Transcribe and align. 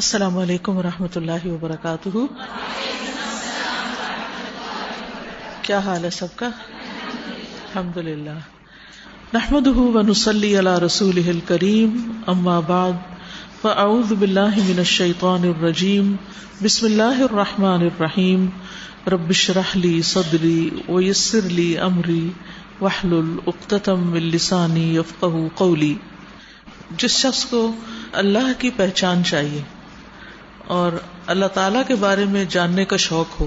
السلام 0.00 0.38
علیکم 0.38 0.76
و 0.76 0.82
رحمۃ 0.82 1.16
اللہ 1.16 1.46
وبرکاتہ۔ 1.46 2.08
کیا 5.62 5.78
حال 5.78 6.04
ہے 6.04 6.10
سب 6.10 6.26
کا؟ 6.36 6.46
الحمد 6.46 7.96
للہ 7.96 8.36
نحمد 9.32 9.66
ونسلی 9.66 10.58
علی 10.58 10.70
رسول 10.86 11.40
کریم 11.48 12.20
اما 12.26 12.60
بعد، 12.60 12.92
فاعوذ 13.62 14.12
باللہ 14.12 14.56
من 14.56 14.78
الشیطان 14.78 15.42
الرجیم، 15.42 16.14
بسم 16.62 16.86
اللہ 16.86 17.20
الرحمن 17.22 17.82
الرحیم۔ 17.82 18.46
ربش 19.06 19.50
رحلی 19.50 20.02
صدری 20.02 20.70
ویسر 20.88 21.50
لی 21.50 21.78
امری 21.78 22.30
وحلل 22.80 23.34
اقتتم 23.46 24.06
من 24.06 24.22
لسانی 24.22 24.96
یفقہ 24.96 25.34
قولی۔ 25.54 25.94
جس 26.96 27.16
شخص 27.16 27.44
کو 27.44 27.72
اللہ 28.12 28.50
کی 28.58 28.70
پہچان 28.76 29.24
چاہیے 29.24 29.62
اور 30.70 30.92
اللہ 31.26 31.46
تعالی 31.46 31.78
کے 31.88 31.94
بارے 31.94 32.24
میں 32.24 32.44
جاننے 32.44 32.84
کا 32.84 32.96
شوق 32.96 33.40
ہو، 33.40 33.46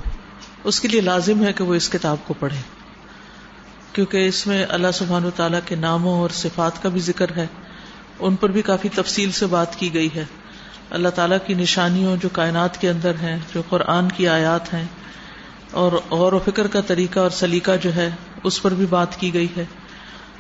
اس 0.64 0.80
کے 0.80 0.88
لیے 0.88 1.02
لازم 1.02 1.44
ہے 1.44 1.54
کہ 1.54 1.64
وہ 1.64 1.76
اس 1.76 1.90
کتاب 1.90 2.18
کو 2.28 2.34
پڑھے۔ 2.40 2.62
کیونکہ 3.94 4.28
اس 4.28 4.48
میں 4.48 4.66
اللہ 4.70 4.88
سبحان 4.94 5.26
و 5.26 5.30
تعالیٰ 5.30 5.60
کے 5.66 5.76
ناموں 5.76 6.20
اور 6.20 6.30
صفات 6.30 6.84
کا 6.84 6.90
بھی 6.90 7.02
ذکر 7.02 7.38
ہے۔ 7.38 7.48
ان 8.20 8.36
پر 8.36 8.52
بھی 8.52 8.62
کافی 8.62 8.90
تفصیل 8.90 9.32
سے 9.32 9.46
بات 9.46 9.76
کی 9.76 9.94
گئی 9.94 10.10
ہے۔ 10.16 10.26
اللہ 10.90 11.10
تعالیٰ 11.10 11.38
کی 11.46 11.54
نشانیوں 11.54 12.18
جو 12.18 12.30
کائنات 12.30 12.82
کے 12.82 12.90
اندر 12.90 13.12
ہیں، 13.22 13.40
جو 13.54 13.62
قرآن 13.70 14.10
کی 14.10 14.28
آیات 14.28 14.74
ہیں، 14.74 14.86
اور 15.72 15.92
غور 16.10 16.34
و 16.34 16.40
فکر 16.40 16.68
کا 16.68 16.82
طریقہ 16.82 17.20
اور 17.20 17.30
سلیقہ 17.30 17.72
جو 17.82 17.96
ہے، 17.96 18.10
اس 18.44 18.62
پر 18.62 18.74
بھی 18.74 18.86
بات 18.86 19.20
کی 19.20 19.34
گئی 19.34 19.48
ہے۔ 19.58 19.66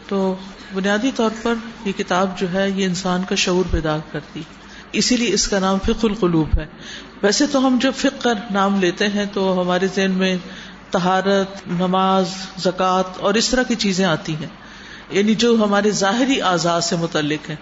تو 0.08 0.36
بنیادی 0.74 1.12
طور 1.16 1.32
پر 1.44 1.54
یہ 1.86 1.92
کتاب 1.92 2.38
جو 2.38 2.54
ہے، 2.54 2.70
یہ 2.70 2.86
انسان 2.86 3.22
کا 3.30 3.36
شعور 3.36 3.66
پیدا 3.72 3.98
کرتی۔ 4.12 4.42
اسی 4.94 5.18
لیے 5.18 5.34
اس 5.34 5.48
کا 5.48 5.60
نام 5.60 5.78
فق 5.80 6.06
القلوب 6.06 6.60
ہے۔ 6.60 6.66
ویسے 7.24 7.48
تو 7.48 7.68
ہم 7.68 7.78
جب 7.82 7.92
فکر 7.96 8.34
نام 8.52 8.80
لیتے 8.80 9.08
ہیں 9.08 9.26
تو 9.34 9.62
ہمارے 9.62 9.88
ذہن 9.96 10.12
میں 10.12 10.38
تہارت 10.92 11.68
نماز، 11.68 12.26
زکوٰۃ 12.58 13.04
اور 13.20 13.34
اس 13.34 13.50
طرح 13.50 13.64
کی 13.64 13.76
چیزیں 13.76 14.06
آتی 14.06 14.36
ہیں۔ 14.36 14.48
یعنی 15.10 15.36
جو 15.36 15.56
ہمارے 15.56 15.92
ظاہری 15.92 16.42
اعضاء 16.42 16.80
سے 16.80 16.96
متعلق 16.96 17.50
ہیں۔ 17.50 17.56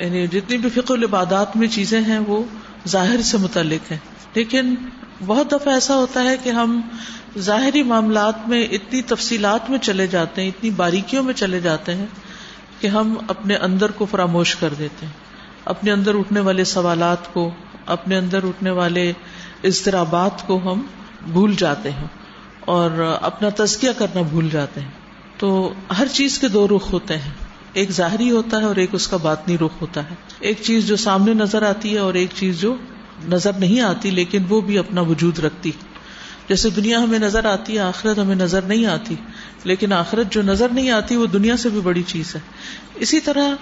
یعنی 0.00 0.26
جتنی 0.26 0.58
بھی 0.58 0.70
فکر 0.70 0.94
العبادات 0.94 1.56
میں 1.56 1.68
چیزیں 1.68 2.00
ہیں 2.00 2.18
وہ 2.18 2.42
ظاہر 2.88 3.22
سے 3.22 3.38
متعلق 3.38 3.90
ہیں۔ 3.90 3.98
لیکن 4.34 4.74
بہت 5.26 5.52
دفعہ 5.52 5.74
ایسا 5.74 5.96
ہوتا 5.96 6.22
ہے 6.22 6.36
کہ 6.42 6.50
ہم 6.50 6.80
ظاہری 7.38 7.82
معاملات 7.82 8.48
میں 8.48 8.64
اتنی 8.64 9.02
تفصیلات 9.02 9.70
میں 9.70 9.78
چلے 9.78 10.06
جاتے 10.06 10.42
ہیں، 10.42 10.48
اتنی 10.48 10.70
باریکیوں 10.70 11.22
میں 11.22 11.34
چلے 11.34 11.60
جاتے 11.60 11.94
ہیں 11.94 12.06
کہ 12.80 12.86
ہم 12.86 13.14
اپنے 13.28 13.56
اندر 13.56 13.90
کو 13.90 14.06
فراموش 14.10 14.56
کر 14.56 14.74
دیتے 14.78 15.06
ہیں۔ 15.06 15.21
اپنے 15.64 15.92
اندر 15.92 16.14
اٹھنے 16.14 16.40
والے 16.40 16.64
سوالات 16.64 17.34
کو، 17.34 17.50
اپنے 17.86 18.16
اندر 18.16 18.44
اٹھنے 18.44 18.70
والے 18.70 19.12
اضطرابات 19.64 20.46
کو 20.46 20.72
ہم 20.72 20.82
بھول 21.32 21.54
جاتے 21.58 21.90
ہیں 21.90 22.06
اور 22.60 23.18
اپنا 23.22 23.48
تزکیہ 23.56 23.90
کرنا 23.98 24.20
بھول 24.22 24.50
جاتے 24.50 24.80
ہیں۔ 24.80 24.88
تو 25.38 25.72
ہر 25.98 26.06
چیز 26.12 26.38
کے 26.38 26.48
دو 26.48 26.68
رخ 26.68 26.92
ہوتے 26.92 27.16
ہیں۔ 27.16 27.30
ایک 27.72 27.90
ظاہری 27.90 28.30
ہوتا 28.30 28.56
ہے 28.56 28.64
اور 28.64 28.76
ایک 28.76 28.90
اس 28.92 29.08
کا 29.08 29.16
باطنی 29.16 29.58
رخ 29.58 29.70
ہوتا 29.80 30.10
ہے۔ 30.10 30.14
ایک 30.40 30.58
چیز 30.62 30.86
جو 30.86 30.96
سامنے 30.96 31.34
نظر 31.34 31.62
آتی 31.62 31.94
ہے 31.94 31.98
اور 31.98 32.14
ایک 32.14 32.30
چیز 32.34 32.60
جو 32.60 32.76
نظر 33.28 33.52
نہیں 33.52 33.80
آتی، 33.80 34.10
لیکن 34.10 34.42
وہ 34.48 34.60
بھی 34.60 34.78
اپنا 34.78 35.00
وجود 35.00 35.38
رکھتی 35.38 35.70
جیسے 36.48 36.70
دنیا 36.70 37.02
ہمیں 37.02 37.18
نظر 37.18 37.44
آتی 37.44 37.74
ہے 37.74 37.78
آخرت 37.78 38.18
ہمیں 38.18 38.34
نظر 38.34 38.62
نہیں 38.62 38.86
آتی، 38.86 39.14
لیکن 39.64 39.92
آخرت 39.92 40.32
جو 40.32 40.42
نظر 40.42 40.68
نہیں 40.68 40.90
آتی، 40.90 41.16
وہ 41.16 41.26
دنیا 41.26 41.56
سے 41.56 41.68
بھی 41.68 41.80
بڑی 41.80 42.02
چیز 42.02 42.34
ہے۔ 42.34 42.40
اسی 42.94 43.20
طرح 43.20 43.54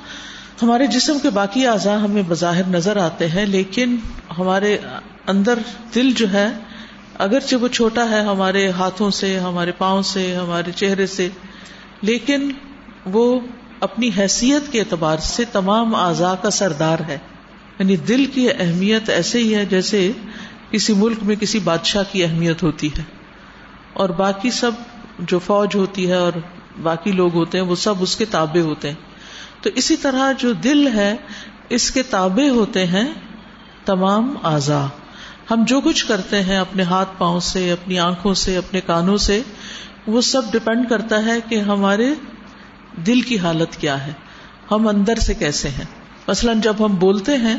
ہمارے 0.63 0.87
جسم 0.87 1.19
کے 1.23 1.31
باقی 1.31 1.67
اعضاء 1.67 1.97
ہمیں 1.97 2.23
بظاہر 2.29 2.67
نظر 2.67 2.97
آتے 2.97 3.29
ہیں، 3.29 3.47
لیکن 3.47 3.97
ہمارے 4.39 4.79
اندر 5.27 5.59
دل 5.95 6.13
جو 6.13 6.33
ہے، 6.33 6.49
اگرچہ 7.19 7.57
وہ 7.57 7.69
چھوٹا 7.69 8.11
ہے 8.11 8.21
ہمارے 8.21 8.71
ہاتھوں 8.71 9.11
سے، 9.11 9.39
ہمارے 9.39 9.73
پاؤں 9.73 10.03
سے، 10.03 10.35
ہمارے 10.35 10.73
چہرے 10.73 11.07
سے، 11.07 11.29
لیکن 12.03 12.53
وہ 13.07 13.41
اپنی 13.81 14.11
حیثیت 14.19 14.73
کے 14.73 14.81
اعتبار 14.81 15.19
سے 15.19 15.45
تمام 15.45 15.95
اعضاء 15.95 16.35
کا 16.35 16.51
سردار 16.51 16.99
ہے۔ 17.09 17.19
یعنی 17.79 17.97
دل 17.97 18.27
کی 18.27 18.49
اہمیت 18.59 19.11
ایسے 19.11 19.39
ہی 19.39 19.55
ہے 19.55 19.65
جیسے 19.65 20.13
کسی 20.71 20.93
ملک 20.93 21.19
میں 21.23 21.37
کسی 21.37 21.59
بادشاہ 21.59 22.03
کی 22.13 22.25
اہمیت 22.25 22.63
ہوتی 22.63 22.87
ہے۔ 22.87 23.03
اور 23.93 24.09
باقی 24.09 24.51
سب 24.51 24.71
جو 25.19 25.39
فوج 25.39 25.69
ہوتی 25.75 26.09
ہے 26.09 26.15
اور 26.15 26.33
باقی 26.83 27.13
لوگ 27.13 27.35
ہوتے 27.35 27.59
ہیں، 27.59 27.65
وہ 27.65 27.75
سب 27.75 27.95
اس 28.01 28.17
کے 28.17 28.25
تابع 28.25 28.61
ہوتے 28.61 28.89
ہیں۔ 28.89 29.10
تو 29.63 29.71
اسی 29.75 29.97
طرح 29.97 30.33
جو 30.33 30.53
دل 30.53 30.89
ہے، 30.89 31.17
اس 31.69 31.91
کے 31.91 32.03
تابع 32.03 32.49
ہوتے 32.49 32.87
ہیں 32.87 33.13
تمام 33.85 34.35
اعضا 34.45 34.87
ہم 35.51 35.65
جو 35.65 35.81
کچھ 35.81 36.07
کرتے 36.07 36.43
ہیں 36.43 36.57
اپنے 36.57 36.83
ہاتھ 36.83 37.09
پاؤں 37.19 37.41
سے، 37.41 37.73
اپنی 37.73 37.99
آنکھوں 37.99 38.35
سے، 38.35 38.57
اپنے 38.57 38.81
کانوں 38.81 39.17
سے، 39.17 39.43
وہ 40.07 40.21
سب 40.21 40.43
ڈپینڈ 40.53 40.89
کرتا 40.89 41.25
ہے 41.25 41.41
کہ 41.49 41.61
ہمارے 41.61 42.15
دل 43.07 43.21
کی 43.21 43.39
حالت 43.39 43.77
کیا 43.77 44.07
ہے۔ 44.07 44.13
ہم 44.71 44.89
اندر 44.89 45.17
سے 45.17 45.35
کیسے 45.35 45.69
ہیں؟ 45.69 45.85
مثلاً 46.29 46.61
جب 46.61 46.77
ہم 46.81 46.95
بولتے 46.95 47.37
ہیں، 47.37 47.59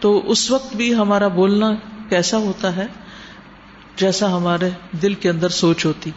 تو 0.00 0.30
اس 0.30 0.50
وقت 0.50 0.76
بھی 0.76 0.94
ہمارا 0.94 1.28
بولنا 1.28 1.70
کیسا 2.08 2.36
ہوتا 2.36 2.76
ہے؟ 2.76 2.86
جیسا 3.96 4.36
ہمارے 4.36 4.70
دل 5.02 5.14
کے 5.14 5.30
اندر 5.30 5.48
سوچ 5.48 5.86
ہوتی۔ 5.86 6.10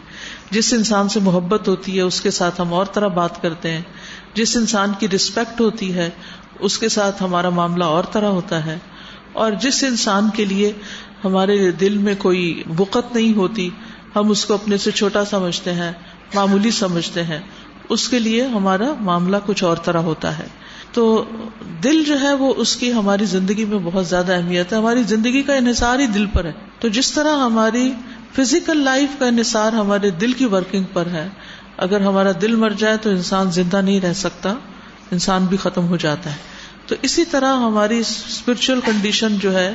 جس 0.50 0.72
انسان 0.72 1.08
سے 1.08 1.20
محبت 1.20 1.68
ہوتی 1.68 1.96
ہے، 1.96 2.02
اس 2.02 2.20
کے 2.20 2.30
ساتھ 2.30 2.60
ہم 2.60 2.74
اور 2.74 2.86
طرح 2.86 3.06
بات 3.06 3.42
کرتے 3.42 3.70
ہیں۔ 3.70 3.82
جس 4.34 4.56
انسان 4.56 4.92
کی 4.98 5.08
رسپیکٹ 5.08 5.60
ہوتی 5.60 5.94
ہے، 5.94 6.10
اس 6.60 6.78
کے 6.78 6.88
ساتھ 6.88 7.22
ہمارا 7.22 7.50
معاملہ 7.50 7.84
اور 7.84 8.04
طرح 8.12 8.26
ہوتا 8.26 8.66
ہے۔ 8.66 8.78
اور 9.32 9.52
جس 9.52 9.84
انسان 9.84 10.30
کے 10.34 10.44
لیے 10.44 10.72
ہمارے 11.24 11.70
دل 11.70 11.98
میں 11.98 12.14
کوئی 12.18 12.62
بقت 12.66 13.16
نہیں 13.16 13.36
ہوتی، 13.36 13.70
ہم 14.16 14.30
اس 14.30 14.44
کو 14.44 14.54
اپنے 14.54 14.76
سے 14.76 14.90
چھوٹا 14.90 15.24
سمجھتے 15.24 15.72
ہیں، 15.72 15.92
معمولی 16.34 16.70
سمجھتے 16.70 17.22
ہیں۔ 17.22 17.38
اس 17.88 18.08
کے 18.08 18.18
لیے 18.18 18.46
ہمارا 18.46 18.94
معاملہ 19.00 19.36
کچھ 19.46 19.64
اور 19.64 19.76
طرح 19.76 19.98
ہوتا 19.98 20.38
ہے۔ 20.38 20.46
تو 20.92 21.24
دل 21.84 22.04
جو 22.04 22.20
ہے 22.20 22.34
وہ 22.34 22.54
اس 22.56 22.76
کی 22.76 22.92
ہماری 22.92 23.24
زندگی 23.24 23.64
میں 23.64 23.78
بہت 23.84 24.06
زیادہ 24.06 24.32
اہمیت 24.34 24.72
ہے۔ 24.72 24.78
ہماری 24.78 25.02
زندگی 25.02 25.42
کا 25.42 25.54
انحصار 25.54 25.98
ہی 25.98 26.06
دل 26.06 26.26
پر 26.26 26.44
ہے۔ 26.44 26.52
تو 26.80 26.88
جس 26.88 27.12
طرح 27.12 27.36
ہماری 27.36 27.92
فزیکل 28.36 28.76
لائف 28.76 29.08
کا 29.18 29.26
انحصار 29.26 29.72
ہمارے 29.72 30.10
دل 30.10 30.32
کی 30.32 30.44
ورکنگ 30.44 30.84
پر 30.92 31.06
ہے 31.06 31.28
اگر 31.80 32.00
ہمارا 32.00 32.28
دل 32.42 32.56
مر 32.56 32.70
جائے 32.70 32.96
تو 32.96 33.10
انسان 33.10 33.50
زندہ 33.50 33.76
نہیں 33.76 34.00
رہ 34.00 34.12
سکتا، 34.12 34.54
انسان 35.10 35.44
بھی 35.44 35.56
ختم 35.56 35.88
ہو 35.88 35.96
جاتا 35.96 36.30
ہے۔ 36.30 36.36
تو 36.86 36.94
اسی 37.02 37.24
طرح 37.24 37.56
ہماری 37.56 37.98
اسپرچل 37.98 38.80
کنڈیشن 38.86 39.38
جو 39.38 39.58
ہے، 39.58 39.74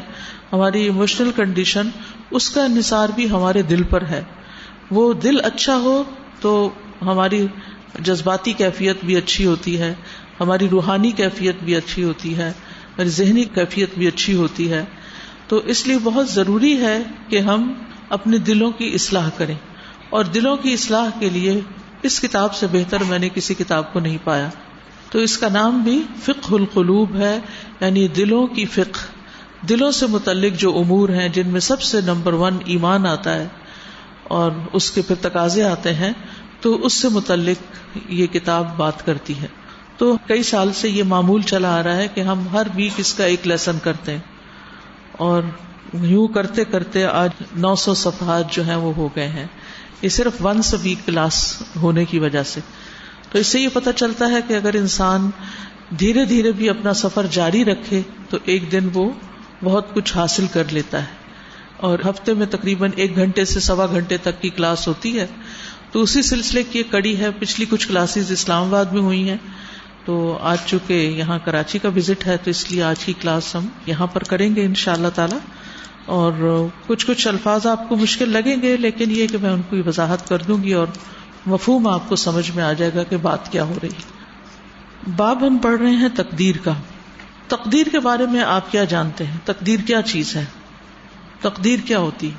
ہماری 0.53 0.87
اموشنل 0.87 1.31
کنڈیشن 1.35 1.89
اس 2.31 2.49
کا 2.49 2.63
انحصار 2.63 3.09
بھی 3.15 3.29
ہمارے 3.29 3.61
دل 3.61 3.83
پر 3.83 4.05
ہے۔ 4.05 4.23
وہ 4.91 5.13
دل 5.13 5.45
اچھا 5.45 5.77
ہو 5.77 6.03
تو 6.41 6.69
ہماری 7.01 7.47
جذباتی 7.99 8.53
کیفیت 8.53 8.97
بھی 9.03 9.15
اچھی 9.15 9.45
ہوتی 9.45 9.79
ہے، 9.79 9.93
ہماری 10.39 10.69
روحانی 10.69 11.11
کیفیت 11.11 11.55
بھی 11.63 11.75
اچھی 11.75 12.03
ہوتی 12.03 12.37
ہے، 12.37 12.49
ہماری 12.49 13.09
ذہنی 13.09 13.43
کیفیت 13.43 13.89
بھی 13.97 14.07
اچھی 14.07 14.35
ہوتی 14.35 14.71
ہے۔ 14.71 14.83
تو 15.47 15.57
اس 15.57 15.87
لیے 15.87 15.97
بہت 16.03 16.29
ضروری 16.29 16.81
ہے 16.81 17.03
کہ 17.29 17.39
ہم 17.39 17.73
اپنے 18.09 18.37
دلوں 18.37 18.71
کی 18.71 18.91
اصلاح 18.93 19.29
کریں۔ 19.37 19.55
اور 20.09 20.25
دلوں 20.25 20.57
کی 20.57 20.73
اصلاح 20.73 21.09
کے 21.19 21.29
لیے 21.29 21.61
اس 22.05 22.19
کتاب 22.19 22.55
سے 22.55 22.67
بہتر 22.71 23.03
میں 23.03 23.19
نے 23.19 23.29
کسی 23.33 23.53
کتاب 23.53 23.93
کو 23.93 23.99
نہیں 23.99 24.17
پایا۔ 24.23 24.49
تو 25.11 25.19
اس 25.19 25.37
کا 25.37 25.49
نام 25.49 25.83
بھی 25.83 26.03
فقہ 26.23 26.53
القلوب 26.53 27.15
ہے 27.15 27.39
یعنی 27.79 28.07
دلوں 28.07 28.47
کی 28.47 28.65
فقہ۔ 28.65 29.15
دلوں 29.65 29.91
سے 29.91 30.07
متعلق 30.07 30.59
جو 30.59 30.77
امور 30.77 31.09
ہیں، 31.09 31.29
جن 31.29 31.47
میں 31.47 31.59
سب 31.59 31.81
سے 31.81 32.01
نمبر 32.01 32.33
ون 32.33 32.57
ایمان 32.65 33.05
آتا 33.05 33.35
ہے 33.35 33.47
اور 34.23 34.51
اس 34.73 34.91
کے 34.91 35.01
پھر 35.01 35.15
تقاضے 35.21 35.63
آتے 35.63 35.93
ہیں، 35.93 36.13
تو 36.61 36.85
اس 36.85 36.93
سے 36.93 37.09
متعلق 37.09 37.57
یہ 38.09 38.27
کتاب 38.27 38.77
بات 38.77 39.05
کرتی 39.05 39.41
ہے۔ 39.41 39.47
تو 39.97 40.17
کئی 40.27 40.43
سال 40.43 40.73
سے 40.73 40.89
یہ 40.89 41.03
معمول 41.03 41.41
چلا 41.41 41.79
آ 41.79 41.83
رہا 41.83 41.95
ہے 41.95 42.07
کہ 42.07 42.21
ہم 42.21 42.43
ہر 42.51 42.67
ویک 42.75 42.93
اس 42.97 43.13
کا 43.13 43.25
ایک 43.25 43.47
لیسن 43.47 43.77
کرتے 43.83 44.11
ہیں۔ 44.11 44.19
اور 45.11 45.43
یوں 45.93 46.27
کرتے 46.27 46.65
کرتے 46.65 47.05
آج 47.05 47.29
نو 47.55 47.75
سو 47.75 47.93
صفحات 47.93 48.51
جو 48.51 48.63
ہیں 48.63 48.75
وہ 48.75 48.93
ہو 48.93 49.09
گئے 49.15 49.27
ہیں۔ 49.27 49.47
یہ 50.05 50.09
صرف 50.09 50.45
ونس 50.45 50.75
ویک 50.83 51.05
کلاس 51.05 51.63
ہونے 51.75 52.05
کی 52.05 52.19
وجہ 52.19 52.43
سے۔ 52.43 52.61
تو 53.31 53.39
اس 53.39 53.47
سے 53.47 53.59
یہ 53.59 53.67
پتا 53.73 53.93
چلتا 53.93 54.27
ہے 54.27 54.39
کہ 54.47 54.53
اگر 54.53 54.73
انسان 54.73 55.29
دھیرے 55.99 56.25
دھیرے 56.25 56.51
بھی 56.51 56.69
اپنا 56.69 56.93
سفر 56.93 57.25
جاری 57.31 57.65
رکھے، 57.65 58.01
تو 58.29 58.37
ایک 58.45 58.71
دن 58.71 58.89
وہ 58.93 59.11
بہت 59.63 59.93
کچھ 59.93 60.17
حاصل 60.17 60.45
کر 60.47 60.63
لیتا 60.71 60.99
ہے۔ 60.99 61.05
اور 61.77 61.99
ہفتے 61.99 62.33
میں 62.33 62.45
تقریباً 62.45 62.91
ایک 62.95 63.15
گھنٹے 63.15 63.45
سے 63.45 63.59
سوا 63.59 63.85
گھنٹے 63.85 64.17
تک 64.17 64.41
کی 64.41 64.49
کلاس 64.49 64.87
ہوتی 64.87 65.19
ہے۔ 65.19 65.27
تو 65.91 66.01
اسی 66.01 66.21
سلسلے 66.21 66.63
کی 66.63 66.79
ایک 66.79 66.91
کڑی 66.91 67.19
ہے۔ 67.19 67.27
پچھلی 67.39 67.65
کچھ 67.69 67.87
کلاسز 67.87 68.31
اسلام 68.31 68.67
آباد 68.67 68.85
میں 68.85 69.01
ہوئی 69.01 69.29
ہیں۔ 69.29 69.37
تو 70.05 70.37
آج 70.41 70.57
چونکہ 70.65 70.93
یہاں 70.93 71.39
کراچی 71.45 71.79
کا 71.79 71.89
وزٹ 71.89 72.27
ہے، 72.27 72.37
تو 72.37 72.49
اس 72.49 72.71
لیے 72.71 72.83
آج 72.83 73.05
کی 73.05 73.13
کلاس 73.21 73.55
ہم 73.55 73.67
یہاں 73.85 74.07
پر 74.07 74.23
کریں 74.23 74.55
گے 74.55 74.65
ان 74.65 74.73
شاء 74.73 74.93
اللہ 74.93 75.07
تعالی۔ 75.15 75.35
اور 76.05 76.33
کچھ 76.87 77.05
کچھ 77.07 77.27
الفاظ 77.27 77.65
آپ 77.67 77.89
کو 77.89 77.95
مشکل 77.95 78.29
لگیں 78.29 78.61
گے، 78.61 78.77
لیکن 78.77 79.11
یہ 79.11 79.27
کہ 79.27 79.37
میں 79.37 79.49
ان 79.49 79.61
کو 79.69 79.75
وضاحت 79.85 80.29
کر 80.29 80.37
دوں 80.37 80.63
گی 80.63 80.73
اور 80.73 80.87
مفہوم 81.45 81.87
آپ 81.87 82.09
کو 82.09 82.15
سمجھ 82.15 82.51
میں 82.55 82.63
آ 82.63 82.73
جائے 82.73 82.91
گا 82.95 83.03
کہ 83.03 83.17
بات 83.17 83.51
کیا 83.51 83.63
ہو 83.63 83.73
رہی 83.83 83.89
باب 85.15 85.47
ہم 85.47 85.57
پڑھ 85.57 85.81
رہے 85.81 85.91
ہیں 85.91 86.09
تقدیر 86.15 86.55
کا۔ 86.63 86.73
تقدیر 87.47 87.87
کے 87.91 87.99
بارے 87.99 88.25
میں 88.25 88.41
آپ 88.41 88.71
کیا 88.71 88.83
جانتے 88.83 89.25
ہیں؟ 89.25 89.37
تقدیر 89.45 89.79
کیا 89.87 90.01
چیز 90.01 90.35
ہے؟ 90.35 90.45
تقدیر 91.41 91.79
کیا 91.85 91.99
ہوتی؟ 91.99 92.29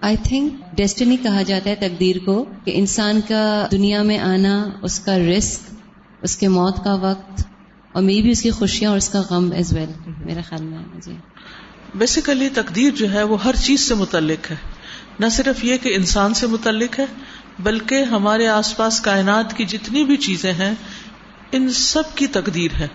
آئی 0.00 0.16
تھنک 0.22 0.76
ڈیسٹنی 0.76 1.16
کہا 1.16 1.42
جاتا 1.42 1.70
ہے 1.70 1.74
تقدیر 1.74 2.16
کو 2.24 2.44
کہ 2.64 2.72
انسان 2.74 3.20
کا 3.28 3.66
دنیا 3.72 4.02
میں 4.02 4.18
آنا، 4.18 4.68
اس 4.82 5.00
کا 5.00 5.18
رسک 5.18 5.74
اس 6.22 6.36
کے 6.36 6.48
موت 6.48 6.84
کا 6.84 6.94
وقت 6.94 7.42
اور 7.92 8.02
می 8.02 8.22
بھی 8.22 8.30
اس 8.30 8.42
کی 8.42 8.50
خوشیاں 8.50 8.90
اور 8.90 8.96
اس 8.96 9.08
کا 9.08 9.22
غم 9.30 9.52
ایز 9.52 9.72
ویل 9.72 10.10
میرا 10.24 10.40
خیال 10.48 10.62
میں 10.62 11.00
جی۔ 11.00 11.12
بیسیکلی 11.94 12.48
تقدیر 12.48 12.90
جو 12.90 13.12
ہے 13.12 13.22
وہ 13.22 13.44
ہر 13.44 13.56
چیز 13.56 13.80
سے 13.80 13.94
متعلق 13.94 14.50
ہے۔ 14.50 14.56
نہ 15.18 15.26
صرف 15.30 15.64
یہ 15.64 15.76
کہ 15.76 15.94
انسان 15.96 16.34
سے 16.34 16.46
متعلق 16.46 16.98
ہے، 16.98 17.06
بلکہ 17.58 18.02
ہمارے 18.02 18.48
آس 18.48 18.76
پاس 18.76 19.00
کائنات 19.00 19.56
کی 19.56 19.64
جتنی 19.64 20.04
بھی 20.04 20.16
چیزیں 20.16 20.52
ہیں، 20.52 20.74
ان 21.52 21.68
سب 21.68 22.02
کی 22.14 22.26
تقدیر 22.26 22.70
ہے۔ 22.80 22.88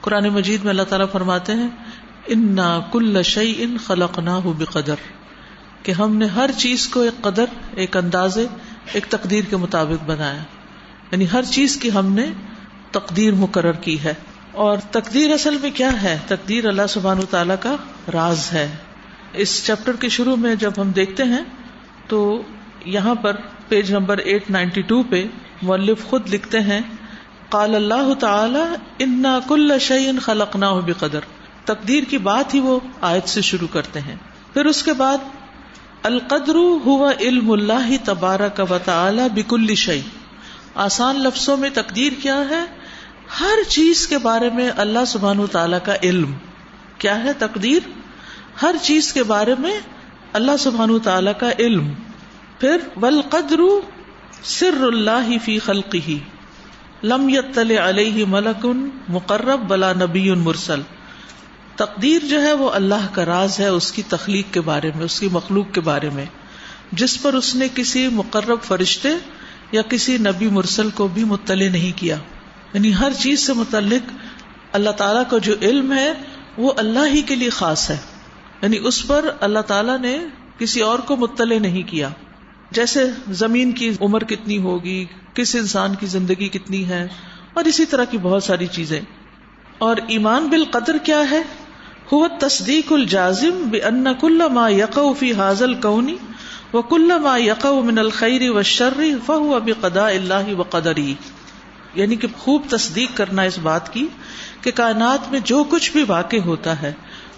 قرآن 0.00 0.28
مجید 0.28 0.62
میں 0.62 0.70
اللہ 0.70 0.82
تعالیٰ 0.82 1.06
فرماتے 1.12 1.52
ہیں، 1.52 1.68
انا 2.26 2.80
کل 2.92 3.22
شعی 3.22 3.54
ان 3.58 3.76
خلق 3.86 4.18
نہ 4.18 4.30
ہو 4.30 4.52
بقدر 4.52 4.94
کہ 5.82 5.92
ہم 5.92 6.16
نے 6.16 6.26
ہر 6.26 6.50
چیز 6.56 6.88
کو 6.88 7.00
ایک 7.00 7.22
قدر، 7.22 7.44
ایک 7.74 7.96
اندازے، 7.96 8.46
ایک 8.92 9.06
تقدیر 9.08 9.44
کے 9.50 9.56
مطابق 9.56 10.04
بنایا۔ 10.04 10.42
یعنی 11.12 11.26
ہر 11.32 11.42
چیز 11.42 11.76
کی 11.76 11.92
ہم 11.92 12.12
نے 12.12 12.26
تقدیر 12.90 13.34
مقرر 13.34 13.72
کی 13.72 14.04
ہے۔ 14.04 14.14
اور 14.56 14.78
تقدیر 14.90 15.32
اصل 15.32 15.56
میں 15.62 15.70
کیا 15.70 16.02
ہے؟ 16.02 16.18
تقدیر 16.26 16.66
اللہ 16.66 16.86
سبحان 16.88 17.20
تعالیٰ 17.30 17.56
کا 17.60 17.76
راز 18.12 18.52
ہے۔ 18.52 18.76
اس 19.32 19.66
چیپٹر 19.66 19.96
کے 19.96 20.08
شروع 20.08 20.36
میں 20.36 20.54
جب 20.54 20.70
ہم 20.78 20.90
دیکھتے 20.90 21.22
ہیں، 21.22 21.44
تو 22.08 22.42
یہاں 22.84 23.14
پر 23.14 23.36
page 23.68 23.92
number 23.92 24.18
eight 24.18 24.50
ninety 24.50 24.82
two 24.82 25.02
پہ 25.02 25.24
مولف 25.62 26.04
خود 26.04 26.34
لکھتے 26.34 26.60
ہیں، 26.60 26.80
قال 27.48 27.74
اللہ 27.74 28.14
تعالی، 28.14 28.74
انا 28.98 29.38
کل 29.48 29.78
شعین 29.80 30.18
خلق 30.18 30.56
نہ 30.56 30.64
بقدر۔ 30.86 31.20
تقدیر 31.64 32.04
کی 32.04 32.18
بات 32.18 32.54
ہی 32.54 32.60
وہ 32.60 32.80
آیت 33.00 33.28
سے 33.28 33.40
شروع 33.40 33.68
کرتے 33.72 34.00
ہیں۔ 34.00 34.16
پھر 34.52 34.64
اس 34.64 34.82
کے 34.82 34.92
بعد، 34.92 35.18
القدر 36.02 36.54
ہوا 36.54 37.12
علم 37.20 37.52
اللہ 37.52 38.04
تبارہ 38.04 38.48
کا 38.48 38.78
تعالی 38.84 39.22
بکل 39.34 39.74
شعی 39.74 40.00
آسان 40.74 41.16
لفظوں 41.16 41.56
میں 41.56 41.70
تقدیر 41.74 42.12
کیا 42.22 42.42
ہے؟ 42.50 42.75
ہر 43.40 43.62
چیز 43.68 44.08
کے 44.08 44.18
بارے 44.18 44.50
میں 44.50 44.70
اللہ 44.76 45.04
سبحان 45.06 45.46
تعالی 45.52 45.76
کا 45.84 45.94
علم 46.02 46.32
کیا 46.98 47.24
ہے 47.24 47.32
تقدیر؟ 47.32 47.88
ہر 48.62 48.74
چیز 48.82 49.12
کے 49.12 49.22
بارے 49.22 49.54
میں 49.58 49.80
اللہ 50.32 50.56
سبحان 50.58 50.98
تعالی 50.98 51.30
کا 51.40 51.50
علم۔ 51.58 51.92
پھر 52.58 52.76
ولقدر 53.02 53.60
سر 54.42 54.74
اللہ 54.80 55.38
فی 55.44 55.58
خلقی 55.58 56.00
ہی 56.08 56.18
لم 57.02 57.28
یتل 57.28 57.78
علیہ 57.78 58.24
ملکن 58.28 58.88
مقرب 59.08 59.68
بلا 59.68 59.92
نبی 59.92 60.30
مرسل۔ 60.32 60.80
تقدیر 61.76 62.24
جو 62.24 62.42
ہے 62.42 62.52
وہ 62.52 62.70
اللہ 62.70 63.06
کا 63.12 63.24
راز 63.24 63.60
ہے 63.60 63.66
اس 63.66 63.92
کی 63.92 64.02
تخلیق 64.08 64.54
کے 64.54 64.60
بارے 64.60 64.90
میں، 64.96 65.04
اس 65.04 65.20
کی 65.20 65.28
مخلوق 65.32 65.66
کے 65.72 65.80
بارے 65.80 66.10
میں۔ 66.10 66.24
جس 66.92 67.22
پر 67.22 67.34
اس 67.34 67.54
نے 67.54 67.68
کسی 67.74 68.08
مقرب 68.08 68.58
فرشتے 68.62 69.08
یا 69.72 69.82
کسی 69.82 70.18
نبی 70.18 70.48
مرسل 70.48 70.90
کو 70.90 71.08
بھی 71.08 71.24
مطلع 71.24 71.68
نہیں 71.68 71.98
کیا۔ 71.98 72.16
یعنی 72.76 72.94
ہر 72.94 73.12
چیز 73.12 73.46
سے 73.46 73.52
متعلق 73.52 74.12
اللہ 74.72 74.90
تعالیٰ 74.90 75.22
کا 75.30 75.38
جو 75.38 75.54
علم 75.62 75.92
ہے، 75.92 76.12
وہ 76.58 76.72
اللہ 76.76 77.06
ہی 77.06 77.22
کے 77.22 77.34
لیے 77.34 77.50
خاص 77.50 77.90
ہے۔ 77.90 77.96
یعنی 78.62 78.78
اس 78.82 79.06
پر 79.06 79.30
اللہ 79.40 79.58
تعالیٰ 79.58 79.98
نے 79.98 80.18
کسی 80.58 80.80
اور 80.80 80.98
کو 80.98 81.16
مطلع 81.16 81.58
نہیں 81.58 81.82
کیا۔ 81.82 82.08
جیسے 82.70 83.10
زمین 83.28 83.72
کی 83.72 83.90
عمر 84.00 84.24
کتنی 84.24 84.58
ہوگی، 84.58 85.04
کس 85.34 85.56
انسان 85.56 85.94
کی 85.94 86.06
زندگی 86.06 86.48
کتنی 86.48 86.88
ہے، 86.88 87.08
اور 87.54 87.64
اسی 87.64 87.84
طرح 87.84 88.04
کی 88.04 88.18
بہت 88.18 88.42
ساری 88.42 88.66
چیزیں۔ 88.66 89.00
اور 89.78 89.96
ایمان 90.06 90.46
بال 90.46 90.64
قدر 90.64 90.96
کیا 90.96 91.30
ہے؟ 91.30 91.42
تصدیق 92.38 92.92
الجازم 92.92 93.68
بے 93.70 93.80
ان 93.80 94.06
کل 94.20 94.42
ما 94.52 94.68
فی 95.18 95.32
حاضل 95.32 95.74
کونی 95.74 96.16
و 96.72 96.82
کل 96.82 97.12
ما 97.22 97.36
یق 97.38 97.66
من 97.66 97.98
الخیر 97.98 98.50
و 98.50 98.62
شرری 98.62 99.14
فہو 99.26 99.58
قدا 99.80 100.08
اللہ 100.08 100.54
و 100.54 100.62
قدری۔ 100.62 101.14
یعنی 101.96 102.16
کہ 102.16 102.28
خوب 102.38 102.62
تصدیق 102.68 103.16
کرنا 103.16 103.42
اس 103.42 103.58
بات 103.58 103.92
کی 103.92 104.06
کہ 104.60 104.70
کائنات 104.70 105.32
میں 105.32 105.40
جو 105.40 105.64
کچھ 105.64 105.92
بھی 105.92 106.04
واقع 106.08 106.36
ہوتا 106.36 106.82
ہے 106.82 106.92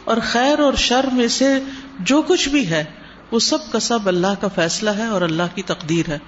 اور 0.05 0.17
خیر 0.23 0.59
اور 0.59 0.75
شر 0.75 1.05
میں 1.13 1.29
سے 1.29 1.59
جو 2.01 2.23
کچھ 2.23 2.49
بھی 2.49 2.71
ہے، 2.71 2.85
وہ 3.31 3.39
سب 3.39 3.73
کا 3.73 3.81
سب 3.81 4.09
اللہ 4.09 4.35
کا 4.41 4.49
فیصلہ 4.49 4.91
ہے 4.91 5.07
اور 5.07 5.23
اللہ 5.23 5.43
کی 5.55 5.63
تقدیر 5.63 6.09
ہے۔ 6.09 6.19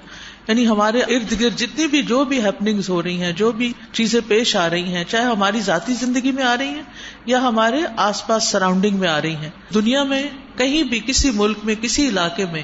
یعنی 0.49 0.69
ہمارے 0.69 1.01
ارد 1.01 1.41
گرد 1.41 1.59
جتنی 1.59 1.87
بھی 1.87 2.03
جو 2.03 2.25
بھی 2.25 2.45
ہیپنگ 2.45 2.81
ہو 2.89 3.03
رہی 3.03 3.23
ہیں، 3.23 3.33
جو 3.33 3.53
بھی 3.53 3.73
چیزیں 3.93 4.21
پیش 4.29 4.57
آ 4.57 4.71
رہی 4.71 4.95
ہیں، 4.95 5.05
چاہے 5.05 5.25
ہماری 5.25 5.61
ذاتی 5.61 5.95
زندگی 5.95 6.33
میں 6.33 6.45
آ 6.45 6.57
رہی 6.57 6.69
ہیں 6.69 6.83
یا 7.27 7.43
ہمارے 7.43 7.81
آس 7.97 8.27
پاس 8.27 8.45
سراؤنڈنگ 8.45 8.97
میں 8.97 9.09
آ 9.09 9.23
رہی 9.23 9.35
ہیں۔ 9.35 9.49
دنیا 9.75 10.03
میں 10.03 10.23
کہیں 10.57 10.83
بھی، 10.83 11.01
کسی 11.07 11.31
ملک 11.31 11.59
میں، 11.65 11.75
کسی 11.81 12.09
علاقے 12.09 12.45
میں 12.53 12.63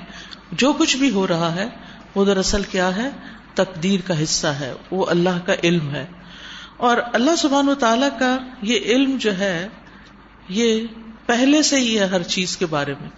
جو 0.53 0.73
کچھ 0.73 0.97
بھی 0.97 1.11
ہو 1.11 1.27
رہا 1.27 1.55
ہے، 1.55 1.69
وہ 2.15 2.25
دراصل 2.25 2.63
کیا 2.63 2.97
ہے؟ 2.97 3.11
تقدیر 3.57 4.01
کا 4.07 4.23
حصہ 4.23 4.47
ہے، 4.47 4.73
وہ 4.91 5.07
اللہ 5.09 5.47
کا 5.47 5.53
علم 5.65 5.95
ہے۔ 5.95 6.07
اور 6.77 6.97
اللہ 7.13 7.37
سبحان 7.37 7.69
و 7.69 7.75
تعالی 7.75 8.07
کا 8.19 8.39
یہ 8.63 8.81
علم 8.85 9.17
جو 9.21 9.39
ہے، 9.39 9.69
یہ 10.49 10.87
پہلے 11.27 11.63
سے 11.63 11.77
ہی 11.77 11.99
ہے 11.99 12.07
ہر 12.07 12.23
چیز 12.23 12.57
کے 12.57 12.67
بارے 12.67 12.95
میں۔ 13.01 13.09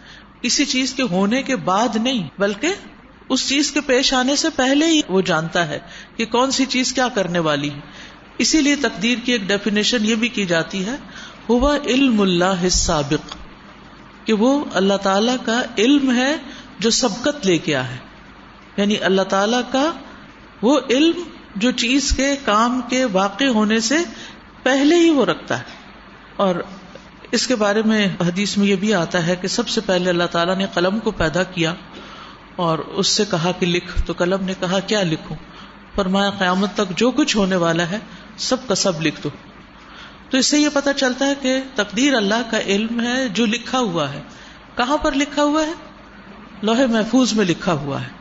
کسی 0.42 0.64
چیز 0.64 0.94
کے 0.94 1.02
ہونے 1.02 1.42
کے 1.42 1.56
بعد 1.56 1.96
نہیں، 1.96 2.28
بلکہ 2.38 2.68
اس 3.28 3.48
چیز 3.48 3.72
کے 3.72 3.80
پیش 3.80 4.14
آنے 4.14 4.36
سے 4.36 4.48
پہلے 4.56 4.86
ہی 4.86 5.00
وہ 5.08 5.20
جانتا 5.20 5.68
ہے 5.68 5.78
کہ 6.16 6.26
کون 6.26 6.50
سی 6.50 6.64
چیز 6.64 6.92
کیا 6.92 7.08
کرنے 7.08 7.38
والی 7.38 7.70
ہے۔ 7.70 7.80
اسی 8.38 8.60
لیے 8.60 8.76
تقدیر 8.76 9.18
کی 9.24 9.32
ایک 9.32 9.42
ڈیفینیشن 9.42 10.04
یہ 10.04 10.14
بھی 10.14 10.28
کی 10.28 10.46
جاتی 10.46 10.86
ہے، 10.86 10.96
ہوا 11.48 11.76
علم 11.86 12.20
اللہ 12.20 12.68
سابق 12.68 13.36
کہ 14.26 14.32
وہ 14.32 14.64
اللہ 14.74 14.94
تعالی 14.94 15.32
کا 15.44 15.62
علم 15.78 16.16
ہے 16.16 16.36
جو 16.78 16.90
سبقت 16.90 17.46
لے 17.46 17.58
کے 17.58 17.76
آ 17.76 17.82
ہے۔ 17.82 17.96
یعنی 18.76 18.96
اللہ 18.96 19.22
تعالی 19.22 19.56
کا 19.72 19.92
وہ 20.62 20.80
علم 20.90 21.22
جو 21.56 21.70
چیز 21.70 22.12
کے 22.16 22.36
کام 22.44 22.80
کے 22.88 23.04
واقع 23.04 23.44
ہونے 23.44 23.80
سے 23.80 23.96
پہلے 24.62 24.94
ہی 24.94 25.10
وہ 25.10 25.24
رکھتا 25.24 25.58
ہے۔ 25.58 25.64
اور 26.36 26.54
اس 27.30 27.46
کے 27.46 27.56
بارے 27.56 27.82
میں 27.82 28.06
حدیث 28.20 28.56
میں 28.56 28.66
یہ 28.66 28.76
بھی 28.76 28.94
آتا 28.94 29.26
ہے 29.26 29.36
کہ 29.36 29.48
سب 29.48 29.68
سے 29.68 29.80
پہلے 29.80 30.10
اللہ 30.10 30.24
تعالیٰ 30.30 30.56
نے 30.56 30.66
قلم 30.74 30.98
کو 30.98 31.10
پیدا 31.10 31.42
کیا 31.42 31.74
اور 32.56 32.78
اس 32.78 33.06
سے 33.06 33.24
کہا 33.30 33.52
کہ 33.58 33.66
لکھ۔ 33.66 34.02
تو 34.06 34.12
قلم 34.18 34.44
نے 34.44 34.54
کہا، 34.60 34.80
کیا 34.80 35.02
لکھوں؟ 35.02 35.36
فرمایا، 35.94 36.30
قیامت 36.30 36.74
تک 36.74 36.98
جو 36.98 37.10
کچھ 37.10 37.36
ہونے 37.36 37.56
والا 37.56 37.90
ہے، 37.90 37.98
سب 38.36 38.56
کا 38.68 38.74
سب 38.74 39.02
لکھ 39.02 39.20
دو۔ 39.24 39.28
تو 40.30 40.38
اس 40.38 40.46
سے 40.46 40.58
یہ 40.58 40.68
پتا 40.74 40.92
چلتا 40.92 41.26
ہے 41.26 41.34
کہ 41.40 41.60
تقدیر 41.74 42.14
اللہ 42.14 42.50
کا 42.50 42.60
علم 42.60 43.00
ہے 43.00 43.28
جو 43.28 43.46
لکھا 43.46 43.78
ہوا 43.78 44.12
ہے۔ 44.12 44.22
کہاں 44.76 44.96
پر 44.96 45.12
لکھا 45.12 45.42
ہوا 45.42 45.66
ہے؟ 45.66 45.72
لوہے 46.62 46.86
محفوظ 46.86 47.32
میں 47.32 47.44
لکھا 47.44 47.72
ہوا 47.72 48.02
ہے۔ 48.02 48.17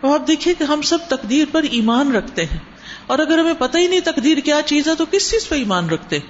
اور 0.00 0.20
آپ 0.20 0.26
دیکھیے 0.26 0.54
کہ 0.54 0.64
ہم 0.64 0.82
سب 0.82 0.98
تقدیر 1.08 1.44
پر 1.52 1.62
ایمان 1.62 2.12
رکھتے 2.14 2.44
ہیں۔ 2.44 2.58
اور 3.06 3.18
اگر 3.18 3.38
ہمیں 3.38 3.54
پتہ 3.58 3.78
ہی 3.78 3.88
نہیں 3.88 4.00
تقدیر 4.00 4.38
کیا 4.38 4.60
چیز 4.66 4.88
ہے 4.88 4.94
تو 4.94 5.04
کس 5.10 5.30
چیز 5.30 5.48
پہ 5.48 5.54
ایمان 5.54 5.90
رکھتے 5.90 6.18
ہیں؟ 6.18 6.26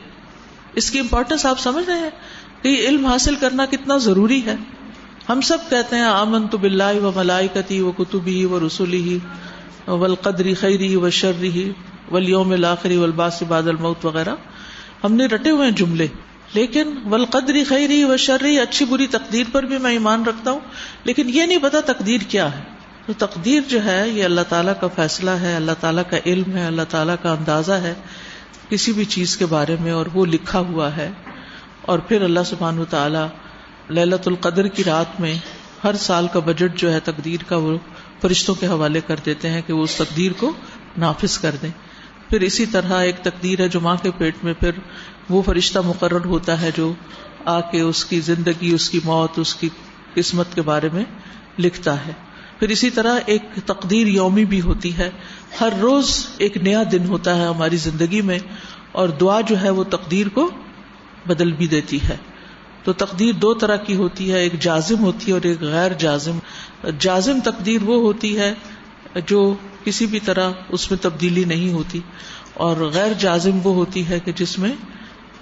اس 0.74 0.90
کی 0.90 0.98
امپورٹینس 0.98 1.46
آپ 1.46 1.60
سمجھ 1.60 1.84
رہے 1.84 1.98
ہیں 1.98 2.10
کہ 2.62 2.68
یہ 2.68 2.88
علم 2.88 3.06
حاصل 3.06 3.34
کرنا 3.34 3.66
کتنا 3.66 3.96
ضروری 3.96 4.44
ہے۔ 4.46 4.56
ہم 5.28 5.40
سب 5.40 5.58
کہتے 5.70 5.96
ہیں 5.96 6.02
آمن 6.02 6.48
تو 6.48 6.58
بلّہ 6.58 7.04
و 7.04 7.12
ملائکتی 7.16 7.80
و 7.80 7.92
کتبی 7.92 8.44
و 8.44 8.66
رسولی 8.66 9.02
ہی 9.02 9.18
ول 9.86 10.14
قدری 10.14 10.54
خیری 10.54 10.96
و 10.96 11.10
شرری 11.10 11.72
ولیوم 12.12 12.52
الآخری 12.52 12.96
ولباس 12.96 13.42
باد 13.42 13.62
الموت 13.62 14.04
وغیرہ۔ 14.04 14.34
ہم 15.04 15.14
نے 15.14 15.26
رٹے 15.26 15.50
ہوئے 15.50 15.70
جملے، 15.70 16.06
لیکن 16.54 16.94
ول 17.10 17.24
قدری 17.24 17.64
خیری 17.64 18.04
و 18.04 18.16
شرری 18.16 18.58
اچھی 18.58 18.86
بری 18.86 19.06
تقدیر 19.06 19.46
پر 19.52 19.62
بھی 19.62 19.78
میں 19.78 19.90
ایمان 19.90 20.24
رکھتا 20.24 20.50
ہوں، 20.50 20.60
لیکن 21.04 21.30
یہ 21.34 21.42
نہیں 21.42 21.58
پتا 21.58 21.80
تقدیر 21.80 22.20
کیا 22.28 22.58
ہے۔ 22.58 22.77
تو 23.08 23.26
تقدیر 23.26 23.60
جو 23.68 23.84
ہے، 23.84 24.08
یہ 24.08 24.24
اللہ 24.24 24.40
تعالیٰ 24.48 24.72
کا 24.80 24.86
فیصلہ 24.86 25.30
ہے، 25.30 25.54
اللہ 25.54 25.72
تعالیٰ 25.80 26.02
کا 26.10 26.16
علم 26.26 26.56
ہے، 26.56 26.66
اللہ 26.66 26.82
تعالیٰ 26.88 27.14
کا 27.22 27.32
اندازہ 27.32 27.72
ہے 27.72 27.94
کسی 28.68 28.92
بھی 28.92 29.04
چیز 29.04 29.36
کے 29.36 29.46
بارے 29.46 29.76
میں 29.80 29.92
اور 29.92 30.06
وہ 30.14 30.26
لکھا 30.26 30.58
ہوا 30.58 30.96
ہے۔ 30.96 31.10
اور 31.82 31.98
پھر 31.98 32.22
اللہ 32.22 32.40
سبحان 32.46 32.78
و 32.78 32.84
تعالیٰ 32.84 33.26
للت 33.90 34.28
القدر 34.28 34.68
کی 34.68 34.84
رات 34.84 35.20
میں 35.20 35.38
ہر 35.84 35.96
سال 35.96 36.26
کا 36.32 36.38
بجٹ 36.38 36.76
جو 36.76 36.92
ہے 36.92 37.00
تقدیر 37.00 37.42
کا 37.48 37.56
وہ 37.56 37.78
فرشتوں 38.20 38.54
کے 38.54 38.66
حوالے 38.66 39.00
کر 39.06 39.16
دیتے 39.26 39.50
ہیں 39.50 39.62
کہ 39.66 39.72
وہ 39.72 39.84
اس 39.84 39.94
تقدیر 39.94 40.32
کو 40.32 40.52
نافذ 40.98 41.38
کر 41.38 41.56
دیں۔ 41.62 41.70
پھر 42.30 42.40
اسی 42.40 42.66
طرح 42.66 42.92
ایک 42.92 43.16
تقدیر 43.22 43.60
ہے 43.60 43.68
جو 43.68 43.80
ماں 43.80 43.96
کے 44.02 44.10
پیٹ 44.18 44.34
میں، 44.42 44.54
پھر 44.60 44.70
وہ 45.28 45.42
فرشتہ 45.42 45.78
مقرر 45.84 46.24
ہوتا 46.24 46.60
ہے 46.60 46.70
جو 46.76 46.92
آ 47.44 47.60
کے 47.60 47.80
اس 47.80 48.04
کی 48.04 48.20
زندگی، 48.20 48.74
اس 48.74 48.90
کی 48.90 49.00
موت، 49.04 49.30
اس 49.36 49.54
کی 49.54 49.68
قسمت 50.14 50.54
کے 50.54 50.62
بارے 50.62 50.88
میں 50.92 51.04
لکھتا 51.58 52.06
ہے۔ 52.06 52.27
پھر 52.58 52.68
اسی 52.68 52.90
طرح 52.90 53.18
ایک 53.26 53.42
تقدیر 53.66 54.06
یومی 54.06 54.44
بھی 54.44 54.60
ہوتی 54.60 54.96
ہے۔ 54.96 55.10
ہر 55.60 55.68
روز 55.82 56.26
ایک 56.38 56.56
نیا 56.56 56.82
دن 56.92 57.06
ہوتا 57.08 57.36
ہے 57.36 57.44
ہماری 57.44 57.76
زندگی 57.76 58.20
میں 58.20 58.38
اور 58.92 59.08
دعا 59.08 59.40
جو 59.40 59.62
ہے 59.62 59.70
وہ 59.70 59.84
تقدیر 59.84 60.28
کو 60.28 60.50
بدل 61.26 61.52
بھی 61.52 61.66
دیتی 61.66 61.98
ہے۔ 62.08 62.16
تو 62.84 62.92
تقدیر 62.92 63.32
دو 63.32 63.54
طرح 63.54 63.76
کی 63.76 63.94
ہوتی 63.94 64.32
ہے، 64.32 64.38
ایک 64.38 64.60
جازم 64.60 64.98
ہوتی 64.98 65.26
ہے 65.28 65.32
اور 65.32 65.40
ایک 65.42 65.60
غیر 65.60 65.92
جازم۔ 65.92 66.38
جازم 66.98 67.38
تقدیر 67.44 67.82
وہ 67.82 68.02
ہوتی 68.02 68.38
ہے 68.38 68.54
جو 69.26 69.54
کسی 69.84 70.06
بھی 70.06 70.20
طرح 70.20 70.50
اس 70.68 70.90
میں 70.90 70.98
تبدیلی 71.02 71.44
نہیں 71.44 71.72
ہوتی 71.72 72.00
اور 72.54 72.76
غیر 72.76 73.12
جازم 73.18 73.58
وہ 73.64 73.74
ہوتی 73.74 74.08
ہے 74.08 74.20
کہ 74.20 74.32
جس 74.32 74.58
میں 74.58 74.72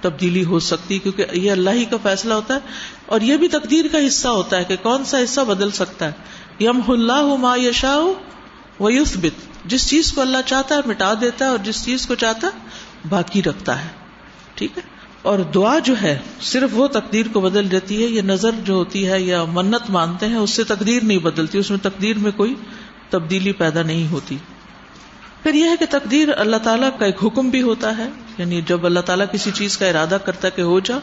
تبدیلی 0.01 0.45
ہو 0.45 0.59
سکتی، 0.59 0.99
کیونکہ 0.99 1.25
یہ 1.33 1.51
اللہ 1.51 1.71
ہی 1.71 1.85
کا 1.85 1.97
فیصلہ 2.03 2.35
ہوتا 2.35 2.55
ہے 2.55 2.59
اور 3.07 3.21
یہ 3.21 3.37
بھی 3.37 3.49
تقدیر 3.49 3.85
کا 3.93 3.99
حصہ 4.07 4.29
ہوتا 4.29 4.57
ہے 4.57 4.65
کہ 4.65 4.77
کون 4.83 5.05
سا 5.05 5.19
حصہ 5.25 5.41
بدل 5.41 5.71
سکتا 5.71 6.07
ہے۔ 6.07 6.13
یم 6.61 6.81
اللہ 6.89 7.37
ما 7.41 7.57
یشا 7.57 8.01
و 8.81 8.91
یوسبت 8.91 9.69
جس 9.69 9.89
چیز 9.89 10.13
کو 10.13 10.21
اللہ 10.21 10.37
چاہتا 10.47 10.75
ہے 10.75 10.81
مٹا 10.87 11.15
دیتا 11.21 11.45
ہے 11.45 11.51
اور 11.51 11.59
جس 11.59 11.85
چیز 11.85 12.07
کو 12.07 12.15
چاہتا 12.15 12.47
ہے 12.47 12.69
باقی 13.09 13.43
رکھتا 13.43 13.85
ہے۔ 13.85 13.89
ٹھیک 14.55 14.79
ہے؟ 14.79 14.83
اور 15.23 15.39
دعا 15.39 15.79
جو 15.79 15.95
ہے 16.03 16.19
صرف 16.41 16.71
وہ 16.73 16.89
تقدیر 16.89 17.27
کو 17.33 17.41
بدل 17.41 17.71
دیتی 17.71 18.05
ہے، 18.05 18.09
یہ 18.09 18.23
نظر 18.23 18.51
جو 18.65 18.75
ہوتی 18.75 19.09
ہے 19.09 19.21
یا 19.21 19.45
منت 19.45 19.91
مانتے 19.91 20.27
ہیں، 20.27 20.37
اس 20.37 20.51
سے 20.51 20.65
تقدیر 20.65 21.05
نہیں 21.05 21.19
بدلتی، 21.19 21.59
اس 21.59 21.71
میں 21.71 21.79
تقدیر 21.79 22.19
میں 22.19 22.33
کوئی 22.33 22.55
تبدیلی 23.11 23.53
پیدا 23.53 23.83
نہیں 23.83 24.13
ہوتی۔ 24.13 24.37
پھر 25.43 25.55
یہ 25.55 25.65
ہے 25.65 25.77
کہ 25.77 25.87
تقدیر 25.91 26.29
اللہ 26.37 26.57
تعالیٰ 26.57 26.89
کا 26.99 27.07
ایک 27.07 27.25
حکم 27.25 27.49
بھی 27.49 27.63
ہوتا 27.63 27.99
ہے 27.99 28.09
یعنی 28.39 28.61
جب 28.67 28.87
اللہ 28.87 29.01
تعالیٰ 29.01 29.27
کسی 29.33 29.51
چیز 29.55 29.79
کا 29.79 29.87
ارادہ 29.87 30.19
کرتا 30.25 30.49
ہے 30.49 30.53
کہ 30.57 30.63
ہو 30.63 30.81
جا، 30.81 30.99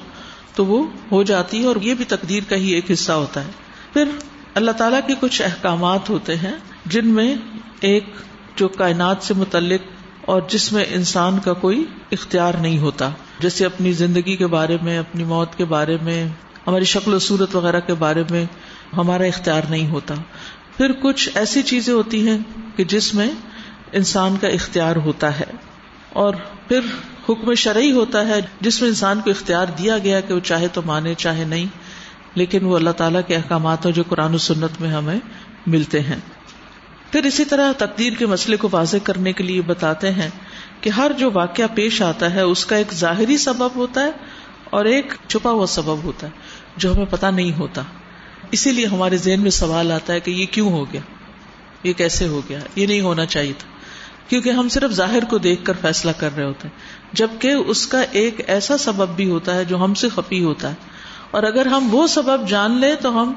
تو 0.55 0.65
وہ 0.65 0.86
ہو 1.12 1.24
جاتی 1.24 1.62
ہے 1.62 1.65
اور 1.65 1.75
یہ 1.81 1.93
بھی 1.93 2.05
تقدیر 2.05 2.43
کا 2.50 2.55
ہی 2.55 2.72
ایک 2.72 2.91
حصہ 2.91 3.12
ہوتا 3.12 3.43
ہے۔ 3.43 3.51
پھر 3.93 4.05
اللہ 4.53 4.72
تعالیٰ 4.72 5.00
کے 5.07 5.13
کچھ 5.19 5.41
احکامات 5.41 6.10
ہوتے 6.10 6.36
ہیں 6.36 6.53
جن 6.86 7.07
میں 7.07 7.36
ایک 7.81 8.05
جو 8.55 8.67
کائنات 8.67 9.17
سے 9.22 9.33
متعلق 9.33 9.81
اور 10.22 10.41
جس 10.48 10.74
میں 10.74 10.86
انسان 10.89 11.39
کا 11.39 11.53
کوئی 11.53 11.86
اختیار 12.12 12.53
نہیں 12.53 12.79
ہوتا۔ 12.79 13.10
جیسے 13.39 13.65
اپنی 13.65 13.91
زندگی 13.91 14.36
کے 14.36 14.48
بارے 14.48 14.77
میں، 14.81 14.98
اپنی 14.98 15.24
موت 15.24 15.55
کے 15.55 15.65
بارے 15.65 15.98
میں، 16.01 16.27
ہماری 16.67 16.83
شکل 16.83 17.13
و 17.13 17.19
صورت 17.19 17.55
وغیرہ 17.55 17.79
کے 17.79 17.93
بارے 17.93 18.24
میں 18.29 18.45
ہمارا 18.98 19.24
اختیار 19.24 19.62
نہیں 19.69 19.89
ہوتا۔ 19.89 20.15
پھر 20.77 20.91
کچھ 20.91 21.29
ایسی 21.36 21.62
چیزیں 21.62 21.93
ہوتی 21.93 22.27
ہیں 22.27 22.38
کہ 22.75 22.83
جس 22.83 23.13
میں 23.13 23.27
انسان 23.91 24.38
کا 24.41 24.48
اختیار 24.48 24.95
ہوتا 24.95 25.39
ہے۔ 25.39 25.45
اور 26.10 26.33
پھر 26.67 26.79
حکم 27.29 27.53
شرعی 27.53 27.91
ہوتا 27.91 28.27
ہے 28.27 28.39
جس 28.62 28.81
میں 28.81 28.89
انسان 28.89 29.22
کو 29.22 29.29
اختیار 29.29 29.65
دیا 29.77 29.98
گیا 29.98 30.19
کہ 30.19 30.33
وہ 30.33 30.39
چاہے 30.39 30.67
تو 30.67 30.81
مانے، 30.86 31.13
چاہے 31.13 31.43
نہیں۔ 31.43 31.65
لیکن 32.35 32.65
وہ 32.65 32.75
اللہ 32.75 32.89
تعالیٰ 32.89 33.21
کے 33.27 33.35
احکامات 33.35 33.87
جو 33.95 34.03
قرآن 34.09 34.33
و 34.33 34.37
سنت 34.37 34.81
میں 34.81 34.89
ہمیں 34.89 35.19
ملتے 35.67 35.99
ہیں۔ 35.99 36.19
پھر 37.11 37.23
اسی 37.23 37.45
طرح 37.45 37.71
تقدیر 37.77 38.13
کے 38.13 38.25
مسئلے 38.25 38.57
کو 38.57 38.69
واضح 38.71 38.97
کرنے 39.03 39.33
کے 39.33 39.43
لیے 39.43 39.61
بتاتے 39.61 40.11
ہیں 40.11 40.29
کہ 40.81 40.89
ہر 40.89 41.11
جو 41.17 41.29
واقعہ 41.33 41.65
پیش 41.75 42.01
آتا 42.01 42.33
ہے، 42.33 42.41
اس 42.41 42.65
کا 42.65 42.75
ایک 42.75 42.93
ظاہری 42.93 43.37
سبب 43.37 43.69
ہوتا 43.75 44.01
ہے 44.01 44.11
اور 44.69 44.85
ایک 44.85 45.13
چھپا 45.27 45.49
ہوا 45.49 45.67
سبب 45.67 46.03
ہوتا 46.03 46.27
ہے، 46.27 46.31
جو 46.77 46.95
ہمیں 46.95 47.05
پتا 47.09 47.31
نہیں 47.31 47.59
ہوتا۔ 47.59 47.81
اسی 48.51 48.71
لیے 48.71 48.85
ہمارے 48.85 49.17
ذہن 49.17 49.41
میں 49.41 49.51
سوال 49.51 49.91
آتا 49.91 50.13
ہے 50.13 50.19
کہ 50.19 50.31
یہ 50.31 50.45
کیوں 50.45 50.71
ہو 50.71 50.93
گیا؟ 50.93 51.01
یہ 51.83 51.93
کیسے 51.93 52.27
ہو 52.27 52.41
گیا؟ 52.49 52.59
یہ 52.75 52.87
نہیں 52.87 53.01
ہونا 53.01 53.25
چاہیے 53.25 53.53
تھا۔ 53.57 53.69
کیونکہ 54.29 54.49
ہم 54.49 54.69
صرف 54.69 54.91
ظاہر 54.91 55.23
کو 55.29 55.37
دیکھ 55.37 55.65
کر 55.65 55.73
فیصلہ 55.81 56.11
کر 56.17 56.35
رہے 56.35 56.45
ہوتے 56.45 56.67
ہیں، 56.67 56.79
جبکہ 57.13 57.51
اس 57.51 57.87
کا 57.87 58.01
ایک 58.11 58.41
ایسا 58.47 58.77
سبب 58.77 59.09
بھی 59.09 59.29
ہوتا 59.29 59.55
ہے 59.55 59.65
جو 59.65 59.77
ہم 59.83 59.93
سے 59.93 60.09
خفی 60.09 60.43
ہوتا 60.43 60.69
ہے۔ 60.69 60.92
اور 61.33 61.43
اگر 61.43 61.65
ہم 61.65 61.87
وہ 61.91 62.07
سبب 62.07 62.49
جان 62.49 62.77
لیں 62.79 62.95
تو 62.95 63.21
ہم 63.21 63.33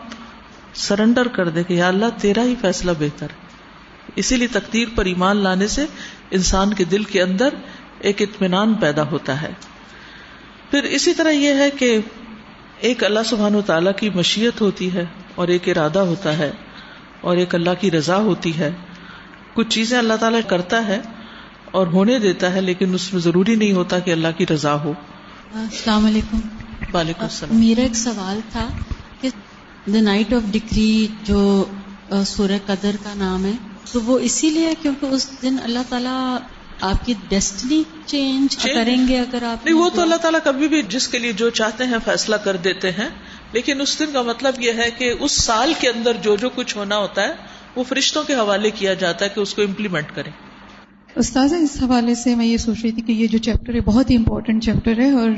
سرنڈر 0.74 1.28
کر 1.28 1.48
دیں 1.48 1.62
کہ 1.62 1.74
یا 1.74 1.88
اللہ 1.88 2.06
تیرا 2.20 2.42
ہی 2.42 2.54
فیصلہ 2.60 2.90
بہتر 2.98 3.26
ہے۔ 3.30 3.46
اسی 4.16 4.36
لیے 4.36 4.48
تقدیر 4.48 4.88
پر 4.94 5.04
ایمان 5.04 5.36
لانے 5.36 5.66
سے 5.66 5.86
انسان 6.30 6.74
کے 6.74 6.84
دل 6.84 7.04
کے 7.04 7.22
اندر 7.22 7.48
ایک 7.98 8.22
اطمینان 8.22 8.74
پیدا 8.74 9.02
ہوتا 9.02 9.42
ہے۔ 9.42 9.52
پھر 10.70 10.82
اسی 10.82 11.14
طرح 11.14 11.30
یہ 11.30 11.54
ہے 11.54 11.70
کہ 11.70 11.98
ایک 12.78 13.04
اللہ 13.04 13.20
سبحان 13.24 13.54
و 13.54 13.60
تعالیٰ 13.60 13.92
کی 13.96 14.10
مشیت 14.10 14.60
ہوتی 14.60 14.92
ہے 14.94 15.04
اور 15.34 15.48
ایک 15.48 15.68
ارادہ 15.68 15.98
ہوتا 15.98 16.38
ہے 16.38 16.50
اور 17.20 17.36
ایک 17.36 17.54
اللہ 17.54 17.70
کی 17.80 17.90
رضا 17.90 18.16
ہوتی 18.16 18.58
ہے۔ 18.58 18.70
کچھ 19.54 19.68
چیزیں 19.68 19.98
اللہ 19.98 20.14
تعالیٰ 20.14 20.40
کرتا 20.46 20.86
ہے 20.86 21.00
اور 21.70 21.86
ہونے 21.86 22.18
دیتا 22.18 22.52
ہے 22.52 22.60
لیکن 22.60 22.94
اس 22.94 23.12
میں 23.12 23.20
ضروری 23.20 23.54
نہیں 23.54 23.72
ہوتا 23.72 23.98
کہ 23.98 24.10
اللہ 24.10 24.28
کی 24.36 24.46
رضا 24.46 24.74
ہو۔ 24.74 24.92
السلام 25.54 26.06
علیکم۔ 26.06 26.38
وعلیکم 26.96 27.22
السلام 27.22 27.56
میرا 27.56 27.82
ایک 27.82 27.96
سوال 27.96 28.40
تھا 28.52 28.66
کہ 29.20 29.28
دا 29.86 30.00
نائٹ 30.00 30.32
آف 30.32 30.52
ڈگری 30.52 31.06
جو 31.24 31.40
سورہ 32.26 32.58
قدر 32.66 32.96
کا 33.02 33.14
نام 33.16 33.44
ہے 33.44 33.52
تو 33.92 34.00
وہ 34.00 34.18
اسی 34.18 34.50
لیے 34.50 34.74
کیونکہ 34.82 35.06
اس 35.06 35.28
دن 35.42 35.56
اللہ 35.62 35.88
تعالیٰ 35.88 36.20
آپ 36.80 37.04
کی 37.06 37.14
ڈیسٹنی 37.28 37.82
چینج 38.06 38.56
کریں 38.56 39.08
گے 39.08 39.18
اگر 39.20 39.42
آپ 39.42 39.64
نہیں 39.64 39.76
وہ 39.76 39.88
تو 39.88 40.02
اللہ 40.02 40.16
تعالیٰ 40.16 40.40
کبھی 40.44 40.68
بھی 40.68 40.82
جس 40.88 41.08
کے 41.08 41.18
لیے 41.18 41.32
جو 41.32 41.50
چاہتے 41.50 41.84
ہیں 41.84 41.98
فیصلہ 42.04 42.36
کر 42.36 42.56
دیتے 42.56 42.90
ہیں 42.90 43.08
لیکن 43.52 43.80
اس 43.80 43.98
دن 43.98 44.12
کا 44.12 44.22
مطلب 44.22 44.60
یہ 44.60 44.72
ہے 44.72 44.90
کہ 44.90 45.12
اس 45.20 45.32
سال 45.32 45.72
کے 45.80 45.88
اندر 45.88 46.16
جو 46.22 46.36
جو 46.36 46.50
کچھ 46.54 46.76
ہونا 46.76 46.96
ہوتا 46.96 47.22
ہے 47.22 47.32
وہ 47.76 47.84
فرشتوں 47.88 48.22
کے 48.24 48.34
حوالے 48.34 48.70
کیا 48.70 48.94
جاتا 48.94 49.24
ہے 49.24 49.30
کہ 49.34 49.40
اس 49.40 49.54
کو 49.54 49.62
امپلیمنٹ 49.62 50.14
کریں۔ 50.14 50.30
استاذ 51.16 51.52
اس 51.52 51.82
حوالے 51.82 52.14
سے 52.14 52.34
میں 52.34 52.46
یہ 52.46 52.56
سوچ 52.56 52.76
رہی 52.82 52.92
تھی 52.92 53.02
کہ 53.02 53.12
یہ 53.12 53.26
جو 53.26 53.38
چیپٹر 53.38 53.74
ہے 53.74 53.80
بہت 53.80 54.10
ہی 54.10 54.16
امپورٹنٹ 54.16 54.64
چیپٹر 54.64 54.98
ہے 54.98 55.10
اور 55.10 55.28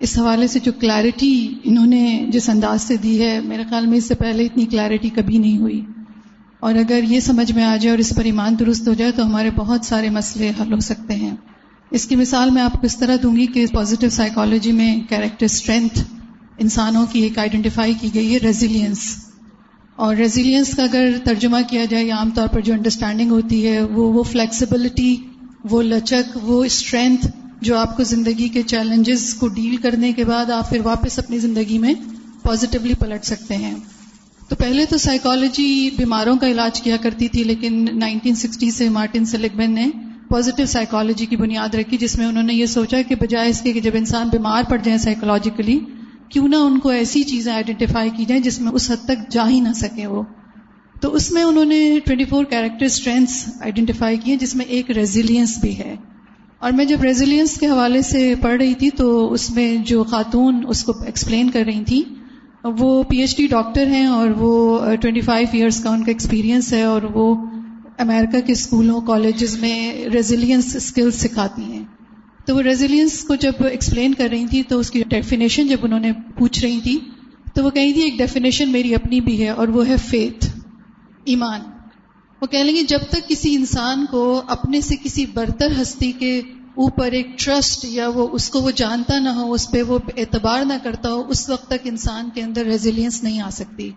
اس 0.00 0.18
حوالے 0.18 0.46
سے 0.46 0.58
جو 0.58 0.72
کلیرٹی 0.72 1.54
انہوں 1.64 1.86
نے 1.86 2.26
جس 2.28 2.48
انداز 2.48 2.82
سے 2.82 2.96
دی 2.96 3.22
ہے، 3.22 3.40
میرے 3.40 3.62
خیال 3.70 3.86
میں 3.86 3.98
اس 3.98 4.04
سے 4.04 4.14
پہلے 4.14 4.44
اتنی 4.44 4.64
کلیرٹی 4.64 5.08
کبھی 5.08 5.38
نہیں 5.38 5.58
ہوئی۔ 5.58 5.84
اور 6.60 6.74
اگر 6.74 7.00
یہ 7.08 7.20
سمجھ 7.20 7.52
میں 7.52 7.64
آ 7.64 7.76
جائے 7.76 7.90
اور 7.90 7.98
اس 7.98 8.12
پر 8.16 8.24
ایمان 8.24 8.54
درست 8.58 8.88
ہو 8.88 8.94
جائے، 8.94 9.10
تو 9.10 9.26
ہمارے 9.26 9.50
بہت 9.56 9.84
سارے 9.84 10.10
مسئلے 10.10 10.52
حل 10.60 10.72
ہو 10.72 10.80
سکتے 10.80 11.14
ہیں۔ 11.14 11.36
اس 11.90 12.06
کی 12.06 12.16
مثال 12.16 12.50
میں 12.50 12.62
آپ 12.62 12.72
کو 12.72 12.78
اس 12.82 12.96
طرح 12.96 13.16
دوں 13.22 13.36
گی 13.36 13.46
کہ 13.46 13.66
پازیٹیو 13.72 14.10
سائیکالوجی 14.10 14.72
میں 14.72 15.00
کیریکٹر 15.08 15.44
اسٹرینتھ 15.44 15.98
انسانوں 16.58 17.06
کی 17.12 17.20
ایک 17.20 17.38
آئیڈینٹیفائی 17.38 17.94
کی 18.00 18.08
گئی 18.14 18.32
ہے 18.32 18.38
ریزیلینس 18.38 19.16
اور 19.96 20.16
ریزیلینس 20.16 20.76
کا 20.76 20.82
اگر 20.82 21.10
ترجمہ 21.24 21.56
کیا 21.70 21.84
جائے، 21.84 22.10
عام 22.10 22.30
طور 22.30 22.48
پر 22.48 22.60
جو 22.60 22.72
انڈرسٹینڈنگ 22.72 23.30
ہوتی 23.30 23.66
ہے، 23.66 23.80
وہ 23.80 24.12
وہ 24.12 24.22
فلیکسیبلٹی 24.22 25.16
وہ 25.70 25.82
لچک، 25.82 26.38
وہ 26.42 26.64
اسٹرینتھ 26.64 27.26
جو 27.64 27.78
آپ 27.78 27.96
کو 27.96 28.02
زندگی 28.02 28.48
کے 28.48 28.62
چیلنجز 28.62 29.34
کو 29.34 29.48
ڈیل 29.48 29.76
کرنے 29.76 30.12
کے 30.12 30.24
بعد 30.24 30.50
آپ 30.50 30.70
پھر 30.70 30.80
واپس 30.84 31.18
اپنی 31.18 31.38
زندگی 31.38 31.78
میں 31.78 31.94
پازیٹیولی 32.42 32.94
پلٹ 32.94 33.24
سکتے 33.24 33.56
ہیں۔ 33.56 33.74
تو 34.48 34.56
پہلے 34.56 34.84
تو 34.84 34.98
سائیکالوجی 34.98 35.90
بیماروں 35.96 36.36
کا 36.36 36.48
علاج 36.48 36.82
کیا 36.82 36.96
کرتی 36.96 37.28
تھی، 37.28 37.44
لیکن 37.44 37.86
نائنٹین 37.92 38.34
سکسٹی 38.34 38.70
سے 38.70 38.88
مارٹن 38.88 39.24
سلیگمن 39.24 39.74
نے 39.74 39.90
پازیٹیو 40.28 40.66
سائیکالوجی 40.66 41.26
کی 41.26 41.36
بنیاد 41.36 41.74
رکھی، 41.74 41.96
جس 41.96 42.18
میں 42.18 42.26
انہوں 42.26 42.42
نے 42.42 42.54
یہ 42.54 42.66
سوچا 42.66 43.02
کہ 43.02 43.14
بجائے 43.14 43.50
اس 43.50 43.60
کے 43.60 43.72
کہ 43.72 43.80
جب 43.80 43.90
انسان 43.94 44.28
بیمار 44.28 44.62
پڑ 44.68 44.78
جائیں 44.84 44.98
سائیکولوجیکلی 44.98 45.80
کیوں 46.28 46.48
نہ 46.48 46.56
ان 46.56 46.78
کو 46.78 46.88
ایسی 46.88 47.22
چیزیں 47.22 47.52
آئیڈینٹیفائی 47.52 48.10
کی 48.16 48.24
جائیں 48.24 48.42
جس 48.42 48.60
میں 48.60 48.72
اس 48.72 48.90
حد 48.90 49.04
تک 49.04 49.30
جا 49.30 49.48
ہی 49.48 49.60
نہ 49.60 49.72
سکے 49.74 50.06
وہ۔ 50.06 50.22
تو 51.00 51.14
اس 51.14 51.32
میں 51.32 51.42
انہوں 51.42 51.64
نے 51.64 51.98
twenty 52.04 52.24
four 52.24 52.44
character 52.44 52.84
strengths 52.84 53.44
identify 53.60 54.16
کیے، 54.16 54.36
جس 54.36 54.54
میں 54.54 54.64
ایک 54.64 54.90
ریزیلینس 54.90 55.58
بھی 55.58 55.78
ہے۔ 55.78 55.96
اور 56.58 56.72
میں 56.72 56.84
جب 56.84 57.02
ریزیلینس 57.02 57.58
کے 57.60 57.66
حوالے 57.66 58.02
سے 58.02 58.34
پڑھ 58.40 58.56
رہی 58.56 58.74
تھی 58.74 58.90
تو 58.90 59.32
اس 59.32 59.50
میں 59.50 59.76
جو 59.76 60.04
خاتون 60.04 60.64
اس 60.68 60.84
کو 60.84 60.92
ایکسپلین 61.06 61.50
کر 61.50 61.62
رہی 61.66 61.84
تھی 61.86 62.02
وہ 62.64 63.02
پی 63.02 63.16
ایچ 63.16 63.36
ڈی 63.36 63.46
ڈاکٹر 63.46 63.86
ہیں 63.86 64.06
اور 64.06 64.28
وہ 64.28 64.80
ٹوینٹی 64.96 65.20
فائیو 65.20 65.48
ایئرس 65.52 65.82
کا 65.82 65.90
ان 65.90 66.04
کا 66.04 66.10
ایکسپیرینس 66.10 66.72
ہے 66.72 66.82
اور 66.82 67.02
وہ 67.14 67.34
امریکہ 67.98 68.40
کے 68.40 68.52
اسکولوں 68.52 69.00
کالجز 69.00 69.58
میں 69.58 70.04
ریزیلینس 70.04 70.76
اسکلس 70.76 71.14
سکھاتی 71.14 71.62
ہیں۔ 71.62 71.84
تو 72.46 72.56
وہ 72.56 72.62
ریزیلینس 72.62 73.24
کو 73.24 73.34
جب 73.34 73.52
ایکسپلین 73.70 74.14
کر 74.14 74.28
رہی 74.30 74.46
تھی 74.46 74.62
تو 74.62 74.78
اس 74.78 74.90
کی 74.90 75.02
ڈیفینیشن 75.08 75.66
جب 75.66 75.76
انہوں 75.82 76.00
نے 76.00 76.12
پوچھ 76.38 76.60
رہی 76.64 76.80
تھی 76.82 76.98
تو 77.54 77.64
وہ 77.64 77.70
کہیں 77.70 77.92
تھی، 77.92 78.02
ایک 78.02 78.18
ڈیفینیشن 78.18 78.72
میری 78.72 78.94
اپنی 78.94 79.20
بھی 79.20 79.42
ہے 79.44 79.48
اور 79.48 79.68
وہ 79.68 79.88
ہے 79.88 79.96
فیتھ 79.96 80.46
ایمان۔ 81.24 81.60
وہ 82.44 82.48
کہہ 82.48 82.58
لیں 82.58 82.76
گے 82.76 82.82
جب 82.82 82.98
تک 83.10 83.28
کسی 83.28 83.54
انسان 83.54 84.06
کو 84.10 84.42
اپنے 84.46 84.80
سے 84.80 84.94
کسی 85.04 85.26
برتر 85.26 85.82
ہستی 85.82 86.12
کے 86.12 86.38
اوپر 86.74 87.12
ایک 87.12 87.38
ٹرسٹ 87.38 87.84
یا 87.84 88.08
وہ 88.08 88.28
اس 88.32 88.50
کو 88.50 88.60
وہ 88.60 88.70
جانتا 88.70 89.18
نہ 89.18 89.28
ہو، 89.28 89.52
اس 89.52 89.70
پہ 89.70 89.82
وہ 89.82 89.98
اعتبار 90.16 90.64
نہ 90.64 90.72
کرتا 90.82 91.12
ہو، 91.12 91.22
اس 91.28 91.50
وقت 91.50 91.66
تک 91.66 91.78
انسان 91.84 92.28
کے 92.34 92.42
اندر 92.42 92.64
ریزیلینس 92.64 93.22
نہیں 93.22 93.40
آ 93.40 93.50
سکتی۔ 93.50 93.90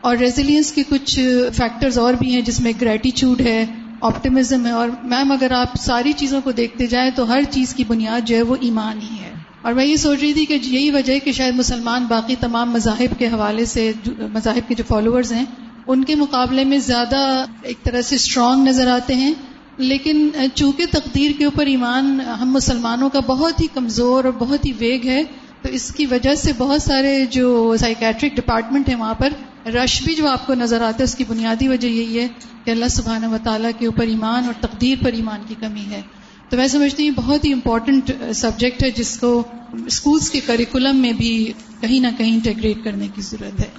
اور 0.00 0.16
ریزیلینس 0.16 0.72
کے 0.72 0.82
کچھ 0.88 1.20
فیکٹرز 1.52 1.98
اور 1.98 2.14
بھی 2.14 2.34
ہیں 2.34 2.40
جس 2.40 2.60
میں 2.60 2.72
گریٹیچیوڈ 2.80 3.40
ہے 3.40 3.66
آپٹیمزم 4.00 4.66
ہے۔ 4.66 4.70
اور 4.70 4.88
میم 5.02 5.32
اگر 5.32 5.50
آپ 5.50 5.68
ساری 5.80 6.12
چیزوں 6.12 6.40
کو 6.44 6.52
دیکھتے 6.52 6.86
جائیں 6.86 7.10
تو 7.14 7.28
ہر 7.28 7.42
چیز 7.50 7.74
کی 7.74 7.84
بنیاد 7.88 8.20
جو 8.26 8.36
ہے 8.36 8.42
وہ 8.42 8.56
ایمان 8.60 8.98
ہی 8.98 9.16
ہے۔ 9.20 9.34
اور 9.62 9.72
میں 9.72 9.84
یہ 9.84 9.96
سوچ 9.96 10.18
رہی 10.20 10.32
تھی 10.32 10.46
کہ 10.46 10.58
یہی 10.62 10.90
وجہ 10.90 11.12
ہے 11.12 11.18
کہ 11.18 11.32
شاید 11.32 11.54
مسلمان 11.54 12.04
باقی 12.04 12.34
تمام 12.40 12.70
مذاہب 12.70 13.18
کے 13.18 13.26
حوالے 13.26 13.64
سے 13.64 13.92
مذاہب 14.32 14.68
کے 14.68 14.74
جو 14.74 14.84
فالوورز 14.88 15.32
ہیں 15.32 15.44
ان 15.86 16.04
کے 16.04 16.14
مقابلے 16.14 16.64
میں 16.64 16.78
زیادہ 16.78 17.44
ایک 17.62 17.82
طرح 17.82 18.02
سے 18.02 18.14
اسٹرانگ 18.14 18.66
نظر 18.68 18.86
آتے 18.86 19.14
ہیں، 19.14 19.32
لیکن 19.78 20.28
چونکہ 20.54 20.86
تقدیر 20.90 21.30
کے 21.38 21.44
اوپر 21.44 21.66
ایمان 21.66 22.20
ہم 22.40 22.52
مسلمانوں 22.52 23.08
کا 23.10 23.20
بہت 23.20 23.60
ہی 23.60 23.66
کمزور 23.74 24.24
اور 24.24 24.32
بہت 24.38 24.66
ہی 24.66 24.72
ویگ 24.78 25.06
ہے، 25.06 25.22
تو 25.62 25.68
اس 25.68 25.94
کی 25.94 26.06
وجہ 26.06 26.34
سے 26.34 26.52
بہت 26.58 26.82
سارے 26.82 27.24
جو 27.30 27.74
سائکیٹرک 27.80 28.36
ڈپارٹمنٹ 28.36 28.88
ہیں 28.88 28.96
وہاں 28.96 29.14
پر 29.14 29.68
رش 29.68 30.02
بھی 30.02 30.14
جو 30.14 30.28
آپ 30.28 30.46
کو 30.46 30.54
نظر 30.54 30.82
آتا 30.82 30.98
ہے، 30.98 31.04
اس 31.04 31.14
کی 31.14 31.24
بنیادی 31.28 31.68
وجہ 31.68 31.86
یہی 31.86 32.18
ہے 32.20 32.26
کہ 32.64 32.70
اللہ 32.70 32.88
سبحانہ 32.90 33.26
و 33.26 33.36
تعالیٰ 33.44 33.70
کے 33.78 33.86
اوپر 33.86 34.06
ایمان 34.06 34.44
اور 34.44 34.54
تقدیر 34.60 35.04
پر 35.04 35.12
ایمان 35.12 35.42
کی 35.48 35.54
کمی 35.60 35.84
ہے۔ 35.90 36.00
تو 36.48 36.56
میں 36.56 36.68
سمجھتی 36.68 37.08
ہوں، 37.08 37.14
بہت 37.16 37.44
ہی 37.44 37.52
امپورٹنٹ 37.52 38.10
سبجیکٹ 38.34 38.82
ہے، 38.82 38.90
جس 38.90 39.16
کو 39.18 39.42
اسکولس 39.86 40.30
کے 40.30 40.40
کریکولم 40.46 40.96
میں 40.96 41.12
بھی 41.12 41.52
کہیں 41.80 42.00
نہ 42.00 42.06
کہیں 42.18 42.32
انٹیگریٹ 42.32 42.84
کرنے 42.84 43.08
کی 43.14 43.22
ضرورت 43.22 43.60
ہے۔ 43.60 43.70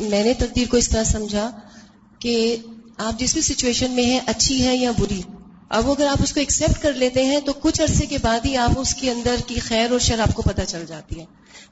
میں 0.00 0.24
نے 0.24 0.34
تقدیر 0.34 0.66
کو 0.68 0.76
اس 0.76 0.88
طرح 0.88 1.04
سمجھا 1.04 1.50
کہ 2.18 2.56
آپ 2.96 3.18
جس 3.18 3.32
بھی 3.32 3.40
سچویشن 3.42 3.90
میں 3.90 4.04
ہیں، 4.04 4.20
اچھی 4.26 4.66
ہے 4.66 4.76
یا 4.76 4.90
بری، 4.98 5.22
اب 5.68 5.90
اگر 5.90 6.06
آپ 6.06 6.22
اس 6.22 6.32
کو 6.32 6.40
ایکسپٹ 6.40 6.82
کر 6.82 6.92
لیتے 6.92 7.24
ہیں 7.24 7.40
تو 7.40 7.52
کچھ 7.52 7.80
عرصے 7.82 8.06
کے 8.06 8.18
بعد 8.22 8.40
ہی 8.46 8.56
آپ 8.56 8.70
اس 8.76 8.94
کے 8.94 9.10
اندر 9.10 9.34
کی 9.46 9.58
خیر 9.58 9.90
اور 9.90 9.98
شر 9.98 10.18
آپ 10.18 10.34
کو 10.34 10.42
پتہ 10.42 10.60
چل 10.68 10.84
جاتی 10.88 11.20
ہے۔ 11.20 11.24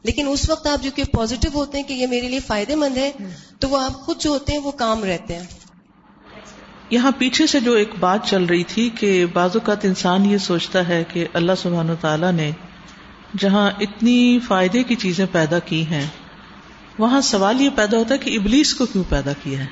لیکن 0.02 0.26
اس 0.28 0.50
وقت 0.50 0.66
آپ 0.66 0.83
جو 0.83 0.90
کہ 0.95 1.04
پازیٹو 1.04 1.49
ہوتے 1.54 1.78
ہیں 1.78 1.85
کہ 1.85 1.92
یہ 1.92 2.06
میرے 2.06 2.28
لیے 2.28 2.40
فائدے 2.40 2.75
مند 2.75 2.97
ہے، 2.97 3.12
تو 3.59 3.68
وہ 3.68 3.80
آپ 3.80 3.92
خود 3.92 4.21
جو 4.21 4.30
ہوتے 4.30 4.52
ہیں 4.52 4.61
وہ 4.61 4.71
کام 4.71 5.04
رہتے 5.04 5.35
ہیں۔ 5.37 5.47
یہاں 6.90 7.11
پیچھے 7.18 7.47
سے 7.47 7.61
جو 7.61 7.73
ایک 7.73 7.90
بات 8.00 8.21
چل 8.25 8.45
رہی 8.45 8.64
تھی 8.64 8.90
کہ 8.90 9.26
بعض 9.33 9.50
اوقات 9.54 9.85
انسان 9.85 10.30
یہ 10.30 10.38
سوچتا 10.38 10.88
ہے 10.88 11.04
کہ 11.04 11.26
اللہ 11.33 11.52
سبحان 11.59 11.90
و 11.90 11.95
تعالیٰ 12.00 12.33
نے 12.33 12.50
جہاں 13.38 13.71
اتنی 13.80 14.38
فائدے 14.49 14.83
کی 14.83 14.95
چیزیں 14.95 15.26
پیدا 15.33 15.59
کی 15.59 15.87
ہیں 15.87 16.06
وہاں 16.99 17.21
سوال 17.21 17.61
یہ 17.61 17.71
پیدا 17.75 17.99
ہوتا 17.99 18.15
ہے 18.15 18.19
کہ 18.19 18.38
ابلیس 18.38 18.75
کو 18.75 18.87
کیوں 18.87 19.05
پیدا 19.09 19.33
کیا 19.43 19.59
ہے؟ 19.59 19.67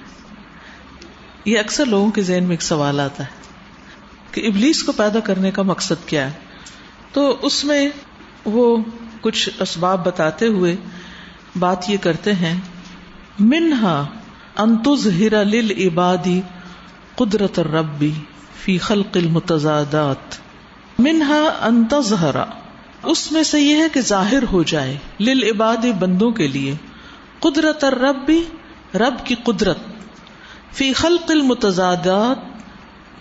یہ 1.45 1.59
اکثر 1.59 1.87
لوگوں 1.87 2.11
کے 2.11 2.23
ذہن 2.23 2.43
میں 2.43 2.51
ایک 2.51 2.63
سوال 2.63 3.01
آتا 3.01 3.25
ہے 3.25 3.29
کہ 4.31 4.47
ابلیس 4.47 4.83
کو 4.83 4.93
پیدا 4.93 5.21
کرنے 5.21 5.51
کا 5.51 5.63
مقصد 5.63 6.09
کیا 6.09 6.27
ہے؟ 6.27 6.33
تو 7.13 7.39
اس 7.43 7.65
میں 7.65 7.91
وہ 8.45 8.77
کچھ 9.21 9.49
اسباب 9.61 10.07
بتاتے 10.07 10.47
ہوئے 10.47 10.77
بات 11.59 11.91
یہ 11.91 11.97
کرتے 12.01 12.33
ہیں، 12.33 12.61
منہا 13.41 14.07
انتظ 14.57 15.07
ہرا 15.07 15.43
لل 15.43 15.89
عبادی 15.89 16.41
قدرت 17.15 17.61
ربی 17.61 18.13
فی 18.65 18.79
خلق 18.79 19.17
المتضادات۔ 19.17 20.35
منہا 20.99 21.41
انتظہرا 21.61 22.45
اس 23.03 23.33
میں 23.33 23.43
سے 23.43 23.61
یہ 23.61 23.77
ہے 23.77 23.89
کہ 23.93 24.01
ظاہر 24.01 24.43
ہو 24.53 24.63
جائے 24.63 24.97
لل 25.21 25.43
عباد 25.43 25.87
بندوں 25.99 26.31
کے 26.31 26.49
لیے۔ 26.49 26.75
قدرت 27.45 27.85
ربی 27.85 28.43
رب 28.95 29.27
کی 29.27 29.35
قدرت۔ 29.45 29.79
فی 30.73 30.93
خلق 30.93 31.31
المتضادات، 31.31 32.39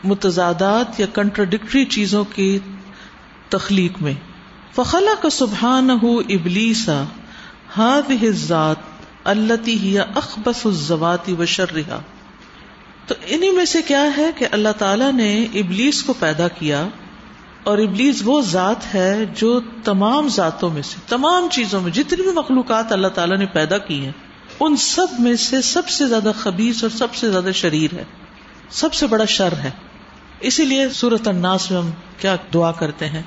متضادات 0.05 0.99
یا 0.99 1.05
کنٹرڈکٹری 1.13 1.85
چیزوں 1.85 2.23
کی 2.35 2.59
تخلیق 3.49 4.01
میں۔ 4.01 4.13
فخلا 4.75 5.15
کا 5.21 5.29
سبحان 5.29 5.89
ہو 6.03 6.19
ابلیسا 6.19 7.03
ہاد 7.77 8.11
ذات 8.33 8.75
التی 9.23 9.79
ہی 9.79 9.99
اخبس 9.99 10.65
الزواتی 10.65 11.33
و 11.33 11.45
شرحا 11.45 11.99
تو 13.07 13.15
انہی 13.27 13.51
میں 13.51 13.65
سے 13.65 13.81
کیا 13.81 14.17
ہے 14.17 14.31
کہ 14.37 14.45
اللہ 14.51 14.73
تعالیٰ 14.77 15.11
نے 15.13 15.43
ابلیس 15.53 16.03
کو 16.03 16.13
پیدا 16.13 16.47
کیا؟ 16.47 16.87
اور 17.63 17.77
ابلیس 17.77 18.21
وہ 18.25 18.41
ذات 18.41 18.95
ہے 18.95 19.25
جو 19.35 19.59
تمام 19.83 20.27
ذاتوں 20.27 20.69
میں 20.69 20.81
سے، 20.81 20.95
تمام 21.07 21.47
چیزوں 21.51 21.81
میں، 21.81 21.91
جتنی 21.91 22.21
بھی 22.21 22.31
مخلوقات 22.31 22.91
اللہ 22.91 23.07
تعالیٰ 23.07 23.37
نے 23.37 23.45
پیدا 23.45 23.77
کی 23.77 24.05
ہیں، 24.05 24.11
ان 24.59 24.75
سب 24.75 25.07
میں 25.19 25.35
سے 25.35 25.61
سب 25.61 25.87
سے 25.87 26.07
زیادہ 26.07 26.31
خبیص 26.39 26.83
اور 26.83 26.91
سب 26.97 27.15
سے 27.15 27.31
زیادہ 27.31 27.49
شریر 27.53 27.93
ہے، 27.93 28.03
سب 28.69 28.93
سے 28.93 29.07
بڑا 29.07 29.25
شر 29.25 29.53
ہے۔ 29.63 29.69
اسی 30.39 30.65
لیے 30.65 30.89
سورت 30.89 31.27
الناس 31.27 31.71
میں 31.71 31.79
ہم 31.79 31.89
کیا 32.17 32.35
دعا 32.53 32.71
کرتے 32.71 33.09
ہیں؟ 33.09 33.21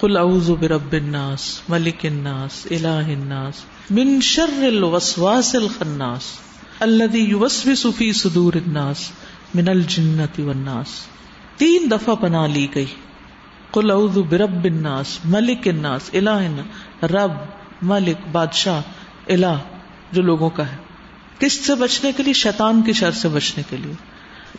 کل 0.00 0.16
اعوذ 0.16 0.50
برب 0.50 0.92
الناس، 0.92 1.60
ملک 1.68 2.06
الناس 2.06 2.66
الہ 2.70 2.88
الناس، 2.88 3.54
من 3.90 4.20
شر 4.20 4.64
الوسواس 4.64 5.54
الخناس، 5.54 6.22
الذي 6.80 7.30
يوسوس 7.30 7.86
في 7.96 8.12
صدور 8.12 8.52
الناس 8.54 9.10
من 9.54 9.68
الجنة 9.68 10.46
والناس۔ 10.46 10.86
تین 11.56 11.90
دفعہ 11.90 12.14
بنا 12.20 12.46
لی 12.46 12.66
گئی۔ 12.74 12.84
قل 13.70 13.90
اعوذ 13.90 14.18
برب 14.18 14.64
الناس، 14.64 15.18
ملک 15.24 15.68
الناس، 15.68 16.10
الہ 16.12 17.04
رب، 17.04 17.30
ملک، 17.82 18.28
بادشاہ، 18.32 18.80
الہ، 19.28 19.56
جو 20.12 20.22
لوگوں 20.22 20.50
کا 20.50 20.66
ہے۔ 20.72 20.76
کس 21.38 21.66
سے 21.66 21.74
بچنے 21.74 22.12
کے 22.12 22.22
لیے؟ 22.22 22.32
شیطان 22.32 22.82
کی 22.82 22.92
شر 22.92 23.10
سے 23.10 23.28
بچنے 23.28 23.62
کے 23.70 23.76
لیے، 23.76 23.94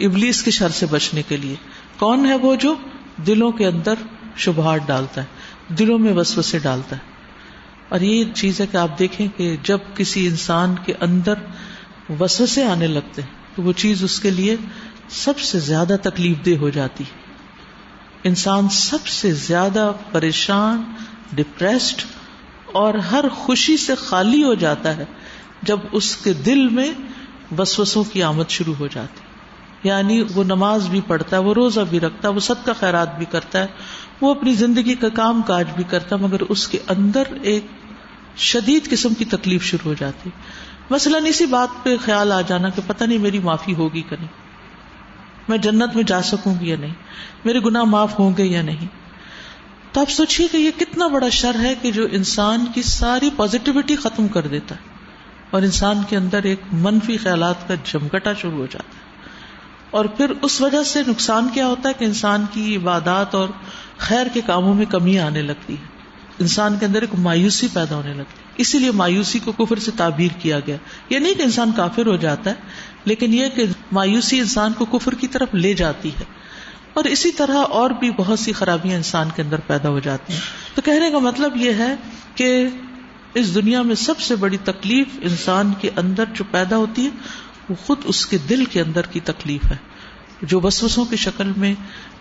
ابلیس 0.06 0.44
کی 0.44 0.52
شر 0.52 0.70
سے 0.70 0.86
بچنے 0.86 1.22
کے 1.28 1.38
لیے۔ 1.38 1.56
کون 2.00 2.26
ہے 2.26 2.36
وہ 2.36 2.56
جو 2.56 2.76
دلوں 3.28 3.52
کے 3.52 3.68
اندر 3.68 3.94
شبہات 4.36 4.80
ڈالتا 4.86 5.22
ہے، 5.22 5.26
دلوں 5.74 6.00
میں 6.00 6.14
وسوسے 6.14 6.60
ڈالتا 6.60 6.96
ہے؟ 6.96 7.02
اور 7.90 8.02
یہ 8.02 8.24
چیز 8.36 8.62
ہے 8.62 8.68
کہ 8.68 8.78
آپ 8.78 9.00
دیکھیں 9.00 9.28
کہ 9.38 9.56
جب 9.64 9.78
کسی 9.96 10.28
انسان 10.28 10.76
کے 10.86 10.94
اندر 11.00 11.34
وسوسے 12.20 12.64
آنے 12.64 12.88
لگتے 12.88 13.22
ہیں، 13.22 13.30
تو 13.56 13.64
وہ 13.64 13.74
چیز 13.74 14.04
اس 14.04 14.20
کے 14.20 14.30
لیے 14.30 14.56
سب 15.10 15.40
سے 15.40 15.60
زیادہ 15.60 15.96
تکلیف 16.02 16.46
دہ 16.46 16.58
ہو 16.58 16.70
جاتی 16.70 17.04
ہے۔ 17.04 17.27
انسان 18.28 18.70
سب 18.70 19.08
سے 19.08 19.32
زیادہ 19.32 19.92
پریشان 20.12 20.84
ڈپریسڈ 21.34 22.04
اور 22.72 22.94
ہر 22.94 23.30
خوشی 23.30 23.78
سے 23.78 23.96
خالی 23.96 24.44
ہو 24.44 24.54
جاتا 24.54 24.98
ہے 24.98 25.06
جب 25.62 25.80
اس 25.92 26.18
کے 26.18 26.34
دل 26.34 26.70
میں 26.70 26.94
وسوسوں 27.58 28.04
کی 28.04 28.24
آمد 28.24 28.50
شروع 28.50 28.74
ہو 28.80 28.88
جاتی۔ 28.88 29.20
یعنی 29.88 30.24
وہ 30.36 30.44
نماز 30.44 30.88
بھی 30.90 31.02
پڑھتا 31.08 31.38
ہے، 31.38 31.42
وہ 31.42 31.54
روزہ 31.54 31.80
بھی 31.90 32.00
رکھتا 32.00 32.30
ہے، 32.30 32.34
وہ 32.34 32.40
سب 32.40 32.66
کا 32.66 32.74
خیرات 32.74 33.18
بھی 33.18 33.26
کرتا 33.32 33.60
ہے، 33.60 33.68
وہ 34.22 34.32
اپنی 34.32 34.54
زندگی 34.54 34.96
کا 34.96 35.10
کام 35.10 35.42
کاج 35.42 35.66
بھی 35.76 35.84
کرتا 35.84 36.16
ہے، 36.16 36.22
مگر 36.22 36.42
اس 36.42 36.68
کے 36.68 36.78
اندر 36.88 37.24
ایک 37.42 37.66
شدید 38.38 38.90
قسم 38.90 39.14
کی 39.14 39.26
تکلیف 39.26 39.64
شروع 39.64 39.90
ہو 39.90 39.96
جاتی۔ 40.00 40.30
مثلاً 40.90 41.26
اسی 41.26 41.46
بات 41.46 41.84
پہ 41.84 41.96
خیال 42.06 42.32
آ 42.32 42.42
جانا 42.42 42.70
کہ 42.70 42.82
پتہ 42.88 43.04
نہیں 43.04 43.18
میری 43.18 43.40
معافی 43.40 43.74
ہوگی 43.74 44.02
کہ 44.02 44.16
نہیں۔ 44.20 44.47
میں 45.48 45.58
جنت 45.58 45.96
میں 45.96 46.04
جا 46.04 46.22
سکوں 46.22 46.56
گی 46.60 46.70
یا 46.70 46.76
نہیں؟ 46.80 46.94
میرے 47.46 47.60
گناہ 47.60 47.84
معاف 47.84 48.20
ہوں 48.20 48.32
گے 48.38 48.46
یا 48.46 48.62
نہیں؟ 48.62 48.88
تو 49.92 50.02
آپ 50.02 50.10
سوچیے 50.10 50.48
کہ 50.52 50.58
یہ 50.58 50.72
کتنا 50.80 51.08
بڑا 51.08 51.30
شر 51.30 51.56
ہے 51.62 51.76
کہ 51.82 51.92
جو 51.92 52.08
انسان 52.12 52.66
کی 52.76 52.82
ساری 52.82 53.30
پازیٹیوٹی 53.36 53.96
ختم 53.96 54.28
کر 54.28 54.48
دیتا 54.48 54.76
ہے 54.76 54.80
اور 55.50 55.62
انسان 55.62 56.02
کے 56.10 56.18
اندر 56.18 56.44
ایک 56.44 56.62
منفی 56.72 57.18
خیالات 57.18 57.68
کا 57.68 57.74
جمکٹا 57.86 58.34
شروع 58.34 58.58
ہو 58.58 58.66
جاتا 58.66 58.96
ہے۔ 58.96 59.08
اور 59.90 60.06
پھر 60.06 60.34
اس 60.42 60.62
وجہ 60.62 60.84
سے 60.84 61.02
نقصان 61.08 61.48
کیا 61.54 61.68
ہوتا 61.68 61.90
ہے 61.90 61.94
کہ 61.94 62.06
انسان 62.06 62.46
کی 62.52 62.76
عبادات 62.76 63.36
اور 63.36 63.50
خیر 63.98 64.28
کے 64.34 64.42
کاموں 64.46 64.74
میں 64.74 64.86
کمی 64.86 65.20
آنے 65.20 65.42
لگتی 65.42 65.74
ہے۔ 65.74 65.88
انسان 66.40 66.78
کے 66.80 66.86
اندر 66.86 67.02
ایک 67.02 67.16
مایوسی 67.18 67.68
پیدا 67.74 67.96
ہونے 67.96 68.14
لگتی 68.14 68.40
ہے۔ 68.40 68.48
اسی 68.58 68.80
لیے 68.80 68.92
مایوسی 68.92 69.40
کو 69.40 69.52
کفر 69.52 69.80
سے 69.80 69.92
تعبیر 69.98 70.40
کیا 70.40 70.60
گیا۔ 70.60 70.78
یہ 71.10 71.20
نہیں 71.20 71.34
کہ 71.34 71.42
انسان 71.42 71.72
کافر 71.76 72.06
ہو 72.06 72.16
جاتا 72.16 72.50
ہے 72.50 72.56
لیکن 73.06 73.34
یہ 73.34 73.48
کہ 73.56 73.64
مایوسی 73.92 74.40
انسان 74.40 74.74
کو 74.74 74.86
کفر 74.86 75.16
کی 75.16 75.28
طرف 75.28 75.56
لے 75.56 75.74
جاتی 75.74 76.10
ہے۔ 76.10 76.24
اور 76.94 77.04
اسی 77.04 77.32
طرح 77.32 77.58
اور 77.70 77.90
بھی 77.90 78.12
بہت 78.12 78.40
سی 78.40 78.52
خرابیاں 78.52 78.96
انسان 78.96 79.30
کے 79.36 79.42
اندر 79.42 79.60
پیدا 79.68 79.90
ہو 79.90 80.00
جاتی 80.00 80.34
ہیں۔ 80.34 80.40
تو 80.76 80.82
کہنے 80.82 81.12
کا 81.12 81.20
مطلب 81.20 81.58
یہ 81.58 81.74
ہے 81.74 81.96
کہ 82.36 82.68
اس 83.34 83.56
دنیا 83.56 83.82
میں 83.82 83.96
سب 83.96 84.20
سے 84.20 84.36
بڑی 84.36 84.58
تکلیف 84.64 85.08
انسان 85.22 85.74
کے 85.82 85.90
اندر 85.96 86.24
جو 86.34 86.44
پیدا 86.52 86.78
ہوتی 86.78 87.06
ہے، 87.06 87.10
وہ 87.70 87.76
خود 87.86 87.98
اس 88.04 88.26
کے 88.26 88.38
دل 88.50 88.66
کے 88.66 88.82
اندر 88.82 89.02
کی 89.02 89.20
تکلیف 89.20 89.72
ہے۔ 89.72 89.76
جو 90.42 90.60
وسوسوں 90.64 91.06
کی 91.06 91.16
شکل 91.16 91.52
میں، 91.58 91.74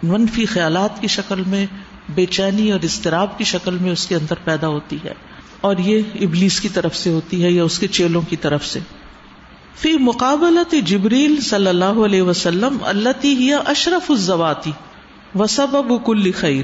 منفی 0.03 0.47
خیالات 0.47 1.01
کی 1.01 1.07
شکل 1.07 1.43
میں، 1.47 1.67
بے 2.09 2.27
چینی 2.27 2.73
اور 2.73 2.81
اضطراب 2.83 3.39
کی 3.39 3.45
شکل 3.45 3.79
میں 3.81 3.91
اس 3.91 4.07
کے 4.07 4.15
اندر 4.15 4.35
پیدا 4.45 4.69
ہوتی 4.69 4.97
ہے۔ 5.05 5.13
اور 5.61 5.77
یہ 5.79 6.03
ابلیس 6.15 6.61
کی 6.61 6.69
طرف 6.69 6.97
سے 6.97 7.11
ہوتی 7.11 7.45
ہے 7.45 7.51
یا 7.51 7.65
اس 7.65 7.79
کے 7.79 7.89
چیلوں 7.89 8.23
کی 8.23 8.37
طرف 8.37 8.67
سے۔ 8.67 8.81
فی 9.77 9.95
مقابلت 9.95 10.75
جبریل 10.85 11.41
صلی 11.41 11.67
اللہ 11.67 11.85
علیہ 11.85 12.23
وسلم 12.23 12.77
اللہ 12.83 13.09
ہی 13.25 13.55
اشرف 13.55 14.11
الزواتی 14.11 14.73
وسب 15.35 16.07
کل 16.07 16.33
خیر۔ 16.33 16.63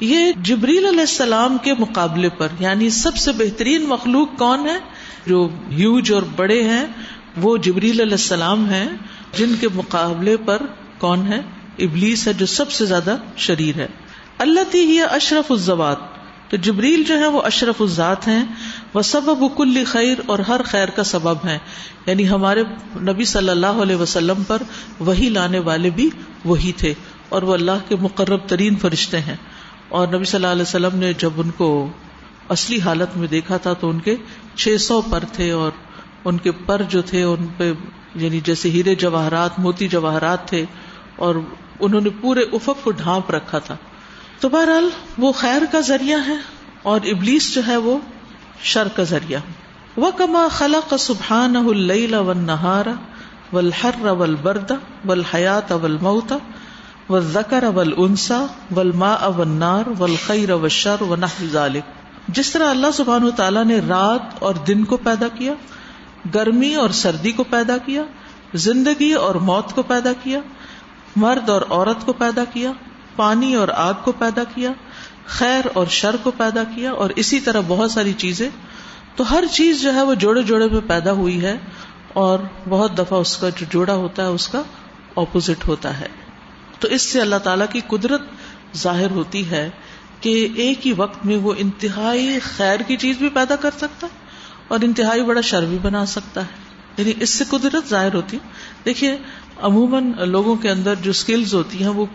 یہ 0.00 0.32
جبریل 0.42 0.86
علیہ 0.86 1.00
السلام 1.00 1.56
کے 1.62 1.74
مقابلے 1.78 2.28
پر 2.28 2.48
یعنی 2.58 2.90
سب 2.90 3.16
سے 3.16 3.32
بہترین 3.32 3.82
مخلوق 3.82 4.28
کون 4.38 4.68
ہے؟ 4.68 4.78
جو 5.26 5.48
ہیوج 5.70 6.12
اور 6.12 6.22
بڑے 6.36 6.62
ہیں، 6.62 6.86
وہ 7.36 7.56
جبریل 7.56 8.00
علیہ 8.00 8.12
السلام 8.12 8.70
ہیں۔ 8.70 8.88
جن 9.38 9.54
کے 9.60 9.68
مقابلے 9.74 10.36
پر 10.36 10.62
کون 10.98 11.26
ہے؟ 11.26 11.40
ابلیس 11.78 12.28
ہے 12.28 12.32
جو 12.32 12.46
سب 12.46 12.70
سے 12.70 12.86
زیادہ 12.86 13.16
شریر 13.36 13.76
ہے۔ 13.76 13.86
اللہ 14.38 14.60
تی 14.70 14.78
ہی 14.78 15.02
اشرف 15.02 15.52
الزوات۔ 15.52 16.19
تو 16.50 16.56
جبریل 16.56 17.04
جو 17.04 17.18
ہے 17.18 17.26
وہ 17.26 17.42
اشرف 17.42 17.82
الزات 17.82 18.28
ہیں، 18.28 18.44
وہ 18.94 19.02
سبب 19.02 19.56
کل 19.56 19.84
خیر 19.86 20.18
اور 20.26 20.38
ہر 20.38 20.60
خیر 20.64 20.88
کا 20.88 21.04
سبب 21.04 21.36
ہے 21.44 21.58
یعنی 22.06 22.28
ہمارے 22.28 22.62
نبی 22.96 23.24
صلی 23.24 23.48
اللہ 23.48 23.66
علیہ 23.66 23.96
وسلم 23.96 24.42
پر 24.46 24.62
وہی 25.00 25.28
لانے 25.28 25.58
والے 25.58 25.90
بھی 25.90 26.10
وہی 26.44 26.72
تھے 26.72 26.94
اور 27.28 27.42
وہ 27.42 27.54
اللہ 27.54 27.78
کے 27.88 27.96
مقرب 27.96 28.40
ترین 28.46 28.76
فرشتے 28.76 29.20
ہیں۔ 29.20 29.36
اور 29.88 30.08
نبی 30.08 30.24
صلی 30.24 30.36
اللہ 30.36 30.46
علیہ 30.46 30.62
وسلم 30.62 30.98
نے 30.98 31.12
جب 31.12 31.30
ان 31.36 31.50
کو 31.50 31.88
اصلی 32.48 32.80
حالت 32.80 33.16
میں 33.16 33.28
دیکھا 33.28 33.56
تھا 33.56 33.72
تو 33.72 33.90
ان 33.90 34.00
کے 34.00 34.16
چھ 34.54 34.76
سو 34.80 35.00
پر 35.00 35.24
تھے 35.32 35.50
اور 35.50 35.70
ان 36.24 36.38
کے 36.38 36.50
پر 36.66 36.82
جو 36.82 37.02
تھے، 37.02 37.22
ان 37.22 37.46
پہ 37.56 37.72
یعنی 38.14 38.40
جیسے 38.40 38.70
ہیرے 38.70 38.94
جواہرات، 38.94 39.58
موتی 39.58 39.88
جواہرات 39.88 40.48
تھے 40.48 40.64
اور 41.16 41.34
انہوں 41.80 42.00
نے 42.00 42.10
پورے 42.20 42.40
افق 42.40 42.84
کو 42.84 42.90
ڈھانپ 42.90 43.30
رکھا 43.30 43.58
تھا۔ 43.58 43.76
تو 44.40 44.48
بہرحال 44.48 44.88
وہ 45.18 45.32
خیر 45.32 45.62
کا 45.72 45.80
ذریعہ 45.80 46.18
ہے 46.26 46.36
اور 46.82 47.00
ابلیس 47.04 47.54
جو 47.54 47.60
ہے 47.66 47.76
وہ 47.76 47.98
شر 48.62 48.88
کا 48.88 49.02
ذریعہ 49.02 49.40
وہ 49.96 50.10
کما 50.10 50.48
خلا 50.48 50.80
کا 50.88 50.98
سبحان 50.98 51.56
و 51.56 52.32
نہارا 52.32 52.92
ول 53.52 53.70
ہر 53.82 54.06
اول 54.06 54.34
بردا 54.34 54.74
ول 55.04 55.22
حیات 55.34 55.72
اول 55.72 55.96
موتا 56.02 56.36
و 57.10 57.20
زکر 57.20 57.62
اول 57.62 57.92
انسا 57.96 58.46
ول 58.76 58.90
ما 58.94 59.12
اول 59.12 59.48
نار 59.48 59.88
ول 59.98 60.14
خیر 60.26 60.50
و 60.50 60.68
شر 60.68 61.02
و 61.02 61.16
نہ 61.16 61.66
جس 62.28 62.50
طرح 62.50 62.70
اللہ 62.70 62.90
سبحان 62.94 63.24
و 63.24 63.30
تعالیٰ 63.30 63.64
نے 63.64 63.80
رات 63.88 64.34
اور 64.38 64.54
دن 64.54 64.84
کو 64.84 64.96
پیدا 64.96 65.28
کیا، 65.28 65.52
گرمی 66.34 66.74
اور 66.74 66.90
سردی 66.90 67.32
کو 67.32 67.44
پیدا 67.44 67.78
کیا، 67.78 68.02
زندگی 68.54 69.12
اور 69.12 69.34
موت 69.34 69.72
کو 69.74 69.82
پیدا 69.82 70.12
کیا، 70.22 70.40
مرد 71.16 71.50
اور 71.50 71.62
عورت 71.70 72.06
کو 72.06 72.12
پیدا 72.12 72.44
کیا 72.44 72.72
پانی 73.20 73.54
اور 73.54 73.68
آگ 73.68 73.94
کو 74.04 74.12
پیدا 74.12 74.44
کیا، 74.44 74.72
خیر 75.26 75.60
اور 75.74 75.86
شر 75.86 76.16
کو 76.22 76.30
پیدا 76.30 76.64
کیا 76.64 76.92
اور 76.92 77.10
اسی 77.16 77.40
طرح 77.40 77.60
بہت 77.68 77.90
ساری 77.90 78.12
چیزیں۔ 78.12 78.48
تو 79.16 79.30
ہر 79.30 79.44
چیز 79.52 79.82
جو 79.82 79.94
ہے 79.94 80.02
وہ 80.02 80.14
جوڑے 80.14 80.42
جوڑے 80.42 80.68
میں 80.68 80.80
پیدا 80.86 81.12
ہوئی 81.12 81.42
ہے 81.42 81.56
اور 82.12 82.38
بہت 82.68 82.98
دفعہ 82.98 83.18
اس 83.18 83.36
کا 83.36 83.48
جو 83.48 83.66
جوڑا 83.70 83.94
ہوتا 83.94 84.22
ہے، 84.22 84.28
اس 84.28 84.48
کا 84.48 84.62
اپوزٹ 85.16 85.68
ہوتا 85.68 86.00
ہے۔ 86.00 86.08
تو 86.80 86.88
اس 86.88 87.02
سے 87.02 87.20
اللہ 87.20 87.36
تعالی 87.36 87.64
کی 87.72 87.80
قدرت 87.86 88.22
ظاہر 88.76 89.10
ہوتی 89.10 89.50
ہے 89.50 89.70
کہ 90.20 90.48
ایک 90.56 90.86
ہی 90.86 90.92
وقت 90.92 91.26
میں 91.26 91.36
وہ 91.36 91.54
انتہائی 91.58 92.38
خیر 92.56 92.80
کی 92.80 92.96
چیز 92.96 93.16
بھی 93.16 93.28
پیدا 93.28 93.56
کر 93.56 93.70
سکتا 93.76 94.06
ہے 94.06 94.18
اور 94.68 94.78
انتہائی 94.82 95.22
بڑا 95.22 95.40
شر 95.40 95.64
بھی 95.64 95.78
بنا 95.82 96.06
سکتا 96.06 96.40
ہے۔ 96.40 96.70
یعنی 96.96 97.12
اس 97.20 97.30
سے 97.30 97.44
قدرت 97.50 97.88
ظاہر 97.88 98.14
ہوتی۔ 98.14 98.38
دیکھیے، 98.84 99.16
عموماً 99.60 100.12
لوگوں 100.28 100.56
کے 100.56 100.70
اندر 100.70 100.94
جو 100.94 101.10
اسکلز 101.10 101.54
ہوتی 101.54 101.82
ہیں، 101.82 101.88
وہ 101.88 102.06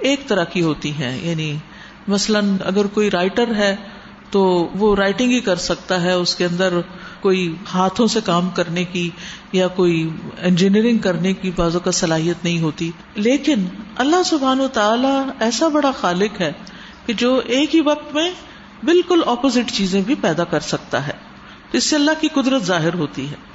ایک 0.00 0.28
طرح 0.28 0.44
کی 0.44 0.62
ہوتی 0.62 0.90
ہیں 0.90 1.28
یعنی 1.28 1.56
مثلاً 2.08 2.56
اگر 2.64 2.86
کوئی 2.86 3.10
رائٹر 3.10 3.54
ہے 3.54 3.76
تو 4.30 4.68
وہ 4.74 4.96
رائٹنگ 4.96 5.30
ہی 5.30 5.40
کر 5.40 5.56
سکتا 5.56 6.02
ہے، 6.02 6.12
اس 6.12 6.34
کے 6.34 6.44
اندر 6.44 6.72
کوئی 7.20 7.54
ہاتھوں 7.74 8.06
سے 8.06 8.20
کام 8.24 8.50
کرنے 8.50 8.84
کی 8.84 9.10
یا 9.52 9.68
کوئی 9.68 10.08
انجینئرنگ 10.40 10.98
کرنے 10.98 11.32
کی 11.32 11.50
بازوں 11.56 11.80
کا 11.80 11.90
صلاحیت 11.90 12.44
نہیں 12.44 12.60
ہوتی۔ 12.60 12.90
لیکن 13.14 13.64
اللہ 13.96 14.22
سبحان 14.22 14.60
و 14.60 14.68
تعالی 14.68 15.30
ایسا 15.40 15.68
بڑا 15.68 15.90
خالق 15.90 16.40
ہے 16.40 16.52
کہ 17.06 17.12
جو 17.12 17.40
ایک 17.46 17.74
ہی 17.74 17.80
وقت 17.80 18.14
میں 18.14 18.30
بالکل 18.82 19.20
اپوزٹ 19.26 19.72
چیزیں 19.72 20.00
بھی 20.00 20.14
پیدا 20.14 20.44
کر 20.44 20.60
سکتا 20.60 21.06
ہے۔ 21.06 21.12
اس 21.72 21.84
سے 21.84 21.96
اللہ 21.96 22.10
کی 22.20 22.28
قدرت 22.28 22.62
ظاہر 22.62 22.94
ہوتی 22.94 23.28
ہے۔ 23.28 23.49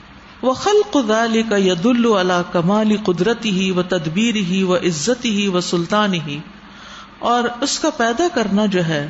وہ 0.45 0.53
خل 0.53 0.81
قدال 0.91 1.41
کا 1.49 1.57
ید 1.57 1.85
اللہ 1.85 2.41
کمالی 2.51 2.97
قدرتی 3.03 3.51
ہی 3.51 3.71
و 3.71 3.83
تدبیر 3.83 4.35
ہی 4.35 4.63
و 4.63 4.75
عزت 4.75 5.25
ہی 5.25 5.47
و 5.47 5.61
سلطان 5.61 6.13
ہی 6.13 6.39
اور 7.19 7.43
اس 7.61 7.79
کا 7.79 7.89
پیدا 7.89 8.27
کرنا 8.33 8.65
جو 8.65 8.85
ہے، 8.85 9.09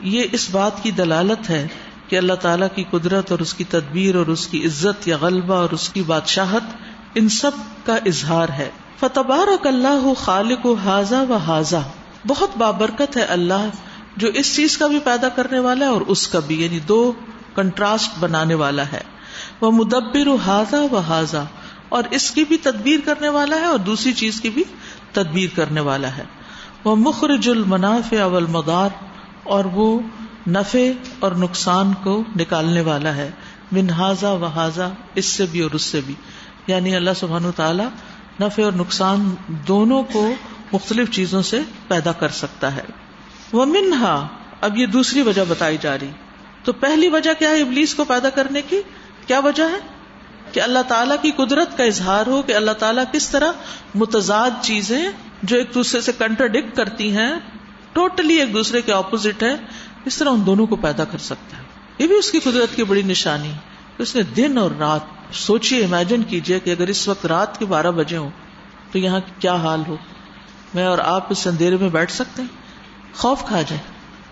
یہ 0.00 0.22
اس 0.32 0.50
بات 0.50 0.82
کی 0.82 0.90
دلالت 0.90 1.50
ہے 1.50 1.66
کہ 2.08 2.16
اللہ 2.16 2.32
تعالیٰ 2.32 2.68
کی 2.74 2.84
قدرت 2.90 3.30
اور 3.30 3.38
اس 3.38 3.54
کی 3.54 3.64
تدبیر 3.64 4.16
اور 4.16 4.26
اس 4.26 4.46
کی 4.48 4.64
عزت 4.66 5.08
یا 5.08 5.16
غلبہ 5.20 5.54
اور 5.54 5.70
اس 5.70 5.88
کی 5.88 6.02
بادشاہت 6.02 6.62
ان 7.14 7.28
سب 7.28 7.50
کا 7.84 7.94
اظہار 8.06 8.48
ہے۔ 8.48 8.70
فتبار 9.00 9.66
اللہ 9.66 10.12
خالق 10.18 10.66
و 10.66 10.74
حاضہ 10.74 11.24
و 11.28 11.36
حاضہ 11.36 11.82
بہت 12.26 12.50
بابرکت 12.58 13.16
ہے 13.16 13.22
اللہ 13.22 13.68
جو 14.16 14.28
اس 14.28 14.56
چیز 14.56 14.78
کا 14.78 14.86
بھی 14.86 14.98
پیدا 14.98 15.28
کرنے 15.28 15.58
والا 15.58 15.84
ہے 15.84 15.90
اور 15.90 16.00
اس 16.00 16.28
کا 16.28 16.40
بھی 16.46 16.64
یعنی 16.64 16.78
دو 16.78 17.12
کنٹراسٹ 17.54 18.18
بنانے 18.20 18.54
والا 18.54 18.84
ہے۔ 18.92 19.11
وہ 19.62 19.70
مدبر 19.70 20.28
حاضہ 20.46 20.76
و 20.92 20.98
حاضہ 20.98 21.46
اور 21.88 22.02
اس 22.10 22.30
کی 22.30 22.44
بھی 22.44 22.56
تدبیر 22.56 23.00
کرنے 23.04 23.28
والا 23.28 23.56
ہے 23.56 23.64
اور 23.64 23.78
دوسری 23.78 24.12
چیز 24.12 24.40
کی 24.40 24.50
بھی 24.50 24.64
تدبیر 25.12 25.48
کرنے 25.54 25.80
والا 25.80 26.16
ہے۔ 26.16 26.24
وہ 26.84 26.96
مخرج 26.96 27.48
المناف 27.48 28.14
اول 28.22 28.46
مدار 28.46 28.88
اور 29.42 29.64
وہ 29.64 30.00
نفے 30.46 30.92
اور 31.18 31.32
نقصان 31.32 31.92
کو 32.02 32.24
نکالنے 32.36 32.80
والا 32.80 33.16
ہے۔ 33.16 33.30
منہذا 33.72 34.32
و 34.32 34.44
حاضا 34.44 34.88
اس 35.14 35.26
سے 35.26 35.46
بھی 35.50 35.60
اور 35.60 35.70
اس 35.70 35.82
سے 35.82 36.00
بھی۔ 36.06 36.14
یعنی 36.66 36.96
اللہ 36.96 37.10
سبحان 37.16 37.50
تعالی 37.56 37.84
نفے 38.40 38.62
اور 38.62 38.72
نقصان 38.72 39.34
دونوں 39.48 40.02
کو 40.02 40.34
مختلف 40.72 41.10
چیزوں 41.10 41.42
سے 41.42 41.60
پیدا 41.88 42.12
کر 42.12 42.28
سکتا 42.28 42.76
ہے۔ 42.76 42.82
وہ 43.52 43.66
منہا 43.66 44.26
اب 44.60 44.76
یہ 44.76 44.86
دوسری 44.86 45.22
وجہ 45.22 45.42
بتائی 45.48 45.76
جا 45.80 45.98
رہی۔ 45.98 46.10
تو 46.64 46.72
پہلی 46.72 47.08
وجہ 47.08 47.30
کیا 47.38 47.50
ہے 47.50 47.60
ابلیس 47.60 47.94
کو 47.94 48.04
پیدا 48.04 48.30
کرنے 48.30 48.62
کی؟ 48.62 48.80
کیا 49.32 49.40
وجہ 49.40 49.62
ہے؟ 49.62 49.78
کہ 50.52 50.60
اللہ 50.60 50.78
تعالیٰ 50.88 51.16
کی 51.22 51.30
قدرت 51.30 51.76
کا 51.76 51.84
اظہار 51.84 52.26
ہو 52.26 52.42
کہ 52.42 52.52
اللہ 52.52 52.70
تعالیٰ 52.70 53.04
کس 53.12 53.30
طرح 53.30 53.52
متضاد 53.94 54.50
چیزیں 54.62 55.10
جو 55.42 55.56
ایک 55.56 55.74
دوسرے 55.74 56.00
سے 56.00 56.12
کنٹرڈکٹ 56.18 56.76
کرتی 56.76 57.16
ہیں 57.16 57.32
ٹوٹلی 57.92 58.34
ایک 58.34 58.52
دوسرے 58.52 58.82
کے 58.82 58.92
اپوزٹ 58.92 59.42
ہے 59.42 59.56
اس 60.04 60.16
طرح 60.16 60.28
ان 60.28 60.46
دونوں 60.46 60.66
کو 60.66 60.76
پیدا 60.76 61.04
کر 61.04 61.18
سکتا 61.18 61.56
ہے 61.56 61.62
یہ 61.98 62.06
بھی 62.06 62.16
اس 62.16 62.30
کی 62.32 62.40
قدرت 62.40 62.76
کی 62.76 62.84
بڑی 62.84 63.02
نشانی۔ 63.02 63.52
اس 63.98 64.16
نے 64.16 64.22
دن 64.22 64.58
اور 64.58 64.70
رات 64.78 65.34
سوچیے 65.34 65.84
امیجن 65.84 66.22
کیجیے 66.22 66.60
کہ 66.60 66.70
اگر 66.70 66.86
اس 66.86 67.08
وقت 67.08 67.26
رات 67.26 67.58
کے 67.58 67.64
بارہ 67.64 67.90
بجے 67.90 68.16
ہوں 68.16 68.30
تو 68.92 68.98
یہاں 68.98 69.20
کیا 69.38 69.54
حال 69.54 69.82
ہو؟ 69.88 69.96
میں 70.74 70.86
اور 70.86 70.98
آپ 70.98 71.26
اس 71.30 71.46
اندھیرے 71.46 71.76
میں 71.76 71.88
بیٹھ 71.88 72.12
سکتے 72.12 72.42
ہیں؟ 72.42 72.48
خوف 73.14 73.40
کھا 73.40 73.62
جائے 73.62 73.82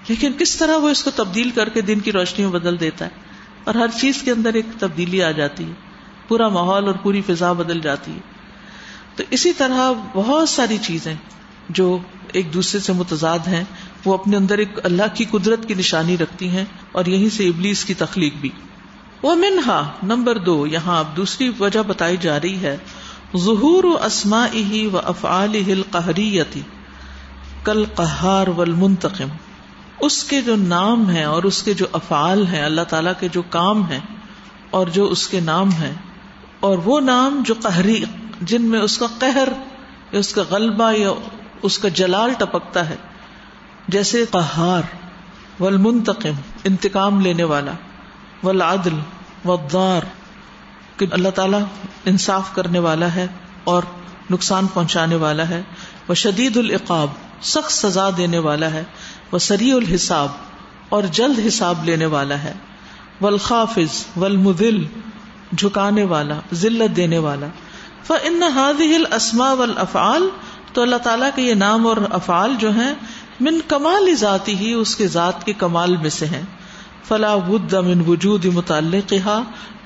لیکن 0.08 0.32
کس 0.38 0.56
طرح 0.56 0.76
وہ 0.76 0.88
اس 0.88 1.04
کو 1.04 1.10
تبدیل 1.10 1.50
کر 1.50 1.68
کے 1.68 1.80
دن 1.80 2.00
کی 2.00 2.12
روشنی 2.12 2.44
میں 2.44 2.52
بدل 2.52 2.80
دیتا 2.80 3.04
ہے؟ 3.04 3.29
اور 3.64 3.74
ہر 3.74 3.88
چیز 3.88 4.22
کے 4.22 4.30
اندر 4.30 4.54
ایک 4.54 4.66
تبدیلی 4.78 5.22
آ 5.22 5.30
جاتی 5.30 5.64
ہے۔ 5.64 5.72
پورا 6.28 6.48
ماحول 6.48 6.86
اور 6.86 6.94
پوری 6.94 7.22
فضا 7.26 7.52
بدل 7.52 7.80
جاتی 7.80 8.12
ہے۔ 8.12 8.20
تو 9.16 9.22
اسی 9.30 9.52
طرح 9.52 9.92
بہت 10.14 10.48
ساری 10.48 10.78
چیزیں 10.78 11.14
جو 11.68 11.98
ایک 12.32 12.54
دوسرے 12.54 12.80
سے 12.80 12.92
متضاد 12.92 13.38
ہیں، 13.38 13.64
وہ 14.04 14.14
اپنے 14.14 14.36
اندر 14.36 14.58
ایک 14.58 14.78
اللہ 14.82 15.02
کی 15.14 15.24
قدرت 15.24 15.68
کی 15.68 15.74
نشانی 15.74 16.18
رکھتی 16.18 16.48
ہیں 16.48 16.64
اور 16.92 17.04
یہیں 17.04 17.28
سے 17.28 17.48
ابلیس 17.48 17.84
کی 17.84 17.94
تخلیق 17.94 18.34
بھی۔ 18.40 18.50
وہ 19.22 19.34
منہا 19.34 19.90
نمبر 20.02 20.38
دو، 20.38 20.66
یہاں 20.66 20.98
اب 20.98 21.16
دوسری 21.16 21.50
وجہ 21.60 21.80
بتائی 21.86 22.16
جا 22.20 22.40
رہی 22.40 22.62
ہے۔ 22.62 22.76
ظہور 23.36 23.84
و 23.84 24.04
اسما 24.04 24.46
ہی 24.54 24.86
و 24.86 24.98
افعال 24.98 25.54
ہل 25.54 25.82
قہریتی 25.90 26.60
کل 27.64 27.84
قہار 27.94 28.46
والمنتقم۔ 28.46 29.28
اس 30.00 30.22
کے 30.24 30.40
جو 30.42 30.56
نام 30.58 31.08
ہیں 31.10 31.24
اور 31.24 31.42
اس 31.42 31.62
کے 31.62 31.74
جو 31.74 31.86
افعال 31.92 32.46
ہیں، 32.46 32.62
اللہ 32.64 32.84
تعالی 32.88 33.10
کے 33.20 33.28
جو 33.28 33.42
کام 33.50 33.82
ہیں 33.90 34.00
اور 34.70 34.86
جو 34.94 35.06
اس 35.08 35.26
کے 35.28 35.40
نام 35.40 35.72
ہیں، 35.72 35.92
اور 36.60 36.78
وہ 36.84 37.00
نام 37.00 37.42
جو 37.46 37.54
قہری 37.62 38.02
جن 38.42 38.62
میں 38.70 38.80
اس 38.80 38.98
کا 38.98 39.06
قہر 39.18 39.48
یا 40.12 40.18
اس 40.18 40.32
کا 40.34 40.42
غلبہ 40.50 40.92
یا 40.96 41.10
اس 41.62 41.78
کا 41.78 41.88
جلال 41.94 42.32
ٹپکتا 42.38 42.88
ہے، 42.88 42.96
جیسے 43.88 44.24
قہار، 44.30 44.82
والمنتقم، 45.60 46.40
انتقام 46.64 47.20
لینے 47.20 47.44
والا، 47.44 47.72
والعدل 48.42 48.98
والدار 49.44 50.02
کہ 50.98 51.06
اللہ 51.10 51.30
تعالیٰ 51.34 51.60
انصاف 52.06 52.54
کرنے 52.54 52.78
والا 52.80 53.14
ہے 53.14 53.26
اور 53.64 53.82
نقصان 54.30 54.66
پہنچانے 54.66 55.16
والا 55.18 55.48
ہے 55.48 55.60
وہ 56.08 56.14
شدید 56.16 56.56
العقاب، 56.56 57.08
سخت 57.44 57.72
سزا 57.72 58.08
دینے 58.16 58.38
والا 58.40 58.72
ہے 58.72 58.82
وہ 59.32 59.38
سری 59.38 59.72
الحساب 59.72 60.28
اور 60.88 61.02
جلد 61.02 61.40
حساب 61.46 61.84
لینے 61.84 62.06
والا 62.06 62.38
ہے۔ 62.38 62.52
والخافظ 63.20 64.06
والمذل، 64.16 64.84
جھکانے 65.58 66.04
والا، 66.04 66.34
ذلت 66.54 66.96
دینے 66.96 67.18
والا۔ 67.18 67.46
فان 68.06 68.42
هذه 68.42 68.94
الاسماء 68.94 69.54
والافعال 69.54 70.28
تو 70.72 70.82
اللہ 70.82 70.96
تعالیٰ 70.96 71.30
کے 71.34 71.42
یہ 71.42 71.54
نام 71.54 71.86
اور 71.86 71.96
افعال 72.10 72.54
جو 72.58 72.70
ہیں، 72.70 72.94
من 73.40 73.58
کمال 73.68 74.14
ذاتی 74.14 74.54
ہی 74.54 74.72
اس 74.72 74.96
کے 74.96 75.06
ذات 75.06 75.46
کے 75.46 75.52
کمال 75.52 75.96
میں 75.96 76.10
سے 76.10 76.26
ہیں۔ 76.26 76.42
فلا 77.04 77.36
بد 77.36 77.74
من 77.74 78.02
وجود 78.06 78.44
متعلق 78.44 79.14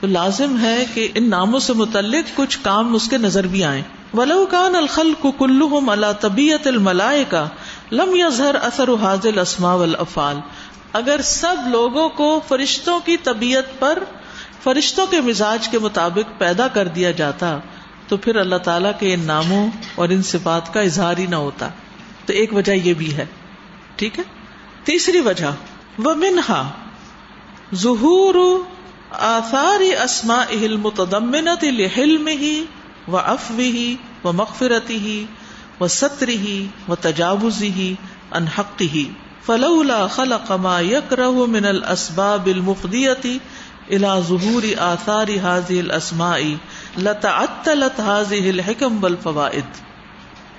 تو 0.01 0.07
لازم 0.07 0.59
ہے 0.61 0.85
کہ 0.95 1.09
ان 1.15 1.31
ناموں 1.31 1.61
سے 1.61 1.73
متعلق 1.73 2.37
کچھ 2.37 2.59
کام 2.63 2.95
اس 2.95 3.09
کے 3.09 3.19
نظر 3.19 3.47
بھی 3.47 3.65
آئیں۔ 3.65 3.83
ولو 4.15 4.47
کان 4.51 4.77
الخلق 4.77 5.27
كلهم 5.39 5.91
على 5.91 6.07
طبیعت 6.21 6.67
الملائکہ 6.67 7.49
لم 7.93 8.15
یظہر 8.15 8.55
اثر 8.55 8.89
حاضل 9.03 9.39
اسماء 9.39 9.75
والافعال۔ 9.75 10.37
اگر 10.93 11.21
سب 11.25 11.57
لوگوں 11.67 12.09
کو 12.09 12.41
فرشتوں 12.49 13.01
کی 13.05 13.17
طبیعت 13.17 13.81
پر، 13.81 13.99
فرشتوں 14.63 15.07
کے 15.07 15.21
مزاج 15.21 15.69
کے 15.69 15.79
مطابق 15.79 16.39
پیدا 16.39 16.69
کر 16.69 16.89
دیا 16.89 17.11
جاتا، 17.11 17.59
تو 18.09 18.17
پھر 18.17 18.37
اللہ 18.37 18.57
تعالیٰ 18.57 18.93
کے 18.99 19.15
ان 19.15 19.21
ناموں 19.21 19.69
اور 19.95 20.09
ان 20.09 20.23
صفات 20.23 20.75
کا 20.75 20.81
اظہار 20.81 21.17
ہی 21.17 21.27
نہ 21.27 21.37
ہوتا۔ 21.37 21.69
تو 22.27 22.33
ایک 22.33 22.55
وجہ 22.55 22.73
یہ 22.73 22.95
بھی 22.95 23.17
ہے۔ 23.17 23.27
ٹھیک 23.97 24.19
ہے؟ 24.19 24.25
تیسری 24.85 25.21
وجہ۔ 25.21 25.55
وہ 25.99 26.15
منہا 26.15 26.71
ظہور 27.75 28.61
آثار 29.11 30.03
اسما 30.05 30.35
اہل 30.35 30.77
متدمنت 30.77 31.65
لحلم 31.65 32.27
ہی 32.27 32.65
و 33.09 33.17
افوی 33.17 33.65
ہی 33.65 33.97
و 34.25 34.33
مغفرتی 34.33 34.99
ہی 34.99 35.27
و 35.81 35.89
ستری 35.89 36.37
ہی 36.37 36.67
و 36.89 36.95
تجاوزی 36.95 37.71
ہی 37.71 37.95
انحق 38.31 38.81
ہی 38.81 39.11
فلولا 39.47 40.07
خلق 40.07 40.51
ما 40.51 40.81
یکرہ 40.81 41.29
من 41.29 41.67
الاسباب 41.67 42.47
المفدیتی 42.47 43.39
الى 43.91 44.09
ظہور 44.29 44.63
آثار 44.79 45.29
حاضی 45.43 45.79
الاسمائی، 45.79 46.57
لتعطلت 46.99 48.01
هذه 48.01 48.49
الحکم 48.49 49.05
والفوائد۔ 49.05 49.81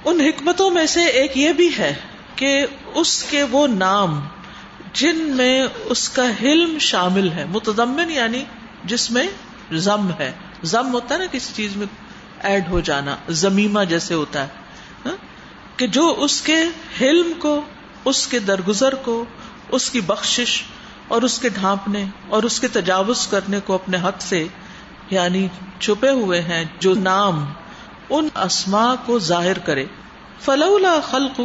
ان 0.05 0.19
حکمتوں 0.19 0.71
میں 0.71 0.85
سے 0.85 1.03
ایک 1.03 1.37
یہ 1.37 1.53
بھی 1.53 1.69
ہے 1.77 1.95
کہ 2.35 2.65
اس 2.93 3.23
کے 3.23 3.43
وہ 3.43 3.67
نام 3.67 4.19
جن 4.93 5.17
میں 5.17 5.67
اس 5.85 6.09
کا 6.09 6.25
حلم 6.41 6.77
شامل 6.79 7.31
ہے، 7.31 7.45
متضمن 7.45 8.11
یعنی 8.11 8.43
جس 8.83 9.11
میں 9.11 9.27
زم 9.71 10.11
ہے۔ 10.19 10.31
زم 10.63 10.93
ہوتا 10.93 11.13
ہے 11.13 11.19
نا 11.19 11.25
کسی 11.31 11.53
چیز 11.55 11.75
میں 11.75 11.87
ایڈ 12.41 12.67
ہو 12.69 12.79
جانا 12.79 13.15
زمیمہ 13.29 13.83
جیسے 13.83 14.13
ہوتا 14.13 14.43
ہے۔ 14.43 14.64
ہاں؟ 15.05 15.15
کہ 15.77 15.87
جو 15.87 16.15
اس 16.17 16.41
کے 16.41 16.57
حلم 17.01 17.31
کو، 17.39 17.61
اس 18.05 18.27
کے 18.27 18.39
درگزر 18.39 18.95
کو، 18.95 19.25
اس 19.69 19.89
کی 19.89 20.01
بخشش 20.01 20.61
اور 21.07 21.21
اس 21.21 21.39
کے 21.39 21.49
ڈھانپنے 21.49 22.05
اور 22.29 22.43
اس 22.43 22.59
کے 22.59 22.67
تجاوز 22.67 23.27
کرنے 23.27 23.59
کو 23.65 23.73
اپنے 23.73 23.97
حق 23.97 24.21
سے 24.21 24.47
یعنی 25.09 25.47
چھپے 25.79 26.09
ہوئے 26.09 26.41
ہیں 26.41 26.63
جو 26.79 26.93
نام، 26.95 27.45
ان 28.09 28.27
اسما 28.35 28.95
کو 29.05 29.19
ظاہر 29.19 29.59
کرے۔ 29.59 29.85
فلولا 30.41 30.99
خلق 31.09 31.41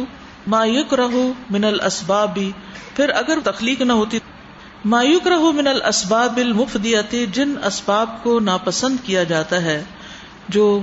مایوک 0.47 0.93
رہو 0.93 1.33
من 1.49 1.63
الاسبابی 1.63 2.51
پھر 2.95 3.09
اگر 3.09 3.39
تخلیق 3.43 3.81
نہ 3.81 3.93
ہوتی 3.93 4.19
مایوک 4.85 5.27
رہو 5.27 5.51
من 5.51 5.67
الاسباب 5.67 6.37
المفدیت 6.37 7.15
جن 7.31 7.53
اسباب 7.63 8.23
کو 8.23 8.39
ناپسند 8.39 8.97
کیا 9.03 9.23
جاتا 9.23 9.61
ہے، 9.61 9.83
جو 10.49 10.79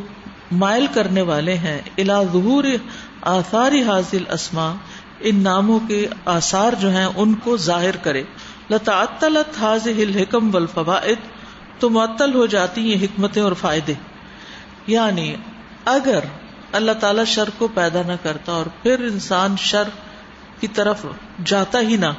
مائل 0.52 0.86
کرنے 0.94 1.22
والے 1.22 1.54
ہیں۔ 1.54 1.80
الا 1.98 2.22
ظہور 2.22 2.64
آثار 3.22 3.72
حاصل 3.86 4.22
اسما 4.30 4.74
ان 5.20 5.36
ناموں 5.36 5.80
کے 5.88 6.06
آثار 6.24 6.72
جو 6.80 6.90
ہیں 6.90 7.04
ان 7.04 7.34
کو 7.34 7.56
ظاہر 7.56 7.96
کرے۔ 7.96 8.22
لتعطلت 8.70 9.62
حاضل 9.62 10.04
الحکم 10.08 10.54
والفوائد، 10.54 11.18
تو 11.78 11.90
معطل 11.90 12.34
ہو 12.34 12.46
جاتی 12.46 12.92
یہ 12.92 12.96
حکمتیں 13.02 13.42
اور 13.42 13.52
فائدے۔ 13.52 13.94
یعنی 14.86 15.34
اگر 15.84 16.18
اللہ 16.72 16.92
تعالی 16.92 17.24
شر 17.24 17.48
کو 17.58 17.68
پیدا 17.68 18.02
نہ 18.06 18.12
کرتا 18.22 18.52
اور 18.52 18.66
پھر 18.82 19.00
انسان 19.00 19.54
شر 19.58 19.88
کی 20.60 20.68
طرف 20.68 21.06
جاتا 21.44 21.80
ہی 21.80 21.96
نہ، 21.96 22.12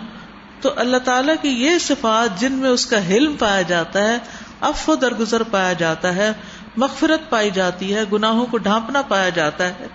تو 0.62 0.70
اللہ 0.76 0.98
تعالیٰ 0.98 1.36
کی 1.42 1.50
یہ 1.50 1.78
صفات 1.78 2.40
جن 2.40 2.52
میں 2.52 2.70
اس 2.70 2.86
کا 2.86 3.08
حلم 3.08 3.36
پایا 3.40 3.62
جاتا 3.62 4.02
ہے 4.02 4.18
اف 4.62 4.90
و 4.90 4.96
درگزر 4.96 5.44
پایا 5.44 5.74
جاتا 5.74 6.16
ہے 6.16 6.32
مغفرت 6.78 7.30
پائی 7.30 7.50
جاتی 7.52 7.96
ہے، 7.96 8.04
گناہوں 8.14 8.46
کو 8.46 8.58
ڈھانپنا 8.58 9.02
پایا 9.02 9.30
جاتا 9.30 9.68
ہے، 9.68 9.88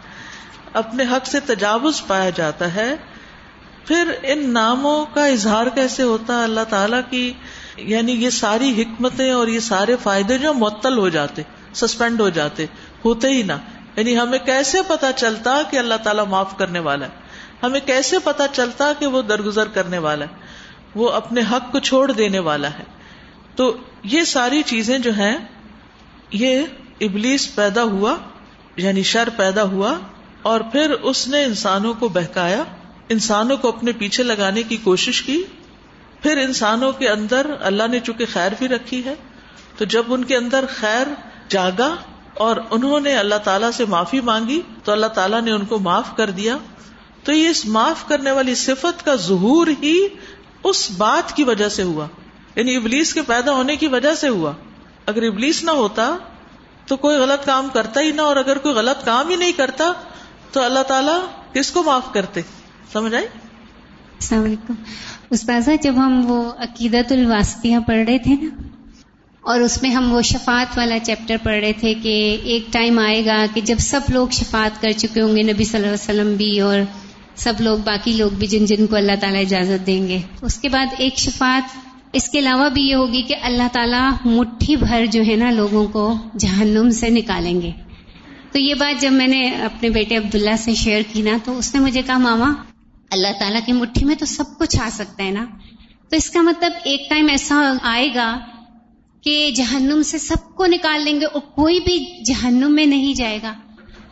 اپنے 0.73 1.05
حق 1.05 1.27
سے 1.27 1.41
تجاوز 1.41 2.07
پایا 2.07 2.31
جاتا 2.31 2.75
ہے۔ 2.75 2.95
پھر 3.85 4.13
ان 4.23 4.53
ناموں 4.53 5.07
کا 5.15 5.27
اظہار 5.27 5.67
کیسے 5.67 6.03
ہوتا؟ 6.03 6.39
ہے 6.39 6.45
اللہ 6.45 6.61
تعالیٰ 6.69 7.01
کی 7.11 7.33
یعنی 7.77 8.13
یہ 8.13 8.31
ساری 8.31 8.83
حکمتیں 8.83 9.31
اور 9.31 9.47
یہ 9.47 9.61
سارے 9.61 9.97
فائدے 10.03 10.39
جو 10.39 10.55
معطل 10.55 10.99
ہو 10.99 11.09
جاتے، 11.09 11.43
سسپینڈ 11.75 12.21
ہو 12.21 12.29
جاتے، 12.29 12.67
ہوتے 13.05 13.29
ہی 13.29 13.43
نہ۔ 13.43 13.53
یعنی 13.97 14.19
ہمیں 14.19 14.39
کیسے 14.39 14.79
پتا 14.89 15.13
چلتا 15.13 15.63
کہ 15.71 15.77
اللہ 15.77 15.95
تعالیٰ 15.95 16.27
معاف 16.27 16.57
کرنے 16.57 16.79
والا 16.79 17.07
ہے؟ 17.07 17.11
ہمیں 17.63 17.81
کیسے 17.81 18.19
پتا 18.19 18.49
چلتا 18.49 18.93
کہ 18.99 19.07
وہ 19.07 19.23
درگزر 19.23 19.69
کرنے 19.69 19.99
والا 19.99 20.25
ہے؟ 20.25 20.35
وہ 20.95 21.11
اپنے 21.11 21.41
حق 21.41 21.73
کو 21.73 21.79
چھوڑ 21.79 22.13
دینے 22.13 22.39
والا 22.39 22.71
ہے۔ 22.71 22.85
تو 23.57 23.77
یہ 24.03 24.25
ساری 24.25 24.63
چیزیں 24.63 24.99
جو 24.99 25.13
ہیں 25.13 25.37
یہ 26.31 26.63
ابلیس 27.01 27.55
پیدا 27.55 27.83
ہوا 27.83 28.17
یعنی 28.77 29.03
شر 29.03 29.29
پیدا 29.37 29.63
ہوا، 29.63 29.95
اور 30.43 30.61
پھر 30.61 30.91
اس 30.91 31.29
نے 31.29 31.45
انسانوں 31.45 31.95
کو 31.95 32.09
بہکایا، 32.09 32.63
انسانوں 33.09 33.57
کو 33.57 33.69
اپنے 33.69 33.93
پیچھے 33.93 34.23
لگانے 34.23 34.63
کی 34.63 34.77
کوشش 34.77 35.23
کی، 35.23 35.43
پھر 36.23 36.37
انسانوں 36.37 36.93
کے 36.93 37.09
اندر 37.09 37.47
اللہ 37.61 37.87
نے 37.91 38.01
چونکہ 38.01 38.25
خیر 38.33 38.53
بھی 38.59 38.69
رکھی 38.69 39.05
ہے، 39.05 39.15
تو 39.79 39.85
جب 39.85 40.03
ان 40.09 40.25
کے 40.25 40.37
اندر 40.37 40.65
خیر 40.75 41.07
جاگا 41.49 41.95
اور 42.35 42.57
انہوں 42.71 43.01
نے 43.01 43.15
اللہ 43.15 43.39
تعالیٰ 43.45 43.71
سے 43.71 43.85
معافی 43.85 44.21
مانگی، 44.21 44.61
تو 44.85 44.93
اللہ 44.93 45.07
تعالیٰ 45.07 45.41
نے 45.43 45.53
ان 45.53 45.65
کو 45.65 45.79
معاف 45.79 46.17
کر 46.17 46.31
دیا۔ 46.31 46.57
تو 47.25 47.33
یہ 47.33 47.49
اس 47.49 47.65
معاف 47.67 48.09
کرنے 48.09 48.31
والی 48.31 48.55
صفت 48.55 49.05
کا 49.05 49.15
ظہور 49.15 49.67
ہی 49.83 50.09
اس 50.65 50.91
بات 50.91 51.37
کی 51.37 51.45
وجہ 51.45 51.69
سے 51.69 51.83
ہوا 51.83 52.07
یعنی 52.57 52.77
ابلیس 52.77 53.15
کے 53.15 53.23
پیدا 53.23 53.53
ہونے 53.53 53.77
کی 53.77 53.87
وجہ 53.87 54.15
سے 54.15 54.29
ہوا۔ 54.29 54.53
اگر 55.07 55.23
ابلیس 55.23 55.63
نہ 55.65 55.71
ہوتا 55.73 56.11
تو 56.89 56.97
کوئی 56.97 57.19
غلط 57.19 57.45
کام 57.47 57.69
کرتا 57.73 58.01
ہی 58.01 58.11
نہ، 58.13 58.23
اور 58.23 58.37
اگر 58.37 58.59
کوئی 58.59 58.75
غلط 58.75 59.05
کام 59.05 59.29
ہی 59.29 59.37
نہیں 59.37 59.53
کرتا 59.53 59.93
تو 60.53 60.63
اللہ 60.63 60.83
تعالیٰ 60.89 61.19
کس 61.53 61.71
کو 61.71 61.83
معاف 61.83 62.13
کرتے؟ 62.13 62.41
سمجھ 62.93 63.15
آئی؟ 63.15 63.27
السلام 64.21 64.45
علیکم۔ 64.45 64.75
استاذہ، 65.31 65.71
جب 65.83 65.95
ہم 65.97 66.21
وہ 66.27 66.43
عقیدت 66.59 67.13
الواسطیاں 67.13 67.81
پڑھ 67.81 68.05
رہے 68.07 68.19
تھے 68.19 68.35
نا، 68.43 68.49
اور 69.45 69.61
اس 69.61 69.81
میں 69.83 69.91
ہم 69.91 70.13
وہ 70.13 70.21
شفات 70.23 70.77
والا 70.79 70.99
چیپٹر 70.99 71.37
پڑھ 71.43 71.59
رہے 71.61 71.73
تھے 71.81 71.95
کہ 71.95 72.15
ایک 72.45 72.73
ٹائم 72.73 72.99
آئے 72.99 73.25
گا 73.27 73.45
کہ 73.55 73.61
جب 73.61 73.79
سب 73.81 74.01
لوگ 74.09 74.29
شفات 74.33 74.81
کر 74.83 74.93
چکے 74.93 75.21
ہوں 75.21 75.37
گے، 75.37 75.43
نبی 75.43 75.65
صلی 75.65 75.77
اللہ 75.77 75.87
علیہ 75.87 76.03
وسلم 76.03 76.35
بھی، 76.35 76.59
اور 76.61 76.79
سب 77.37 77.61
لوگ، 77.61 77.79
باقی 77.85 78.13
لوگ 78.13 78.31
بھی 78.31 78.47
جن 78.47 78.65
جن 78.67 78.87
کو 78.87 78.97
اللہ 78.97 79.21
تعالیٰ 79.21 79.41
اجازت 79.41 79.87
دیں 79.87 80.07
گے۔ 80.09 80.19
اس 80.43 80.59
کے 80.59 80.69
بعد 80.69 80.95
ایک 80.99 81.19
شفات 81.19 81.77
اس 82.15 82.29
کے 82.29 82.39
علاوہ 82.39 82.69
بھی 82.69 82.83
یہ 82.83 82.95
ہوگی 82.95 83.23
کہ 83.23 83.35
اللہ 83.43 83.63
تعالیٰ 83.73 84.11
مٹھی 84.25 84.77
بھر 84.77 85.07
جو 85.07 85.23
ہے 85.29 85.37
نا 85.37 85.51
لوگوں 85.51 85.87
کو 85.87 86.15
جہنم 86.39 86.91
سے 86.91 87.09
نکالیں 87.09 87.61
گے۔ 87.61 87.71
تو 88.53 88.59
یہ 88.59 88.75
بات 88.75 89.03
جب 89.03 89.13
میں 89.13 89.27
نے 89.27 89.49
اپنے 89.49 89.89
بیٹے 89.89 90.17
عبداللہ 90.17 90.57
سے 90.59 90.75
شیئر 90.75 91.03
کی 91.13 91.23
نا، 91.23 91.31
تو 91.45 91.59
اس 91.59 91.75
نے 91.75 91.81
مجھے 91.81 92.03
کہا، 92.03 92.19
ماما، 92.19 92.53
اللہ 93.11 93.29
تعالیٰ 93.39 93.61
کی 93.67 93.73
مٹھی 93.73 94.05
میں 94.05 94.15
تو 94.15 94.27
سب 94.27 94.45
کچھ 94.59 94.77
آ 94.81 94.89
سکتا 94.93 95.25
ہے 95.25 95.31
نا۔ 95.31 95.45
تو 96.09 96.17
اس 96.17 96.31
کا 96.31 96.43
مطلب 96.43 96.73
ایک 96.85 97.11
ٹائم 97.11 97.29
ایسا 97.29 97.73
آئے 97.83 98.09
گا 98.15 98.39
کہ 99.21 99.51
جہنم 99.55 100.03
سے 100.03 100.19
سب 100.19 100.55
کو 100.55 100.67
نکال 100.67 101.03
لیں 101.03 101.21
گے 101.21 101.25
اور 101.25 101.41
کوئی 101.41 101.81
بھی 101.81 102.25
جہنم 102.25 102.75
میں 102.75 102.87
نہیں 102.87 103.15
جائے 103.15 103.39
گا۔ 103.43 103.53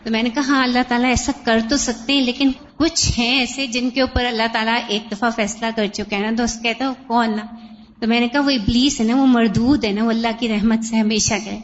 تو 0.05 0.11
میں 0.11 0.23
نے 0.23 0.31
کہا 0.31 0.43
ہاں 0.49 0.63
اللہ 0.63 0.79
تعالیٰ 0.89 1.09
ایسا 1.09 1.33
کر 1.45 1.59
تو 1.71 1.77
سکتے 1.77 2.13
ہیں، 2.13 2.23
لیکن 2.23 2.51
کچھ 2.77 3.19
ہیں 3.19 3.39
ایسے 3.39 3.67
جن 3.67 3.91
کے 3.91 4.01
اوپر 4.01 4.25
اللہ 4.25 4.43
تعالیٰ 4.53 4.79
ایک 4.89 5.13
دفعہ 5.13 5.31
فیصلہ 5.31 5.67
کر 5.77 5.87
چکے 5.87 6.17
ہیں 6.17 6.23
نا۔ 6.23 6.37
تو 6.37 6.43
اس 6.43 6.59
کہتا 6.63 6.85
ہے، 6.85 6.91
کون 7.07 7.31
نا؟ 7.31 7.72
تو 8.03 8.09
میں 8.09 8.21
نے 8.21 8.29
کہا 8.29 8.41
وہ 8.41 8.51
ابلیس 8.51 9.01
ہے 9.01 9.05
نا 9.05 9.17
وہ 9.17 9.27
مردود 9.27 9.85
ہے 9.85 9.93
نا 9.93 10.05
وہ 10.05 10.11
اللہ 10.11 10.29
کی 10.39 10.49
رحمت 10.49 10.85
سے 10.85 10.97
ہمیشہ 10.97 11.35
گئے 11.45 11.61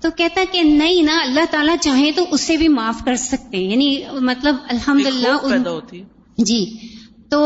تو 0.00 0.10
کہتا 0.10 0.40
کہ 0.52 0.62
نہیں 0.62 1.02
نا 1.02 1.18
اللہ 1.22 1.44
تعالیٰ 1.50 1.76
چاہے 1.80 2.12
تو 2.12 2.24
اسے 2.30 2.56
بھی 2.56 2.68
معاف 2.68 3.04
کر 3.04 3.16
سکتے 3.16 3.56
ہیں۔ 3.56 3.64
یعنی 3.64 4.02
مطلب 4.20 4.56
الحمد 4.68 5.06
للہ 5.06 5.78
جی۔ 6.38 6.72
تو 7.28 7.40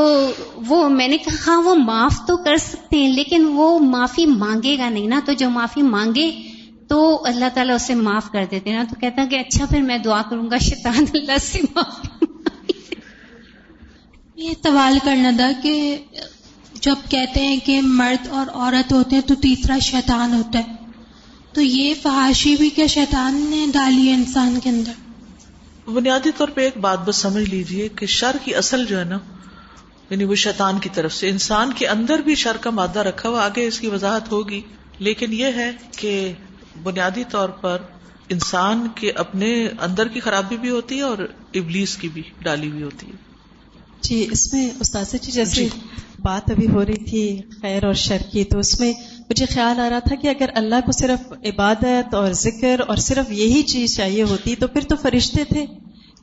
وہ 0.66 0.88
میں 0.88 1.08
نے 1.08 1.18
کہا 1.18 1.36
ہاں 1.46 1.62
وہ 1.62 1.74
معاف 1.74 2.26
تو 2.26 2.36
کر 2.36 2.56
سکتے 2.56 2.96
ہیں 2.96 3.12
لیکن 3.12 3.50
وہ 3.54 3.78
معافی 3.78 4.26
مانگے 4.26 4.78
گا 4.78 4.88
نہیں 4.88 5.06
نا۔ 5.06 5.20
تو 5.24 5.32
جو 5.32 5.50
معافی 5.50 5.82
مانگے 5.82 6.30
تو 6.88 7.26
اللہ 7.26 7.48
تعالیٰ 7.54 7.74
اسے 7.74 7.94
معاف 7.94 8.30
کر 8.30 8.44
دیتے 8.50 8.72
نا۔ 8.72 8.84
تو 8.88 8.94
کہتا 9.00 9.24
کہ 9.30 9.36
اچھا 9.36 9.64
پھر 9.66 9.82
میں 9.82 9.98
دعا 9.98 10.22
کروں 10.30 10.50
گا 10.50 10.58
شیطان 10.58 11.04
اللہ 11.14 11.38
سے 11.40 11.58
معافی 11.74 12.24
یہ 14.36 14.50
سوال 14.62 14.98
کرنا 15.04 15.30
تھا 15.36 15.50
کہ 15.62 15.96
جب 16.82 16.94
کہتے 17.10 17.46
ہیں 17.46 17.56
کہ 17.64 17.80
مرد 17.82 18.28
اور 18.28 18.46
عورت 18.54 18.92
ہوتے 18.92 19.14
ہیں 19.14 19.22
تو 19.22 19.34
تیسرا 19.34 19.78
شیطان 19.78 20.32
ہوتا 20.32 20.58
ہے۔ 20.58 20.74
تو 21.52 21.60
یہ 21.60 21.94
فحاشی 22.02 22.56
بھی 22.56 22.70
کیا 22.70 22.86
شیطان 22.86 23.46
نے 23.50 23.66
ڈالی 23.72 24.08
ہے 24.08 24.14
انسان 24.14 24.58
کے 24.62 24.70
اندر؟ 24.70 24.92
بنیادی 25.90 26.30
طور 26.36 26.48
پہ 26.48 26.60
ایک 26.60 26.76
بات 26.76 27.04
بس 27.04 27.16
سمجھ 27.16 27.50
لیجیے 27.50 27.88
کہ 27.88 28.06
شر 28.06 28.36
کی 28.44 28.54
اصل 28.54 28.86
جو 28.86 28.98
ہے 28.98 29.04
نا 29.04 29.18
یعنی 30.10 30.24
وہ 30.24 30.34
شیطان 30.34 30.78
کی 30.78 30.88
طرف 30.94 31.12
سے 31.12 31.28
انسان 31.28 31.72
کے 31.72 31.86
اندر 31.86 32.18
بھی 32.18 32.34
شر 32.34 32.56
کا 32.56 32.70
مادہ 32.70 32.98
رکھا 32.98 33.28
ہوا 33.28 33.44
آگے 33.44 33.66
اس 33.66 33.80
کی 33.80 33.86
وضاحت 33.86 34.32
ہوگی۔ 34.32 34.60
لیکن 34.98 35.32
یہ 35.32 35.44
ہے 35.44 35.72
کہ 35.96 36.32
بنیادی 36.82 37.24
طور 37.30 37.48
پر 37.48 37.78
انسان 38.28 38.86
کے 38.94 39.10
اپنے 39.10 39.68
اندر 39.80 40.08
کی 40.08 40.20
خرابی 40.20 40.56
بھی 40.56 40.70
ہوتی 40.70 40.96
ہے 40.96 41.02
اور 41.02 41.18
ابلیس 41.54 41.96
کی 41.96 42.08
بھی 42.08 42.22
ڈالی 42.42 42.70
ہوئی 42.70 42.82
ہوتی 42.82 43.06
ہے۔ 43.06 43.16
جی 44.00 44.28
اس 44.30 44.52
میں 44.52 44.70
استاذ 44.80 45.12
جی 45.12 45.32
جیسے 45.32 45.54
جی. 45.54 45.68
بات 46.18 46.50
ابھی 46.50 46.68
ہو 46.68 46.84
رہی 46.84 47.04
تھی 47.04 47.40
خیر 47.62 47.84
اور 47.84 47.94
شر 47.94 48.22
کی 48.32 48.44
تو 48.44 48.58
اس 48.58 48.80
میں 48.80 48.92
مجھے 49.30 49.46
خیال 49.46 49.80
آ 49.80 49.90
رہا 49.90 49.98
تھا 49.98 50.14
کہ 50.14 50.28
اگر 50.28 50.46
اللہ 50.54 50.74
کو 50.86 50.92
صرف 50.92 51.32
عبادت 51.44 52.14
اور 52.14 52.32
ذکر 52.32 52.80
اور 52.88 52.96
صرف 52.96 53.32
یہی 53.32 53.62
چیز 53.62 53.96
چاہیے 53.96 54.22
ہوتی 54.22 54.56
تو 54.56 54.68
پھر 54.68 54.80
تو 54.80 54.96
فرشتے 54.96 55.44
تھے 55.44 55.66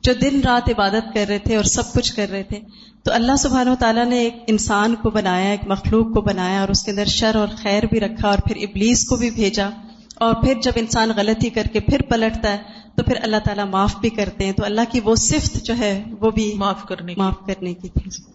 جو 0.03 0.13
دن 0.13 0.41
رات 0.41 0.69
عبادت 0.69 1.13
کر 1.13 1.25
رہے 1.29 1.39
تھے 1.39 1.55
اور 1.55 1.63
سب 1.63 1.93
کچھ 1.93 2.15
کر 2.15 2.29
رہے 2.29 2.43
تھے۔ 2.43 2.59
تو 3.03 3.13
اللہ 3.13 3.35
سبحانہ 3.35 3.69
و 3.69 3.75
تعالیٰ 3.79 4.05
نے 4.05 4.19
ایک 4.19 4.33
انسان 4.47 4.95
کو 4.95 5.09
بنایا 5.09 5.51
ایک 5.51 5.59
مخلوق 5.67 6.13
کو 6.13 6.21
بنایا 6.21 6.59
اور 6.59 6.69
اس 6.69 6.83
کے 6.83 6.91
اندر 6.91 7.05
شر 7.05 7.35
اور 7.35 7.47
خیر 7.57 7.83
بھی 7.85 7.99
رکھا 7.99 8.29
اور 8.29 8.37
پھر 8.37 8.55
ابلیس 8.55 9.05
کو 9.05 9.15
بھی 9.15 9.29
بھیجا۔ 9.29 9.69
اور 10.15 10.33
پھر 10.33 10.53
جب 10.61 10.71
انسان 10.75 11.11
غلطی 11.15 11.49
کر 11.49 11.63
کے 11.73 11.79
پھر 11.79 12.01
پلٹتا 12.01 12.51
ہے 12.51 12.57
تو 12.95 13.03
پھر 13.03 13.13
اللہ 13.21 13.35
تعالیٰ 13.45 13.65
معاف 13.65 13.95
بھی 14.01 14.09
کرتے 14.09 14.45
ہیں۔ 14.45 14.51
تو 14.51 14.65
اللہ 14.65 14.81
کی 14.91 14.99
وہ 15.03 15.15
صفت 15.15 15.63
جو 15.63 15.77
ہے 15.77 16.03
وہ 16.19 16.31
بھی 16.31 16.53
معاف 16.57 16.83
کرنے 16.83 17.13
معاف 17.17 17.35
کرنے 17.47 17.73
کی۔ 17.73 17.89
تھی 17.89 18.34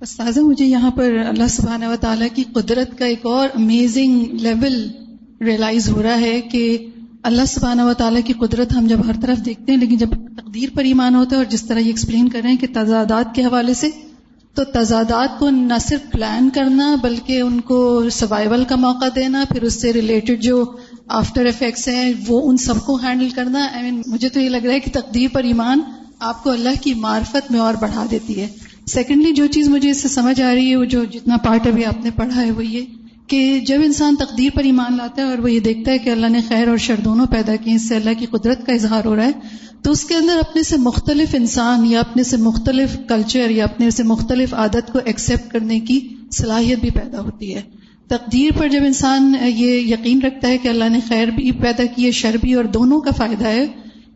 استاذہ 0.00 0.40
مجھے 0.40 0.64
یہاں 0.64 0.90
پر 0.90 1.12
اللہ 1.28 1.48
سبحانہ 1.48 1.84
و 1.84 1.94
تعالیٰ 2.00 2.28
کی 2.34 2.44
قدرت 2.52 2.98
کا 2.98 3.04
ایک 3.04 3.26
اور 3.26 3.48
امیزنگ 3.54 4.24
لیول 4.32 4.88
ریئلائز 5.40 5.88
ہو 5.88 6.02
رہا 6.02 6.20
ہے 6.20 6.40
کہ 6.40 6.86
اللہ 7.22 7.42
سبحانہ 7.46 7.82
و 7.82 7.92
تعالیٰ 7.94 8.20
کی 8.24 8.32
قدرت 8.32 8.76
ہم 8.76 8.86
جب 8.86 9.06
ہر 9.06 9.12
طرف 9.22 9.44
دیکھتے 9.44 9.72
ہیں 9.72 9.78
لیکن 9.78 9.96
جب 9.96 10.08
تقدیر 10.10 10.68
پر 10.74 10.84
ایمان 10.84 11.14
ہوتا 11.14 11.30
ہے 11.30 11.36
اور 11.36 11.44
جس 11.44 11.64
طرح 11.64 11.78
یہ 11.78 11.86
ایکسپلین 11.86 12.28
کر 12.28 12.40
رہے 12.42 12.50
ہیں 12.50 12.56
کہ 12.56 12.66
تضادات 12.74 13.34
کے 13.34 13.44
حوالے 13.44 13.74
سے 13.74 13.90
تو 14.54 14.64
تضادات 14.64 15.38
کو 15.38 15.50
نہ 15.50 15.74
صرف 15.80 16.12
پلان 16.12 16.50
کرنا 16.50 16.94
بلکہ 17.02 17.40
ان 17.40 17.60
کو 17.60 18.10
سوائیول 18.10 18.64
کا 18.64 18.76
موقع 18.76 19.04
دینا 19.16 19.44
پھر 19.48 19.62
اس 19.62 19.80
سے 19.80 19.92
ریلیٹڈ 19.92 20.42
جو 20.42 20.64
آفٹر 21.08 21.46
افیکٹس 21.46 21.88
ہیں 21.88 22.12
وہ 22.28 22.50
ان 22.50 22.56
سب 22.56 22.74
کو 22.86 22.96
ہینڈل 22.96 23.28
کرنا۔ 23.30 23.58
آئی 23.58 23.78
I 23.78 23.82
مین 23.82 23.94
mean, 23.94 24.02
مجھے 24.06 24.28
تو 24.28 24.40
یہ 24.40 24.48
لگ 24.48 24.64
رہا 24.64 24.74
ہے 24.74 24.80
کہ 24.80 24.90
تقدیر 24.94 25.28
پر 25.32 25.44
ایمان 25.44 25.80
آپ 26.18 26.44
کو 26.44 26.50
اللہ 26.50 26.82
کی 26.82 26.94
معرفت 26.94 27.50
میں 27.50 27.60
اور 27.60 27.74
بڑھا 27.74 28.06
دیتی 28.10 28.40
ہے۔ 28.40 28.48
سیکنڈلی 28.88 29.32
جو 29.32 29.46
چیز 29.46 29.68
مجھے 29.68 29.90
اس 29.90 30.02
سے 30.02 30.08
سمجھ 30.08 30.40
آ 30.40 30.54
رہی 30.54 30.70
ہے، 30.70 30.76
وہ 30.76 30.84
جو 30.86 31.04
جتنا 31.12 31.36
پارٹ 31.36 31.66
ابھی 31.66 31.84
آپ 31.84 32.04
نے 32.04 32.10
پڑھا 32.16 32.40
ہے 32.40 32.50
وہ 32.50 32.64
یہ 32.66 32.84
کہ 33.28 33.58
جب 33.66 33.80
انسان 33.84 34.16
تقدیر 34.16 34.50
پر 34.54 34.64
ایمان 34.64 34.96
لاتا 34.96 35.22
ہے 35.22 35.26
اور 35.26 35.38
وہ 35.38 35.50
یہ 35.52 35.60
دیکھتا 35.60 35.92
ہے 35.92 35.98
کہ 35.98 36.10
اللہ 36.10 36.28
نے 36.28 36.40
خیر 36.48 36.68
اور 36.68 36.76
شر 36.76 37.00
دونوں 37.04 37.26
پیدا 37.26 37.56
کیے 37.56 37.74
اس 37.74 37.88
سے 37.88 37.96
اللہ 37.96 38.18
کی 38.18 38.26
قدرت 38.26 38.66
کا 38.66 38.72
اظہار 38.72 39.04
ہو 39.04 39.14
رہا 39.16 39.26
ہے، 39.26 39.56
تو 39.82 39.90
اس 39.90 40.04
کے 40.04 40.14
اندر 40.14 40.38
اپنے 40.38 40.62
سے 40.62 40.76
مختلف 40.76 41.34
انسان 41.34 41.84
یا 41.86 42.00
اپنے 42.00 42.22
سے 42.22 42.36
مختلف 42.36 42.96
کلچر 43.08 43.50
یا 43.50 43.64
اپنے 43.64 43.90
سے 43.90 44.02
مختلف 44.02 44.54
عادت 44.54 44.92
کو 44.92 44.98
ایکسیپٹ 45.04 45.50
کرنے 45.52 45.80
کی 45.80 45.98
صلاحیت 46.32 46.78
بھی 46.78 46.90
پیدا 46.90 47.20
ہوتی 47.20 47.54
ہے۔ 47.54 47.60
تقدیر 48.10 48.58
پر 48.58 48.68
جب 48.68 48.84
انسان 48.84 49.32
یہ 49.46 49.80
یقین 49.88 50.22
رکھتا 50.22 50.48
ہے 50.48 50.58
کہ 50.58 50.68
اللہ 50.68 50.88
نے 50.88 51.00
خیر 51.08 51.30
بھی 51.30 51.50
پیدا 51.60 51.84
کی 51.96 52.06
ہے، 52.06 52.10
شر 52.12 52.36
بھی، 52.40 52.54
اور 52.54 52.64
دونوں 52.74 53.00
کا 53.00 53.10
فائدہ 53.10 53.48
ہے 53.48 53.66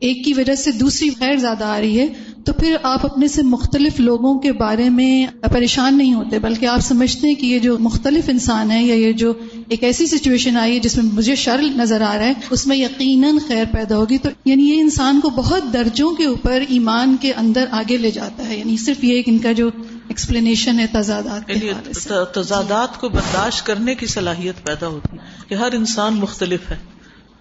ایک 0.03 0.25
کی 0.25 0.33
وجہ 0.33 0.55
سے 0.55 0.73
دوسری 0.73 1.11
خیر 1.19 1.37
زیادہ 1.37 1.65
آ 1.65 1.81
رہی 1.81 2.01
ہے 2.01 2.07
تو 2.45 2.53
پھر 2.53 2.77
آپ 2.83 3.07
اپنے 3.07 3.29
سے 3.29 3.43
مختلف 3.43 4.01
لوگوں 4.01 4.39
کے 4.39 4.53
بارے 4.53 4.89
میں 4.89 5.27
پریشان 5.53 5.99
نہیں 5.99 6.15
ہوتے 6.15 6.39
بلکہ 6.39 6.67
آپ 6.67 6.81
سمجھتے 6.81 7.27
ہیں 7.27 7.35
کہ 7.35 7.47
یہ 7.47 7.59
جو 7.59 7.79
مختلف 7.79 8.29
انسان 8.29 8.71
ہے 8.71 8.83
یا 8.83 8.95
یہ 8.95 9.13
جو 9.13 9.33
ایک 9.69 9.85
ایسی 9.85 10.07
سچویشن 10.07 10.57
آئی 10.57 10.75
ہے 10.75 10.79
جس 10.79 10.97
میں 10.97 11.05
مجھے 11.13 11.35
شر 11.35 11.63
نظر 11.63 12.01
آ 12.01 12.17
رہا 12.19 12.25
ہے 12.25 12.33
اس 12.51 12.67
میں 12.67 12.77
یقیناً 12.77 13.39
خیر 13.49 13.65
پیدا 13.73 13.97
ہوگی۔ 13.97 14.19
تو 14.19 14.29
یعنی 14.45 14.69
یہ 14.71 14.81
انسان 14.81 15.21
کو 15.21 15.31
بہت 15.31 15.73
درجوں 15.73 16.11
کے 16.11 16.25
اوپر 16.25 16.63
ایمان 16.69 17.17
کے 17.21 17.33
اندر 17.33 17.65
آگے 17.71 17.97
لے 17.97 18.11
جاتا 18.11 18.49
ہے۔ 18.49 18.59
یعنی 18.59 18.77
صرف 18.77 19.05
یہ 19.05 19.15
ایک 19.15 19.29
ان 19.29 19.39
کا 19.39 19.53
جو 19.53 19.71
ایکسپلینیشن 20.09 20.81
ہے 20.81 20.87
تضادات 20.93 21.47
کے 21.47 21.53
یعنی 21.53 22.05
تضادات 22.35 23.01
کو 23.01 23.09
برداشت 23.09 23.67
کرنے 23.67 23.95
کی 23.95 24.07
صلاحیت 24.07 24.67
پیدا 24.67 24.87
ہوتی 24.87 25.17
ہے 25.17 25.23
کہ 25.49 25.55
ہر 25.55 25.73
انسان 25.73 26.15
مختلف 26.15 26.71
ہے 26.71 26.77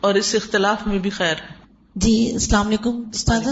اور 0.02 0.15
اس 0.15 0.36
اختلاف 0.36 0.88
میں 0.88 1.00
بھی 1.00 1.10
خیر 1.10 1.34
ہے۔ 1.34 1.61
جی 1.95 2.32
السلام 2.32 2.67
علیکم 2.67 3.01
استاذہ. 3.13 3.49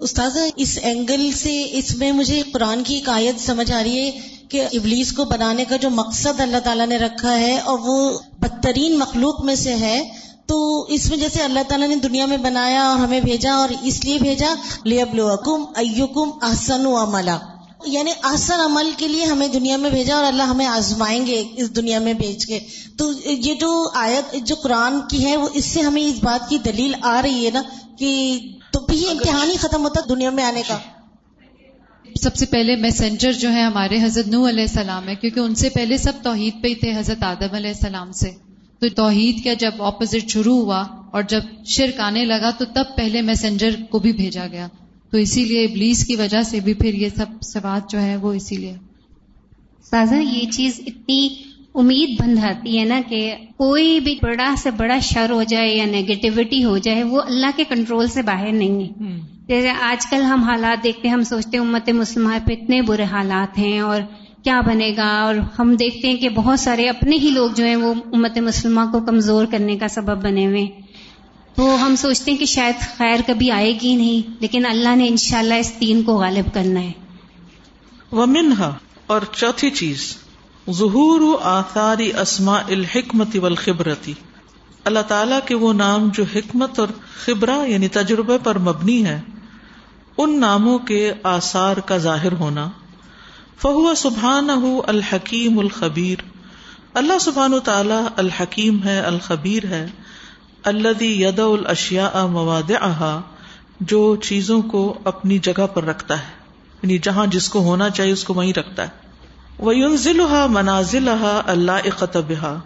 استاذہ 0.00 0.38
اس 0.56 0.78
اینگل 0.82 1.30
سے 1.32 1.66
اس 1.72 1.96
میں 1.96 2.12
مجھے 2.12 2.42
قرآن 2.52 2.82
کی 2.84 2.94
ایک 2.94 3.08
آیت 3.08 3.40
سمجھ 3.40 3.72
آ 3.72 3.82
رہی 3.82 3.98
ہے 3.98 4.10
کہ 4.48 4.66
ابلیس 4.72 5.12
کو 5.12 5.24
بنانے 5.24 5.64
کا 5.64 5.76
جو 5.76 5.90
مقصد 5.90 6.40
اللہ 6.40 6.56
تعالیٰ 6.64 6.86
نے 6.86 6.96
رکھا 6.96 7.40
ہے 7.40 7.58
اور 7.58 7.78
وہ 7.82 8.18
بدترین 8.38 8.98
مخلوق 8.98 9.44
میں 9.44 9.54
سے 9.54 9.74
ہے 9.74 10.02
تو 10.46 10.82
اس 10.82 11.08
میں 11.08 11.18
جیسے 11.18 11.42
اللہ 11.42 11.60
تعالیٰ 11.68 11.88
نے 11.88 11.96
دنیا 11.96 12.26
میں 12.26 12.36
بنایا 12.36 12.82
اور 12.82 12.98
ہمیں 12.98 13.20
بھیجا 13.20 13.54
اور 13.54 13.68
اس 13.82 14.04
لیے 14.04 14.18
بھیجا 14.18 14.54
لیبلوکم 14.84 15.64
ایکم 15.76 16.30
احسن 16.42 16.86
و 16.86 16.96
عملا. 16.96 17.38
یعنی 17.86 18.10
احسن 18.24 18.60
عمل 18.60 18.90
کے 18.96 19.08
لیے 19.08 19.24
ہمیں 19.24 19.48
دنیا 19.48 19.76
میں 19.76 19.90
بھیجا 19.90 20.14
اور 20.14 20.24
اللہ 20.24 20.42
ہمیں 20.42 20.66
آزمائیں 20.66 21.26
گے 21.26 21.44
اس 21.56 21.76
دنیا 21.76 21.98
میں 21.98 22.12
بھیج 22.12 22.46
کے۔ 22.46 22.58
تو 22.98 23.12
یہ 23.24 23.54
جو 23.54 23.90
آیت، 23.94 24.34
جو 24.46 24.54
قرآن 24.54 24.94
کی 25.10 25.24
ہے، 25.24 25.36
وہ 25.36 25.48
اس 25.54 25.64
سے 25.64 25.80
ہمیں 25.80 26.02
اس 26.02 26.24
بات 26.24 26.48
کی 26.48 26.58
دلیل 26.58 26.94
آ 27.02 27.22
رہی 27.22 27.46
ہے 27.46 27.50
نا 27.50 27.62
کہ 27.98 28.38
تو 28.72 28.80
پھر 28.80 28.94
یہ 28.94 29.10
امتحان 29.10 29.50
ہی 29.50 29.56
ختم 29.56 29.82
ہوتا 29.82 30.00
دنیا 30.08 30.30
میں 30.30 30.44
آنے 30.44 30.62
کا۔ 30.68 30.78
سب 32.22 32.36
سے 32.36 32.46
پہلے 32.46 32.76
میسنجر 32.76 33.32
جو 33.32 33.52
ہے 33.52 33.62
ہمارے 33.62 34.04
حضرت 34.04 34.26
نو 34.26 34.48
علیہ 34.48 34.64
السلام 34.64 35.08
ہے 35.08 35.14
کیونکہ 35.14 35.40
ان 35.40 35.54
سے 35.54 35.68
پہلے 35.68 35.98
سب 35.98 36.12
توحید 36.22 36.62
پہ 36.62 36.68
ہی 36.68 36.74
تھے 36.74 36.98
حضرت 36.98 37.22
آدم 37.22 37.54
علیہ 37.54 37.70
السلام 37.70 38.12
سے۔ 38.12 38.30
تو 38.80 38.88
توحید 38.88 39.44
کا 39.44 39.52
جب 39.52 39.82
اپوزٹ 39.82 40.30
شروع 40.30 40.60
ہوا 40.60 40.84
اور 41.12 41.22
جب 41.22 41.40
شرک 41.66 42.00
آنے 42.00 42.24
لگا 42.24 42.50
تو 42.50 42.64
تب 42.64 42.84
پہلے 42.96 43.22
میسنجر 43.22 43.70
کو 43.90 43.98
بھی 43.98 44.12
بھیجا 44.12 44.46
گیا۔ 44.46 44.68
تو 45.16 45.20
اسی 45.20 45.44
لیے 45.44 45.64
ابلیس 45.64 46.06
کی 46.06 46.16
وجہ 46.16 46.42
سے 46.42 46.60
بھی 46.60 46.74
پھر 46.74 46.94
یہ 46.94 47.08
سب 47.16 47.26
سوات 47.42 47.90
جو 47.90 48.00
ہے 48.00 48.16
وہ 48.16 48.32
اسی 48.32 48.56
لیے۔ 48.56 48.74
سازا 49.90 50.16
یہ 50.16 50.50
چیز 50.50 50.80
اتنی 50.86 51.28
امید 51.74 52.20
بندھاتی 52.20 52.78
ہے 52.78 52.84
نا 52.84 53.00
کہ 53.08 53.34
کوئی 53.56 54.00
بھی 54.00 54.18
بڑا 54.22 54.54
سے 54.58 54.70
بڑا 54.70 54.98
شر 54.98 55.30
ہو 55.30 55.42
جائے 55.42 55.76
یا 55.76 55.84
نیگیٹیوٹی 55.84 56.64
ہو 56.64 56.78
جائے 56.78 57.02
وہ 57.02 57.22
اللہ 57.22 57.46
کے 57.56 57.64
کنٹرول 57.68 58.08
سے 58.08 58.22
باہر 58.22 58.52
نہیں 58.52 58.82
ہے۔ 58.82 58.88
جیسے 59.48 59.70
آج 59.70 60.06
کل 60.06 60.22
ہم 60.22 60.42
حالات 60.42 60.84
دیکھتے 60.84 61.08
ہیں 61.08 61.14
ہم 61.14 61.22
سوچتے 61.22 61.58
ہیں 61.58 61.64
امت 61.64 61.88
مسلمہ 61.90 62.32
پہ 62.46 62.52
اتنے 62.52 62.82
برے 62.82 63.04
حالات 63.04 63.58
ہیں 63.58 63.80
اور 63.80 64.00
کیا 64.44 64.60
بنے 64.60 64.94
گا؟ 64.96 65.22
اور 65.22 65.34
ہم 65.58 65.74
دیکھتے 65.74 66.08
ہیں 66.08 66.16
کہ 66.16 66.28
بہت 66.28 66.60
سارے 66.60 66.88
اپنے 66.88 67.16
ہی 67.16 67.30
لوگ 67.30 67.50
جو 67.56 67.64
ہیں 67.64 67.76
وہ 67.76 67.94
امت 68.12 68.38
مسلمہ 68.38 68.80
کو 68.92 69.00
کمزور 69.00 69.46
کرنے 69.46 69.76
کا 69.76 69.88
سبب 69.88 70.22
بنے 70.22 70.46
ہوئے 70.46 70.62
ہیں۔ 70.62 70.85
تو 71.56 71.86
ہم 71.86 71.96
سوچتے 71.96 72.30
ہیں 72.30 72.38
کہ 72.38 72.44
شاید 72.44 72.74
خیر 72.98 73.20
کبھی 73.26 73.50
آئے 73.50 73.78
گی 73.82 73.96
نہیں، 73.96 74.30
لیکن 74.40 74.66
اللہ 74.66 74.96
نے 74.96 75.08
انشاءاللہ 75.08 75.54
اس 75.54 75.72
دین 75.80 76.02
کو 76.02 76.16
غالب 76.16 76.54
کرنا 76.54 76.80
ہے۔ 76.80 76.92
ومنہا، 78.12 78.74
اور 79.06 79.20
چوتھی 79.32 79.70
چیز، 79.70 80.16
ظہور 80.70 81.20
و 81.20 81.36
آثاری 81.42 82.12
اسماء 82.18 82.60
الحکمت 82.68 83.36
والخبرتی۔ 83.36 84.14
اللہ 84.84 84.98
تعالیٰ 85.08 85.38
کے 85.46 85.54
وہ 85.54 85.72
نام 85.72 86.08
جو 86.14 86.24
حکمت 86.34 86.78
اور 86.78 86.88
خبرہ 87.24 87.66
یعنی 87.66 87.88
تجربے 87.88 88.38
پر 88.44 88.58
مبنی 88.58 89.04
ہے، 89.04 89.20
ان 90.18 90.40
ناموں 90.40 90.78
کے 90.78 91.12
آثار 91.22 91.76
کا 91.76 91.96
ظاہر 91.96 92.32
ہونا۔ 92.32 92.70
فہو 93.58 93.94
سبحان 93.94 94.50
الحکیم 94.86 95.58
الخبیر۔ 95.58 96.18
اللہ 96.94 97.18
سبحان 97.20 97.54
و 97.54 97.58
تعالیٰ 97.58 98.06
الحکیم 98.16 98.84
ہے، 98.84 99.00
الخبیر 99.00 99.64
ہے۔ 99.64 99.86
اللہ 100.66 101.02
ید 101.02 101.38
الاشیا 101.38 102.26
مواد 102.26 102.70
جو 103.80 104.16
چیزوں 104.16 104.62
کو 104.62 104.98
اپنی 105.04 105.38
جگہ 105.38 105.66
پر 105.66 105.84
رکھتا 105.84 106.18
ہے۔ 106.18 106.24
یعنی 106.82 106.98
جہاں 106.98 107.26
جس 107.26 107.48
کو 107.48 107.58
ہونا 107.58 107.90
چاہیے 107.90 108.12
اس 108.12 108.24
کو 108.24 108.34
وہیں 108.34 108.52
رکھتا 108.52 108.82
ہے۔ 108.82 108.88
وہ 109.58 109.96
ضلع 109.96 110.46
منازل 110.46 111.08
اللہ 111.46 111.72
اقتبہ 111.72 112.58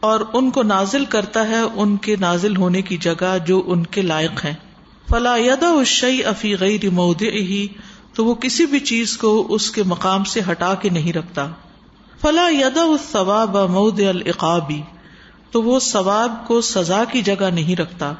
اور 0.00 0.20
ان 0.32 0.50
کو 0.50 0.62
نازل 0.62 1.04
کرتا 1.04 1.48
ہے 1.48 1.60
ان 1.60 1.96
کے 1.96 2.16
نازل 2.20 2.56
ہونے 2.56 2.82
کی 2.82 2.96
جگہ 2.96 3.36
جو 3.46 3.62
ان 3.66 3.86
کے 3.86 4.02
لائق 4.02 4.44
ہیں۔ 4.44 4.54
فلا 5.10 5.36
یدا 5.36 5.70
الشی 5.70 6.24
افی 6.24 6.56
غیر 6.58 6.90
مود 6.90 7.22
ہی 7.22 7.66
تو 8.14 8.24
وہ 8.24 8.34
کسی 8.34 8.66
بھی 8.66 8.80
چیز 8.80 9.16
کو 9.16 9.46
اس 9.50 9.70
کے 9.70 9.82
مقام 9.82 10.24
سے 10.24 10.40
ہٹا 10.50 10.74
کے 10.74 10.88
نہیں 10.88 11.12
رکھتا۔ 11.12 11.46
فلا 12.20 12.48
یدا 12.48 12.82
الثواب 12.82 13.56
مود 13.56 14.00
العقابی 14.00 14.82
تو 15.54 15.62
وہ 15.62 15.78
ثواب 15.78 16.32
کو 16.46 16.60
سزا 16.60 17.04
کی 17.12 17.22
جگہ 17.22 17.50
نہیں 17.50 17.76
رکھتا۔ 17.76 18.12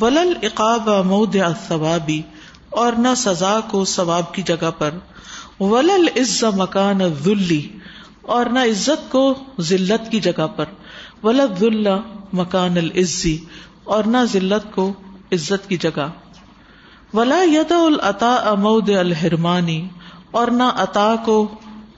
ولل 0.00 0.32
اقاب 0.42 0.88
مود 1.06 1.36
الثوابی 1.36 2.22
اور 2.70 2.92
نہ 2.92 3.08
سزا 3.16 3.60
کو 3.70 3.84
ثواب 3.84 4.34
کی 4.34 4.42
جگہ 4.42 4.70
پر۔ 4.78 4.90
ولل 5.60 6.08
عز 6.16 6.44
مکان 6.44 6.98
ذلی 7.24 7.68
اور 8.22 8.46
نہ 8.46 8.58
عزت 8.58 9.10
کو 9.10 9.34
ذلت 9.60 10.10
کی 10.10 10.20
جگہ 10.20 10.46
پر۔ 10.56 10.64
ولد 11.22 11.58
ذل 11.58 11.86
مکان 12.32 12.76
العزی 12.76 13.38
اور 13.84 14.04
نہ 14.04 14.16
ذلت 14.32 14.74
کو 14.74 14.92
عزت 15.32 15.68
کی 15.68 15.76
جگہ۔ 15.76 16.08
ولا 17.14 17.42
ید 17.42 17.72
العطا 17.72 18.34
امود 18.34 18.90
الحرمانی 18.90 19.88
اور 20.30 20.48
نہ 20.48 20.70
عطا 20.74 21.14
کو 21.24 21.48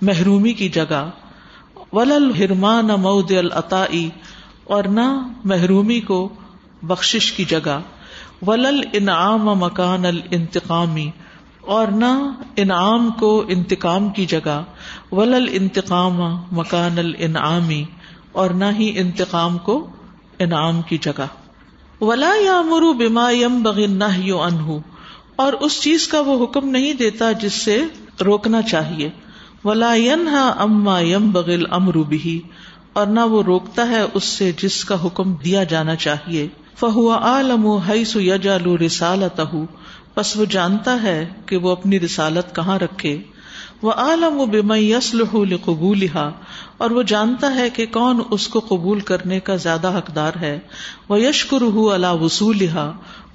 محرومی 0.02 0.52
کی 0.52 0.68
جگہ۔ 0.68 1.10
ولل 1.92 2.30
حرمان 2.34 2.86
مود 2.86 3.30
العطائی 3.30 4.10
اور 4.70 4.84
نہ 4.84 5.28
محرومی 5.44 6.00
کو 6.00 6.28
بخشش 6.82 7.32
کی 7.32 7.44
جگہ، 7.44 7.80
ولل 8.46 8.80
انعام 8.92 9.44
مکان 9.44 10.04
الانتقامی 10.06 11.10
اور 11.60 11.88
نہ 11.88 12.32
انعام 12.56 13.10
کو 13.10 13.44
انتقام 13.48 14.08
کی 14.08 14.26
جگہ، 14.26 14.62
ولل 15.12 15.48
انتقام 15.52 16.20
مکان 16.52 16.98
الانعامی 16.98 17.84
اور 18.32 18.50
نہ 18.50 18.64
ہی 18.78 18.98
انتقام 18.98 19.58
کو 19.58 19.90
انعام 20.38 20.82
کی 20.82 20.98
جگہ۔ 20.98 21.26
ولا 22.00 22.32
یا 22.40 22.62
مرو 22.62 22.92
بما 22.92 23.30
یم 23.30 23.62
بغن 23.62 23.90
نہ 23.90 24.32
انہ 24.32 24.78
اور 25.36 25.52
اس 25.52 25.82
چیز 25.82 26.08
کا 26.08 26.20
وہ 26.20 26.44
حکم 26.44 26.68
نہیں 26.68 26.92
دیتا 26.92 27.32
جس 27.32 27.52
سے 27.52 27.82
روکنا 28.24 28.62
چاہیے۔ 28.62 29.10
ولا 29.64 29.94
ینہا 29.94 30.48
اما 30.58 31.00
یم 31.00 31.30
بغل 31.30 31.64
امرو 31.70 32.02
بھی 32.02 32.40
اور 32.92 33.06
نہ 33.06 33.20
وہ 33.20 33.42
روکتا 33.42 33.88
ہے 33.88 34.00
اس 34.14 34.24
سے 34.24 34.52
جس 34.62 34.84
کا 34.84 35.04
حکم 35.04 35.34
دیا 35.44 35.64
جانا 35.64 35.96
چاہیے۔ 35.96 36.48
فہو 36.76 37.10
عالم 37.10 37.78
یجالو 38.14 38.78
رسالتہ۔ 38.78 39.56
بس 40.16 40.36
وہ 40.36 40.44
جانتا 40.44 41.02
ہے 41.02 41.28
کہ 41.46 41.56
وہ 41.56 41.70
اپنی 41.70 42.00
رسالت 42.00 42.54
کہاں 42.54 42.78
رکھے۔ 42.78 43.18
وہ 43.82 43.92
عالم 43.92 44.40
و 44.40 44.46
بم 44.46 44.72
یسلح 44.72 45.36
قبول 45.64 46.06
اور 46.78 46.90
وہ 46.90 47.02
جانتا 47.02 47.54
ہے 47.54 47.70
کہ 47.70 47.86
کون 47.86 48.20
اس 48.30 48.48
کو 48.48 48.60
قبول 48.68 49.00
کرنے 49.00 49.40
کا 49.40 49.56
زیادہ 49.56 49.98
حقدار 49.98 50.32
ہے۔ 50.40 50.58
وہ 51.08 51.20
یشکر 51.20 51.62
اللہ 51.62 52.12
وصول 52.12 52.66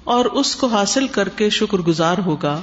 اور 0.04 0.24
اس 0.24 0.56
کو 0.56 0.66
حاصل 0.66 1.06
کر 1.06 1.28
کے 1.28 1.50
شکر 1.50 1.78
گزار 1.78 2.18
ہوگا۔ 2.26 2.60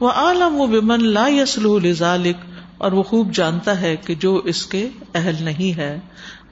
وہ 0.00 0.10
عالم 0.10 0.60
و 0.60 0.66
بمن 0.66 1.04
لا 1.04 1.28
یسلح 1.28 1.78
لذالک 1.84 2.36
اور 2.82 2.92
وہ 2.92 3.02
خوب 3.02 3.34
جانتا 3.34 3.80
ہے 3.80 3.96
کہ 3.96 4.14
جو 4.14 4.36
اس 4.36 4.66
کے 4.66 4.88
اہل 5.14 5.44
نہیں 5.44 5.76
ہے۔ 5.76 5.98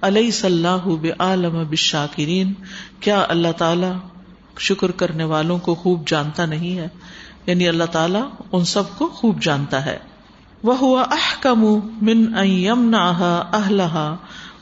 علیہ 0.01 0.31
صلاح 0.31 0.85
بعالم 0.87 1.65
بالشاکرین۔ 1.69 2.53
کیا 3.01 3.27
اللہ 3.29 3.53
تعالی 3.59 3.87
شکر 4.59 4.91
کرنے 4.91 5.25
والوں 5.25 5.59
کو 5.59 5.75
خوب 5.75 6.09
جانتا 6.09 6.47
نہیں 6.47 6.79
ہے؟ 6.79 6.89
یعنی 7.47 7.69
اللہ 7.69 7.85
تعالیٰ 7.85 8.29
ان 8.53 8.65
سب 8.65 8.83
کو 8.99 9.09
خوب 9.09 9.43
جانتا 9.43 9.85
ہے۔ 9.85 9.99
وہ 10.63 10.79
ہوا 10.79 11.03
احکم 11.03 11.65
من 12.03 12.45
یمنا 12.45 13.09
اہلہا 13.53 14.17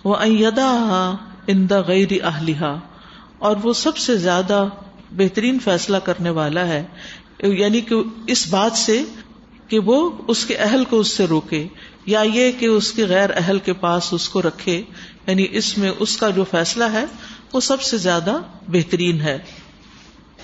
و 0.04 0.16
ایدا 0.16 1.12
اندا 1.46 1.80
غیر 1.80 2.24
اہلیہ 2.24 2.76
اور 3.38 3.56
وہ 3.62 3.72
سب 3.72 3.96
سے 3.96 4.16
زیادہ 4.16 4.64
بہترین 5.10 5.58
فیصلہ 5.58 5.96
کرنے 5.96 6.30
والا 6.30 6.66
ہے۔ 6.66 6.84
یعنی 7.42 7.80
کہ 7.80 7.94
اس 8.26 8.46
بات 8.50 8.72
سے 8.72 9.04
کہ 9.68 9.78
وہ 9.78 10.10
اس 10.28 10.46
کے 10.46 10.56
اہل 10.56 10.84
کو 10.84 11.00
اس 11.00 11.08
سے 11.08 11.26
روکے 11.26 11.68
یا 12.06 12.20
یہ 12.20 12.52
کہ 12.58 12.66
اس 12.66 12.92
کے 12.92 13.06
غیر 13.06 13.30
اہل 13.36 13.58
کے 13.58 13.72
پاس 13.72 14.12
اس 14.12 14.28
کو 14.28 14.42
رکھے 14.42 14.82
یعنی 15.26 15.46
اس 15.50 15.78
میں 15.78 15.90
اس 15.98 16.16
کا 16.16 16.30
جو 16.30 16.44
فیصلہ 16.50 16.84
ہے 16.84 17.04
وہ 17.52 17.60
سب 17.60 17.82
سے 17.82 17.96
زیادہ 17.96 18.38
بہترین 18.68 19.20
ہے۔ 19.20 19.38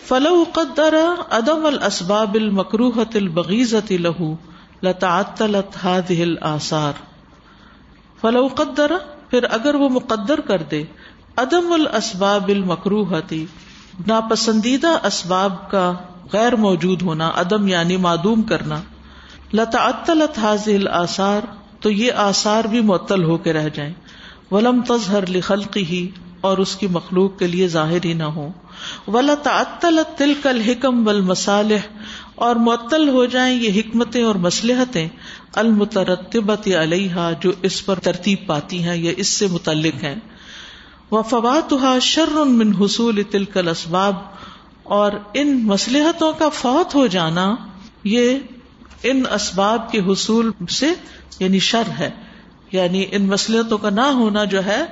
فلو 0.09 0.45
قدر 0.53 0.95
عدم 1.31 1.67
الاسباب 1.67 2.35
المکروحت 2.35 3.17
البغیزت 3.17 3.93
لہو 3.93 4.35
لتعطلت 4.83 5.77
هذه 5.87 6.23
الاثار 6.23 6.93
فلو 8.21 8.47
قدر، 8.47 8.93
پھر 9.31 9.45
اگر 9.51 9.75
وہ 9.75 9.89
مقدر 9.89 10.41
کر 10.41 10.63
دے، 10.63 10.85
عدم 11.37 11.73
الاسباب 11.73 12.49
المکروحتی 12.49 13.47
ناپسندیدہ 14.07 14.99
اسباب 15.05 15.71
کا 15.71 15.93
غیر 16.33 16.57
موجود 16.57 17.03
ہونا، 17.03 17.33
عدم 17.35 17.69
یعنی 17.69 17.97
معدوم 17.97 18.43
کرنا 18.43 18.81
لتعطلت 19.53 20.39
حاضل 20.39 20.89
آثار 20.95 21.41
تو 21.81 21.91
یہ 21.91 22.13
آثار 22.21 22.65
بھی 22.65 22.81
معطل 22.83 23.25
ہو 23.25 23.37
کے 23.39 23.53
رہ 23.53 23.69
جائیں۔ 23.75 23.93
ولم 24.51 24.81
تظہر 24.89 25.27
لخلقی 25.29 25.85
ہی 25.85 26.09
اور 26.41 26.59
اس 26.59 26.75
کی 26.77 26.87
مخلوق 26.93 27.39
کے 27.39 27.47
لیے 27.47 27.69
ظاہر 27.69 28.05
ہی 28.05 28.13
نہ 28.15 28.31
ہو 28.37 28.49
ولا 29.09 29.35
تعطلت 29.43 30.17
تلک 30.19 30.47
الحکم 30.47 31.07
والمصالح، 31.07 31.87
اور 32.37 32.57
معطل 32.59 33.09
ہو 33.09 33.25
جائیں 33.27 33.55
یہ 33.55 33.81
حکمتیں 33.81 34.23
اور 34.23 34.35
مسلحتیں 34.41 35.09
المترتبت 35.55 36.69
علیہ 36.79 37.31
جو 37.41 37.53
اس 37.63 37.85
پر 37.87 37.99
ترتیب 38.03 38.47
پاتی 38.47 38.83
ہیں 38.83 38.97
یا 38.97 39.13
اس 39.17 39.29
سے 39.29 39.47
متعلق 39.51 40.03
ہیں۔ 40.05 40.15
وہ 41.11 41.23
فوات 41.23 41.75
شر 42.03 42.37
من 42.47 42.73
حصول 42.81 43.23
تلک 43.31 43.57
الاسباب 43.57 44.15
اور 44.95 45.13
ان 45.35 45.57
مسلحتوں 45.67 46.33
کا 46.39 46.49
فوت 46.55 46.95
ہو 46.95 47.07
جانا، 47.09 47.55
یہ 48.05 48.39
ان 49.05 49.23
اسباب 49.31 49.93
کے 49.93 49.99
حصول 49.99 50.51
سے 50.71 50.87
یعنی 51.39 51.59
شر 51.59 51.83
ہے۔ 51.99 52.11
یعنی 52.73 53.05
ان 53.11 53.23
مسلحتوں 53.23 53.79
کا 53.79 53.91
نہ 53.91 54.01
ہونا 54.01 54.45
جو 54.45 54.65
ہے، 54.65 54.85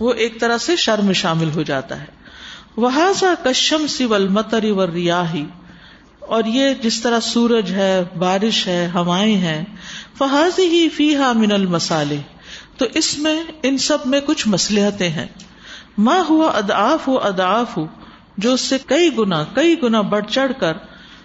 وہ 0.00 0.12
ایک 0.12 0.40
طرح 0.40 0.58
سے 0.58 0.76
شر 0.76 0.98
میں 0.98 1.14
شامل 1.14 1.50
ہو 1.54 1.62
جاتا 1.62 2.00
ہے۔ 2.00 2.04
وہ 2.76 2.90
کشم 3.44 3.86
سی 3.86 4.06
متری 4.06 4.70
و 4.70 4.86
ریاحی 4.86 5.44
اور 6.20 6.44
یہ 6.44 6.74
جس 6.82 7.00
طرح 7.00 7.20
سورج 7.20 7.70
ہے، 7.70 8.02
بارش 8.18 8.66
ہے، 8.66 8.90
ہوائیں 8.94 9.36
ہیں۔ 9.36 9.64
فہذی 10.18 10.62
ہی 10.62 10.88
فی 10.88 11.16
ہا 11.16 11.32
من 11.32 11.52
المسالے 11.52 12.16
تو 12.76 12.86
اس 12.94 13.18
میں 13.18 13.44
ان 13.62 13.78
سب 13.78 13.98
میں 14.04 14.20
کچھ 14.20 14.48
مسلحتیں 14.48 15.08
ہیں۔ 15.08 15.26
ماں 15.98 16.24
ہوا 16.28 16.50
اداف 16.50 17.08
ہو 17.08 17.18
اداف 17.18 17.76
ہو 17.76 17.86
جو 18.38 18.52
اس 18.52 18.60
سے 18.60 18.76
کئی 18.86 19.16
گنا 19.18 19.44
کئی 19.54 19.82
گنا 19.82 20.00
بڑھ 20.00 20.26
چڑھ 20.30 20.52
کر 20.60 20.72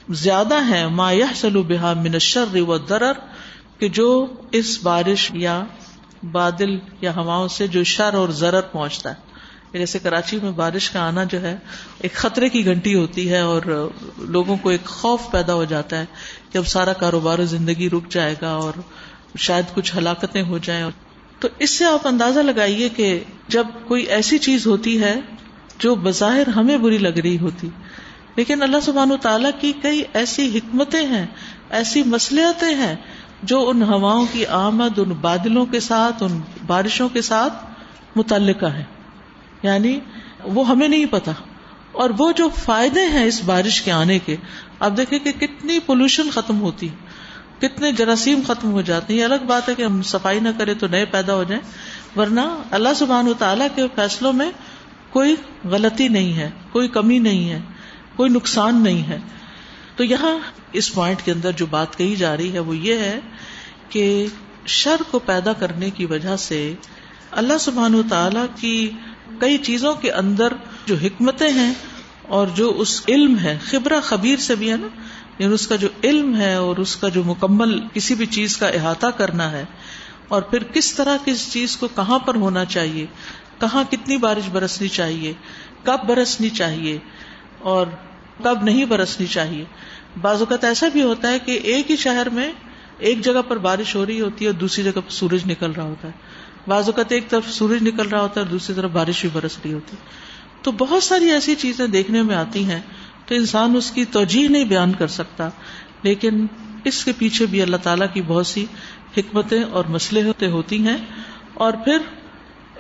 زیادہ 0.10 0.70
ہے 0.70 0.88
ما 0.88 1.12
یہ 1.12 1.26
سلو 1.36 1.64
بحا 1.64 1.94
منشر 1.94 2.56
و 2.56 2.78
درر 2.78 3.12
کہ 3.78 3.90
جو 3.90 4.28
اس 4.52 4.80
بارش 4.84 5.32
یا 5.34 5.64
بادل 6.32 6.78
یا 7.02 7.16
ہواؤں 7.16 7.48
سے 7.48 7.68
جو 7.68 7.84
شر 7.84 8.14
اور 8.14 8.30
ضرر 8.30 8.62
پہنچتا 8.62 9.10
ہے۔ 9.10 9.26
جیسے 9.78 10.00
کراچی 10.00 10.38
میں 10.44 10.52
بارش 10.52 10.90
کا 10.90 11.00
آنا 11.00 11.24
جو 11.24 11.42
ہے، 11.42 11.58
ایک 12.02 12.14
خطرے 12.14 12.50
کی 12.50 12.66
گھنٹی 12.66 12.96
ہوتی 12.96 13.30
ہے 13.30 13.40
اور 13.40 13.90
لوگوں 14.18 14.58
کو 14.58 14.70
ایک 14.70 14.86
خوف 14.86 15.22
پیدا 15.32 15.54
ہو 15.54 15.64
جاتا 15.64 16.00
ہے 16.00 16.06
کہ 16.52 16.58
اب 16.58 16.68
سارا 16.68 16.94
کاروبار 16.94 17.40
زندگی 17.40 17.90
رک 17.90 18.10
جائے 18.10 18.36
گا 18.42 18.50
اور 18.50 18.74
شاید 19.38 19.66
کچھ 19.74 19.96
ہلاکتیں 19.98 20.44
ہو 20.44 20.58
جائیں۔ 20.58 20.90
تو 21.40 21.48
اس 21.60 21.70
سے 21.70 21.86
آپ 21.86 22.08
اندازہ 22.08 22.40
لگائیے 22.40 22.90
کہ 22.90 23.24
جب 23.48 23.68
کوئی 23.88 24.04
ایسی 24.04 24.38
چیز 24.38 24.68
ہوتی 24.68 25.02
ہے 25.02 25.20
جو 25.78 25.96
بظاہر 25.96 26.48
ہمیں 26.48 26.78
بری 26.78 26.98
لگ 26.98 27.20
رہی 27.24 27.38
ہوتی 27.38 27.70
لیکن 28.36 28.64
اللہ 28.64 28.78
سبحان 28.82 29.12
و 29.12 29.18
تعالیٰ 29.18 29.52
کی 29.60 29.72
کئی 29.82 30.04
ایسی 30.14 30.58
حکمتیں 30.58 31.06
ہیں، 31.08 31.26
ایسی 31.70 32.04
مسلحتیں 32.04 32.76
ہیں 32.76 32.96
جو 33.44 33.70
ان 33.70 33.82
ہواؤں 33.84 34.26
کی 34.32 34.46
آمد، 34.46 35.00
ان 35.00 35.10
بادلوں 35.10 35.66
کے 35.66 35.80
ساتھ، 35.80 36.24
ان 36.24 36.42
بارشوں 36.66 37.10
کے 37.10 37.22
ساتھ 37.22 37.66
متعلقہ 38.16 38.66
ہے 38.66 38.84
یعنی 39.64 40.00
وہ 40.44 40.68
ہمیں 40.68 40.88
نہیں 40.88 41.06
پتا 41.06 41.32
اور 41.92 42.10
وہ 42.18 42.32
جو 42.32 42.50
فائدے 42.50 43.06
ہیں 43.06 43.24
اس 43.24 43.44
بارش 43.44 43.82
کے 43.82 43.92
آنے 43.92 44.20
کے 44.20 44.36
اب 44.80 44.98
دیکھیں 44.98 45.20
کہ 45.20 45.32
کتنی 45.32 45.80
پولوشن 45.80 46.30
ختم 46.30 46.62
ہوتی، 46.62 46.88
کتنے 47.60 47.92
جراثیم 47.92 48.42
ختم 48.48 48.72
ہو 48.72 48.82
جاتے 48.82 49.14
ہیں۔ 49.14 49.20
یہ 49.20 49.26
الگ 49.26 49.46
بات 49.48 49.70
ہے 49.70 49.76
کہ 49.76 49.82
ہم 49.82 50.02
صفائی 50.02 50.40
نہ 50.40 50.50
کریں 50.58 50.74
تو 50.74 50.88
نئے 50.88 51.06
پیدا 51.06 51.36
ہو 51.36 51.44
جائیں، 51.44 51.62
ورنہ 52.20 52.42
اللہ 52.72 52.94
سبحان 52.96 53.28
و 53.28 53.34
تعالیٰ 53.34 53.68
کے 53.76 53.88
فیصلوں 53.96 54.34
میں 54.34 54.52
کوئی 55.10 55.36
غلطی 55.64 56.08
نہیں 56.08 56.34
ہے، 56.34 56.50
کوئی 56.72 56.88
کمی 56.88 57.20
نہیں 57.20 57.50
ہے۔ 57.50 57.60
کوئی 58.16 58.30
نقصان 58.30 58.84
نہیں 58.84 59.08
ہے۔ 59.08 59.18
تو 59.96 60.04
یہاں 60.04 60.38
اس 60.74 60.94
پوائنٹ 60.94 61.22
کے 61.22 61.32
اندر 61.32 61.52
جو 61.52 61.66
بات 61.70 61.98
کہی 61.98 62.16
جا 62.16 62.36
رہی 62.38 62.54
ہے 62.54 62.60
وہ 62.60 62.76
یہ 62.78 63.00
ہے 63.00 63.20
کہ 63.90 64.06
شر 64.74 65.02
کو 65.12 65.20
پیدا 65.26 65.54
کرنے 65.54 65.90
کی 65.90 66.06
وجہ 66.06 66.36
سے 66.38 66.60
اللہ 67.32 67.58
سبحان 67.60 67.96
و 67.96 68.02
تعالی 68.10 68.46
کی 68.56 68.90
کئی 69.40 69.58
چیزوں 69.58 69.94
کے 69.94 70.12
اندر 70.12 70.54
جو 70.86 70.96
حکمتیں 70.96 71.50
ہیں 71.50 71.74
اور 72.28 72.48
جو 72.56 72.72
اس 72.78 73.02
علم 73.08 73.38
ہے، 73.40 73.58
خبرہ 73.66 74.00
خبیر 74.02 74.40
سے 74.40 74.56
بھی 74.56 74.72
ہے 74.72 74.78
نا 74.78 74.88
یعنی 75.40 75.54
اس 75.54 75.68
کا 75.68 75.76
جو 75.76 75.88
علم 76.04 76.36
ہے 76.36 76.54
اور 76.56 76.78
اس 76.78 76.96
کا 76.96 77.10
جو 77.10 77.24
مکمل 77.24 77.80
کسی 77.94 78.16
بھی 78.16 78.26
چیز 78.26 78.58
کا 78.58 78.68
احاطہ 78.70 79.08
کرنا 79.18 79.52
ہے، 79.52 79.64
اور 80.28 80.42
پھر 80.42 80.64
کس 80.74 80.94
طرح 80.94 81.18
کس 81.26 81.52
چیز 81.54 81.76
کو 81.78 81.88
کہاں 81.96 82.20
پر 82.20 82.36
ہونا 82.36 82.66
چاہیے، 82.66 83.06
کہاں 83.60 83.84
کتنی 83.92 84.18
بارش 84.18 84.50
برسنی 84.52 84.88
چاہیے، 84.90 85.34
کب 85.84 86.06
برسنی 86.08 86.50
چاہیے 86.50 86.98
اور 87.66 87.88
کب 88.44 88.64
نہیں 88.64 88.86
برسنی 88.86 89.26
چاہیے۔ 89.26 89.66
بعض 90.22 90.40
اوقات 90.40 90.64
ایسا 90.64 90.88
بھی 90.88 91.04
ہوتا 91.04 91.32
ہے 91.32 91.40
کہ 91.40 91.52
ایک 91.52 91.92
ہی 91.92 91.96
شہر 91.96 92.30
میں 92.30 92.52
ایک 92.98 93.22
جگہ 93.22 93.42
پر 93.48 93.58
بارش 93.58 93.96
ہو 93.96 94.06
رہی 94.06 94.22
ہوتی 94.22 94.46
ہے 94.46 94.50
اور 94.50 94.60
دوسری 94.60 94.84
جگہ 94.84 94.92
پر 94.92 95.10
سورج 95.10 95.52
نکل 95.52 95.72
رہا 95.72 95.84
ہوتا 95.84 96.08
ہے۔ 96.08 96.14
بعض 96.68 96.86
اوقات 96.86 97.12
ایک 97.12 97.30
طرف 97.30 97.50
سورج 97.50 97.84
نکل 97.84 98.08
رہا 98.08 98.22
ہوتا 98.22 98.34
ہے 98.42 98.46
اور 98.46 98.52
دوسری 98.52 98.76
طرف 98.76 98.92
بارش 98.92 99.22
بھی 99.22 99.30
برس 99.34 99.58
رہی 99.66 99.74
ہوتی 99.74 99.98
ہے۔ 99.98 100.02
تو 100.62 100.72
بہت 100.72 101.04
ساری 101.04 101.32
ایسی 101.32 101.56
چیزیں 101.56 101.88
دیکھنے 101.88 102.22
میں 102.22 102.36
آتی 102.36 102.66
ہیں 102.66 102.82
تو 103.26 103.36
انسان 103.36 103.76
اس 103.76 103.92
کی 103.92 104.06
توجہ 104.06 104.48
نہیں 104.48 104.66
بیان 104.66 104.94
کر 104.94 105.08
سکتا۔ 105.08 105.50
لیکن 106.02 106.46
اس 106.84 107.06
کے 107.06 107.12
پیچھے 107.18 107.46
بھی 107.46 107.62
اللہ 107.62 107.78
تعالیٰ 107.78 108.08
کی 108.14 108.22
بہت 108.22 108.48
سی 108.48 108.66
حکمتیں 109.18 109.64
اور 109.64 109.86
مسئلے 109.86 110.48
ہوتی 110.50 110.78
ہیں۔ 110.78 110.98
اور 111.54 111.74
پھر 111.74 111.98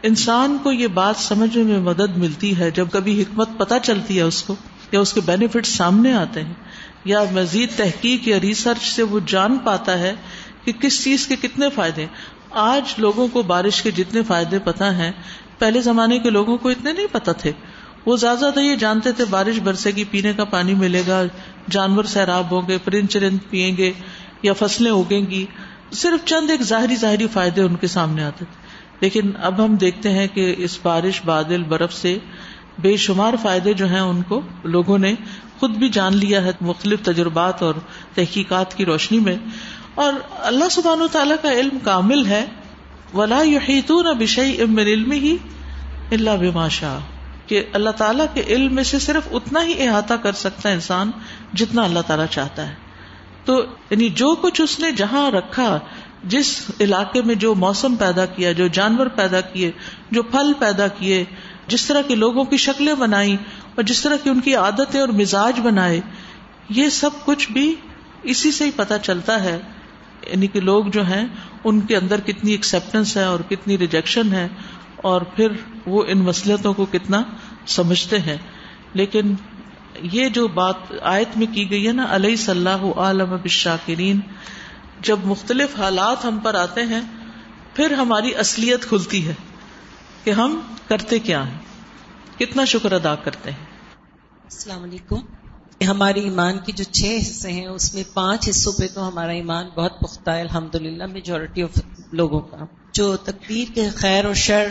انسان 0.04 0.58
کو 0.64 0.72
یہ 0.72 0.88
بات 0.88 1.16
سمجھنے 1.18 1.64
میں 1.64 1.80
مدد 1.80 2.18
ملتی 2.18 2.58
ہے 2.58 2.72
جب 2.72 2.88
کبھی 2.92 3.22
حکمت 3.22 3.50
پتہ 3.58 3.74
چلتی 3.84 4.18
ہے 4.18 4.22
اس 4.22 4.44
کو۔ 4.44 4.56
یا 4.96 5.02
اس 5.02 5.14
کے 5.14 5.22
بینیفٹ 5.22 5.66
سامنے 5.66 6.14
آتے 6.14 6.44
ہیں، 6.44 6.54
یا 7.06 7.24
مزید 7.32 7.70
تحقیق 7.76 8.28
یا 8.28 8.40
ریسرچ 8.40 8.84
سے 8.84 9.04
وہ 9.04 9.20
جان 9.26 9.58
پاتا 9.58 10.00
ہے 10.00 10.14
کہ 10.64 10.72
کس 10.72 11.04
چیز 11.04 11.28
کے 11.28 11.36
کتنے 11.36 11.70
فائدے 11.70 12.06
آج 12.52 12.94
لوگوں 12.98 13.28
کو 13.28 13.42
بارش 13.42 13.82
کے 13.82 13.92
جتنے 13.92 14.22
فائدے 14.24 14.60
پتا 14.60 14.98
ہیں، 14.98 15.12
پہلے 15.60 15.82
زمانے 15.82 16.20
کے 16.20 16.30
لوگوں 16.30 16.58
کو 16.58 16.70
اتنے 16.70 16.94
نہیں 16.94 17.08
پتا 17.12 17.32
تھے۔ 17.32 17.52
وہ 18.06 18.18
زیادہ 18.18 18.40
زیادہ 18.40 18.60
یہ 18.60 18.76
جانتے 18.76 19.12
تھے 19.12 19.26
بارش 19.26 19.60
برسے 19.60 19.92
گی، 19.92 20.04
پینے 20.04 20.34
کا 20.34 20.44
پانی 20.44 20.74
ملے 20.74 21.04
گا، 21.08 21.24
جانور 21.70 22.04
سیراب 22.04 22.52
ہوں 22.52 22.68
گے 22.68 22.78
پرند 22.78 23.08
چرند 23.10 23.38
پیئیں 23.50 23.78
گے 23.78 23.94
یا 24.42 24.54
فصلیں 24.54 24.92
اگیں 24.92 25.22
گی۔ 25.22 25.46
صرف 25.92 26.26
چند 26.26 26.50
ایک 26.50 26.62
ظاہری 26.62 26.96
ظاہری 26.96 27.28
فائدے 27.28 27.62
ان 27.62 27.76
کے 27.76 27.88
سامنے 27.88 28.24
آتے 28.24 28.46
تھے۔ 28.46 28.66
لیکن 29.00 29.32
اب 29.42 29.66
ہم 29.66 29.76
دیکھتے 29.76 30.10
ہیں 30.10 30.28
کہ 30.34 30.56
اس 30.58 30.80
بارش 30.84 31.22
بادل 31.26 31.64
برف 31.64 31.94
سے 31.94 32.18
بے 32.80 32.98
شمار 32.98 33.34
فائدے 33.42 33.74
جو 33.74 33.88
ہیں 33.88 34.00
ان 34.00 34.22
کو 34.22 34.42
لوگوں 34.64 34.98
نے 34.98 35.14
خود 35.60 35.72
بھی 35.72 35.90
جان 35.90 36.18
لیا 36.18 36.44
ہے 36.44 36.52
مختلف 36.62 37.02
تجربات 37.04 37.62
اور 37.62 37.74
تحقیقات 38.16 38.78
کی 38.78 38.86
روشنی 38.86 39.20
میں۔ 39.20 39.36
اور 39.96 40.14
اللہ 40.38 40.70
سبحان 40.72 41.02
و 41.02 41.08
تعالیٰ 41.08 41.36
کا 41.42 41.54
علم 41.54 41.78
کامل 41.84 42.26
ہے۔ 42.26 42.46
ولا 43.14 43.42
یحیطون 43.42 44.18
بشیء 44.18 44.66
من 44.66 44.80
علمه 44.80 45.18
ہی 45.18 45.38
اللہ 46.12 46.30
بماشا 46.30 47.00
کہ 47.48 47.64
اللہ 47.74 47.90
تعالیٰ 47.90 48.26
کے 48.34 48.44
علم 48.48 48.76
میں 48.76 48.84
سے 48.84 49.00
صرف 49.00 49.28
اتنا 49.32 49.64
ہی 49.64 49.88
احاطہ 49.88 50.14
کر 50.14 50.32
سکتا 50.32 50.70
ہے 50.70 50.74
انسان 50.74 51.12
جتنا 51.54 51.84
اللہ 51.84 52.00
تعالیٰ 52.08 52.26
چاہتا 52.30 52.70
ہے۔ 52.70 52.76
تو 53.46 53.66
یعنی 53.90 54.10
جو 54.10 54.36
کچھ 54.36 54.62
اس 54.62 54.80
نے 54.80 54.92
جہاں 54.92 55.32
رکھا، 55.32 55.80
جس 56.24 56.62
علاقے 56.80 57.22
میں 57.22 57.36
جو 57.36 57.56
موسم 57.56 57.96
پیدا 57.96 58.26
کیا، 58.26 58.52
جو 58.52 58.68
جانور 58.68 59.08
پیدا 59.08 59.42
کیے، 59.42 59.72
جو 60.12 60.24
پھل 60.24 60.54
پیدا 60.60 60.88
کیے 60.88 61.24
جس 61.68 61.86
طرح 61.86 62.02
کے 62.02 62.16
لوگوں 62.16 62.44
کی 62.44 62.58
شکلیں 62.58 62.94
بنائی 62.94 63.38
اور 63.76 63.84
جس 63.84 64.02
طرح 64.02 64.16
کی 64.24 64.30
ان 64.30 64.40
کی 64.40 64.56
عادتیں 64.56 65.00
اور 65.00 65.10
مزاج 65.10 65.60
بنائے، 65.60 66.02
یہ 66.70 66.90
سب 66.90 67.10
کچھ 67.26 67.52
بھی 67.52 67.76
اسی 68.24 68.52
سے 68.52 68.66
ہی 68.66 68.72
پتا 68.76 68.98
چلتا 68.98 69.44
ہے۔ 69.44 69.60
یعنی 70.28 70.48
کہ 70.48 70.60
لوگ 70.60 70.86
جو 70.86 71.06
ہیں، 71.06 71.28
ان 71.64 71.82
کے 71.82 71.98
اندر 71.98 72.20
کتنی 72.20 72.52
ایکسپٹینس 72.52 73.18
ہے 73.18 73.24
اور 73.24 73.40
کتنی 73.40 73.78
ریجیکشن 73.78 74.34
ہے 74.34 74.48
اور 74.98 75.22
پھر 75.22 75.48
وہ 75.86 76.04
ان 76.08 76.18
مسلطوں 76.18 76.74
کو 76.74 76.86
کتنا 76.86 77.24
سمجھتے 77.68 78.20
ہیں۔ 78.20 78.38
لیکن 78.94 79.34
یہ 80.02 80.30
جو 80.30 80.48
بات 80.48 80.76
آیت 81.02 81.38
میں 81.38 81.48
کی 81.54 81.72
گئی 81.72 81.88
ہے 81.88 81.92
نا 81.92 82.06
علیہ 82.10 82.36
صلاح 82.36 82.84
عالم 82.96 83.38
بشاکرین 83.44 84.20
جب 85.02 85.18
مختلف 85.26 85.80
حالات 85.80 86.26
ہم 86.26 86.40
پر 86.40 86.56
آتے 86.56 86.82
ہیں، 86.82 87.02
پھر 87.74 87.94
ہماری 87.94 88.36
اصلیت 88.36 88.86
کھلتی 88.86 89.28
ہے۔ 89.28 89.34
کہ 90.26 90.32
ہم 90.32 90.60
کرتے 90.88 91.20
کیا 91.20 91.48
ہیں؟ 91.48 91.58
کتنا 92.40 92.66
شکر 92.66 92.92
ادا 92.92 93.16
کرتے 93.16 93.52
ہیں؟ 93.52 93.66
السلام 94.44 94.84
علیکم۔ 94.84 95.16
ہماری 95.84 96.22
ایمان 96.22 96.60
کی 96.60 96.72
جو 96.72 96.84
چھ 96.84 97.18
حصے 97.22 97.52
ہیں، 97.52 97.68
اس 97.68 97.94
میں 97.94 98.04
پانچ 98.14 98.50
حصوں 98.50 98.74
پہ 98.74 98.88
تو 98.94 99.08
ہمارا 99.08 99.32
ایمان 99.32 99.68
بہت 99.68 100.00
پختہ 100.00 100.30
ہے 100.30 100.42
الحمد 100.42 100.76
للہ 100.76 101.06
میجورٹی 101.06 101.64
آف 101.64 101.80
لوگوں 102.12 102.42
کا۔ 102.42 102.58
جو 102.94 103.18
تقدیر 103.18 103.76
کے 103.76 103.90
خیر 103.90 104.26
و 104.26 104.34
شر 104.34 104.68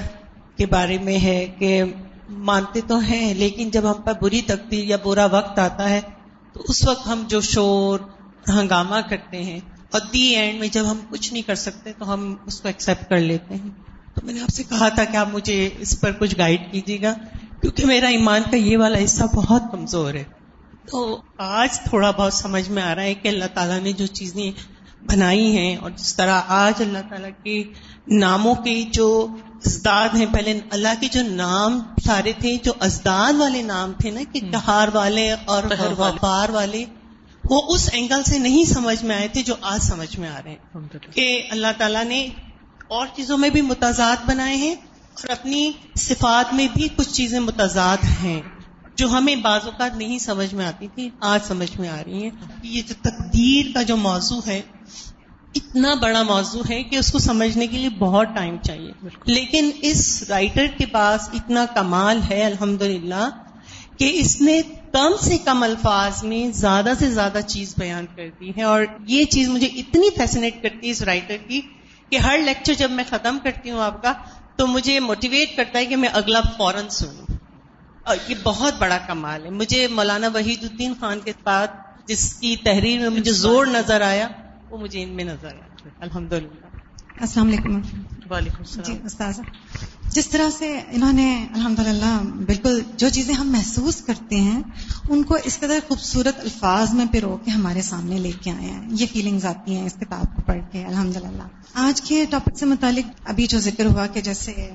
کے 0.57 0.66
بارے 0.66 0.98
میں 0.98 1.18
ہے 1.18 1.46
کہ 1.59 1.82
مانتے 2.30 2.80
تو 2.80 2.98
ہیں، 2.98 3.34
لیکن 3.34 3.70
جب 3.70 3.96
ہم 3.96 4.02
پر 4.02 4.12
بری 4.22 4.42
تقدیر 4.42 4.84
یا 4.84 4.96
برا 5.05 5.26
وقت 5.26 5.59
آتا 5.59 5.88
ہے، 5.88 6.00
تو 6.52 6.62
اس 6.68 6.88
وقت 6.88 7.07
ہم 7.07 7.24
جو 7.28 7.40
شور، 7.40 8.00
ہنگامہ 8.48 8.96
کرتے 9.09 9.42
ہیں۔ 9.42 9.61
اور 9.90 10.00
دی 10.12 10.22
اینڈ 10.22 10.61
میں 10.61 10.68
جب 10.68 10.90
ہم 10.90 10.98
کچھ 11.11 11.32
نہیں 11.32 11.42
کر 11.42 11.55
سکتے، 11.55 11.92
تو 11.98 12.12
ہم 12.12 12.36
اس 12.46 12.61
کو 12.61 12.68
ایکسپٹ 12.68 13.09
کر 13.09 13.16
لیتے 13.16 13.55
ہیں۔ 13.55 13.93
میں 14.24 14.34
نے 14.34 14.40
آپ 14.40 14.48
سے 14.48 14.62
کہا 14.62 14.88
تھا 14.88 15.04
کہ 15.04 15.16
آپ 15.16 15.28
مجھے 15.32 15.70
اس 15.78 16.00
پر 16.00 16.12
کچھ 16.12 16.34
گائیڈ 16.38 16.60
کیجیے 16.72 17.02
گا 17.02 17.14
کیونکہ 17.60 17.86
میرا 17.86 18.08
ایمان 18.08 18.42
کا 18.50 18.56
یہ 18.56 18.78
والا 18.78 19.04
حصہ 19.04 19.24
بہت 19.24 19.62
کمزور 19.72 20.14
ہے۔ 20.14 20.24
تو 20.86 21.20
آج 21.38 21.80
تھوڑا 21.80 22.10
بہت 22.10 22.34
سمجھ 22.34 22.70
میں 22.70 22.82
آ 22.82 22.94
رہا 22.94 23.02
ہے 23.02 23.14
کہ 23.14 23.28
اللہ 23.28 23.44
تعالیٰ 23.54 23.80
نے 23.80 23.92
جو 23.92 24.06
چیزیں 24.06 24.50
بنائی 25.04 25.56
ہیں 25.56 25.76
اور 25.76 25.90
جس 25.90 26.16
طرح 26.16 26.40
آج 26.48 26.82
اللہ 26.82 26.98
تعالیٰ 27.08 27.30
کے 27.44 27.64
ناموں 28.08 28.54
کے 28.54 28.84
جو 28.92 29.26
ازداد 29.66 30.08
ہیں 30.14 30.26
پہلے 30.32 30.60
اللہ 30.70 30.88
کے 31.00 31.08
جو 31.12 31.22
نام 31.22 31.80
سارے 32.04 32.32
تھے 32.38 32.56
جو 32.62 32.72
ازداد 32.80 33.32
والے 33.38 33.62
نام 33.62 33.92
تھے 33.92 34.10
نا 34.10 34.20
کہ 34.32 34.40
کہار 34.40 34.88
والے 34.94 35.34
اور 35.44 35.62
وفار 35.98 36.48
والے۔ 36.48 36.84
وہ 37.50 37.62
اس 37.68 37.90
اینگل 37.92 38.22
سے 38.22 38.38
نہیں 38.38 38.64
سمجھ 38.64 39.04
میں 39.04 39.16
آئے 39.16 39.28
تھے 39.28 39.42
جو 39.42 39.54
آج 39.60 39.80
سمجھ 39.82 40.18
میں 40.18 40.28
آ 40.28 40.40
رہے 40.44 40.50
ہیں۔ 40.50 40.78
کہ 41.12 41.42
اللہ 41.50 41.66
تعالیٰ 41.78 42.04
نے 42.04 42.28
اور 42.95 43.07
چیزوں 43.16 43.38
میں 43.38 43.51
بھی 43.51 43.61
متضاد 43.61 44.16
بنائے 44.26 44.57
ہیں 44.57 44.74
اور 44.74 45.28
اپنی 45.28 45.72
صفات 45.97 46.55
میں 46.55 46.68
بھی 46.74 46.88
کچھ 46.97 47.11
چیزیں 47.11 47.40
متضاد 47.40 47.97
ہیں 48.22 48.42
جو 48.97 49.09
ہمیں 49.09 49.36
بعض 49.36 49.61
اوقات 49.64 49.97
نہیں 49.97 50.18
سمجھ 50.18 50.55
میں 50.55 50.66
آتی 50.66 50.86
تھی 50.95 51.11
آج 51.20 51.40
سمجھ 51.45 51.80
میں 51.80 51.88
آ 51.88 52.03
رہی 52.07 52.22
ہیں۔ 52.22 52.30
یہ 52.62 52.82
جو 52.88 52.95
تقدیر 53.03 53.66
کا 53.74 53.82
جو 53.82 53.97
موضوع 53.97 54.40
ہے 54.47 54.61
اتنا 55.55 55.95
بڑا 55.95 56.22
موضوع 56.22 56.62
ہے 56.70 56.82
کہ 56.82 56.97
اس 56.97 57.12
کو 57.12 57.18
سمجھنے 57.18 57.66
کے 57.66 57.78
لیے 57.78 57.88
بہت 57.88 58.26
ٹائم 58.34 58.57
چاہیے۔ 58.62 58.92
لیکن 59.24 59.70
اس 59.80 60.24
رائٹر 60.28 60.66
کے 60.78 60.86
پاس 60.86 61.28
اتنا 61.32 61.64
کمال 61.74 62.20
ہے 62.30 62.45
الحمد 62.45 62.82
کہ 63.99 64.11
اس 64.14 64.40
نے 64.40 64.61
کم 64.92 65.11
سے 65.20 65.38
کم 65.38 65.62
الفاظ 65.62 66.24
میں 66.24 66.53
زیادہ 66.53 66.92
سے 66.99 67.11
زیادہ 67.11 67.38
چیز 67.47 67.74
بیان 67.78 68.07
کر 68.16 68.28
دی 68.40 68.51
ہے۔ 68.51 68.62
اور 68.62 68.82
یہ 69.07 69.24
چیز 69.24 69.49
مجھے 69.49 69.66
اتنی 69.66 70.09
فیسنیٹ 70.16 70.62
کرتی 70.62 70.86
ہے 70.86 70.92
اس 70.92 71.03
رائٹر 71.03 71.36
کی 71.49 71.61
کہ 72.11 72.16
ہر 72.18 72.38
لیکچر 72.38 72.74
جب 72.74 72.90
میں 72.90 73.05
ختم 73.09 73.38
کرتی 73.42 73.70
ہوں 73.70 73.82
آپ 73.82 74.02
کا 74.02 74.12
تو 74.57 74.66
مجھے 74.66 75.00
موٹیویٹ 75.00 75.57
کرتا 75.57 75.78
ہے 75.78 75.86
کہ 75.86 75.96
میں 75.96 76.09
اگلا 76.12 76.40
فوراً 76.57 76.88
سنوں۔ 76.88 77.32
اور 78.02 78.16
یہ 78.28 78.34
بہت 78.42 78.74
بڑا 78.78 78.98
کمال 79.07 79.44
ہے۔ 79.44 79.50
مجھے 79.50 79.88
مولانا 79.88 80.28
وحید 80.34 80.62
الدین 80.62 80.94
خان 81.00 81.20
کے 81.20 81.32
ساتھ 81.44 81.70
جس 82.07 82.34
کی 82.34 82.57
تحریر 82.57 83.00
میں 83.00 83.09
مجھے 83.09 83.32
زور 83.32 83.66
نظر 83.66 84.00
آیا 84.00 84.28
وہ 84.70 84.78
مجھے 84.78 85.02
ان 85.02 85.09
میں 85.09 85.24
نظر 85.24 85.48
آیا۔ 85.48 85.88
الحمد 86.00 86.32
للہ 86.32 86.66
السلام 87.20 87.48
علیکم۔ 87.48 87.80
وعلیکم 88.30 88.59
السلام۔ 88.59 88.82
جی 88.82 88.98
جس 90.14 90.28
طرح 90.28 90.50
سے 90.58 90.80
انہوں 90.90 91.12
نے 91.12 91.46
الحمد 91.54 91.78
للہ 91.78 92.18
بالکل 92.46 92.80
جو 92.96 93.08
چیزیں 93.08 93.34
ہم 93.34 93.50
محسوس 93.52 93.96
کرتے 93.96 94.36
ہیں، 94.36 94.60
ان 95.08 95.22
کو 95.22 95.36
اس 95.44 95.58
قدر 95.58 95.78
خوبصورت 95.88 96.40
الفاظ 96.40 96.94
میں 96.94 97.06
پرو 97.12 97.36
کے 97.44 97.50
ہمارے 97.50 97.82
سامنے 97.82 98.18
لے 98.18 98.30
کے 98.42 98.50
آئے 98.50 98.70
ہیں۔ 98.70 98.88
یہ 98.90 99.06
فیلنگز 99.12 99.44
آتی 99.44 99.76
ہیں 99.76 99.84
اس 99.86 99.94
کتاب 99.94 100.36
کو 100.36 100.42
پڑھ 100.42 100.60
کے 100.72 100.84
الحمد 100.84 101.16
للہ 101.16 101.48
آج 101.74 102.02
کے 102.02 102.24
ٹاپک 102.30 102.58
سے 102.58 102.66
متعلق 102.66 103.10
ابھی 103.24 103.46
جو 103.46 103.58
ذکر 103.58 103.86
ہوا 103.86 104.06
کہ 104.06 104.20
جیسے 104.20 104.70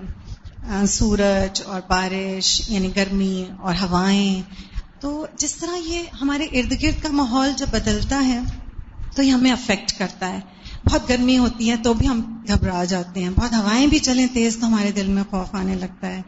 سورج 0.87 1.61
اور 1.65 1.81
بارش 1.87 2.69
یعنی 2.69 2.95
گرمی 2.95 3.45
اور 3.59 3.75
ہوائیں، 3.81 4.41
تو 4.99 5.25
جس 5.37 5.55
طرح 5.55 5.75
یہ 5.85 6.01
ہمارے 6.21 6.43
ارد 6.43 6.71
گرد 6.83 7.03
کا 7.03 7.09
ماحول 7.11 7.51
جب 7.57 7.67
بدلتا 7.71 8.25
ہے، 8.25 8.39
تو 9.15 9.23
یہ 9.23 9.31
ہمیں 9.31 9.51
افیکٹ 9.51 9.99
کرتا 9.99 10.33
ہے۔ 10.33 10.39
بہت 10.89 11.09
گرمی 11.09 11.37
ہوتی 11.37 11.71
ہے 11.71 11.75
تو 11.75 11.93
بھی 11.93 12.07
ہم 12.07 12.43
گھبرا 12.47 12.83
جاتے 12.83 13.23
ہیں۔ 13.23 13.29
بہت 13.29 13.53
ہوائیں 13.53 13.87
بھی 13.87 13.99
چلیں 13.99 14.27
تیز 14.33 14.57
تو 14.57 14.67
ہمارے 14.67 14.91
دل 14.91 15.07
میں 15.07 15.23
خوف 15.29 15.55
آنے 15.55 15.75
لگتا 15.75 16.07
ہے۔ 16.07 16.21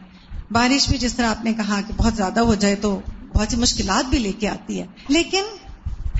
بارش 0.50 0.88
بھی 0.88 0.98
جس 0.98 1.14
طرح 1.14 1.26
آپ 1.26 1.44
نے 1.44 1.52
کہا 1.52 1.80
کہ 1.80 1.92
بہت 1.96 2.14
زیادہ 2.14 2.40
ہو 2.40 2.54
جائے 2.54 2.74
تو 2.74 3.00
بہت 3.34 3.48
سی 3.50 3.56
مشکلات 3.56 4.10
بھی 4.10 4.18
لے 4.18 4.32
کے 4.32 4.48
آتی 4.48 4.80
ہے۔ 4.80 4.86
لیکن 5.08 5.42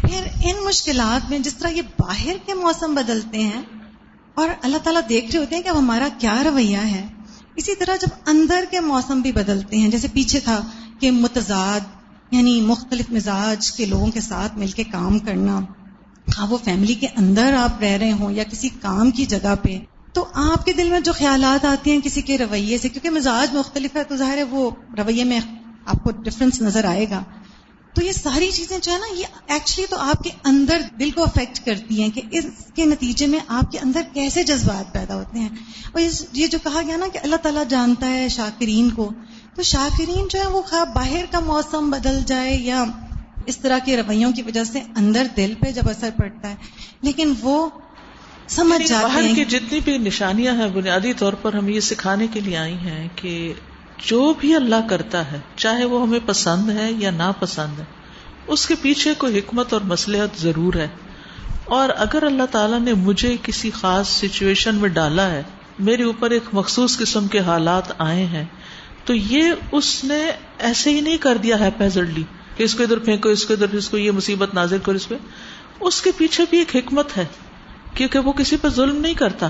پھر 0.01 0.23
ان 0.45 0.65
مشکلات 0.65 1.31
میں 1.31 1.39
جس 1.39 1.55
طرح 1.55 1.69
یہ 1.69 1.83
باہر 1.83 2.37
کے 2.47 2.55
موسم 2.55 2.95
بدلتے 2.95 3.43
ہیں 3.43 3.63
اور 4.35 4.49
اللہ 4.63 4.77
تعالیٰ 4.79 5.03
دیکھ 5.09 5.31
رہے 5.31 5.39
ہوتے 5.39 5.57
ہیں 5.57 5.63
کہ 5.63 5.69
اب 5.69 5.79
ہمارا 5.79 6.09
کیا 6.19 6.45
رویہ 6.45 6.77
ہے۔ 6.77 7.07
اسی 7.57 7.75
طرح 7.75 7.97
جب 7.97 8.09
اندر 8.27 8.65
کے 8.71 8.81
موسم 8.81 9.21
بھی 9.21 9.33
بدلتے 9.33 9.79
ہیں، 9.79 9.89
جیسے 9.89 10.09
پیچھے 10.13 10.41
تھا 10.41 10.61
کہ 11.01 11.11
متضاد 11.11 11.81
یعنی 12.31 12.61
مختلف 12.61 13.11
مزاج 13.11 13.73
کے 13.73 13.87
لوگوں 13.87 14.07
کے 14.07 14.21
ساتھ 14.21 14.59
مل 14.59 14.69
کے 14.69 14.85
کام 14.85 15.19
کرنا۔ 15.19 15.61
ہاں 16.39 16.47
وہ 16.47 16.59
فیملی 16.65 16.95
کے 16.95 17.07
اندر 17.17 17.55
آپ 17.55 17.81
رہ 17.81 17.97
رہے 17.97 18.13
ہوں 18.13 18.33
یا 18.33 18.45
کسی 18.45 18.69
کام 18.69 19.11
کی 19.11 19.27
جگہ 19.27 19.55
پہ، 19.63 19.79
تو 20.13 20.27
آپ 20.35 20.65
کے 20.65 20.73
دل 20.73 20.91
میں 20.91 21.01
جو 21.01 21.13
خیالات 21.13 21.65
آتے 21.65 21.91
ہیں 21.91 22.01
کسی 22.01 22.23
کے 22.23 22.39
رویے 22.39 22.79
سے، 22.79 22.89
کیونکہ 22.89 23.11
مزاج 23.11 23.55
مختلف 23.55 23.97
ہے، 23.97 24.05
تو 24.05 24.17
ظاہر 24.17 24.37
ہے 24.37 24.43
وہ 24.43 24.71
رویے 24.99 25.25
میں 25.25 25.41
آپ 25.87 26.05
کو 26.05 26.11
ڈفرنس 26.11 26.63
نظر 26.63 26.85
آئے 26.85 27.07
گا۔ 27.11 27.23
تو 27.95 28.05
یہ 28.05 28.13
ساری 28.13 28.51
چیزیں 28.51 28.79
جو 28.83 28.93
ہے 28.93 28.99
نا، 28.99 29.15
یہ 29.15 29.27
ایکچولی 29.47 29.87
تو 29.91 29.97
آپ 29.97 30.25
کے 30.25 30.31
اندر 30.45 30.81
دل 31.01 31.11
کو 31.11 31.23
افیکٹ 31.23 31.67
کرتی 31.67 32.03
ہیں 32.03 32.09
کہ 32.09 32.23
اس 32.31 32.45
کے 32.75 32.85
نتیجے 32.85 33.27
میں 33.27 33.39
آپ 33.49 33.73
کے 33.73 33.79
اندر 33.79 34.03
کیسے 34.13 34.43
جذبات 34.43 34.93
پیدا 34.93 35.15
ہوتے 35.15 35.39
ہیں۔ 35.39 35.49
اور 35.93 36.01
یہ 36.33 36.47
جو 36.47 36.59
کہا 36.63 36.81
گیا 36.87 36.97
نا 36.97 37.07
کہ 37.13 37.19
اللہ 37.23 37.37
تعالیٰ 37.37 37.63
جانتا 37.69 38.11
ہے 38.11 38.29
شاکرین 38.29 38.91
کو، 38.91 39.11
تو 39.55 39.63
شاکرین 39.63 40.27
جو 40.31 40.39
ہے 40.39 40.47
وہ 40.47 40.63
خواب 40.63 40.95
باہر 40.95 41.25
کا 41.31 41.41
موسم 41.41 41.91
بدل 41.91 42.19
جائے 42.27 42.57
یا 42.57 42.85
اس 43.47 43.59
طرح 43.59 43.79
کے 43.85 43.97
رویوں 43.97 44.33
کی 44.33 44.43
وجہ 44.43 44.65
سے 44.65 44.81
اندر 44.97 45.27
دل 45.37 45.55
پہ 45.61 45.71
جب 45.71 45.89
اثر 45.89 46.09
پڑتا 46.17 46.51
ہے 46.51 46.55
لیکن 47.03 47.33
وہ 47.41 47.69
سمجھ 48.49 48.73
یعنی 48.73 48.85
جاتے 48.85 49.07
باہر 49.07 49.23
ہیں۔ 49.23 49.35
کی 49.35 49.45
جتنی 49.45 49.81
بھی 49.81 49.99
نشانیاں 49.99 50.55
ہیں 50.55 50.69
بنیادی 50.69 51.13
طور 51.13 51.33
پر 51.33 51.53
ہم 51.53 51.69
یہ 51.69 51.81
سکھانے 51.81 52.27
کے 52.27 52.41
لیے 52.41 52.57
آئی 52.57 52.75
ہیں 52.75 53.09
کہ 53.17 53.53
جو 53.99 54.35
بھی 54.39 54.55
اللہ 54.55 54.89
کرتا 54.91 55.33
ہے 55.33 55.41
چاہے 55.57 55.85
وہ 55.85 56.03
ہمیں 56.03 56.19
پسند 56.27 56.71
ہے 56.71 56.93
یا 56.93 57.11
ناپسند 57.11 57.79
ہے 57.79 57.85
اس 58.47 58.67
کے 58.67 58.75
پیچھے 58.83 59.15
کوئی 59.19 59.39
حکمت 59.39 59.73
اور 59.73 59.81
مسلحت 59.81 60.41
ضرور 60.41 60.75
ہے۔ 60.75 60.89
اور 61.65 61.89
اگر 61.97 62.23
اللہ 62.23 62.43
تعالیٰ 62.51 62.81
نے 62.81 62.95
مجھے 62.95 63.37
کسی 63.43 63.71
خاص 63.71 64.09
سچویشن 64.09 64.75
میں 64.75 64.89
ڈالا 64.89 65.31
ہے 65.31 65.43
میرے 65.79 66.03
اوپر 66.03 66.31
ایک 66.31 66.43
مخصوص 66.53 66.99
قسم 66.99 67.29
کے 67.29 67.39
حالات 67.39 67.83
آئے 67.99 68.27
ہیں 68.27 68.45
تو 69.05 69.15
یہ 69.15 69.53
اس 69.73 70.05
نے 70.05 70.31
ایسے 70.59 70.91
ہی 70.91 71.01
نہیں 71.01 71.17
کر 71.17 71.37
دیا 71.37 71.61
ہے 71.61 71.69
پیزرلی 71.79 72.23
کہ 72.57 72.63
اس 72.63 72.75
کو 72.75 72.83
ادھر 72.83 72.99
پھینکو، 72.99 73.29
اس 73.29 73.45
کو 73.45 73.53
ادھر، 73.53 73.77
اس 73.77 73.89
کو 73.89 73.99
یہ 73.99 74.11
مصیبت 74.11 74.55
نازر 74.55 74.79
کرو، 74.79 74.97
اس 74.97 75.09
پہ۔ 75.09 75.15
اس 75.81 76.03
کے 76.03 76.11
پیچھے 76.17 76.45
بھی 76.51 76.59
ایک 76.59 76.77
حکمت 76.77 77.17
ہے، 77.17 77.25
کیونکہ 77.95 78.19
وہ 78.19 78.33
کسی 78.33 78.57
پہ 78.57 78.69
ظلم 78.69 78.97
نہیں 78.97 79.15
کرتا۔ 79.15 79.49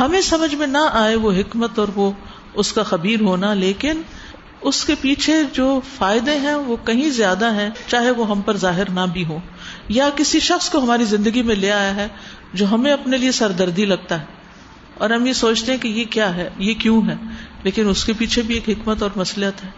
ہمیں 0.00 0.20
سمجھ 0.20 0.54
میں 0.54 0.66
نہ 0.66 0.78
آئے 0.92 1.14
وہ 1.14 1.32
حکمت 1.32 1.78
اور 1.78 1.88
وہ 1.94 2.12
اس 2.54 2.72
کا 2.72 2.82
خبیر 2.82 3.20
ہونا، 3.20 3.54
لیکن 3.54 4.02
اس 4.60 4.84
کے 4.84 4.94
پیچھے 5.00 5.42
جو 5.52 5.80
فائدے 5.96 6.38
ہیں 6.38 6.54
وہ 6.54 6.76
کہیں 6.84 7.10
زیادہ 7.10 7.54
ہیں، 7.54 7.70
چاہے 7.86 8.10
وہ 8.10 8.30
ہم 8.30 8.40
پر 8.40 8.56
ظاہر 8.56 8.90
نہ 8.90 9.00
بھی 9.12 9.24
ہو۔ 9.24 9.38
یا 9.88 10.08
کسی 10.16 10.40
شخص 10.40 10.70
کو 10.70 10.78
ہماری 10.78 11.04
زندگی 11.04 11.42
میں 11.42 11.56
لے 11.56 11.72
آیا 11.72 11.94
ہے 11.96 12.08
جو 12.54 12.66
ہمیں 12.70 12.92
اپنے 12.92 13.16
لیے 13.16 13.32
سردردی 13.32 13.84
لگتا 13.84 14.20
ہے۔ 14.20 14.26
اور 14.94 15.10
ہم 15.10 15.26
یہ 15.26 15.32
سوچتے 15.32 15.72
ہیں 15.72 15.78
کہ 15.78 15.88
یہ 15.88 16.04
کیا 16.04 16.34
ہے، 16.34 16.50
یہ 16.58 16.74
کیوں 16.74 17.08
ہے؟ 17.08 17.14
لیکن 17.62 17.88
اس 17.88 18.04
کے 18.04 18.12
پیچھے 18.12 18.42
بھی 18.42 18.54
ایک 18.54 18.68
حکمت 18.68 19.02
اور 19.02 19.10
مسلط 19.16 19.64
ہے۔ 19.64 19.68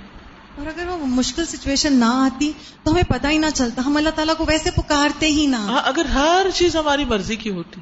اور 0.58 0.66
اگر 0.66 0.88
وہ 0.88 1.06
مشکل 1.06 1.44
سچویشن 1.44 1.92
نہ 1.92 2.04
آتی 2.04 2.52
تو 2.82 2.92
ہمیں 2.92 3.02
پتہ 3.08 3.26
ہی 3.26 3.38
نہ 3.38 3.46
چلتا۔ 3.54 3.82
ہم 3.86 3.96
اللہ 3.96 4.08
تعالیٰ 4.14 4.36
کو 4.36 4.44
ویسے 4.48 4.70
پکارتے 4.70 5.26
ہی 5.26 5.46
نہ۔ 5.46 5.56
ہاں 5.56 5.80
اگر 5.84 6.04
ہر 6.04 6.46
چیز 6.54 6.76
ہماری 6.76 7.04
مرضی 7.04 7.36
کی 7.36 7.50
ہوتی 7.50 7.80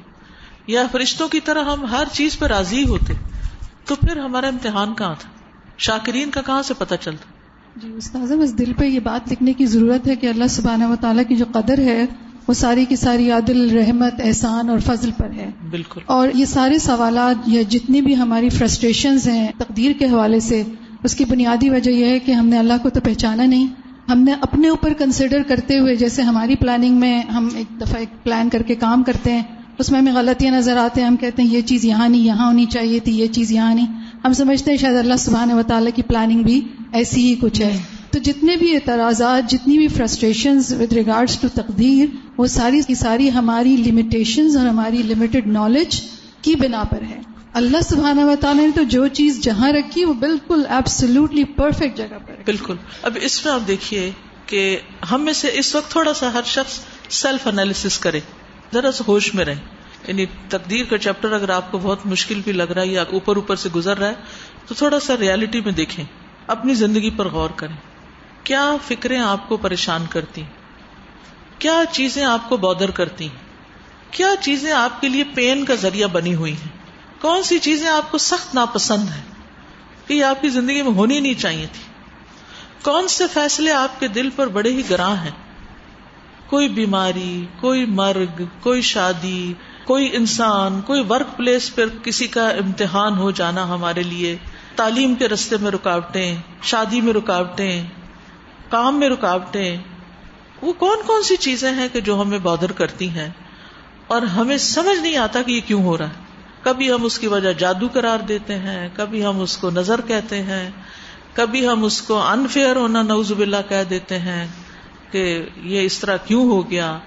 یا 0.67 0.83
فرشتوں 0.91 1.27
کی 1.27 1.39
طرح 1.39 1.63
ہم 1.63 1.85
ہر 1.85 2.03
چیز 2.11 2.39
پہ 2.39 2.45
راضی 2.45 2.83
ہوتے 2.87 3.13
تو 3.85 3.95
پھر 3.95 4.17
ہمارا 4.17 4.47
امتحان 4.47 4.93
کہاں 4.93 5.15
تھا؟ 5.19 5.29
شاکرین 5.77 6.29
کا 6.29 6.41
کہاں 6.41 6.61
سے 6.61 6.73
پتہ 6.77 6.95
چلتا؟ 7.01 7.25
جی 7.75 7.93
استاذ 7.97 8.31
بس 8.31 8.57
دل 8.57 8.73
پہ 8.73 8.85
یہ 8.85 8.99
بات 8.99 9.31
لکھنے 9.31 9.53
کی 9.53 9.65
ضرورت 9.65 10.07
ہے 10.07 10.15
کہ 10.15 10.27
اللہ 10.27 10.47
سبحانہ 10.49 10.83
و 10.83 10.95
تعالیٰ 11.01 11.23
کی 11.27 11.35
جو 11.35 11.45
قدر 11.51 11.77
ہے 11.77 12.05
وہ 12.47 12.53
ساری 12.53 12.85
کی 12.85 12.95
ساری 12.95 13.31
عادل 13.31 13.77
رحمت 13.77 14.13
احسان 14.23 14.69
اور 14.69 14.79
فضل 14.79 15.11
پر 15.17 15.31
ہے۔ 15.31 15.49
بالکل۔ 15.69 16.01
اور 16.05 16.29
یہ 16.33 16.45
سارے 16.45 16.79
سوالات 16.79 17.49
یا 17.49 17.61
جتنی 17.61 18.01
بھی 18.01 18.15
ہماری 18.15 18.49
فرسٹریشنز 18.49 19.27
ہیں 19.27 19.51
تقدیر 19.57 19.91
کے 19.99 20.05
حوالے 20.05 20.39
سے 20.39 20.63
اس 21.03 21.15
کی 21.15 21.25
بنیادی 21.25 21.69
وجہ 21.69 21.91
یہ 21.91 22.05
ہے 22.05 22.19
کہ 22.19 22.31
ہم 22.31 22.47
نے 22.47 22.57
اللہ 22.57 22.73
کو 22.83 22.89
تو 22.89 23.01
پہچانا 23.01 23.45
نہیں۔ 23.45 23.67
ہم 24.09 24.19
نے 24.19 24.33
اپنے 24.41 24.69
اوپر 24.69 24.93
کنسیڈر 24.93 25.41
کرتے 25.47 25.79
ہوئے، 25.79 25.95
جیسے 25.95 26.21
ہماری 26.21 26.55
پلاننگ 26.55 26.95
میں 26.95 27.21
ہم 27.21 27.49
ایک 27.55 27.81
دفعہ 27.81 27.99
ایک 27.99 28.23
پلان 28.23 28.49
کر 28.49 28.61
کے 28.61 28.75
کام 28.75 29.03
کرتے 29.03 29.31
ہیں، 29.31 29.43
اس 29.77 29.91
میں 29.91 29.99
ہمیں 29.99 30.13
غلطیاں 30.13 30.53
نظر 30.53 30.77
آتے 30.77 31.01
ہیں، 31.01 31.07
ہم 31.07 31.15
کہتے 31.15 31.41
ہیں 31.41 31.49
یہ 31.49 31.61
چیز 31.61 31.85
یہاں 31.85 32.09
نہیں، 32.09 32.21
یہاں 32.21 32.47
ہونی 32.47 32.65
چاہیے 32.65 32.99
تھی، 32.99 33.19
یہ 33.19 33.27
چیز 33.27 33.51
یہاں 33.51 33.75
نہیں۔ 33.75 33.87
ہم 34.25 34.33
سمجھتے 34.33 34.71
ہیں 34.71 34.77
شاید 34.77 34.97
اللہ 34.97 35.13
سبحانہ 35.19 35.53
و 35.53 35.61
تعالیٰ 35.67 35.91
کی 35.95 36.01
پلاننگ 36.01 36.43
بھی 36.43 36.61
ایسی 36.91 37.29
ہی 37.29 37.35
کچھ 37.35 37.61
ہے۔ 37.61 37.77
تو 38.11 38.19
جتنے 38.19 38.55
بھی 38.55 38.75
اعتراضات، 38.75 39.51
جتنی 39.51 39.77
بھی 39.77 39.87
فرسٹریشن 39.87 40.57
ود 40.57 40.93
ریگارڈس 40.93 41.39
ٹو 41.39 41.47
تقدیر، 41.47 42.05
وہ 42.37 42.47
ساری 42.47 42.81
کی 42.87 42.95
ساری 42.95 43.31
ہماری 43.31 43.83
لمیٹیشنز 43.87 44.57
اور 44.57 44.65
ہماری 44.65 44.97
لمیٹڈ 44.97 45.47
نالج 45.47 46.01
کی 46.41 46.55
بنا 46.55 46.83
پر 46.83 47.01
ہے۔ 47.01 47.30
اللہ 47.53 47.81
سبحانہ 47.81 48.21
و 48.21 48.35
تعالیٰ 48.39 48.65
نے 48.65 48.71
تو 48.75 48.83
جو 48.83 49.07
چیز 49.07 49.39
جہاں 49.41 49.71
رکھی 49.71 50.05
وہ 50.05 50.13
بالکل 50.13 50.63
ایبسلوٹلی 50.69 51.43
پرفیکٹ 51.43 51.97
جگہ 51.97 52.19
پر 52.27 52.33
بالکل۔ 52.45 52.75
اب 53.01 53.17
اس 53.21 53.45
میں 53.45 53.53
آپ 53.53 53.67
دیکھیے 53.67 54.11
کہ 54.45 54.79
ہم 55.11 55.21
میں 55.25 55.33
سے 55.33 55.49
اس 55.53 55.75
وقت 55.75 55.91
تھوڑا 55.91 56.13
سا 56.13 56.33
ہر 56.33 56.41
شخص 56.45 56.79
سیلف 57.09 57.47
انالیس 57.47 57.99
کرے۔ 57.99 58.19
ذرا 58.73 58.91
سا 58.91 59.03
ہوش 59.07 59.35
میں 59.35 59.45
رہے۔ 59.45 59.55
یعنی 60.07 60.25
تقدیر 60.49 60.85
کا 60.85 60.97
چیپٹر 60.97 61.31
اگر 61.31 61.49
آپ 61.49 61.71
کو 61.71 61.77
بہت 61.77 62.05
مشکل 62.05 62.41
بھی 62.43 62.51
لگ 62.51 62.63
رہا 62.63 62.81
ہے 62.81 62.87
یا 62.87 63.01
اوپر 63.01 63.35
اوپر 63.35 63.55
سے 63.55 63.69
گزر 63.75 63.97
رہا 63.97 64.07
ہے، 64.07 64.13
تو 64.67 64.73
تھوڑا 64.73 64.99
سا 64.99 65.13
ریالٹی 65.19 65.61
میں 65.61 65.71
دیکھیں۔ 65.71 66.05
اپنی 66.47 66.73
زندگی 66.73 67.09
پر 67.09 67.27
غور 67.27 67.49
کریں۔ 67.55 67.75
کیا 68.43 68.75
فکریں 68.87 69.19
آپ 69.19 69.49
کو 69.49 69.57
پریشان 69.57 70.05
کرتی؟ 70.09 70.43
کیا 71.59 71.83
چیزیں 71.91 72.25
آپ 72.25 72.49
کو 72.49 72.57
بودر 72.57 72.91
کرتی؟ 72.91 73.27
کیا 74.11 74.27
چیزیں 74.41 74.71
آپ 74.71 75.01
کے 75.01 75.09
لیے 75.09 75.23
پین 75.23 75.65
کا 75.65 75.75
ذریعہ 75.75 76.07
بنی 76.07 76.35
ہوئی 76.35 76.53
ہیں؟ 76.53 76.80
کون 77.21 77.43
سی 77.43 77.59
چیزیں 77.59 77.89
آپ 77.89 78.11
کو 78.11 78.17
سخت 78.17 78.55
ناپسند 78.55 79.03
ہیں 79.03 79.23
کہ 80.07 80.13
یہ 80.13 80.23
آپ 80.23 80.41
کی 80.41 80.49
زندگی 80.49 80.81
میں 80.81 80.91
ہونی 80.91 81.19
نہیں 81.19 81.33
چاہیے 81.33 81.67
تھی؟ 81.73 81.83
کون 82.83 83.07
سے 83.07 83.23
فیصلے 83.33 83.71
آپ 83.71 83.99
کے 83.99 84.07
دل 84.07 84.29
پر 84.29 84.47
بڑے 84.47 84.71
ہی 84.71 84.81
گراں 84.89 85.15
ہیں؟ 85.15 85.31
کوئی 86.49 86.69
بیماری، 86.69 87.45
کوئی 87.59 87.85
مرگ، 87.85 88.41
کوئی 88.61 88.81
شادی، 88.81 89.53
کوئی 89.83 90.09
انسان، 90.13 90.81
کوئی 90.81 91.03
ورک 91.09 91.37
پلیس 91.37 91.75
پر 91.75 91.85
کسی 92.03 92.27
کا 92.27 92.49
امتحان 92.49 93.17
ہو 93.17 93.31
جانا 93.31 93.63
ہمارے 93.63 94.03
لیے، 94.03 94.37
تعلیم 94.75 95.15
کے 95.15 95.27
رستے 95.27 95.57
میں 95.57 95.71
رکاوٹیں، 95.71 96.35
شادی 96.63 97.01
میں 97.01 97.13
رکاوٹیں، 97.13 97.83
کام 98.69 98.99
میں 98.99 99.09
رکاوٹیں، 99.09 99.77
وہ 100.61 100.73
کون 100.73 100.97
کون 101.07 101.23
سی 101.23 101.35
چیزیں 101.35 101.71
ہیں 101.71 101.87
کہ 101.93 102.01
جو 102.01 102.21
ہمیں 102.21 102.39
بادر 102.39 102.71
کرتی 102.71 103.09
ہیں 103.09 103.29
اور 104.07 104.21
ہمیں 104.21 104.57
سمجھ 104.57 104.99
نہیں 104.99 105.17
آتا 105.17 105.41
کہ 105.41 105.51
یہ 105.51 105.61
کیوں 105.67 105.83
ہو 105.83 105.97
رہا 105.97 106.05
ہے؟ 106.05 106.20
کبھی 106.63 106.91
ہم 106.91 107.05
اس 107.05 107.19
کی 107.19 107.27
وجہ 107.27 107.53
جادو 107.53 107.87
قرار 107.93 108.19
دیتے 108.19 108.55
ہیں، 108.55 108.89
کبھی 108.95 109.25
ہم 109.25 109.39
اس 109.41 109.57
کو 109.57 109.69
نظر 109.69 110.01
کہتے 110.07 110.41
ہیں، 110.41 110.69
کبھی 111.33 111.67
ہم 111.67 111.83
اس 111.83 112.01
کو 112.01 112.21
انفیئر 112.21 112.75
ہونا 112.75 113.01
نوز 113.01 113.31
باللہ 113.31 113.69
کہہ 113.69 113.83
دیتے 113.89 114.19
ہیں 114.19 114.47
کہ 115.11 115.45
یہ 115.63 115.81
اس 115.81 115.99
طرح 115.99 116.17
کیوں 116.17 116.49
ہو 116.51 116.71
گیا۔ 116.71 116.97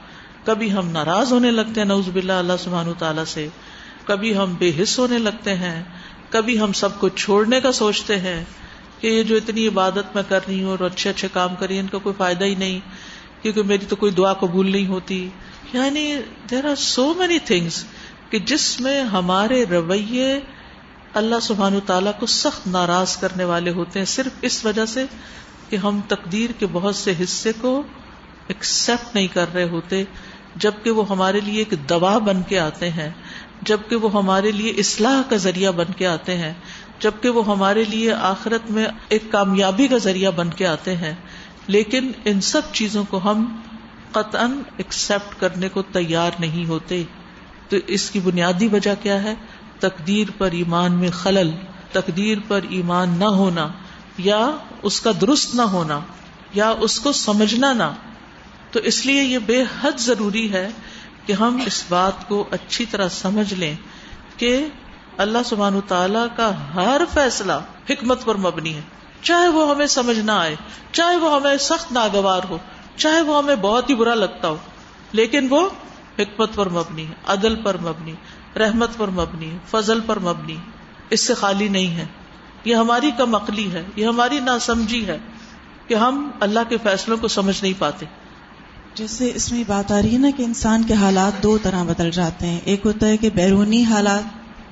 کبھی 0.44 0.72
ہم 0.72 0.88
ناراض 0.88 1.32
ہونے 1.32 1.50
لگتے 1.50 1.80
ہیں 1.80 1.88
نوز 1.88 2.09
باللہ 2.09 2.32
اللہ 2.32 2.52
سبحانہ 2.59 2.90
تعالیٰ 2.98 3.24
سے۔ 3.24 3.48
کبھی 4.05 4.36
ہم 4.36 4.55
بے 4.59 4.72
حص 4.82 4.98
ہونے 4.98 5.18
لگتے 5.18 5.55
ہیں۔ 5.55 5.82
کبھی 6.30 6.61
ہم 6.61 6.72
سب 6.72 7.00
کو 7.00 7.09
چھوڑنے 7.09 7.61
کا 7.61 7.72
سوچتے 7.72 8.18
ہیں 8.18 8.44
کہ 9.00 9.07
یہ 9.07 9.22
جو 9.22 9.36
اتنی 9.36 9.68
عبادت 9.68 10.14
میں 10.14 10.22
کر 10.28 10.40
رہی 10.48 10.62
ہوں 10.62 10.70
اور 10.70 10.78
اچھے 10.78 11.11
اچھے 11.11 11.28
کام 11.32 11.55
کر 11.55 11.66
رہی 11.68 11.78
ان 11.78 11.86
کا 11.86 11.98
کوئی 11.98 12.14
فائدہ 12.18 12.44
ہی 12.44 12.55
نہیں، 12.55 12.80
کیونکہ 13.42 13.62
میری 13.62 13.86
تو 13.86 13.96
کوئی 13.96 14.12
دعا 14.12 14.32
قبول 14.32 14.72
نہیں 14.72 14.86
ہوتی۔ 14.86 15.28
یعنی 15.72 16.16
there 16.50 16.64
are 16.64 16.74
so 16.74 17.14
many 17.14 17.38
things 17.38 17.84
کہ 18.35 18.41
جس 18.41 18.80
میں 18.80 19.03
ہمارے 19.03 19.64
رویے 19.70 20.41
اللہ 21.14 21.35
سبحان 21.43 21.78
تعالیٰ 21.87 22.12
کو 22.18 22.26
سخت 22.26 22.66
ناراض 22.66 23.16
کرنے 23.16 23.45
والے 23.45 23.70
ہوتے 23.70 23.99
ہیں، 23.99 24.07
صرف 24.07 24.32
اس 24.43 24.64
وجہ 24.64 24.87
سے 24.87 25.05
کہ 25.68 25.76
ہم 25.76 26.01
تقدیر 26.09 26.51
کے 26.59 26.66
بہت 26.72 26.97
سے 26.97 27.12
حصے 27.20 27.53
کو 27.61 27.82
ایکسپٹ 28.49 29.14
نہیں 29.14 29.26
کر 29.26 29.55
رہے 29.55 29.64
ہوتے، 29.64 30.05
جبکہ 30.57 30.91
وہ 30.91 31.09
ہمارے 31.09 31.41
لیے 31.41 31.64
ایک 31.64 31.89
دوا 31.89 32.18
بن 32.18 32.43
کے 32.43 32.59
آتے 32.59 32.91
ہیں، 32.91 33.11
جبکہ 33.62 33.97
وہ 33.97 34.12
ہمارے 34.12 34.53
لیے 34.53 34.70
اصلاح 34.70 35.30
کا 35.30 35.37
ذریعہ 35.37 35.72
بن 35.72 35.93
کے 35.97 36.07
آتے 36.07 36.37
ہیں، 36.37 36.53
جبکہ 36.99 37.28
وہ 37.28 37.47
ہمارے 37.47 37.85
لیے 37.85 38.12
آخرت 38.12 38.70
میں 38.70 38.87
ایک 39.09 39.22
کامیابی 39.30 39.89
کا 39.89 39.99
ذریعہ 39.99 40.30
بن 40.30 40.51
کے 40.51 40.66
آتے 40.66 40.97
ہیں۔ 40.97 41.14
لیکن 41.66 42.12
ان 42.24 42.41
سب 42.41 42.62
چیزوں 42.72 43.05
کو 43.05 43.20
ہم 43.24 43.61
قطن 44.12 44.62
ایکسپٹ 44.76 45.41
کرنے 45.41 45.68
کو 45.68 45.82
تیار 45.82 46.30
نہیں 46.39 46.66
ہوتے۔ 46.66 47.03
تو 47.69 47.77
اس 47.87 48.11
کی 48.11 48.21
بنیادی 48.21 48.69
وجہ 48.69 48.95
کیا 49.03 49.23
ہے؟ 49.23 49.35
تقدیر 49.79 50.27
پر 50.39 50.51
ایمان 50.53 50.93
میں 50.93 51.11
خلل، 51.11 51.51
تقدیر 51.93 52.39
پر 52.49 52.61
ایمان 52.69 53.15
نہ 53.19 53.25
ہونا، 53.25 53.69
یا 54.19 54.51
اس 54.83 55.01
کا 55.01 55.11
درست 55.21 55.55
نہ 55.55 55.62
ہونا، 55.62 56.01
یا 56.55 56.75
اس 56.81 57.01
کو 57.01 57.12
سمجھنا 57.12 57.73
نہ۔ 57.73 57.93
تو 58.71 58.81
اس 58.81 59.07
لیے 59.07 59.23
یہ 59.23 59.39
بے 59.39 59.65
حد 59.81 59.99
ضروری 59.99 60.53
ہے 60.53 60.69
کہ 61.27 61.33
ہم 61.33 61.62
اس 61.67 61.85
بات 61.89 62.29
کو 62.29 62.45
اچھی 62.51 62.87
طرح 62.87 63.09
سمجھ 63.09 63.55
لیں 63.55 63.75
کہ 64.37 64.67
اللہ 65.17 65.39
سبحان 65.45 65.81
تعالی 65.89 66.19
کا 66.37 66.75
ہر 66.75 67.01
فیصلہ 67.15 67.53
حکمت 67.91 68.25
پر 68.25 68.35
مبنی 68.35 68.75
ہے۔ 68.75 68.81
چاہے 69.23 69.49
وہ 69.49 69.71
ہمیں 69.71 69.87
سمجھ 69.87 70.19
نہ 70.19 70.33
آئے، 70.33 70.57
چاہے 70.93 71.17
وہ 71.17 71.37
ہمیں 71.37 71.57
سخت 71.57 71.93
ناگوار 71.93 72.41
ہو، 72.51 72.59
چاہے 72.97 73.21
وہ 73.21 73.39
ہمیں 73.39 73.57
بہت 73.57 73.91
ہی 73.91 73.95
برا 73.95 74.15
لگتا 74.15 74.49
ہو، 74.49 74.57
لیکن 75.12 75.47
وہ 75.51 75.69
حکمت 76.19 76.55
پر 76.55 76.69
مبنی 76.69 77.07
ہے، 77.07 77.12
عدل 77.27 77.62
پر 77.62 77.77
مبنی، 77.83 78.12
رحمت 78.59 78.91
پر 78.97 79.09
مبنی 79.09 79.51
فضل 79.71 80.01
پر 80.07 80.19
مبنی 80.19 80.57
اس 81.11 81.21
سے 81.21 81.35
خالی 81.35 81.69
نہیں 81.69 81.97
ہے۔ 81.97 82.07
یہ 82.65 82.75
ہماری 82.75 83.11
کم 83.19 83.35
عقلی 83.35 83.73
ہے، 83.73 83.83
یہ 83.97 84.07
ہماری 84.07 84.41
ناسمجھی 84.41 85.07
ہے 85.07 85.19
کہ 85.87 85.95
ہم 85.95 86.31
اللہ 86.41 86.61
کے 86.69 86.77
فیصلوں 86.83 87.17
کو 87.17 87.29
سمجھ 87.29 87.62
نہیں 87.62 87.73
پاتے۔ 87.79 88.07
جیسے 88.95 89.33
اس 89.35 89.53
میں 89.53 89.65
بات 89.67 89.93
آ 89.93 90.03
رہی 90.03 90.12
ہے 90.12 90.19
نا 90.19 90.29
کہ 90.37 90.43
انسان 90.43 90.83
کے 90.83 90.95
حالات 90.95 91.43
دو 91.43 91.59
طرح 91.59 91.83
بدل 91.83 92.11
جاتے 92.11 92.47
ہیں۔ 92.47 92.61
ایک 92.65 92.87
ہوتا 92.87 93.07
ہے 93.07 93.17
کہ 93.17 93.31
بیرونی 93.31 93.85
حالات، 93.85 94.23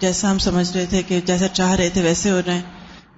جیسا 0.00 0.30
ہم 0.30 0.38
سمجھ 0.38 0.72
رہے 0.72 0.86
تھے 0.86 1.02
کہ 1.02 1.20
جیسا 1.20 1.48
چاہ 1.48 1.70
رہے 1.70 1.88
تھے 1.88 2.02
ویسے 2.02 2.30
ہو 2.30 2.40
رہے 2.46 2.54
ہیں 2.54 2.62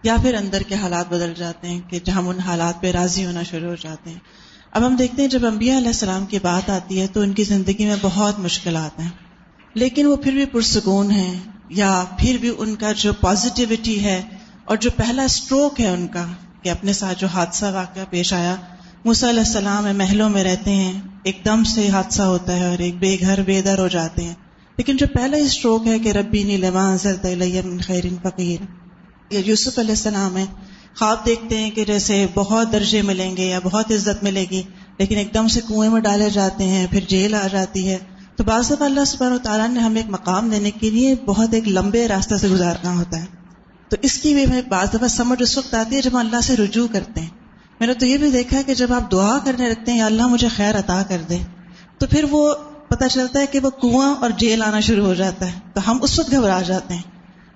یا 0.03 0.17
پھر 0.23 0.35
اندر 0.35 0.63
کے 0.63 0.75
حالات 0.75 1.09
بدل 1.09 1.35
جاتے 1.35 1.69
ہیں 1.69 1.81
کہ 1.81 2.11
ہم 2.11 2.29
ان 2.29 2.39
حالات 2.39 2.81
پہ 2.81 2.91
راضی 2.91 3.27
ہونا 3.27 3.43
شروع 3.43 3.69
ہو 3.69 3.75
جاتے 3.81 4.11
ہیں۔ 4.11 4.19
اب 4.75 4.87
ہم 4.87 4.97
دیکھتے 4.97 5.23
ہیں 5.23 5.29
جب 5.29 5.47
انبیاء 5.47 5.77
علیہ 5.77 5.87
السلام 5.87 6.27
کی 6.27 6.39
بات 6.43 6.71
آتی 6.71 7.01
ہے 7.01 7.07
تو 7.07 7.21
ان 7.21 7.33
کی 7.33 7.45
زندگی 7.45 7.85
میں 7.87 7.97
بہت 8.03 8.39
مشکلات 8.39 9.01
ہیں۔ 9.01 9.09
لیکن 9.75 10.07
وہ 10.07 10.17
پھر 10.17 10.33
بھی 10.33 10.45
پرسکون 10.45 11.11
ہیں 11.11 11.39
یا 11.69 12.05
پھر 12.19 12.37
بھی 12.41 12.51
ان 12.59 12.75
کا 12.75 12.93
جو 12.93 13.13
پازیٹیوٹی 13.13 14.05
ہے 14.05 14.23
اور 14.65 14.77
جو 14.77 14.91
پہلا 14.97 15.23
اسٹروک 15.23 15.81
ہے 15.81 15.89
ان 15.89 16.07
کا 16.07 16.27
کہ 16.63 16.69
اپنے 16.69 16.93
ساتھ 16.93 17.21
جو 17.21 17.27
حادثہ 17.27 17.65
واقعہ 17.65 18.03
پیش 18.11 18.33
آیا، 18.33 18.55
موسیٰ 19.05 19.29
علیہ 19.29 19.43
السلام 19.47 19.87
محلوں 19.99 20.29
میں 20.29 20.45
رہتے 20.45 20.71
ہیں، 20.71 21.01
ایک 21.23 21.39
دم 21.45 21.65
سے 21.65 21.89
حادثہ 21.89 22.23
ہوتا 22.23 22.57
ہے 22.57 22.71
اور 22.71 22.79
ایک 22.79 22.95
بے 22.95 23.17
گھر 23.21 23.43
بے 23.43 23.63
در 23.63 23.79
ہو 23.79 23.89
جاتے 23.89 24.25
ہیں۔ 24.25 24.35
لیکن 24.77 24.97
جو 24.97 25.07
پہلا 25.15 25.37
اسٹروک 25.37 25.87
ہے 25.87 25.99
کہ 25.99 26.13
ربی 26.13 26.57
من 27.65 27.79
خیر 27.79 28.05
فقیر، 28.23 28.65
یہ 29.31 29.39
یوسف 29.47 29.79
علیہ 29.79 29.91
السلام 29.91 30.37
ہے 30.37 30.45
خواب 30.99 31.27
دیکھتے 31.27 31.59
ہیں 31.59 31.71
کہ 31.71 31.85
جیسے 31.85 32.27
بہت 32.35 32.73
درجے 32.73 33.03
ملیں 33.03 33.37
گے 33.37 33.45
یا 33.45 33.59
بہت 33.65 33.93
عزت 33.93 34.25
ملے 34.25 34.45
گی، 34.51 34.63
لیکن 34.99 35.17
ایک 35.17 35.35
دم 35.35 35.49
سے 35.49 35.61
کنویں 35.69 35.91
میں 35.91 36.01
ڈالے 36.01 36.31
جاتے 36.31 36.65
ہیں، 36.65 36.87
پھر 36.91 37.01
جیل 37.09 37.35
آ 37.35 37.47
جاتی 37.47 37.91
ہے۔ 37.91 37.99
تو 38.37 38.45
بعض 38.45 38.67
دفعہ 38.67 38.85
اللہ 38.85 39.05
سب 39.05 39.21
و 39.21 39.39
تعالیٰ 39.43 39.69
نے 39.69 39.81
ہمیں 39.81 40.03
ایک 40.03 40.11
مقام 40.11 40.51
دینے 40.51 40.71
کے 40.71 40.91
لیے 40.91 41.15
بہت 41.25 41.55
ایک 41.55 41.69
لمبے 41.69 42.09
راستہ 42.09 42.35
سے 42.35 42.49
گزارنا 42.49 42.97
ہوتا 42.97 43.21
ہے۔ 43.21 43.27
تو 43.89 43.97
اس 44.03 44.19
کی 44.19 44.35
بھی 44.35 44.45
ہمیں 44.45 44.63
بعض 44.69 44.89
دفعہ 44.95 45.09
سمجھ 45.09 45.43
اس 45.43 45.59
وقت 45.59 45.75
آتی 45.75 45.97
ہے 45.97 46.03
جب 46.03 46.11
ہم 46.13 46.17
اللہ 46.17 46.41
سے 46.41 46.57
رجوع 46.57 46.87
کرتے 46.93 47.21
ہیں۔ 47.21 47.29
میں 47.81 47.87
نے 47.87 47.95
تو 47.95 48.07
یہ 48.07 48.17
بھی 48.17 48.31
دیکھا 48.31 48.63
کہ 48.63 48.75
جب 48.75 48.93
آپ 48.93 49.13
دعا 49.13 49.39
کرنے 49.45 49.73
رکھتے 49.73 49.93
ہیں، 49.93 49.99
یا 49.99 50.07
اللہ 50.07 50.27
مجھے 50.27 50.49
خیر 50.49 50.79
عطا 50.79 51.03
کر 51.09 51.23
دے، 51.29 51.39
تو 51.99 52.07
پھر 52.07 52.25
وہ 52.31 52.55
پتہ 52.89 53.05
چلتا 53.11 53.41
ہے 53.41 53.47
کہ 53.47 53.59
وہ 53.59 53.71
کنواں 53.71 54.15
اور 54.15 54.31
جیل 54.31 54.63
آنا 54.63 54.81
شروع 54.81 55.07
ہو 55.07 55.15
جاتا 55.15 55.47
ہے۔ 55.47 55.59
تو 55.75 55.91
ہم 55.91 55.99
اس 56.03 56.19
وقت 56.19 56.31
گھبرا 56.31 56.63
جاتے 56.63 56.95
ہیں۔ 56.95 57.14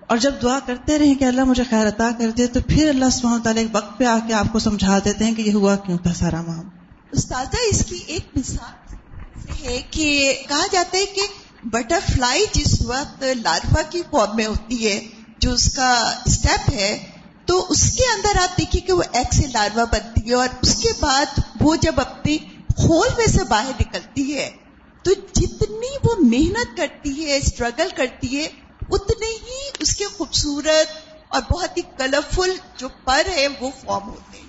اور 0.09 0.17
جب 0.17 0.35
دعا 0.43 0.59
کرتے 0.67 0.99
رہیں 0.99 1.15
کہ 1.15 1.25
اللہ 1.25 1.45
مجھے 1.45 1.65
خیر 1.71 1.89
عطا 1.89 2.09
کر 2.19 2.31
دے، 2.31 2.47
تو 2.47 2.61
پھر 2.69 2.89
اللہ 2.89 3.11
سبحانہ 3.13 3.43
تعالیٰ 3.43 3.63
ایک 3.63 3.75
وقت 3.75 3.99
پہ 3.99 4.05
آ 4.05 4.19
کے 4.27 4.35
آپ 4.35 4.53
کو 4.53 4.59
سمجھا 4.59 4.99
دیتے 5.05 5.25
ہیں 5.25 5.35
کہ 5.35 5.43
یہ 5.43 5.55
ہوا 5.55 5.75
کیوں 5.77 5.99
تھا 5.99 6.13
سارا 6.15 6.41
معاملہ۔ 6.43 6.77
استاذہ، 7.13 7.61
اس 7.71 7.85
کی 7.87 7.99
ایک 8.07 8.37
مثال 8.37 9.57
ہے 9.65 9.81
کہ 9.91 10.09
کہا 10.49 10.67
جاتا 10.73 10.99
ہے 10.99 11.05
کہ 11.07 11.27
بٹر 11.65 11.99
فلائی 12.07 12.45
جس 12.53 12.75
وقت 12.83 13.25
لاروا 13.37 13.83
کی 13.83 14.03
فارم 14.11 14.37
میں 14.37 14.47
ہوتی 14.47 14.87
ہے، 14.87 14.99
جو 15.39 15.53
اس 15.53 15.73
کا 15.73 15.91
اسٹیپ 16.27 16.71
ہے، 16.73 16.91
تو 17.47 17.67
اس 17.69 17.83
کے 17.93 18.05
اندر 18.15 18.41
آپ 18.41 18.57
دیکھیے 18.59 18.81
کہ 18.81 18.93
وہ 18.93 19.03
ایک 19.13 19.35
سے 19.35 19.47
لاروا 19.47 19.85
بنتی 19.85 20.29
ہے 20.29 20.35
اور 20.35 20.49
اس 20.63 20.75
کے 20.77 20.93
بعد 21.01 21.39
وہ 21.61 21.75
جب 21.77 22.01
اپنی 22.01 22.37
کھول 22.77 23.09
میں 23.19 23.27
سے 23.27 23.45
باہر 23.49 23.81
نکلتی 23.81 24.35
ہے، 24.35 24.49
تو 25.05 25.13
جتنی 25.33 25.93
وہ 26.05 26.15
محنت 26.21 26.77
کرتی 26.77 27.13
ہے 27.25 27.37
اسٹرگل 27.37 27.89
کرتی 27.97 28.37
ہے 28.37 28.49
اتنے 28.91 29.27
ہی 29.27 29.69
اس 29.79 29.97
کے 29.97 30.05
خوبصورت 30.05 31.09
اور 31.29 31.41
بہت 31.51 31.77
ہی 31.77 31.83
کلرفل 31.97 32.57
جو 32.77 32.89
پر 33.05 33.29
ہے 33.37 33.49
وہ 33.61 33.71
فارم 33.81 34.09
ہوتے 34.09 34.39
ہیں۔ 34.39 34.49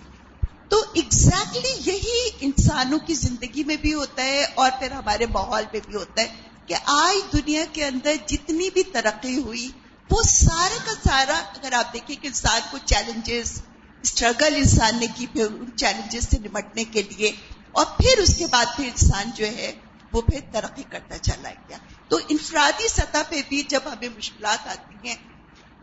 تو 0.70 0.84
ایگزیکٹلی 0.94 1.60
exactly 1.60 1.94
یہی 1.94 2.30
انسانوں 2.42 3.00
کی 3.00 3.14
زندگی 3.14 3.64
میں 3.64 3.76
بھی 3.76 3.94
ہوتا 3.94 4.24
ہے 4.24 4.46
اور 4.56 4.72
پھر 4.80 4.92
ہمارے 4.92 5.26
ماحول 5.26 5.64
میں 5.74 5.80
بھی 5.86 5.96
ہوتا 5.96 6.22
ہے 6.22 6.28
کہ 6.66 6.76
آج 6.86 7.34
دنیا 7.34 7.66
کے 7.74 7.86
اندر 7.86 8.14
جتنی 8.26 8.70
بھی 8.70 8.84
ترقی 8.84 9.38
ہوئی، 9.38 9.70
وہ 10.10 10.24
سارا 10.24 10.78
کا 10.86 11.10
سارا 11.10 11.38
اگر 11.38 11.74
آپ 11.74 11.94
دیکھیں 11.94 12.16
کہ 12.16 12.28
انسان 12.28 12.60
کو 12.72 12.78
چیلنجز 12.86 13.62
اسٹرگل 14.02 14.56
انسان 14.56 15.00
نے 15.00 15.08
کی 15.16 15.28
پھر 15.34 15.46
ان 15.46 15.78
چیلنجز 15.78 16.30
سے 16.30 16.38
نمٹنے 16.40 16.84
کے 16.84 17.02
لیے 17.02 17.32
اور 17.72 17.86
پھر 17.86 18.18
اس 18.18 18.36
کے 18.38 18.46
بعد 18.46 18.66
پھر 18.76 18.86
انسان 18.86 19.32
جو 19.36 19.46
ہے 19.46 19.72
وہ 20.12 20.22
پھر 20.22 20.40
ترقی 20.52 20.84
کرتا 20.90 21.18
چلا 21.18 21.50
گیا۔ 21.70 21.78
تو 22.10 22.18
انفرادی 22.30 22.88
سطح 22.88 23.24
پہ 23.30 23.42
بھی 23.50 23.62
جب 23.68 23.80
ہمیں 23.86 24.10
مشکلات 24.10 24.68
آتی 24.68 25.08
ہیں، 25.08 25.16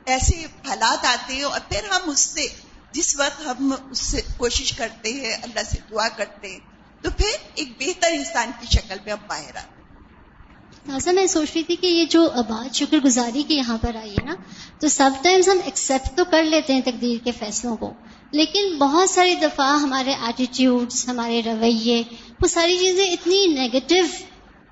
ایسے 0.06 0.44
حالات 0.66 1.04
آتے 1.06 1.34
ہیں 1.34 1.42
اور 1.42 1.60
پھر 1.68 1.88
ہم 1.90 2.10
اس 2.10 2.20
سے، 2.20 2.46
جس 2.92 3.14
وقت 3.18 3.46
ہم 3.46 3.72
اس 3.90 4.00
سے 4.00 4.20
کوشش 4.36 4.72
کرتے 4.72 5.12
ہیں، 5.12 5.32
اللہ 5.42 5.70
سے 5.70 5.78
دعا 5.90 6.08
کرتے 6.08 6.50
ہیں، 6.50 6.58
تو 7.04 7.10
پھر 7.10 7.36
ایک 7.54 7.72
بہتر 7.80 8.12
انسان 8.12 8.50
کی 8.60 8.66
شکل 8.76 8.96
میں 9.04 9.12
ہم 9.12 9.26
باہر 9.26 9.56
آتے 9.56 9.74
تازہ 10.86 11.10
میں 11.10 11.26
سوچ 11.26 11.50
رہی 11.54 11.62
تھی 11.62 11.76
کہ 11.76 11.86
یہ 11.86 12.04
جو 12.04 12.28
بات 12.48 12.74
شکر 12.74 12.98
گزاری 13.04 13.42
کی 13.42 13.54
یہاں 13.54 13.76
پر 13.80 13.96
آئی 13.96 14.12
ہے 14.12 14.24
نا، 14.24 14.34
تو 14.80 14.88
سب 14.88 15.10
ٹائمز 15.22 15.48
ہم 15.48 15.58
ایکسپٹ 15.64 16.16
تو 16.16 16.24
کر 16.24 16.42
لیتے 16.44 16.74
ہیں 16.74 16.80
تقدیر 16.80 17.24
کے 17.24 17.32
فیصلوں 17.32 17.76
کو، 17.76 17.92
لیکن 18.32 18.76
بہت 18.78 19.10
ساری 19.10 19.34
دفعہ 19.34 19.66
ہمارے 19.80 20.14
ایٹیٹیوڈس 20.20 21.08
ہمارے 21.08 21.40
رویے، 21.46 22.02
وہ 22.40 22.46
ساری 22.46 22.76
چیزیں 22.78 23.04
اتنی 23.04 23.46
نیگیٹو 23.54 24.00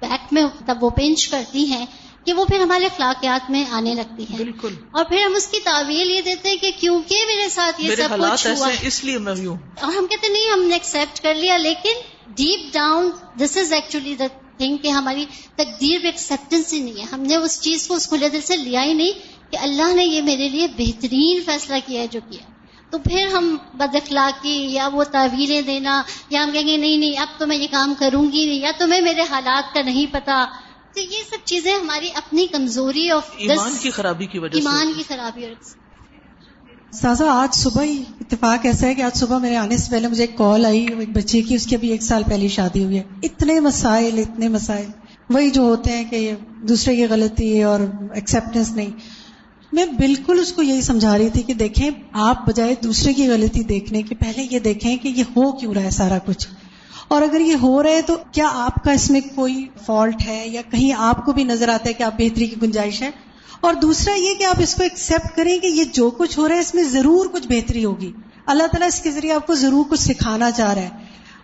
بیک 0.01 0.32
میں 0.32 0.42
تب 0.66 0.84
وہ 0.84 0.90
پینچ 0.90 1.28
کرتی 1.28 1.66
ہیں 1.66 1.86
کہ 2.24 2.32
وہ 2.32 2.45
پھر 2.45 2.61
ہمارے 2.61 2.84
اخلاقیات 2.84 3.51
میں 3.51 3.64
آنے 3.70 3.95
لگتی 3.95 4.22
ہے 4.22 4.36
بالکل۔ 4.36 4.74
اور 4.92 5.05
پھر 5.05 5.24
ہم 5.26 5.34
اس 5.34 5.47
کی 5.47 5.61
تعویل 5.61 6.11
یہ 6.11 6.20
دیتے 6.20 6.49
ہیں 6.49 6.57
کہ 6.57 6.70
کیونکہ 6.80 7.16
میرے 7.26 7.49
ساتھ 7.49 7.80
یہ 7.80 7.97
سب 7.97 8.14
کچھ 8.32 8.47
ہوا 8.47 8.70
اس 8.82 9.05
لیے 9.05 9.18
میں 9.18 9.47
ہوں۔ 9.47 9.57
اور 9.80 9.92
ہم 9.92 10.07
کہتے 10.07 10.28
نہیں 10.28 10.53
ہم 10.53 10.62
نے 10.62 10.74
ایکسپٹ 10.74 11.20
کر 11.20 11.34
لیا 11.34 11.57
لیکن 11.57 11.92
deep 12.26 12.74
down 12.74 13.11
this 13.40 13.57
is 13.57 13.72
actually 13.72 14.14
the 14.14 14.24
thing 14.59 14.76
کہ 14.76 14.88
ہماری 14.88 15.24
تقدیر 15.55 15.99
بھی 15.99 16.09
ایکسپٹینس 16.09 16.72
ہی 16.72 16.78
نہیں 16.78 16.99
ہے۔ 16.99 17.07
ہم 17.12 17.20
نے 17.20 17.36
اس 17.36 17.61
چیز 17.61 17.86
کو 17.86 17.95
اس 17.95 18.09
کھلے 18.09 18.28
دل 18.28 18.40
سے 18.40 18.57
لیا 18.57 18.84
ہی 18.84 18.95
نہیں 18.95 19.12
کہ 19.53 19.57
اللہ 19.57 19.95
نے 19.95 20.05
یہ 20.05 20.22
میرے 20.22 20.49
لیے 20.49 20.66
بہترین 20.78 21.42
فیصلہ 21.47 21.76
کیا 21.86 22.01
ہے 22.03 22.07
جو 22.07 22.20
کیا 22.30 22.53
تو 22.95 22.99
پھر 22.99 23.26
ہم 23.26 23.57
بد 23.74 23.97
اخلاقی 23.97 24.66
یا 24.72 24.88
وہ 24.92 25.05
تعویلیں 25.05 25.62
دینا 25.62 26.03
یا 26.30 26.42
ہم 26.42 26.51
کہیں 26.53 26.66
گے 26.66 26.76
نہیں 26.76 26.97
نہیں 26.97 27.18
اب 27.18 27.26
تو 27.38 27.47
میں 27.47 27.57
یہ 27.57 27.66
کام 27.70 27.95
کروں 27.99 28.32
گی 28.32 28.47
نہیں 28.47 28.61
یا 28.61 28.70
تمہیں 28.78 29.01
میرے 29.01 29.22
حالات 29.30 29.74
کا 29.74 29.82
نہیں 29.82 30.07
پتا۔ 30.12 30.45
تو 30.95 31.01
یہ 31.01 31.22
سب 31.30 31.36
چیزیں 31.45 31.74
ہماری 31.74 32.09
اپنی 32.14 32.47
کمزوری 32.47 33.11
اور 33.11 33.20
ایمان 33.36 33.72
کی 33.80 33.90
خرابی 33.90 34.26
کی 34.26 34.38
وجہ 34.38 34.53
سے۔ 34.53 34.59
ایمان 34.59 34.92
کی 34.97 35.03
خرابی 35.09 35.45
اور 35.45 35.53
سازا 36.92 37.24
آج 37.28 37.55
صبح 37.55 37.82
ہی 37.82 38.05
اتفاق 38.20 38.66
ایسا 38.66 38.86
ہے 38.86 38.95
کہ 38.95 39.03
آج 39.03 39.16
صبح 39.16 39.38
میرے 39.38 39.57
آنے 39.57 39.76
سے 39.76 39.90
پہلے 39.90 40.09
مجھے 40.09 40.22
ایک 40.22 40.38
کال 40.38 40.66
آئی 40.66 40.86
ایک 40.99 41.09
بچے 41.09 41.42
کی 41.42 41.55
اس 41.55 41.66
کی 41.66 41.74
ابھی 41.74 41.90
ایک 41.90 42.03
سال 42.03 42.22
پہلی 42.28 42.49
شادی 42.49 42.84
ہوئی 42.84 42.99
ہے۔ 42.99 43.03
اتنے 43.22 43.61
مسائل 43.61 44.18
اتنے 44.18 44.49
مسائل۔ 44.49 44.86
وہی 45.30 45.51
جو 45.51 45.62
ہوتے 45.62 45.92
ہیں 45.92 46.05
کہ 46.11 46.32
دوسرے 46.68 46.97
کی 46.97 47.07
غلطی 47.07 47.62
اور 47.62 47.80
ایکسپٹینس 48.14 48.72
نہیں۔ 48.72 48.90
میں 49.75 49.87
بالکل 49.87 50.39
اس 50.41 50.53
کو 50.53 50.62
یہی 50.62 50.81
سمجھا 50.81 51.18
رہی 51.18 51.29
تھی 51.29 51.43
کہ 51.43 51.55
دیکھیں، 51.55 51.91
آپ 52.12 52.47
بجائے 52.47 52.75
دوسرے 52.83 53.12
کی 53.12 53.29
غلطی 53.29 53.61
دیکھنے 53.61 54.03
کے 54.03 54.14
پہلے 54.14 54.47
یہ 54.51 54.59
دیکھیں 54.59 54.97
کہ 54.97 55.09
یہ 55.09 55.22
ہو 55.37 55.53
کیوں 55.53 55.75
رہا 55.75 55.83
ہے 55.83 55.91
سارا 55.91 56.18
کچھ۔ 56.18 56.49
اور 57.09 57.22
اگر 57.22 57.41
یہ 57.41 57.55
ہو 57.62 57.83
رہا 57.83 57.91
ہے 57.91 58.03
تو 58.03 58.16
کیا 58.33 58.49
آپ 58.53 58.85
کا 58.85 58.93
اس 58.93 59.11
میں 59.11 59.20
کوئی 59.35 59.66
فالٹ 59.87 60.16
ہے 60.27 60.49
یا 60.49 60.62
کہیں 60.70 60.93
آپ 60.99 61.25
کو 61.25 61.33
بھی 61.33 61.45
نظر 61.45 61.68
آتا 61.68 61.89
ہے 61.89 61.93
کہ 61.93 62.03
آپ 62.03 62.14
بہتری 62.18 62.47
کی 62.47 62.57
گنجائش 62.62 63.03
ہے؟ 63.03 63.11
اور 63.61 63.75
دوسرا 63.75 64.14
یہ 64.14 64.35
کہ 64.39 64.45
آپ 64.45 64.57
اس 64.59 64.75
کو 64.75 64.83
ایکسپٹ 64.83 65.37
کریں 65.37 65.59
کہ 65.59 65.66
یہ 65.66 65.85
جو 65.93 66.11
کچھ 66.11 66.39
ہو 66.39 66.49
رہا 66.49 66.55
ہے 66.55 66.61
اس 66.61 66.75
میں 66.75 66.83
ضرور 66.83 67.27
کچھ 67.27 67.49
بہتری 67.49 67.85
ہوگی۔ 67.85 68.12
اللہ 68.47 68.62
تعالیٰ 68.62 68.89
اس 68.89 69.01
کے 69.01 69.11
ذریعے 69.11 69.33
آپ 69.33 69.47
کو 69.47 69.55
ضرور 69.55 69.85
کچھ 69.91 70.01
سکھانا 70.01 70.51
چاہ 70.51 70.72
رہا 70.75 70.83
ہے۔ 70.83 70.89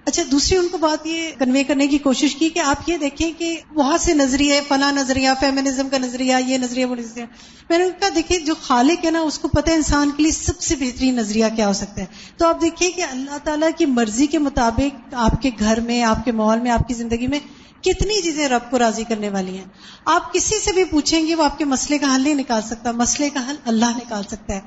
اچھا 0.05 0.23
دوسری 0.31 0.57
ان 0.57 0.69
کو 0.69 0.79
بات 0.79 1.07
یہ 1.07 1.31
کنوے 1.39 1.65
کرنے 1.65 1.87
کی 1.87 1.99
کوشش 1.99 2.37
کی 2.37 2.49
کہ 2.49 2.59
آپ 2.59 2.89
یہ 2.89 2.97
دیکھیں 2.97 3.33
کہ 3.39 3.61
بہت 3.75 4.01
سے 4.01 4.15
نظریے 4.15 4.61
فلاں 4.69 4.93
نظریہ 4.93 5.31
فیمنزم 5.41 5.89
کا 5.89 5.99
نظریہ، 5.99 6.37
یہ 6.47 6.59
نظریہ، 6.59 6.85
وہ 6.85 6.97
نظریہ۔ 6.97 7.25
میں 7.71 7.79
نے 7.79 7.85
کہا 8.01 8.09
دیکھیں، 8.15 8.39
جو 8.39 8.55
خالق 8.63 9.05
ہے 9.05 9.11
نا، 9.11 9.21
اس 9.21 9.39
کو 9.39 9.49
پتہ 9.49 9.71
ہے 9.71 9.75
انسان 9.75 10.11
کے 10.17 10.23
لیے 10.23 10.33
سب 10.33 10.61
سے 10.61 10.77
بہترین 10.77 11.17
نظریہ 11.17 11.47
کیا 11.57 11.69
ہو 11.69 11.73
سکتا 11.73 12.01
ہے۔ 12.01 12.07
تو 12.37 12.47
آپ 12.47 12.63
دیکھیں 12.63 12.91
کہ 12.91 13.03
اللہ 13.03 13.39
تعالیٰ 13.45 13.69
کی 13.79 13.87
مرضی 13.87 14.27
کے 14.27 14.39
مطابق 14.39 15.15
آپ 15.15 15.43
کے 15.43 15.51
گھر 15.59 15.81
میں، 15.81 16.03
آپ 16.03 16.25
کے 16.25 16.33
ماحول 16.33 16.61
میں، 16.61 16.71
آپ 16.71 16.89
کی 16.89 16.95
زندگی 16.95 17.27
میں 17.27 17.39
کتنی 17.81 18.23
چیزیں 18.23 18.49
رب 18.49 18.71
کو 18.71 18.79
راضی 18.79 19.05
کرنے 19.05 19.29
والی 19.29 19.59
ہیں۔ 19.59 19.65
آپ 20.05 20.33
کسی 20.33 20.55
سے 20.65 20.73
بھی 20.73 20.85
پوچھیں 20.85 21.27
گے، 21.27 21.35
وہ 21.35 21.45
آپ 21.45 21.59
کے 21.59 21.65
مسئلے 21.65 21.99
کا 21.99 22.15
حل 22.15 22.21
نہیں 22.21 22.35
نکال 22.35 22.63
سکتا۔ 22.63 22.93
مسئلے 22.93 23.31
کا 23.31 23.51
حل 23.51 23.57
اللہ 23.65 23.97
نکال 23.97 24.23
سکتا 24.23 24.55
ہے۔ 24.55 24.61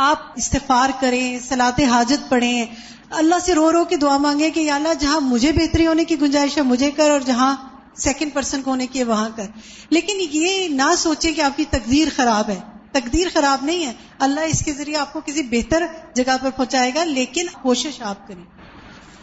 آپ 0.00 0.18
استفار 0.36 0.90
کریں 1.00 1.38
سلاط 1.38 1.80
حاجت 1.80 2.30
پڑھیں۔ 2.30 2.66
اللہ 3.10 3.34
سے 3.44 3.54
رو 3.54 3.72
رو 3.72 3.84
کے 3.84 3.96
دعا 3.96 4.16
مانگے 4.16 4.50
کہ 4.50 4.60
یا 4.60 4.74
اللہ 4.74 4.94
جہاں 4.98 5.20
مجھے 5.20 5.52
بہتری 5.52 5.86
ہونے 5.86 6.04
کی 6.04 6.20
گنجائش 6.20 6.56
ہے، 6.56 6.62
مجھے 6.62 6.90
کر 6.90 7.10
اور 7.10 7.20
جہاں 7.20 7.56
سیکنڈ 7.94 8.34
پرسن 8.34 8.62
کو 8.62 8.70
ہونے 8.70 8.86
کی 8.86 8.98
ہے، 8.98 9.04
وہاں 9.04 9.28
کر۔ 9.36 9.46
لیکن 9.90 10.16
یہ 10.32 10.68
نہ 10.68 10.94
سوچیں 10.98 11.34
کہ 11.34 11.40
آپ 11.40 11.56
کی 11.56 11.64
تقدیر 11.70 12.08
خراب 12.16 12.48
ہے۔ 12.48 12.60
تقدیر 12.92 13.26
خراب 13.32 13.64
نہیں 13.64 13.86
ہے۔ 13.86 13.92
اللہ 14.18 14.40
اس 14.40 14.62
کے 14.64 14.72
ذریعے 14.72 14.96
آپ 14.96 15.12
کو 15.12 15.20
کسی 15.26 15.42
بہتر 15.42 15.86
جگہ 16.14 16.36
پر 16.42 16.50
پہنچائے 16.56 16.90
گا، 16.94 17.04
لیکن 17.04 17.46
کوشش 17.62 18.02
آپ 18.02 18.28
کریں۔ 18.28 18.44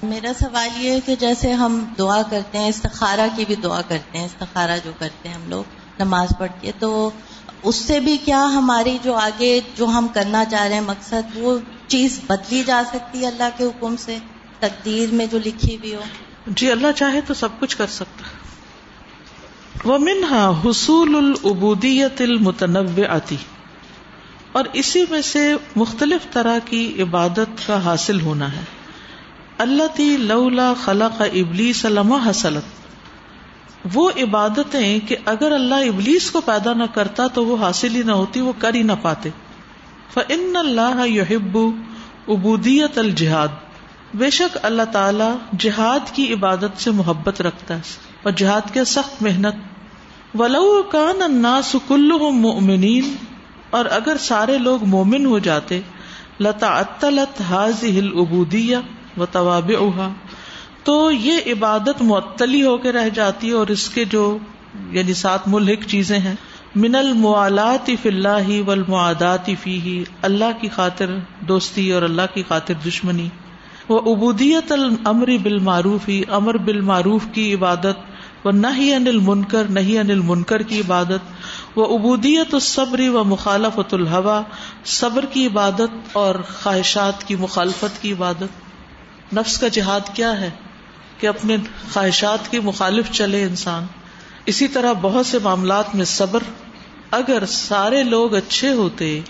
میرا 0.03 0.31
سوال 0.39 0.69
یہ 0.77 0.91
ہے 0.91 0.99
کہ 1.05 1.15
جیسے 1.15 1.53
ہم 1.53 1.85
دعا 1.97 2.21
کرتے 2.21 2.57
ہیں، 2.57 2.69
استخارہ 2.69 3.27
کی 3.35 3.45
بھی 3.45 3.55
دعا 3.55 3.81
کرتے 3.81 4.17
ہیں، 4.17 4.25
استخارہ 4.25 4.77
جو 4.83 4.91
کرتے 4.99 5.29
ہیں 5.29 5.35
ہم 5.35 5.49
لوگ، 5.49 5.63
نماز 5.99 6.29
پڑھ 6.39 6.51
کے، 6.61 6.71
تو 6.79 7.09
اس 7.63 7.75
سے 7.75 7.99
بھی 7.99 8.17
کیا 8.17 8.45
ہماری 8.45 8.97
جو 9.03 9.15
آگے 9.15 9.61
جو 9.75 9.85
ہم 9.85 10.07
کرنا 10.13 10.45
چاہ 10.45 10.63
رہے 10.63 10.73
ہیں 10.73 10.81
مقصد، 10.81 11.35
وہ 11.35 11.59
چیز 11.87 12.19
بدلی 12.29 12.63
جا 12.65 12.81
سکتی 12.93 13.21
ہے 13.21 13.27
اللہ 13.27 13.49
کے 13.57 13.63
حکم 13.63 13.95
سے، 13.99 14.17
تقدیر 14.59 15.13
میں 15.13 15.25
جو 15.25 15.39
لکھی 15.45 15.77
ہوئی 15.77 15.95
ہو۔ 15.95 16.01
جی 16.47 16.71
اللہ 16.71 16.87
چاہے 16.95 17.21
تو 17.21 17.33
سب 17.33 17.49
کچھ 17.59 17.77
کر 17.77 17.87
سکتا۔ 17.87 18.23
وہ 19.83 19.97
منہا 19.97 20.61
حصول 20.65 21.15
العبودیت 21.15 22.21
المتنوع 22.21 23.03
آتی 23.09 23.35
اور 24.51 24.65
اسی 24.73 25.05
میں 25.09 25.21
سے 25.21 25.53
مختلف 25.75 26.33
طرح 26.33 26.59
کی 26.65 27.01
عبادت 27.01 27.67
کا 27.67 27.85
حاصل 27.85 28.21
ہونا 28.21 28.51
ہے۔ 28.51 28.61
اللہ 29.57 29.83
تی 29.95 30.17
لولا 30.17 30.73
خلق 30.85 31.21
ابلی 31.21 31.73
سلم 31.73 32.13
حسلت 32.13 32.76
وہ 33.93 34.09
عبادتیں 34.09 34.99
کہ 35.07 35.15
اگر 35.25 35.51
اللہ 35.51 35.75
ابلیس 35.75 36.31
کو 36.31 36.41
پیدا 36.41 36.73
نہ 36.73 36.83
کرتا 36.93 37.27
تو 37.27 37.45
وہ 37.45 37.57
حاصل 37.57 37.95
ہی 37.95 38.03
نہ 38.03 38.11
ہوتی، 38.11 38.41
وہ 38.41 38.53
کر 38.59 38.73
ہی 38.73 38.83
نہ 38.83 38.91
پاتے۔ 39.01 39.29
فن 40.13 40.55
اللہ 40.55 41.07
یحب 41.07 41.57
ابودیت 42.27 42.97
الجہاد۔ 42.97 43.47
بے 44.13 44.29
شک 44.29 44.57
اللہ 44.63 44.81
تعالی 44.91 45.37
جہاد 45.59 46.15
کی 46.15 46.33
عبادت 46.33 46.81
سے 46.81 46.91
محبت 46.91 47.41
رکھتا 47.41 47.75
ہے 47.75 47.81
اور 48.23 48.31
جہاد 48.31 48.73
کے 48.73 48.83
سخت 48.83 49.21
محنت۔ 49.21 49.55
ولو 50.39 50.83
کان 50.91 51.21
الناس 51.21 51.75
كلهم 51.87 52.35
مؤمنین 52.35 53.15
اور 53.69 53.85
اگر 53.85 54.17
سارے 54.19 54.57
لوگ 54.57 54.85
مومن 54.85 55.25
ہو 55.25 55.39
جاتے 55.39 55.81
لتعطلت 56.39 57.41
هذه 57.51 57.97
العبودیہ 57.97 58.77
وتوابعها۔ 59.17 60.09
تو 60.87 61.11
یہ 61.11 61.37
عبادت 61.45 62.01
معطلی 62.01 62.63
ہو 62.63 62.77
کے 62.77 62.91
رہ 62.91 63.09
جاتی 63.09 63.47
ہے 63.47 63.53
اور 63.53 63.67
اس 63.67 63.89
کے 63.89 64.05
جو 64.05 64.37
یعنی 64.91 65.13
سات 65.13 65.47
ملحق 65.47 65.87
چیزیں 65.87 66.19
ہیں 66.19 66.35
من 66.75 66.95
الموالات 66.95 67.89
فی 68.01 68.09
اللہ 68.09 68.49
والمعادات 68.65 69.49
فی 69.63 69.81
ہی 69.81 70.03
اللہ 70.21 70.61
کی 70.61 70.69
خاطر 70.69 71.05
دوستی 71.39 71.91
اور 71.91 72.01
اللہ 72.01 72.21
کی 72.33 72.43
خاطر 72.47 72.73
دشمنی۔ 72.87 73.29
وہ 73.89 74.15
ابودیت 74.15 74.71
الامر 74.71 75.27
بالمعروف 75.43 76.09
ہی 76.09 76.23
امر 76.27 76.57
بالمعروف 76.57 77.21
کی 77.31 77.53
عبادت 77.53 78.45
و 78.45 78.51
نہ 78.51 78.67
ہی 78.77 78.93
انل 78.93 79.19
منکر 79.21 79.63
نہیں 79.69 79.99
انل 79.99 80.21
منکر 80.23 80.61
کی 80.61 80.79
عبادت۔ 80.79 81.77
وہ 81.77 81.97
ابودیت 81.97 82.53
الصبری 82.53 83.07
و 83.07 83.23
مخالفت 83.23 83.93
الحوا 83.93 84.41
صبر 84.85 85.25
کی 85.25 85.47
عبادت 85.47 85.97
اور 86.13 86.35
خواہشات 86.63 87.27
کی 87.27 87.35
مخالفت 87.35 88.01
کی 88.01 88.11
عبادت۔ 88.11 89.33
نفس 89.33 89.57
کا 89.57 89.67
جہاد 89.67 90.15
کیا 90.15 90.41
ہے؟ 90.41 90.49
کہ 91.19 91.27
اپنے 91.27 91.57
خواہشات 91.93 92.51
کی 92.51 92.59
مخالف 92.59 93.11
چلے 93.11 93.43
انسان۔ 93.43 93.85
اسی 94.45 94.67
طرح 94.67 94.93
بہت 94.93 95.25
سے 95.25 95.39
معاملات 95.39 95.95
میں 95.95 96.05
صبر، 96.05 96.43
اگر 97.11 97.45
سارے 97.45 98.03
لوگ 98.03 98.35
اچھے 98.35 98.71
ہوتے 98.71 99.21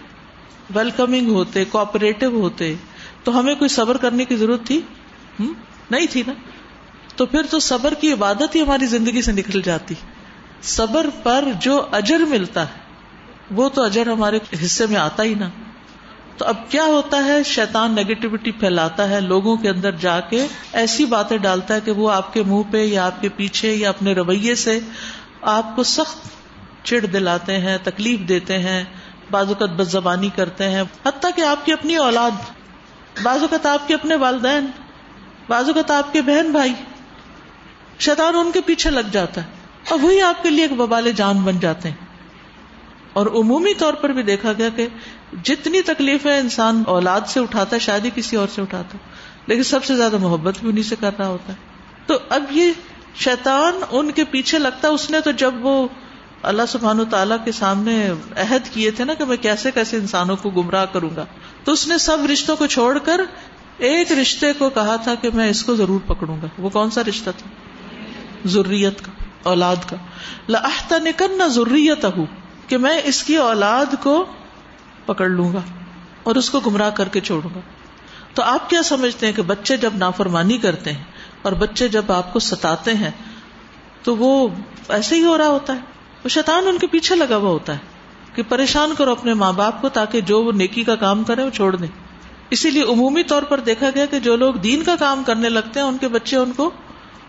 ویلکمنگ 0.75 1.29
ہوتے 1.29 1.65
کوپریٹو 1.65 2.41
ہوتے، 2.41 2.75
تو 3.23 3.39
ہمیں 3.39 3.55
کوئی 3.55 3.69
صبر 3.69 3.97
کرنے 3.97 4.25
کی 4.25 4.35
ضرورت 4.35 4.65
تھی؟ 4.65 4.81
نہیں 5.91 6.05
تھی 6.11 6.23
نا؟ 6.27 6.33
تو 7.15 7.25
پھر 7.25 7.41
تو 7.49 7.59
صبر 7.59 7.93
کی 7.93 8.13
عبادت 8.13 8.55
ہی 8.55 8.61
ہماری 8.61 8.85
زندگی 8.85 9.21
سے 9.21 9.31
نکل 9.31 9.61
جاتی۔ 9.61 9.95
صبر 10.63 11.09
پر 11.23 11.43
جو 11.59 11.85
اجر 11.91 12.19
ملتا 12.19 12.61
ہے، 12.61 12.79
وہ 13.51 13.69
تو 13.69 13.81
اجر 13.81 14.07
ہمارے 14.07 14.39
حصے 14.65 14.85
میں 14.85 14.97
آتا 14.97 15.23
ہی 15.23 15.33
نا۔ 15.33 15.49
تو 16.37 16.45
اب 16.45 16.55
کیا 16.69 16.83
ہوتا 16.83 17.25
ہے؟ 17.25 17.43
شیطان 17.43 17.95
نیگیٹیوٹی 17.95 18.51
پھیلاتا 18.51 19.09
ہے، 19.09 19.21
لوگوں 19.21 19.57
کے 19.57 19.69
اندر 19.69 19.91
جا 19.91 20.19
کے 20.19 20.47
ایسی 20.73 21.05
باتیں 21.05 21.37
ڈالتا 21.37 21.75
ہے 21.75 21.81
کہ 21.81 21.91
وہ 21.91 22.11
آپ 22.11 22.33
کے 22.33 22.43
منہ 22.43 22.61
پہ 22.71 22.85
یا 22.85 23.05
آپ 23.05 23.21
کے 23.21 23.29
پیچھے 23.29 23.73
یا 23.73 23.89
اپنے 23.89 24.13
رویے 24.13 24.55
سے 24.55 24.79
آپ 25.41 25.75
کو 25.75 25.83
سخت 25.83 26.29
چڑ 26.85 26.99
دلاتے 26.99 27.57
ہیں، 27.57 27.77
تکلیف 27.83 28.19
دیتے 28.19 28.59
ہیں، 28.59 28.83
بعض 29.31 29.47
اوقات 29.47 29.69
بد 29.69 29.83
زبانی 29.83 30.29
کرتے 30.35 30.69
ہیں۔ 30.69 30.83
حتیٰ 31.05 31.31
کہ 31.35 31.41
آپ 31.41 31.65
کی 31.65 31.73
اپنی 31.73 31.95
اولاد، 31.95 32.31
بعض 33.23 33.41
اوقات 33.41 33.65
آپ 33.65 33.87
کے 33.87 33.93
اپنے 33.93 34.15
والدین، 34.15 34.65
بعض 35.49 35.67
اوقات 35.67 35.91
آپ 35.91 36.13
کے 36.13 36.21
بہن 36.21 36.51
بھائی، 36.51 36.73
شیطان 37.99 38.35
ان 38.35 38.51
کے 38.51 38.61
پیچھے 38.61 38.89
لگ 38.89 39.09
جاتا 39.11 39.41
ہے۔ 39.41 39.47
اور 39.89 39.99
وہی 39.99 40.21
آپ 40.21 40.43
کے 40.43 40.49
لیے 40.49 40.61
ایک 40.61 40.73
ببال 40.73 41.11
جان 41.11 41.37
بن 41.37 41.59
جاتے 41.59 41.89
ہیں۔ 41.89 42.07
اور 43.13 43.27
عمومی 43.27 43.73
طور 43.73 43.93
پر 43.93 44.09
بھی 44.09 44.23
دیکھا 44.23 44.53
گیا 44.57 44.69
کہ 44.75 44.87
جتنی 45.43 45.81
تکلیفیں 45.81 46.39
انسان 46.39 46.83
اولاد 46.87 47.21
سے 47.27 47.39
اٹھاتا 47.39 47.75
ہے 47.75 47.79
شاید 47.79 48.05
ہی 48.05 48.09
کسی 48.15 48.35
اور 48.35 48.47
سے 48.47 48.61
اٹھاتا 48.61 48.97
لیکن 49.47 49.63
سب 49.63 49.83
سے 49.83 49.95
زیادہ 49.95 50.17
محبت 50.17 50.59
بھی 50.59 50.69
انہیں 50.69 50.83
سے 50.83 50.95
کر 50.99 51.11
رہا 51.19 51.27
ہوتا 51.27 51.53
ہے۔ 51.53 51.57
تو 52.05 52.19
اب 52.29 52.43
یہ 52.51 52.71
شیطان 53.15 53.73
ان 53.91 54.11
کے 54.11 54.23
پیچھے 54.23 54.59
لگتا 54.59 54.87
ہے 54.87 54.93
اس 54.93 55.11
نے 55.11 55.21
تو 55.21 55.31
جب 55.31 55.53
وہ 55.65 55.87
اللہ 56.41 56.61
سبحان 56.67 56.99
تعالیٰ 57.09 57.37
کے 57.45 57.51
سامنے 57.51 58.09
عہد 58.37 58.73
کیے 58.73 58.91
تھے 58.91 59.03
نا 59.05 59.13
کہ 59.13 59.25
میں 59.25 59.37
کیسے 59.37 59.71
کیسے 59.71 59.97
انسانوں 59.97 60.35
کو 60.35 60.49
گمراہ 60.49 60.85
کروں 60.85 61.09
گا، 61.15 61.25
تو 61.63 61.71
اس 61.71 61.87
نے 61.87 61.97
سب 61.97 62.17
رشتوں 62.33 62.55
کو 62.55 62.65
چھوڑ 62.65 62.97
کر 62.97 63.21
ایک 63.77 64.11
رشتے 64.11 64.53
کو 64.53 64.69
کہا 64.69 64.95
تھا 64.95 65.15
کہ 65.15 65.29
میں 65.33 65.49
اس 65.49 65.63
کو 65.63 65.75
ضرور 65.75 65.99
پکڑوں 66.07 66.37
گا۔ 66.41 66.47
وہ 66.57 66.69
کون 66.69 66.89
سا 66.89 67.01
رشتہ 67.09 67.29
تھا؟ 67.37 67.49
ضروریت 68.45 69.05
کا، 69.05 69.11
اولاد 69.43 69.75
کا۔ 69.89 69.95
لاحت 70.47 70.93
نکن 70.93 71.37
نہ 71.37 71.47
ضروریت 71.47 72.05
ہوں 72.05 72.25
کہ 72.67 72.77
میں 72.77 73.01
اس 73.03 73.23
کی 73.23 73.37
اولاد 73.37 73.95
کو 74.03 74.25
پکڑ 75.07 75.29
لوں 75.29 75.53
گا 75.53 75.61
اور 76.23 76.35
اس 76.35 76.49
کو 76.49 76.59
گمراہ 76.59 76.89
کر 76.89 77.07
کے 77.07 77.19
چھوڑوں 77.19 77.49
گا۔ 77.55 77.59
تو 78.33 78.43
آپ 78.43 78.69
کیا 78.69 78.83
سمجھتے 78.83 79.25
ہیں 79.25 79.33
کہ 79.33 79.41
بچے 79.41 79.77
جب 79.77 79.93
نافرمانی 79.95 80.57
کرتے 80.57 80.91
ہیں 80.91 81.03
اور 81.41 81.51
بچے 81.51 81.87
جب 81.87 82.11
آپ 82.11 82.33
کو 82.33 82.39
ستاتے 82.39 82.93
ہیں، 82.93 83.11
تو 84.03 84.15
وہ 84.17 84.47
ایسے 84.89 85.15
ہی 85.15 85.23
ہو 85.23 85.37
رہا 85.37 85.47
ہوتا 85.47 85.73
ہے۔ 85.73 85.79
وہ 86.23 86.29
شیطان 86.29 86.67
ان 86.67 86.77
کے 86.77 86.87
پیچھے 86.87 87.15
لگا 87.15 87.35
ہوا 87.35 87.49
ہوتا 87.49 87.73
ہے 87.73 87.77
کہ 88.35 88.43
پریشان 88.43 88.93
کرو 88.97 89.11
اپنے 89.11 89.33
ماں 89.33 89.53
باپ 89.53 89.81
کو 89.81 89.89
تاکہ 89.89 90.21
جو 90.21 90.43
وہ 90.43 90.51
نیکی 90.51 90.83
کا 90.83 90.95
کام 90.95 91.23
کرے 91.23 91.43
وہ 91.43 91.49
چھوڑ 91.49 91.75
دیں۔ 91.75 91.87
اسی 92.49 92.69
لیے 92.69 92.83
عمومی 92.83 93.23
طور 93.23 93.43
پر 93.43 93.59
دیکھا 93.59 93.89
گیا 93.95 94.05
کہ 94.05 94.19
جو 94.19 94.35
لوگ 94.35 94.53
دین 94.53 94.83
کا 94.83 94.95
کام 94.99 95.23
کرنے 95.23 95.49
لگتے 95.49 95.79
ہیں، 95.79 95.87
ان 95.87 95.97
کے 95.97 96.07
بچے 96.07 96.37
ان 96.37 96.51
کو 96.51 96.71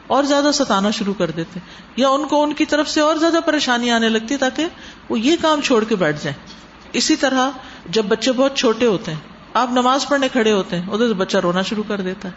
اور 0.06 0.24
زیادہ 0.24 0.50
ستانا 0.54 0.90
شروع 0.90 1.14
کر 1.14 1.30
دیتے 1.30 1.60
یا 1.96 2.08
ان 2.08 2.28
کو 2.28 2.42
ان 2.42 2.52
کی 2.52 2.64
طرف 2.64 2.88
سے 2.88 3.00
اور 3.00 3.16
زیادہ 3.16 3.38
پریشانی 3.44 3.90
آنے 3.90 4.08
لگتی 4.08 4.36
تاکہ 4.36 4.64
وہ 5.08 5.20
یہ 5.20 5.36
کام 5.40 5.60
چھوڑ 5.60 5.84
کے 5.84 5.96
بیٹھ 5.96 6.24
جائیں۔ 6.24 6.67
اسی 6.92 7.16
طرح 7.16 7.50
جب 7.88 8.04
بچے 8.04 8.32
بہت 8.32 8.56
چھوٹے 8.56 8.86
ہوتے 8.86 9.12
ہیں، 9.12 9.20
آپ 9.54 9.68
نماز 9.72 10.08
پڑھنے 10.08 10.28
کھڑے 10.28 10.52
ہوتے 10.52 10.78
ہیں، 10.78 10.86
ادھر 10.90 11.08
سے 11.08 11.14
بچہ 11.14 11.38
رونا 11.38 11.62
شروع 11.62 11.82
کر 11.88 12.00
دیتا 12.00 12.28
ہے۔ 12.28 12.32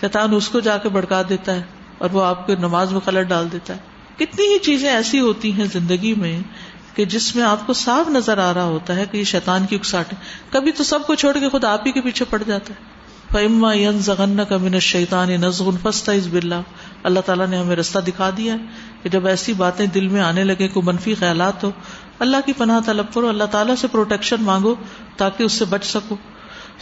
شیطان 0.00 0.34
اس 0.34 0.48
کو 0.48 0.60
جا 0.60 0.76
کے 0.76 0.88
بڑکا 0.88 1.22
دیتا 1.28 1.54
ہے 1.54 1.62
اور 1.98 2.10
وہ 2.12 2.24
آپ 2.24 2.46
کو 2.46 2.52
نماز 2.58 2.92
میں 2.92 3.00
خلط 3.00 3.28
ڈال 3.28 3.48
دیتا 3.52 3.74
ہے۔ 3.74 3.78
کتنی 4.16 4.54
ہی 4.54 4.58
چیزیں 4.58 4.90
ایسی 4.90 5.20
ہوتی 5.20 5.52
ہیں 5.52 5.66
زندگی 5.72 6.14
میں 6.14 6.40
کہ 6.94 7.04
جس 7.04 7.36
میں 7.36 7.44
آپ 7.44 7.66
کو 7.66 7.72
صاف 7.72 8.10
نظر 8.10 8.38
آ 8.38 8.54
رہا 8.54 8.64
ہوتا 8.64 8.96
ہے 8.96 9.04
کہ 9.10 9.16
یہ 9.16 9.24
شیطان 9.24 9.66
کی 9.66 9.76
اکساٹ 9.76 10.12
ہے۔ 10.12 10.18
کبھی 10.50 10.72
تو 10.72 10.84
سب 10.84 11.06
کو 11.06 11.14
چھوڑ 11.14 11.38
کے 11.38 11.48
خود 11.48 11.64
آپ 11.64 11.86
ہی 11.86 11.92
کے 11.92 12.00
پیچھے 12.00 12.24
پڑ 12.30 12.42
جاتا 12.46 12.74
ہے۔ 12.74 13.02
فعما 13.32 13.74
ین 13.74 13.98
زغن 13.98 14.40
کا 14.48 14.56
من 14.56 14.78
شیطان 14.78 15.28
نزغن 15.28 15.76
فستا 15.82 16.12
از 16.12 16.28
بلّہ 16.30 16.54
اللہ 17.02 17.20
تعالیٰ 17.20 17.46
نے 17.46 17.56
ہمیں 17.56 17.76
رستہ 17.76 17.98
دکھا 17.98 18.30
دیا 18.36 18.54
ہے 18.54 18.58
کہ 19.02 19.08
جب 19.08 19.26
ایسی 19.26 19.52
باتیں 19.52 19.86
دل 19.86 20.08
میں 20.08 20.20
آنے 20.20 20.44
لگے 20.44 20.68
کوئی 20.68 20.86
منفی 20.86 21.14
خیالات 21.14 21.64
ہو 21.64 21.70
اللہ 22.22 22.36
کی 22.46 22.52
پناہ 22.52 22.80
طلب 22.86 23.06
کرو، 23.14 23.28
اللہ 23.28 23.44
تعالیٰ 23.44 23.74
سے 23.76 23.88
پروٹیکشن 23.88 24.36
مانگو 24.40 24.74
تاکہ 25.16 25.42
اس 25.42 25.52
سے 25.52 25.64
بچ 25.64 25.84
سکو۔ 25.84 26.16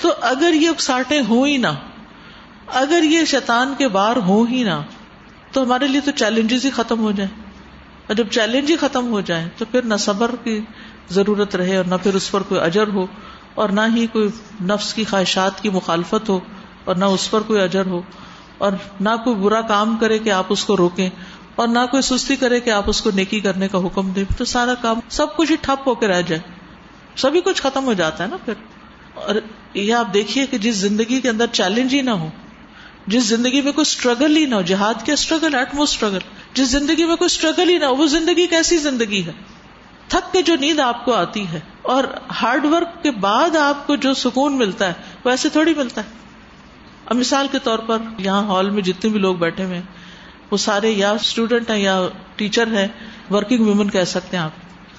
تو 0.00 0.08
اگر 0.20 0.52
یہ 0.52 0.68
اکساٹیں 0.68 1.22
ہوں 1.28 1.46
ہی 1.46 1.56
نہ، 1.56 1.66
اگر 2.66 3.02
یہ 3.02 3.24
شیطان 3.24 3.74
کے 3.78 3.88
بار 3.88 4.16
ہوں 4.16 4.46
ہی 4.50 4.62
نہ، 4.62 4.80
تو 5.52 5.62
ہمارے 5.62 5.86
لیے 5.86 6.00
تو 6.00 6.10
چیلنجز 6.10 6.64
ہی 6.64 6.70
ختم 6.70 7.00
ہو 7.00 7.10
جائیں۔ 7.10 7.42
اور 8.06 8.14
جب 8.14 8.26
چیلنج 8.30 8.70
ہی 8.70 8.76
ختم 8.76 9.12
ہو 9.12 9.20
جائیں، 9.20 9.48
تو 9.56 9.64
پھر 9.70 9.82
نہ 9.82 9.94
صبر 9.94 10.30
کی 10.44 10.60
ضرورت 11.10 11.56
رہے 11.56 11.76
اور 11.76 11.84
نہ 11.84 11.94
پھر 12.02 12.14
اس 12.14 12.30
پر 12.30 12.42
کوئی 12.42 12.60
اجر 12.60 12.88
ہو، 12.88 13.06
اور 13.54 13.68
نہ 13.68 13.80
ہی 13.96 14.06
کوئی 14.06 14.28
نفس 14.64 14.94
کی 14.94 15.04
خواہشات 15.04 15.62
کی 15.62 15.68
مخالفت 15.68 16.28
ہو، 16.28 16.40
اور 16.84 16.96
نہ 16.96 17.04
اس 17.04 17.30
پر 17.30 17.40
کوئی 17.40 17.60
اجر 17.60 17.86
ہو۔ 17.86 18.02
اور 18.58 18.72
نہ 19.00 19.08
کوئی 19.24 19.36
برا 19.36 19.60
کام 19.60 19.96
کرے 19.96 20.18
کہ 20.18 20.30
آپ 20.30 20.44
اس 20.48 20.64
کو 20.64 20.76
روکیں۔ 20.76 21.10
اور 21.56 21.68
نہ 21.68 21.78
کوئی 21.90 22.02
سستی 22.02 22.36
کرے 22.36 22.60
کہ 22.60 22.70
آپ 22.70 22.82
اس 22.86 23.02
کو 23.02 23.10
نیکی 23.14 23.40
کرنے 23.40 23.68
کا 23.68 23.78
حکم 23.78 24.12
دیں۔ 24.12 24.24
تو 24.38 24.44
سارا 24.44 24.74
کام 24.74 25.00
سب 25.08 25.36
کچھ 25.36 25.50
ہی 25.50 25.56
ٹھپ 25.60 25.88
ہو 25.88 25.94
کے 25.94 26.08
رہ 26.08 26.22
جائے۔ 26.22 26.40
سبھی 27.16 27.40
کچھ 27.40 27.62
ختم 27.62 27.84
ہو 27.84 27.92
جاتا 27.92 28.24
ہے 28.24 28.28
نا 28.28 28.36
پھر۔ 28.36 28.54
اور 29.14 29.34
یہ 29.74 29.94
آپ 29.94 30.14
دیکھیے 30.14 30.46
کہ 30.46 30.58
جس 30.58 30.74
زندگی 30.74 31.20
کے 31.20 31.28
اندر 31.28 31.46
چیلنج 31.52 31.94
ہی 31.94 32.02
نہ 32.02 32.10
ہو، 32.10 32.28
جس 33.06 33.24
زندگی 33.24 33.62
میں 33.62 33.72
کوئی 33.72 33.82
اسٹرگل 33.82 34.36
ہی 34.36 34.46
نہ 34.46 34.54
ہو، 34.54 34.62
جہاد 34.62 34.94
کے 35.04 35.12
اسٹرگل 35.12 35.54
ایٹ 35.54 35.74
مو 35.74 35.82
اسٹرگل 35.82 36.18
جس 36.54 36.68
زندگی 36.68 37.04
میں 37.04 37.16
کوئی 37.16 37.26
اسٹرگل 37.26 37.68
ہی 37.68 37.78
نہ 37.78 37.84
ہو، 37.84 37.96
وہ 37.96 38.06
زندگی 38.06 38.46
کیسی 38.46 38.76
زندگی 38.76 39.26
ہے؟ 39.26 39.32
تھک 40.08 40.32
کے 40.32 40.42
جو 40.42 40.56
نیند 40.56 40.80
آپ 40.80 41.04
کو 41.04 41.12
آتی 41.12 41.48
ہے 41.48 41.60
اور 41.82 42.04
ہارڈ 42.42 42.64
ورک 42.64 43.02
کے 43.02 43.10
بعد 43.10 43.56
آپ 43.56 43.86
کو 43.86 43.96
جو 43.96 44.14
سکون 44.14 44.58
ملتا 44.58 44.88
ہے، 44.88 44.92
وہ 45.24 45.30
ایسے 45.30 45.48
تھوڑی 45.48 45.74
ملتا 45.74 46.00
ہے۔ 46.00 46.10
اب 47.06 47.16
مثال 47.16 47.46
کے 47.52 47.58
طور 47.58 47.78
پر 47.78 47.98
یہاں 48.18 48.42
ہال 48.42 48.70
میں 48.70 48.82
جتنے 48.82 49.10
بھی 49.10 49.18
لوگ 49.18 49.36
بیٹھے 49.36 49.64
ہوئے 49.64 49.82
وہ 50.50 50.56
سارے 50.56 50.90
یا 50.90 51.10
اسٹوڈینٹ 51.10 51.70
ہیں 51.70 51.78
یا 51.78 52.08
ٹیچر 52.36 52.66
ہیں 52.66 52.88
ورکنگ 53.30 53.66
ویمن 53.66 53.90
کہہ 53.90 54.04
سکتے 54.04 54.36
ہیں 54.36 54.44
آپ۔ 54.44 54.50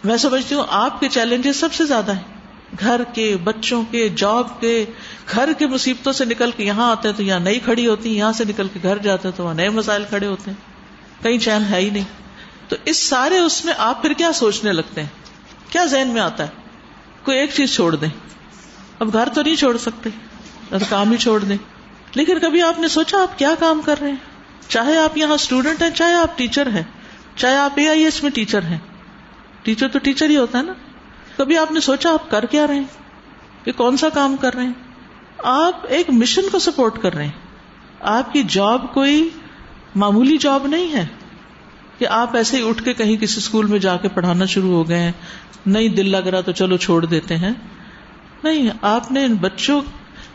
میں 0.04 0.18
سمجھتی 0.18 0.56
ہوں 0.56 0.64
آپ 0.70 1.00
کے 1.00 1.10
چیلنجز 1.10 1.60
سب 1.60 1.74
سے 1.74 1.86
زیادہ 1.86 2.14
ہیں۔ 2.14 2.24
گھر 2.80 3.02
کے، 3.14 3.38
بچوں 3.44 3.84
کے 3.92 4.10
جاب 4.10 4.62
کے، 4.62 4.86
گھر 5.32 5.54
کے 5.54 5.68
مصیبتوں 5.68 6.14
سے 6.14 6.26
نکل 6.26 6.52
کے 6.52 6.64
یہاں 6.64 6.92
آتے 6.92 7.08
ہیں 7.08 7.16
تو 7.16 7.24
یہاں 7.24 7.40
نئی 7.40 7.60
کھڑی 7.60 7.88
ہوتی 7.88 8.10
ہیں، 8.10 8.18
یہاں 8.18 8.32
سے 8.32 8.44
نکل 8.46 8.68
کے 8.74 8.80
گھر 8.84 8.98
جاتے 8.98 9.28
ہیں 9.28 9.38
تو 9.38 9.44
وہاں 9.44 9.54
نئے 9.54 9.70
مسائل 9.70 10.04
کھڑے 10.10 10.28
ہوتے 10.28 10.52
ہیں۔ 10.52 10.72
کہیں 11.24 11.38
چین 11.38 11.64
ہے 11.72 11.82
ہی 11.82 11.90
نہیں۔ 11.90 12.04
تو 12.68 12.76
اس 12.86 12.98
سارے 12.98 13.40
اس 13.40 13.66
میں 13.66 13.74
آپ 13.78 14.02
پھر 14.02 14.14
کیا 14.14 14.32
سوچنے 14.32 14.72
لگتے 14.72 15.02
ہیں؟ 15.02 15.08
کیا 15.70 15.86
ذہن 15.86 16.08
میں 16.08 16.22
آتا 16.22 16.44
ہے؟ 16.44 16.50
کوئی 17.24 17.38
ایک 17.38 17.50
چیز 17.54 17.76
چھوڑ 17.76 17.96
دیں۔ 17.96 18.10
اب 19.00 19.14
گھر 19.14 19.30
تو 19.30 19.42
نہیں 19.42 19.56
چھوڑ 19.56 19.78
سکتے 19.78 20.10
کام 20.90 21.12
ہی 21.12 21.18
چھوڑ 21.18 21.40
دیں۔ 21.40 21.58
لیکن 22.14 22.40
کبھی 22.40 22.62
آپ 22.62 22.80
نے 22.80 22.88
سوچا 22.88 23.22
آپ 23.22 23.40
کیا 23.40 23.54
کام 23.60 23.82
کر 23.86 23.96
رہے 24.02 24.10
ہیں؟ 24.10 24.31
چاہے 24.72 24.98
آپ 24.98 25.18
یہاں 25.18 25.34
اسٹوڈینٹ 25.34 25.82
ہیں، 25.82 25.90
چاہے 25.90 26.14
آپ 26.14 26.38
ٹیچر 26.38 26.68
ہیں، 26.68 26.84
چاہے 27.36 27.58
آپ 27.58 27.72
اے 27.76 27.90
آئی 27.90 28.04
ایس 28.04 28.24
میں 28.24 28.32
ٹیچر 28.32 28.64
ہیں۔ 28.64 28.78
ٹیچر 29.64 29.88
تو 29.88 30.00
ٹیچر 30.00 30.30
ہی 30.30 30.38
ہوتا 30.38 30.58
ہے 30.58 30.64
نا۔ 30.64 30.74
کبھی 31.38 31.58
آپ 31.58 31.72
نے 31.72 31.80
سوچا 31.80 32.14
آپ 32.14 32.32
کر 32.32 32.46
کیا 32.46 32.68
رہے 32.68 32.76
ہیں؟ 32.76 32.84
کہ 33.64 33.72
کون 33.72 33.98
سا 33.98 34.10
کام 34.10 34.36
کر 34.36 34.54
رہے 34.54 34.66
ہیں؟ 34.66 34.74
آپ 35.38 35.86
ایک 35.90 36.10
مشن 36.10 36.42
کو 36.52 36.60
سپورٹ 36.60 37.02
کر 37.02 37.14
رہے 37.14 37.24
ہیں۔ 37.24 37.32
آپ 38.00 38.34
کی 38.34 38.44
جاب 38.50 38.94
کوئی 38.94 39.30
معمولی 39.96 40.38
جاب 40.38 40.68
نہیں 40.68 40.94
ہے 40.94 41.08
کہ 41.98 42.08
آپ 42.08 42.36
ایسے 42.36 42.58
ہی 42.58 42.70
اٹھ 42.70 42.84
کے 42.84 42.94
کہیں 42.94 43.18
کسی 43.18 43.38
اسکول 43.38 43.66
میں 43.66 43.80
جا 43.80 43.98
کے 43.98 44.08
پڑھانا 44.08 44.46
شروع 44.46 44.72
ہو 44.72 44.90
گئے 44.90 45.00
ہیں۔ 45.00 45.12
نہیں، 45.66 45.88
دل 45.88 46.10
لگ 46.10 46.18
رہا 46.18 46.42
تو 46.42 46.52
چلو 46.52 46.78
چھوڑ 46.78 47.06
دیتے 47.06 47.38
ہیں۔ 47.38 47.54
نہیں، 48.44 48.70
آپ 48.82 49.12
نے 49.12 49.26
ان 49.26 49.34
بچوں 49.34 49.82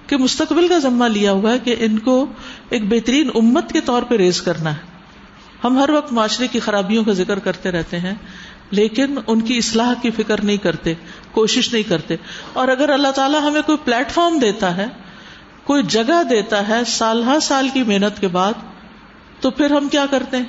کے 0.07 0.16
مستقبل 0.16 0.68
کا 0.68 0.78
ذمہ 0.78 1.04
لیا 1.04 1.32
ہوا 1.32 1.52
ہے 1.52 1.59
کہ 1.59 1.76
ان 1.78 1.98
کو 1.98 2.26
ایک 2.68 2.88
بہترین 2.88 3.30
امت 3.34 3.72
کے 3.72 3.80
طور 3.80 4.02
پہ 4.02 4.16
ریز 4.16 4.42
کرنا 4.42 4.70
ہے۔ 4.70 4.80
ہم 5.64 5.78
ہر 5.78 5.90
وقت 5.90 6.12
معاشرے 6.12 6.48
کی 6.48 6.61
خرابیوں 6.61 7.04
کا 7.04 7.12
ذکر 7.12 7.38
کرتے 7.38 7.70
رہتے 7.70 7.98
ہیں، 7.98 8.14
لیکن 8.70 9.18
ان 9.26 9.40
کی 9.40 9.59
اصلاح 9.59 9.94
کی 10.02 10.11
فکر 10.11 10.44
نہیں 10.44 10.57
کرتے، 10.57 10.94
کوشش 11.32 11.72
نہیں 11.72 11.82
کرتے۔ 11.82 12.16
اور 12.52 12.68
اگر 12.68 12.88
اللہ 12.88 13.09
تعالیٰ 13.09 13.40
ہمیں 13.40 13.62
کوئی 13.62 13.78
پلیٹ 13.84 14.11
فارم 14.11 14.38
دیتا 14.38 14.76
ہے، 14.76 14.86
کوئی 15.64 15.82
جگہ 15.82 16.22
دیتا 16.30 16.68
ہے 16.68 16.80
سال 16.86 17.22
ہر 17.22 17.40
سال 17.40 17.68
کی 17.72 17.82
محنت 17.82 18.20
کے 18.20 18.28
بعد، 18.28 18.52
تو 19.40 19.50
پھر 19.50 19.70
ہم 19.70 19.88
کیا 19.88 20.07
کرتے 20.11 20.36
ہیں؟ 20.36 20.44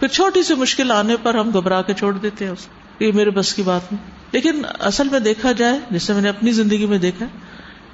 پھر 0.00 0.08
چھوٹی 0.08 0.42
سی 0.42 0.54
مشکل 0.54 0.90
آنے 0.90 1.16
پر 1.22 1.34
ہم 1.34 1.50
گھبرا 1.50 1.82
کے 1.82 1.94
چھوڑ 1.94 2.12
دیتے 2.12 2.46
ہیں 2.46 2.52
یہ 3.00 3.12
میرے 3.12 3.30
بس 3.30 3.54
کی 3.54 3.62
بات 3.62 3.92
نہیں 3.92 4.10
لیکن 4.32 4.62
اصل 4.80 5.08
میں 5.08 5.20
دیکھا 5.20 5.52
جائے 5.52 5.78
جیسے 5.90 6.12
میں 6.12 6.22
نے 6.22 6.28
اپنی 6.28 6.52
زندگی 6.52 6.86
میں 6.86 6.98
دیکھا 6.98 7.26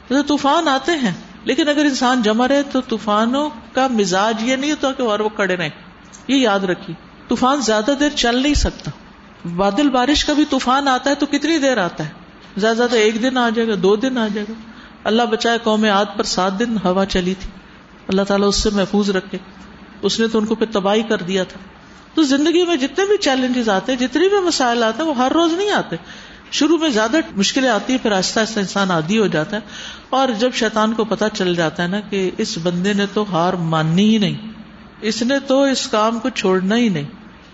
تو 0.09 0.23
طوفان 0.23 0.69
آتے 0.69 0.93
ہیں۔ 0.93 1.15
لیکن 1.45 1.69
اگر 1.69 1.85
انسان 1.85 2.23
جمع 2.23 2.49
رہے 2.49 2.63
تو 2.63 2.81
طوفانوں 2.81 3.51
کا 3.73 3.87
مزاج 3.87 4.43
یہ 4.43 4.57
نہیں 4.57 4.71
ہوتا 4.71 4.93
کہ 4.93 5.03
اور 5.03 5.21
وہ 5.21 5.29
کڑے 5.29 5.57
رہے 5.57 5.71
یہ 6.29 6.37
یاد 6.37 6.61
رکھی 6.61 6.95
طوفان 7.29 7.61
زیادہ 7.61 7.91
دیر 8.01 8.09
چل 8.09 8.43
نہیں 8.43 8.55
سکتا۔ 8.55 8.91
بادل 9.57 9.91
بارش 9.91 10.25
کا 10.25 10.33
بھی 10.33 10.45
طوفان 10.51 10.89
آتا 10.89 11.11
ہے 11.11 11.15
تو 11.15 11.27
کتنی 11.27 11.59
دیر 11.59 11.79
آتا 11.79 12.05
ہے؟ 12.05 12.11
زیادہ 12.57 12.77
زیادہ 12.77 12.95
ایک 12.95 13.23
دن 13.23 13.39
آ 13.39 13.49
جائے 13.49 13.69
گا، 13.69 13.75
دو 13.83 13.97
دن 13.97 14.19
آ 14.19 14.29
جائے 14.35 14.47
گا۔ 14.49 14.71
اللہ 15.05 15.23
بچائے 15.23 15.59
قوم 15.63 15.87
آد 15.93 16.05
پر 16.17 16.25
سات 16.25 16.59
دن 16.59 16.77
ہوا 16.85 17.07
چلی 17.07 17.35
تھی۔ 17.41 17.51
اللہ 18.09 18.23
تعالیٰ 18.23 18.49
اس 18.49 18.57
سے 18.57 18.71
محفوظ 18.71 19.11
رکھے۔ 19.11 19.39
اس 20.03 20.21
نے 20.21 20.29
تو 20.29 20.39
ان 20.39 20.47
کو 20.47 20.55
پھر 20.55 20.67
تباہی 20.73 21.03
کر 21.03 21.17
دیا 21.17 21.45
تھا۔ 21.45 21.61
تو 22.15 22.23
زندگی 22.23 22.67
میں 22.67 22.77
جتنے 22.77 23.05
بھی 23.05 23.17
چیلنجز 23.17 23.69
آتے 23.69 23.93
ہیں 23.93 23.99
جتنے 23.99 24.29
بھی 24.29 24.41
مسائل 24.41 24.83
آتے 24.83 25.03
ہیں، 25.03 25.09
وہ 25.09 25.17
ہر 25.17 25.33
روز 25.33 25.53
نہیں 25.53 25.71
آتے۔ 25.71 25.97
شروع 26.51 26.79
میں 26.79 26.89
زیادہ 26.89 27.17
مشکلیں 27.37 27.69
آتی 27.69 27.93
ہیں، 27.93 28.01
پھر 28.03 28.13
آہستہ 28.13 28.41
آہستہ 28.41 28.61
انسان 28.61 28.91
عادی 28.91 29.19
ہو 29.19 29.27
جاتا 29.27 29.57
ہے۔ 29.57 29.61
اور 30.11 30.29
جب 30.39 30.51
شیطان 30.55 30.95
کو 30.95 31.05
پتا 31.05 31.29
چل 31.29 31.55
جاتا 31.55 31.83
ہے 31.83 31.89
نا 31.89 32.01
کہ 32.01 32.31
اس 32.39 32.59
بندے 32.63 32.93
نے 32.93 33.07
تو 33.15 33.25
ہار 33.33 33.53
ماننی 33.53 34.13
ہی 34.13 34.19
نہیں، 34.19 34.53
اس 35.01 35.23
نے 35.23 35.39
تو 35.39 35.63
اس 35.63 35.89
کام 35.89 36.19
کو 36.19 36.29
چھوڑنا 36.29 36.77
ہی 36.77 36.89
نہیں، 36.89 37.05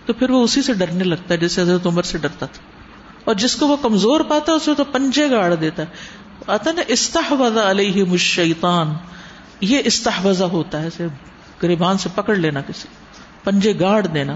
تو 0.05 0.13
پھر 0.13 0.29
وہ 0.29 0.43
اسی 0.43 0.61
سے 0.61 0.73
ڈرنے 0.73 1.03
لگتا 1.03 1.33
ہے 1.33 1.37
جیسے 1.39 1.61
حضرت 1.61 1.87
عمر 1.87 2.03
سے 2.03 2.17
ڈرتا 2.17 2.45
تھا۔ 2.45 2.63
اور 3.25 3.35
جس 3.35 3.55
کو 3.55 3.67
وہ 3.67 3.75
کمزور 3.81 4.21
پاتا 4.21 4.51
ہے، 4.51 4.57
اسے 4.57 4.71
تو 4.77 4.83
پنجے 4.83 5.29
گاڑ 5.29 5.55
دیتا 5.55 5.83
ہے۔ 5.83 5.87
آتا 6.47 6.71
نا، 6.71 6.81
استحوذ 6.87 7.57
علیہ 7.57 8.03
مشیطان 8.03 8.93
یہ 9.61 9.79
استحوذہ 9.85 10.43
ہوتا 10.43 10.81
ہے 10.81 10.89
گریبان 11.63 11.97
سے 11.97 12.09
پکڑ 12.15 12.35
لینا 12.35 12.61
کسی، 12.61 12.87
پنجے 13.43 13.73
گاڑ 13.79 14.05
دینا۔ 14.05 14.35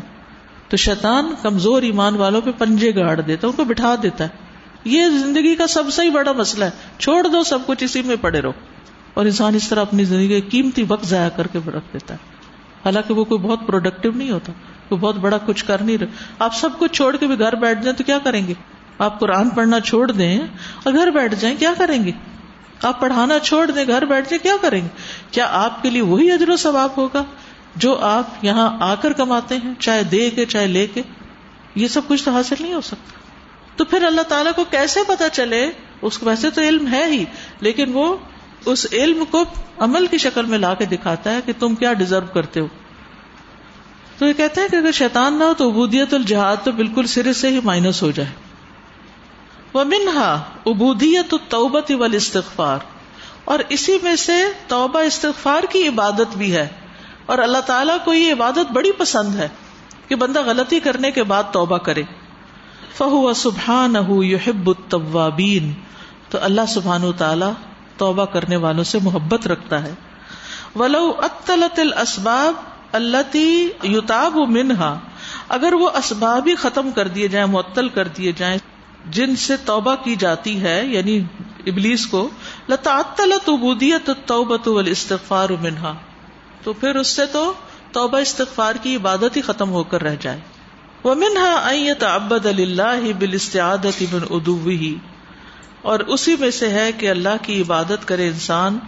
تو 0.67 0.77
شیطان 0.77 1.33
کمزور 1.41 1.81
ایمان 1.81 2.15
والوں 2.15 2.41
پہ 2.41 2.51
پنجے 2.51 2.95
گاڑ 2.95 3.21
دیتا 3.21 3.47
ہے، 3.47 3.51
ان 3.51 3.55
کو 3.55 3.63
بٹھا 3.63 3.95
دیتا 4.03 4.23
ہے۔ 4.23 4.46
یہ 4.83 5.07
زندگی 5.07 5.55
کا 5.55 5.67
سب 5.67 5.83
سے 5.91 6.01
ہی 6.01 6.09
بڑا 6.09 6.31
مسئلہ 6.31 6.65
ہے۔ 6.65 6.69
چھوڑ 6.97 7.27
دو 7.27 7.43
سب 7.43 7.59
کچھ، 7.65 7.83
اسی 7.83 8.01
میں 8.01 8.15
پڑے 8.21 8.41
رہو۔ 8.41 8.51
اور 9.13 9.25
انسان 9.25 9.55
اس 9.55 9.69
طرح 9.69 9.81
اپنی 9.81 10.05
زندگی 10.05 10.41
قیمتی 10.41 10.83
وقت 10.87 11.05
ضائع 11.05 11.29
کر 11.29 11.47
کے 11.47 11.59
رکھ 11.59 11.85
دیتا 11.93 12.13
ہے۔ 12.13 12.19
حالانکہ 12.85 13.13
وہ 13.13 13.23
کوئی 13.23 13.41
بہت 13.41 13.59
پروڈکٹیو 13.67 14.11
نہیں 14.11 14.31
ہوتا، 14.31 14.51
کوئی 14.89 15.01
بہت 15.01 15.15
بڑا 15.15 15.37
کچھ 15.37 15.65
کر 15.65 15.81
نہیں 15.81 15.97
رہا۔ 15.97 16.05
آپ 16.39 16.55
سب 16.55 16.69
کچھ 16.79 16.93
چھوڑ 16.93 17.15
کے 17.15 17.27
بھی 17.27 17.39
گھر 17.39 17.55
بیٹھ 17.55 17.81
جائیں 17.81 17.97
تو 17.97 18.03
کیا 18.03 18.17
کریں 18.23 18.47
گے؟ 18.47 18.53
آپ 18.97 19.19
قرآن 19.19 19.49
پڑھنا 19.49 19.79
چھوڑ 19.79 20.11
دیں 20.11 20.39
اور 20.83 20.93
گھر 20.93 21.11
بیٹھ 21.11 21.35
جائیں، 21.35 21.57
کیا 21.59 21.73
کریں 21.77 22.03
گے؟ 22.05 22.11
آپ 22.83 23.01
پڑھانا 23.01 23.39
چھوڑ 23.39 23.71
دیں، 23.71 23.85
گھر 23.87 24.05
بیٹھ 24.05 24.29
جائیں، 24.29 24.43
کیا 24.43 24.53
کریں 24.61 24.81
گے؟ 24.81 24.87
کیا 25.31 25.47
آپ 25.51 25.83
کے 25.83 25.89
لیے 25.89 26.01
وہی 26.01 26.31
اجر 26.31 26.49
و 26.49 26.55
ثواب 26.55 26.89
ہوگا 26.97 27.23
جو 27.75 27.97
آپ 27.99 28.23
یہاں 28.41 28.77
آ 28.79 28.95
کر 28.95 29.13
کماتے 29.13 29.57
ہیں، 29.63 29.73
چاہے 29.79 30.03
دے 30.03 30.29
کے، 30.29 30.45
چاہے 30.45 30.67
لے 30.67 30.87
کے؟ 30.87 31.01
یہ 31.75 31.87
سب 31.87 32.01
کچھ 32.07 32.23
تو 32.23 32.31
حاصل 32.31 32.55
نہیں 32.59 32.73
ہو 32.73 32.81
سکتا۔ 32.81 33.26
تو 33.77 33.85
پھر 33.85 34.03
اللہ 34.03 34.21
تعالیٰ 34.21 34.51
کو 34.55 34.63
کیسے 34.63 34.99
پتا 35.07 35.29
چلے؟ 35.29 35.71
اس 36.01 36.17
کو 36.17 36.25
ویسے 36.25 36.49
تو 36.49 36.61
علم 36.61 36.87
ہے 36.87 37.05
ہی، 37.05 37.25
لیکن 37.59 37.91
وہ 37.93 38.17
اس 38.65 38.87
علم 38.91 39.23
کو 39.31 39.43
عمل 39.77 40.07
کی 40.07 40.17
شکل 40.17 40.45
میں 40.45 40.57
لا 40.57 40.73
کے 40.73 40.85
دکھاتا 40.85 41.31
ہے 41.31 41.39
کہ 41.45 41.53
تم 41.59 41.75
کیا 41.75 41.93
ڈیزرو 41.93 42.25
کرتے 42.33 42.59
ہو۔ 42.59 42.67
تو 44.17 44.27
یہ 44.27 44.33
کہتے 44.33 44.61
ہیں 44.61 44.67
کہ 44.67 44.75
اگر 44.75 44.91
شیطان 44.91 45.39
نہ 45.39 45.43
ہو 45.43 45.53
تو 45.53 45.69
ابودیت 45.69 46.13
الجہاد 46.13 46.55
تو 46.63 46.71
بالکل 46.71 47.05
سرے 47.05 47.33
سے 47.33 47.49
ہی 47.49 47.59
مائنس 47.63 48.03
ہو 48.03 48.11
جائے۔ 48.11 48.29
وہ 49.73 49.83
منہا 49.83 50.43
ابودیت 50.65 51.33
توبت 51.47 51.91
وال 51.91 52.13
استغفار 52.13 52.79
اور 53.45 53.59
اسی 53.69 53.97
میں 54.03 54.15
سے 54.15 54.33
توبہ 54.67 54.99
استغفار 54.99 55.63
کی 55.69 55.87
عبادت 55.87 56.37
بھی 56.37 56.55
ہے۔ 56.55 56.67
اور 57.25 57.37
اللہ 57.37 57.57
تعالیٰ 57.57 57.97
کو 58.05 58.13
یہ 58.13 58.33
عبادت 58.33 58.71
بڑی 58.71 58.91
پسند 58.91 59.35
ہے 59.35 59.47
کہ 60.07 60.15
بندہ 60.15 60.41
غلطی 60.45 60.79
کرنے 60.79 61.11
کے 61.11 61.23
بعد 61.23 61.43
توبہ 61.51 61.77
کرے۔ 61.77 62.03
فہو 62.97 63.33
سبحان 63.33 63.95
یحب 64.09 64.67
التوابین۔ 64.67 65.73
تو 66.29 66.37
اللہ 66.41 66.61
سبحان 66.67 67.03
و 67.03 67.11
تعالی 67.11 67.45
توبہ 67.97 68.25
کرنے 68.25 68.55
والوں 68.55 68.83
سے 68.83 68.99
محبت 69.01 69.47
رکھتا 69.47 69.83
ہے۔ 69.83 69.93
ولو 70.75 71.13
اطلت 71.17 71.79
الاسباب 71.79 72.53
اللہ 72.91 73.37
یتاب 73.85 74.37
منہا 74.37 74.99
اگر 75.49 75.73
وہ 75.73 75.89
اسباب 75.89 76.47
ہی 76.47 76.55
ختم 76.55 76.91
کر 76.91 77.07
دیے 77.07 77.27
جائیں، 77.27 77.47
معطل 77.47 77.89
کر 77.89 78.07
دیے 78.07 78.31
جائیں، 78.31 78.57
جن 79.11 79.35
سے 79.35 79.57
توبہ 79.57 79.95
کی 80.03 80.15
جاتی 80.15 80.61
ہے 80.61 80.85
یعنی 80.85 81.21
ابلیس 81.65 82.05
کو 82.05 82.29
لطاطلت 82.69 83.49
عبودیت 83.49 84.09
توبت 84.25 84.67
والاستغفار 84.67 85.49
منہا 85.49 85.93
تو 86.63 86.73
پھر 86.73 86.95
اس 86.95 87.07
سے 87.07 87.25
تو 87.25 87.53
توبہ 87.91 88.17
استغفار 88.17 88.75
کی 88.81 88.95
عبادت 88.95 89.37
ہی 89.37 89.41
ختم 89.41 89.69
ہو 89.69 89.83
کر 89.83 90.03
رہ 90.03 90.15
جائے۔ 90.19 90.39
وہ 91.07 91.15
منہا 91.15 92.13
ابد 92.13 92.45
اللہ 92.45 93.11
بالاستعادت 93.19 94.01
من 94.13 94.23
ادوی 94.29 94.95
اور 95.81 95.99
اسی 95.99 96.35
میں 96.39 96.51
سے 96.51 96.69
ہے 96.69 96.91
کہ 96.91 97.09
اللہ 97.09 97.37
کی 97.41 97.61
عبادت 97.61 98.07
کرے 98.07 98.27
انسان، 98.27 98.79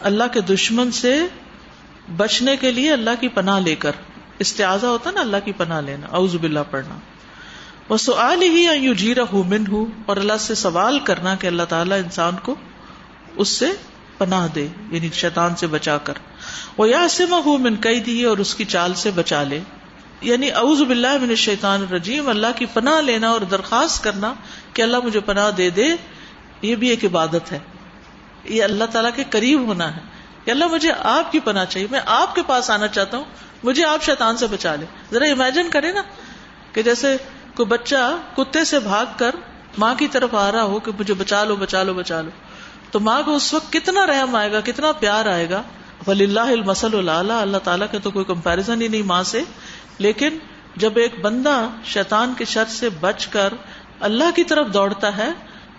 اللہ 0.00 0.24
کے 0.32 0.40
دشمن 0.40 0.90
سے 0.90 1.26
بچنے 2.16 2.56
کے 2.56 2.70
لیے 2.70 2.92
اللہ 2.92 3.10
کی 3.20 3.28
پناہ 3.28 3.60
لے 3.60 3.74
کر۔ 3.74 3.90
استعاذہ 4.38 4.86
ہوتا 4.86 5.10
نا 5.10 5.20
اللہ 5.20 5.36
کی 5.44 5.52
پناہ 5.52 5.80
لینا، 5.80 6.06
اعوذ 6.12 6.36
باللہ 6.36 6.60
پڑھنا۔ 6.70 6.98
وہ 7.88 7.96
سوال 7.96 8.42
ہی 8.42 8.66
یو 8.82 8.94
جی 8.94 9.14
رہ 9.14 9.34
من 9.34 9.66
ہوں 9.66 9.86
اور 10.06 10.16
اللہ 10.16 10.36
سے 10.40 10.54
سوال 10.54 10.98
کرنا 10.98 11.34
کہ 11.34 11.46
اللہ 11.46 11.62
تعالیٰ 11.62 11.98
انسان 11.98 12.34
کو 12.42 12.54
اس 13.36 13.48
سے 13.48 13.66
پناہ 14.18 14.48
دے 14.54 14.66
یعنی 14.90 15.08
شیطان 15.12 15.56
سے 15.56 15.66
بچا 15.66 15.98
کر۔ 15.98 16.14
وہ 16.78 16.88
یا 16.88 17.08
سما 17.08 17.40
ہوں 17.46 17.58
من 17.58 17.76
کئی 17.76 18.00
دی 18.00 18.24
اور 18.24 18.38
اس 18.38 18.54
کی 18.54 18.64
چال 18.64 18.94
سے 18.94 19.10
بچا 19.10 19.42
لے۔ 19.42 19.60
یعنی 20.24 20.52
اعوذ 20.52 20.82
باللہ 20.82 21.18
من 21.22 21.28
الشیطان 21.28 21.84
الرجیم، 21.88 22.28
اللہ 22.28 22.46
کی 22.56 22.66
پناہ 22.66 23.00
لینا 23.00 23.30
اور 23.30 23.40
درخواست 23.40 24.04
کرنا 24.04 24.34
کہ 24.72 24.82
اللہ 24.82 24.96
مجھے 25.04 25.20
پناہ 25.20 25.50
دے 25.50 25.70
دے، 25.70 25.96
یہ 26.62 26.76
بھی 26.76 26.88
ایک 26.88 27.04
عبادت 27.04 27.52
ہے۔ 27.52 27.58
یہ 28.44 28.62
اللہ 28.64 28.84
تعالیٰ 28.84 29.10
کے 29.14 29.24
قریب 29.30 29.66
ہونا 29.66 29.96
ہے۔ 29.96 30.00
کہ 30.44 30.50
اللہ 30.50 30.64
مجھے 30.64 30.92
آپ 30.98 31.32
کی 31.32 31.40
پناہ 31.40 31.64
چاہیے، 31.64 31.86
میں 31.90 32.00
آپ 32.06 32.34
کے 32.34 32.42
پاس 32.46 32.70
آنا 32.70 32.88
چاہتا 32.88 33.16
ہوں، 33.16 33.24
مجھے 33.62 33.84
آپ 33.84 34.02
شیطان 34.02 34.36
سے 34.36 34.46
بچا 34.46 34.74
لے۔ 34.74 34.86
ذرا 35.12 35.24
امیجن 35.24 35.70
کرے 35.70 35.92
نا 35.92 36.02
کہ 36.72 36.82
جیسے 36.82 37.16
کوئی 37.54 37.66
بچہ 37.66 38.16
کتے 38.36 38.64
سے 38.64 38.78
بھاگ 38.78 39.06
کر 39.16 39.30
ماں 39.78 39.94
کی 39.94 40.08
طرف 40.08 40.34
آ 40.34 40.52
رہا 40.52 40.62
ہو 40.62 40.80
کہ 40.80 40.92
مجھے 40.98 41.14
بچا 41.14 41.44
لو 41.44 41.56
بچا 41.56 41.82
لو 41.82 41.94
بچا 41.94 42.20
لو۔ 42.20 42.30
تو 42.90 43.00
ماں 43.00 43.22
کو 43.22 43.36
اس 43.36 43.54
وقت 43.54 43.72
کتنا 43.72 44.06
رحم 44.06 44.34
آئے 44.34 44.52
گا، 44.52 44.60
کتنا 44.60 44.92
پیار 44.92 45.26
آئے 45.26 45.50
گا۔ 45.50 45.62
ولی 46.06 46.24
اللہ 46.24 46.40
المسل 46.40 47.08
اللہ 47.08 47.32
اللہ 47.32 47.56
تعالیٰ 47.56 47.86
کا 47.92 47.98
تو 48.02 48.10
کوئی 48.10 48.24
کمپیرزن 48.24 48.82
ہی 48.82 48.88
نہیں 48.88 49.02
ماں 49.02 49.22
سے۔ 49.22 49.42
لیکن 49.98 50.38
جب 50.76 50.92
ایک 50.96 51.20
بندہ 51.20 51.68
شیطان 51.84 52.34
کے 52.38 52.44
شر 52.44 52.64
سے 52.64 52.88
بچ 52.88 53.26
کر 53.26 53.52
اللہ 54.00 54.30
کی 54.36 54.44
طرف 54.44 54.66
دوڑتا 54.74 55.16
ہے، 55.16 55.28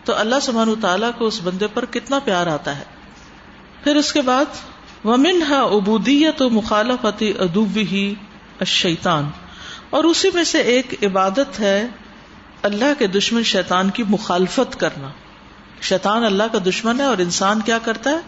تو 0.03 0.16
اللہ 0.16 0.36
سبحانہ 0.41 0.72
تعالیٰ 0.82 1.11
کو 1.18 1.26
اس 1.26 1.41
بندے 1.43 1.68
پر 1.68 1.86
کتنا 1.86 2.20
پیار 2.20 2.47
آتا 2.47 2.78
ہے۔ 2.78 2.84
پھر 3.84 3.95
اس 3.95 4.13
کے 4.13 4.22
بعد 4.22 4.45
ومن 5.05 5.43
ہا 5.49 5.61
ابودیت 5.61 6.41
و 6.41 6.49
مخالفت 6.49 7.24
ادوبی 7.39 7.82
ہی 7.82 8.13
الشیطان 8.59 9.30
اور 9.89 10.03
اسی 10.03 10.30
میں 10.34 10.43
سے 10.43 10.61
ایک 10.61 11.03
عبادت 11.03 11.59
ہے 11.59 11.88
اللہ 12.61 12.99
کے 12.99 13.07
دشمن 13.07 13.43
شیطان 13.43 13.89
کی 13.89 14.03
مخالفت 14.03 14.80
کرنا۔ 14.80 15.09
شیطان 15.82 16.24
اللہ 16.24 16.43
کا 16.51 16.59
دشمن 16.66 16.99
ہے 16.99 17.05
اور 17.05 17.18
انسان 17.18 17.61
کیا 17.61 17.78
کرتا 17.78 18.09
ہے؟ 18.09 18.20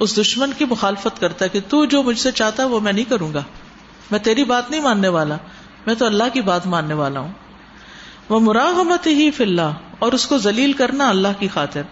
اس 0.00 0.20
دشمن 0.20 0.52
کی 0.58 0.64
مخالفت 0.64 1.20
کرتا 1.20 1.44
ہے 1.44 1.50
کہ 1.50 1.60
تو 1.68 1.84
جو 1.84 2.02
مجھ 2.02 2.18
سے 2.18 2.32
چاہتا 2.32 2.62
ہے 2.62 2.68
وہ 2.68 2.80
میں 2.80 2.92
نہیں 2.92 3.10
کروں 3.10 3.34
گا۔ 3.34 3.42
میں 4.10 4.18
تیری 4.18 4.44
بات 4.44 4.70
نہیں 4.70 4.80
ماننے 4.80 5.08
والا، 5.08 5.36
میں 5.86 5.94
تو 5.94 6.06
اللہ 6.06 6.24
کی 6.32 6.40
بات 6.40 6.66
ماننے 6.66 6.94
والا 6.94 7.20
ہوں۔ 7.20 7.32
وہ 8.28 8.40
مراحمت 8.40 9.06
ہی 9.06 9.30
فی 9.30 9.44
اللہ، 9.44 9.72
اور 9.98 10.12
اس 10.12 10.26
کو 10.26 10.38
ذلیل 10.38 10.72
کرنا 10.72 11.08
اللہ 11.08 11.28
کی 11.38 11.48
خاطر۔ 11.48 11.82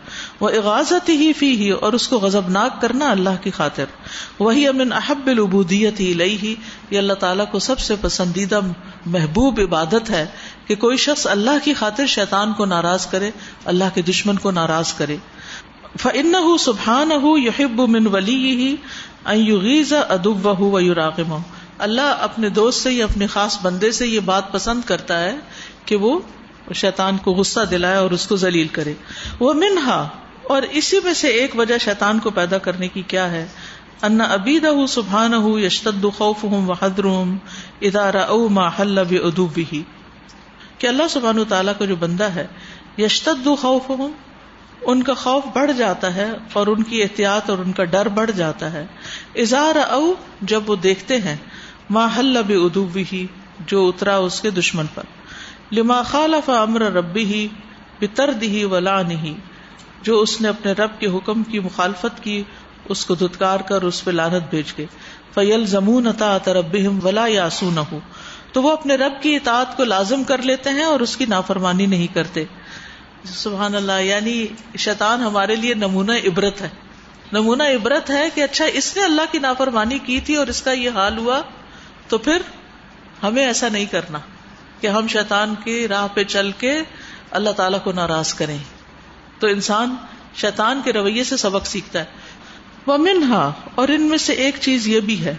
وہ 0.40 0.48
اغازت 0.48 1.08
ہی 1.08 1.32
فی 1.32 1.56
ہی، 1.56 1.70
اور 1.70 1.92
اس 1.92 2.08
کو 2.08 2.18
غزبناک 2.18 2.80
کرنا 2.80 3.10
اللہ 3.10 3.42
کی 3.42 3.50
خاطر۔ 3.50 3.84
وہی 4.38 4.68
امن 4.68 4.92
احب 4.92 5.26
العبودیت 5.26 6.00
ہی 6.00 6.12
لئی 6.12 6.38
ہی 6.42 6.54
یہ 6.90 6.98
اللہ 6.98 7.12
تعالیٰ 7.12 7.44
کو 7.50 7.58
سب 7.58 7.78
سے 7.78 7.94
پسندیدہ 8.00 8.60
محبوب 9.06 9.60
عبادت 9.60 10.10
ہے 10.10 10.26
کہ 10.66 10.74
کوئی 10.74 10.96
شخص 10.96 11.26
اللہ 11.26 11.64
کی 11.64 11.74
خاطر 11.74 12.06
شیطان 12.06 12.52
کو 12.52 12.64
ناراض 12.64 13.06
کرے، 13.06 13.30
اللہ 13.64 13.84
کے 13.94 14.02
دشمن 14.02 14.36
کو 14.36 14.50
ناراض 14.50 14.92
کرے۔ 14.92 15.16
فن 15.98 16.32
سبحان 16.60 17.12
ہُ 17.12 17.38
یحب 17.38 17.80
من 17.80 18.06
ولی 18.06 18.36
ہی 18.36 18.76
ایغیز 19.24 19.92
ادب 19.92 20.62
و 20.62 20.80
یوراغم 20.80 21.36
اللہ 21.84 22.16
اپنے 22.20 22.48
دوست 22.48 22.82
سے 22.82 22.92
یا 22.92 23.04
اپنے 23.04 23.26
خاص 23.26 23.58
بندے 23.62 23.90
سے 23.92 24.06
یہ 24.06 24.20
بات 24.20 24.52
پسند 24.52 24.82
کرتا 24.86 25.22
ہے 25.24 25.36
کہ 25.84 25.96
وہ 25.96 26.18
شیطان 26.74 27.16
کو 27.16 27.32
غصہ 27.32 27.60
دلائے 27.70 27.96
اور 27.96 28.10
اس 28.10 28.26
کو 28.26 28.36
ذلیل 28.36 28.68
کرے۔ 28.68 28.92
وہ 29.40 29.52
منہا، 29.52 30.08
اور 30.42 30.62
اسی 30.62 30.98
میں 31.04 31.14
سے 31.14 31.28
ایک 31.28 31.58
وجہ 31.58 31.78
شیطان 31.78 32.18
کو 32.18 32.30
پیدا 32.30 32.58
کرنے 32.58 32.88
کی 32.88 33.02
کیا 33.02 33.30
ہے؟ 33.30 33.46
ان 34.02 34.20
ابید 34.20 34.66
سبحان 34.88 35.34
ہُ 35.34 35.58
یشتد 35.58 36.04
خوف 36.16 36.44
ہوں 36.44 36.66
وحدر 36.66 37.06
ادارہ 37.80 38.24
او 38.24 38.48
ما 38.48 38.68
حل 38.78 38.98
ادوبی 38.98 39.64
ہی 39.72 39.82
کہ 40.78 40.86
اللہ 40.86 41.08
سبحان 41.10 41.42
تعالیٰ 41.48 41.72
کا 41.78 41.84
جو 41.84 41.96
بندہ 41.96 42.28
ہے 42.34 42.46
یشتد 42.98 43.48
خوف 43.60 43.88
ہوں 43.88 44.12
ان 44.82 45.02
کا 45.02 45.14
خوف 45.14 45.44
بڑھ 45.54 45.70
جاتا 45.72 46.14
ہے 46.14 46.30
اور 46.52 46.66
ان 46.66 46.82
کی 46.82 47.02
احتیاط 47.02 47.50
اور 47.50 47.58
ان 47.58 47.72
کا 47.72 47.84
ڈر 47.84 48.08
بڑھ 48.08 48.30
جاتا 48.30 48.72
ہے۔ 48.72 48.86
اظہار 49.34 49.76
او 49.90 50.12
جب 50.40 50.70
وہ 50.70 50.76
دیکھتے 50.76 51.18
ہیں 51.18 51.36
ما 51.90 52.06
حل 52.16 52.36
ادوبی 52.36 53.04
ہی 53.12 53.26
جو 53.66 53.86
اترا 53.88 54.16
اس 54.16 54.40
کے 54.40 54.50
دشمن 54.50 54.86
پر. 54.94 55.02
لما 55.72 56.02
خالف 56.02 56.50
امر 56.50 56.80
ربی 56.80 57.24
ہی 57.24 57.46
بتر 58.00 58.32
دی 58.32 58.64
ولا 58.64 59.00
نہیں 59.02 59.34
جو 60.02 60.20
اس 60.20 60.40
نے 60.40 60.48
اپنے 60.48 60.72
رب 60.72 60.98
کے 60.98 61.06
حکم 61.06 61.42
کی 61.42 61.60
مخالفت 61.60 62.22
کی، 62.24 62.42
اس 62.88 63.04
کو 63.06 63.14
دھتکار 63.14 63.60
کر، 63.60 63.82
اس 63.82 64.04
پہ 64.04 64.10
لانت 64.10 64.50
بھیج 64.50 64.72
کے. 64.72 64.86
فیل 65.34 65.66
زمون 65.66 66.06
اتا 66.06 66.36
ترب 66.38 66.76
ولا 67.04 67.26
یاسو 67.26 67.70
نہ 67.70 67.80
ہو 67.92 67.98
تو 68.52 68.62
وہ 68.62 68.72
اپنے 68.72 68.94
رب 68.94 69.22
کی 69.22 69.34
اطاعت 69.36 69.76
کو 69.76 69.84
لازم 69.84 70.24
کر 70.24 70.42
لیتے 70.42 70.70
ہیں 70.70 70.84
اور 70.84 71.00
اس 71.00 71.16
کی 71.16 71.26
نافرمانی 71.26 71.86
نہیں 71.86 72.14
کرتے. 72.14 72.44
سبحان 73.24 73.74
اللہ 73.74 74.00
یعنی 74.00 74.46
شیطان 74.78 75.22
ہمارے 75.22 75.56
لیے 75.56 75.74
نمونہ 75.74 76.12
عبرت 76.24 76.60
ہے. 76.60 76.68
نمونہ 77.32 77.62
عبرت 77.62 78.10
ہے 78.10 78.28
کہ 78.34 78.40
اچھا 78.40 78.64
اس 78.64 78.96
نے 78.96 79.02
اللہ 79.02 79.32
کی 79.32 79.38
نافرمانی 79.38 79.98
کی 79.98 80.20
تھی 80.20 80.34
اور 80.34 80.46
اس 80.46 80.62
کا 80.62 80.72
یہ 80.72 80.90
حال 80.94 81.18
ہوا 81.18 81.40
تو 82.08 82.18
پھر 82.18 82.42
ہمیں 83.22 83.46
ایسا 83.46 83.68
نہیں 83.68 83.84
کرنا 83.84 84.18
کہ 84.80 84.86
ہم 84.86 85.06
شیطان 85.06 85.54
کی 85.64 85.88
راہ 85.88 86.06
پہ 86.14 86.24
چل 86.24 86.50
کے 86.52 86.82
اللہ 87.30 87.50
تعالیٰ 87.50 87.78
کو 87.84 87.92
ناراض 87.92 88.34
کریں۔ 88.34 88.58
تو 89.38 89.46
انسان 89.46 89.96
شیطان 90.34 90.80
کے 90.84 90.92
رویے 90.92 91.24
سے 91.24 91.36
سبق 91.36 91.66
سیکھتا 91.66 92.00
ہے۔ 92.00 92.04
وہ 92.86 92.96
منہا 92.96 93.52
اور 93.74 93.88
ان 93.88 94.02
میں 94.02 94.18
سے 94.18 94.32
ایک 94.32 94.56
چیز 94.60 94.88
یہ 94.88 95.00
بھی 95.00 95.24
ہے۔ 95.24 95.36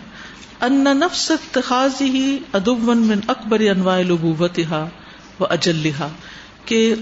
ان 0.61 0.83
نفس 0.83 1.31
اتخاذی 1.31 2.05
ہی 2.05 2.37
ادب 2.53 2.79
من 2.79 3.19
اکبر 3.27 3.59
انواع 3.59 4.01
لبوت 4.01 4.59
و 5.39 5.45
اجلحا 5.49 6.07
کہ 6.65 6.95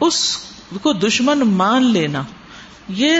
اس 0.00 0.36
کو 0.82 0.92
دشمن 0.92 1.38
مان 1.38 1.82
لینا۔ 1.82 2.22
یہ 2.88 3.18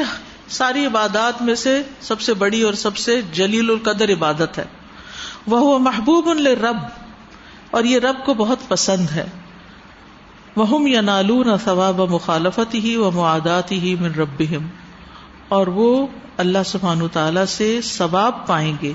ساری 0.48 0.86
عبادات 0.86 1.42
میں 1.42 1.54
سے 1.54 1.82
سب 2.00 2.20
سے 2.20 2.34
بڑی 2.34 2.62
اور 2.62 2.74
سب 2.74 2.96
سے 2.96 3.20
جلیل 3.32 3.70
القدر 3.70 4.12
عبادت 4.12 4.58
ہے۔ 4.58 4.64
وہ 5.46 5.78
محبوب 5.78 6.28
رب 6.62 6.76
اور 7.70 7.84
یہ 7.84 7.98
رب 7.98 8.24
کو 8.24 8.34
بہت 8.34 8.58
پسند 8.68 9.10
ہے۔ 9.10 9.26
وہ 10.56 10.90
یا 10.90 11.00
نالون 11.00 11.46
ثواب 11.64 12.00
مخالفت 12.00 12.74
ہی 12.74 12.96
و 12.96 13.10
معادات 13.10 13.72
ہی 13.72 13.96
من 14.00 14.14
رب 14.14 14.42
اور 15.48 15.66
وہ 15.66 16.06
اللہ 16.36 16.58
سبحان 16.66 17.00
تعالی 17.12 17.40
سے 17.48 17.80
ثواب 17.82 18.46
پائیں 18.46 18.76
گے، 18.82 18.92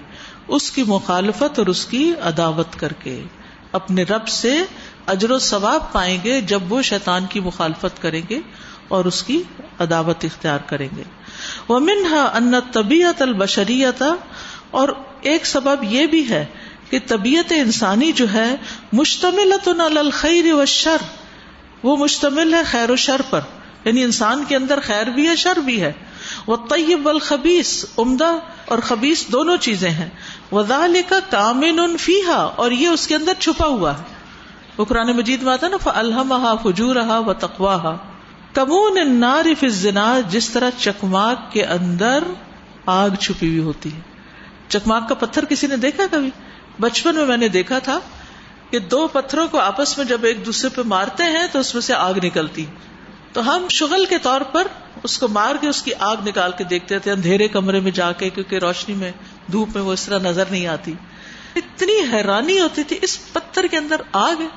اس 0.47 0.71
کی 0.71 0.83
مخالفت 0.83 1.59
اور 1.59 1.67
اس 1.67 1.85
کی 1.85 2.13
عداوت 2.23 2.79
کر 2.79 2.93
کے۔ 2.93 3.23
اپنے 3.71 4.03
رب 4.03 4.27
سے 4.27 4.63
اجر 5.07 5.31
و 5.31 5.39
ثواب 5.39 5.91
پائیں 5.91 6.17
گے 6.23 6.41
جب 6.41 6.73
وہ 6.73 6.81
شیطان 6.81 7.25
کی 7.29 7.39
مخالفت 7.39 8.01
کریں 8.01 8.21
گے 8.29 8.39
اور 8.87 9.05
اس 9.05 9.23
کی 9.23 9.43
عداوت 9.79 10.25
اختیار 10.25 10.59
کریں 10.65 10.87
گے۔ 10.95 11.03
وہ 11.67 11.79
منہا 11.79 12.31
ان 12.33 12.53
طبیعت 12.71 13.21
البشریت 13.21 14.03
اور 14.71 14.89
ایک 15.21 15.45
سبب 15.45 15.83
یہ 15.83 16.07
بھی 16.07 16.29
ہے 16.29 16.45
کہ 16.89 16.99
طبیعت 17.07 17.53
انسانی 17.55 18.11
جو 18.11 18.33
ہے 18.33 18.55
مشتمل 18.93 19.53
الخیر 19.97 20.53
و 20.53 20.65
شر 20.65 20.97
وہ 21.83 21.97
مشتمل 21.97 22.53
ہے 22.53 22.63
خیر 22.63 22.89
و 22.89 22.95
شر 22.95 23.21
پر۔ 23.29 23.39
یعنی 23.85 24.03
انسان 24.03 24.43
کے 24.47 24.55
اندر 24.55 24.79
خیر 24.83 25.07
بھی 25.07 25.27
ہے، 25.27 25.35
شر 25.35 25.59
بھی 25.59 25.81
ہے۔ 25.81 25.91
وہ 26.47 26.57
طیب 26.69 27.09
الخبیس 27.09 27.85
عمدہ 27.97 28.35
اور 28.65 28.79
خبیس 28.79 29.27
دونوں 29.31 29.57
چیزیں 29.57 29.89
ہیں۔ 29.89 30.09
وزال 30.51 31.01
کا 31.09 31.19
کامن 31.29 31.97
فیحا 31.97 32.41
اور 32.55 32.71
یہ 32.71 32.87
اس 32.87 33.07
کے 33.07 33.15
اندر 33.15 33.33
چھپا 33.39 33.67
ہوا 33.67 33.97
ہے۔ 33.97 34.03
وہ 34.77 34.85
قرآن 34.85 35.11
مجید 35.17 35.43
میں 35.43 35.53
آتا 35.53 35.67
نا 35.67 35.77
الحمہ 35.85 36.55
فجور 36.63 36.95
و 36.95 37.33
تقواہ 37.33 37.97
کمون 38.53 39.13
نار 39.19 39.45
فنا 39.59 40.19
جس 40.29 40.49
طرح 40.49 40.69
چکماک 40.77 41.51
کے 41.51 41.65
اندر 41.65 42.23
آگ 42.85 43.09
چھپی 43.19 43.47
ہوئی 43.47 43.59
ہوتی 43.59 43.93
ہے۔ 43.93 44.08
چکماک 44.69 45.09
کا 45.09 45.15
پتھر 45.15 45.45
کسی 45.45 45.67
نے 45.67 45.77
دیکھا 45.77 46.03
کبھی؟ 46.11 46.29
بچپن 46.79 47.15
میں 47.15 47.25
میں 47.25 47.37
نے 47.37 47.47
دیکھا 47.47 47.79
تھا 47.79 47.99
کہ 48.69 48.79
دو 48.79 49.07
پتھروں 49.07 49.47
کو 49.47 49.59
آپس 49.59 49.97
میں 49.97 50.05
جب 50.05 50.23
ایک 50.23 50.45
دوسرے 50.45 50.69
پہ 50.69 50.81
مارتے 50.85 51.23
ہیں 51.23 51.47
تو 51.51 51.59
اس 51.59 51.73
میں 51.73 51.81
سے 51.81 51.93
آگ 51.93 52.13
نکلتی۔ 52.23 52.65
تو 53.33 53.55
ہم 53.55 53.67
شغل 53.69 54.05
کے 54.05 54.17
طور 54.17 54.41
پر 54.41 54.67
اس 55.03 55.17
کو 55.17 55.27
مار 55.27 55.55
کے 55.61 55.67
اس 55.67 55.81
کی 55.81 55.91
آگ 55.99 56.15
نکال 56.25 56.51
کے 56.57 56.63
دیکھتے 56.63 56.99
تھے، 56.99 57.11
اندھیرے 57.11 57.47
کمرے 57.47 57.79
میں 57.79 57.91
جا 57.91 58.11
کے، 58.11 58.29
کیونکہ 58.29 58.55
روشنی 58.55 58.95
میں 58.95 59.11
دھوپ 59.51 59.69
میں 59.75 59.83
وہ 59.83 59.93
اس 59.93 60.05
طرح 60.05 60.19
نظر 60.19 60.43
نہیں 60.51 60.67
آتی۔ 60.67 60.93
اتنی 61.55 61.93
حیرانی 62.13 62.59
ہوتی 62.59 62.83
تھی، 62.83 62.99
اس 63.01 63.33
پتھر 63.33 63.67
کے 63.67 63.77
اندر 63.77 64.01
آگ 64.11 64.41
ہے۔ 64.41 64.47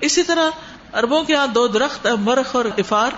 اسی 0.00 0.22
طرح 0.22 0.50
اربوں 0.92 1.24
کے 1.24 1.32
یہاں 1.32 1.46
دو 1.46 1.68
درخت، 1.68 2.06
مرخ 2.06 2.56
اور 2.56 2.64
افار، 2.64 3.10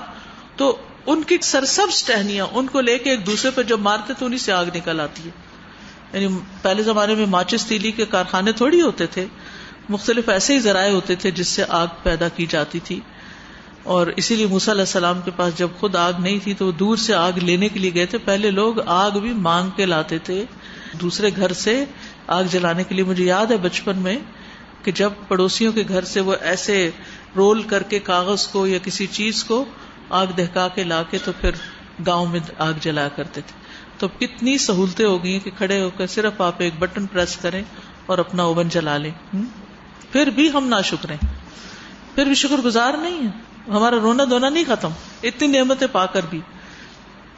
تو 0.56 0.76
ان 1.06 1.22
کی 1.22 1.36
سرسبز 1.42 2.04
ٹہنیاں، 2.04 2.46
ان 2.52 2.66
کو 2.66 2.80
لے 2.80 2.98
کے 2.98 3.10
ایک 3.10 3.26
دوسرے 3.26 3.50
پہ 3.50 3.62
جب 3.62 3.80
مارتے 3.80 4.12
تو 4.18 4.26
انہیں 4.26 4.38
سے 4.38 4.52
آگ 4.52 4.64
نکل 4.74 5.00
آتی 5.00 5.22
ہے۔ 5.24 5.47
یعنی 6.12 6.38
پہلے 6.62 6.82
زمانے 6.82 7.14
میں 7.14 7.26
ماچس 7.26 7.66
تیلی 7.66 7.90
کے 7.90 8.04
کارخانے 8.04 8.52
تھوڑی 8.52 8.80
ہوتے 8.80 9.06
تھے، 9.06 9.26
مختلف 9.88 10.28
ایسے 10.28 10.54
ہی 10.54 10.60
ذرائع 10.60 10.92
ہوتے 10.92 11.14
تھے 11.14 11.30
جس 11.30 11.48
سے 11.48 11.64
آگ 11.68 11.86
پیدا 12.02 12.28
کی 12.28 12.46
جاتی 12.46 12.78
تھی۔ 12.78 13.00
اور 13.82 14.06
اسی 14.06 14.34
لیے 14.34 14.46
موسیٰ 14.46 14.74
علیہ 14.74 14.82
السلام 14.82 15.20
کے 15.20 15.30
پاس 15.36 15.58
جب 15.58 15.68
خود 15.80 15.96
آگ 15.96 16.12
نہیں 16.18 16.38
تھی 16.44 16.54
تو 16.54 16.66
وہ 16.66 16.72
دور 16.72 16.96
سے 16.96 17.14
آگ 17.14 17.32
لینے 17.32 17.68
کے 17.68 17.78
لیے 17.78 17.94
گئے 17.94 18.06
تھے۔ 18.06 18.18
پہلے 18.18 18.50
لوگ 18.50 18.74
آگ 18.86 19.10
بھی 19.10 19.32
مانگ 19.32 19.70
کے 19.70 19.86
لاتے 19.86 20.18
تھے۔ 20.18 20.44
دوسرے 21.00 21.30
گھر 21.36 21.52
سے 21.52 21.84
آگ 22.26 22.44
جلانے 22.44 22.84
کے 22.84 22.94
لیے 22.94 23.04
مجھے 23.04 23.24
یاد 23.24 23.46
ہے 23.46 23.56
بچپن 23.56 23.98
میں 23.98 24.18
کہ 24.82 24.92
جب 24.92 25.10
پڑوسیوں 25.28 25.72
کے 25.72 25.84
گھر 25.88 26.04
سے 26.04 26.20
وہ 26.20 26.34
ایسے 26.40 26.90
رول 27.36 27.62
کر 27.62 27.82
کے 27.82 27.98
کاغذ 27.98 28.46
کو 28.46 28.66
یا 28.66 28.78
کسی 28.84 29.06
چیز 29.06 29.44
کو 29.44 29.64
آگ 30.10 30.26
دہکا 30.26 30.68
کے 30.68 30.84
لا 30.84 31.02
کے 31.02 31.18
تو 31.24 31.32
پھر 31.40 31.50
گاؤں 32.06 32.26
میں 32.26 32.40
آگ 32.58 32.72
جلایا 32.80 33.08
کرتے 33.08 33.40
تھے۔ 33.40 33.67
تو 33.98 34.08
کتنی 34.08 34.58
سہولتیں 34.58 35.06
ہو 35.06 35.24
گئی 35.24 35.38
کہ 35.38 35.50
کھڑے 35.58 35.82
ہو 35.82 35.90
کر 35.96 36.06
صرف 36.06 36.40
آپ 36.40 36.54
ایک 36.58 36.74
بٹن 36.78 37.06
پریس 37.06 37.36
کریں 37.36 37.62
اور 38.06 38.18
اپنا 38.18 38.42
اوون 38.42 38.68
جلا 38.68 38.96
لیں۔ 38.96 39.36
پھر 40.12 40.26
بھی 40.26 40.52
ہم 40.52 40.66
نہ 40.66 40.74
شکرے 40.84 41.16
پھر 42.14 42.24
بھی 42.24 42.34
شکر 42.34 42.56
گزار 42.56 42.94
نہیں 42.94 43.26
ہے 43.26 43.30
ہمارا 43.70 43.96
رونا 43.96 44.24
دھونا 44.24 44.48
نہیں 44.48 44.64
ختم۔ 44.66 44.90
اتنی 45.22 45.46
نعمتیں 45.48 45.86
پا 45.92 46.06
کر 46.06 46.20
بھی۔ 46.30 46.40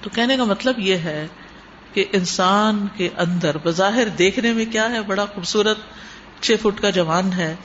تو 0.00 0.10
کہنے 0.10 0.36
کا 0.36 0.44
مطلب 0.44 0.78
یہ 0.78 0.94
ہے 0.94 1.26
کہ 1.92 2.04
انسان 2.12 2.86
کے 2.96 3.08
اندر 3.16 3.56
بظاہر 3.64 4.08
دیکھنے 4.08 4.52
میں 4.52 4.64
کیا 4.64 4.90
ہے، 4.90 5.02
بڑا 5.02 5.24
خوبصورت 5.24 5.78
چھ 6.40 6.52
فٹ 6.62 6.80
کا 6.80 6.90
جوان 6.90 7.32
ہے، 7.32 7.56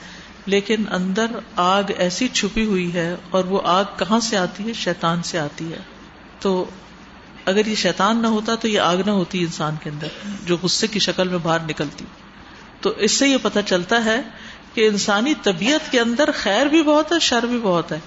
لیکن 0.46 0.84
اندر 0.90 1.26
آگ 1.56 1.82
ایسی 1.98 2.28
چھپی 2.28 2.64
ہوئی 2.64 2.94
ہے 2.94 3.16
اور 3.30 3.44
وہ 3.44 3.60
آگ 3.64 3.84
کہاں 3.98 4.20
سے 4.20 4.36
آتی 4.36 4.68
ہے؟ 4.68 4.72
شیطان 4.72 5.22
سے 5.22 5.38
آتی 5.38 5.72
ہے۔ 5.72 5.78
تو 6.40 6.64
اگر 7.46 7.66
یہ 7.66 7.74
شیطان 7.74 8.22
نہ 8.22 8.26
ہوتا 8.26 8.54
تو 8.54 8.68
یہ 8.68 8.80
آگ 8.80 8.96
نہ 9.06 9.10
ہوتی 9.10 9.40
انسان 9.40 9.74
کے 9.82 9.90
اندر، 9.90 10.06
جو 10.44 10.56
غصے 10.62 10.86
کی 10.86 10.98
شکل 10.98 11.28
میں 11.28 11.38
باہر 11.38 11.60
نکلتی۔ 11.60 12.04
تو 12.80 12.90
اس 12.90 13.12
سے 13.12 13.28
یہ 13.28 13.36
پتہ 13.42 13.58
چلتا 13.66 14.04
ہے 14.04 14.20
کہ 14.74 14.88
انسانی 14.88 15.34
طبیعت 15.42 15.92
کے 15.92 16.00
اندر 16.00 16.30
خیر 16.34 16.66
بھی 16.66 16.82
بہت 16.82 17.12
ہے، 17.12 17.18
شر 17.18 17.46
بھی 17.46 17.60
بہت 17.62 17.92
ہے۔ 17.92 17.98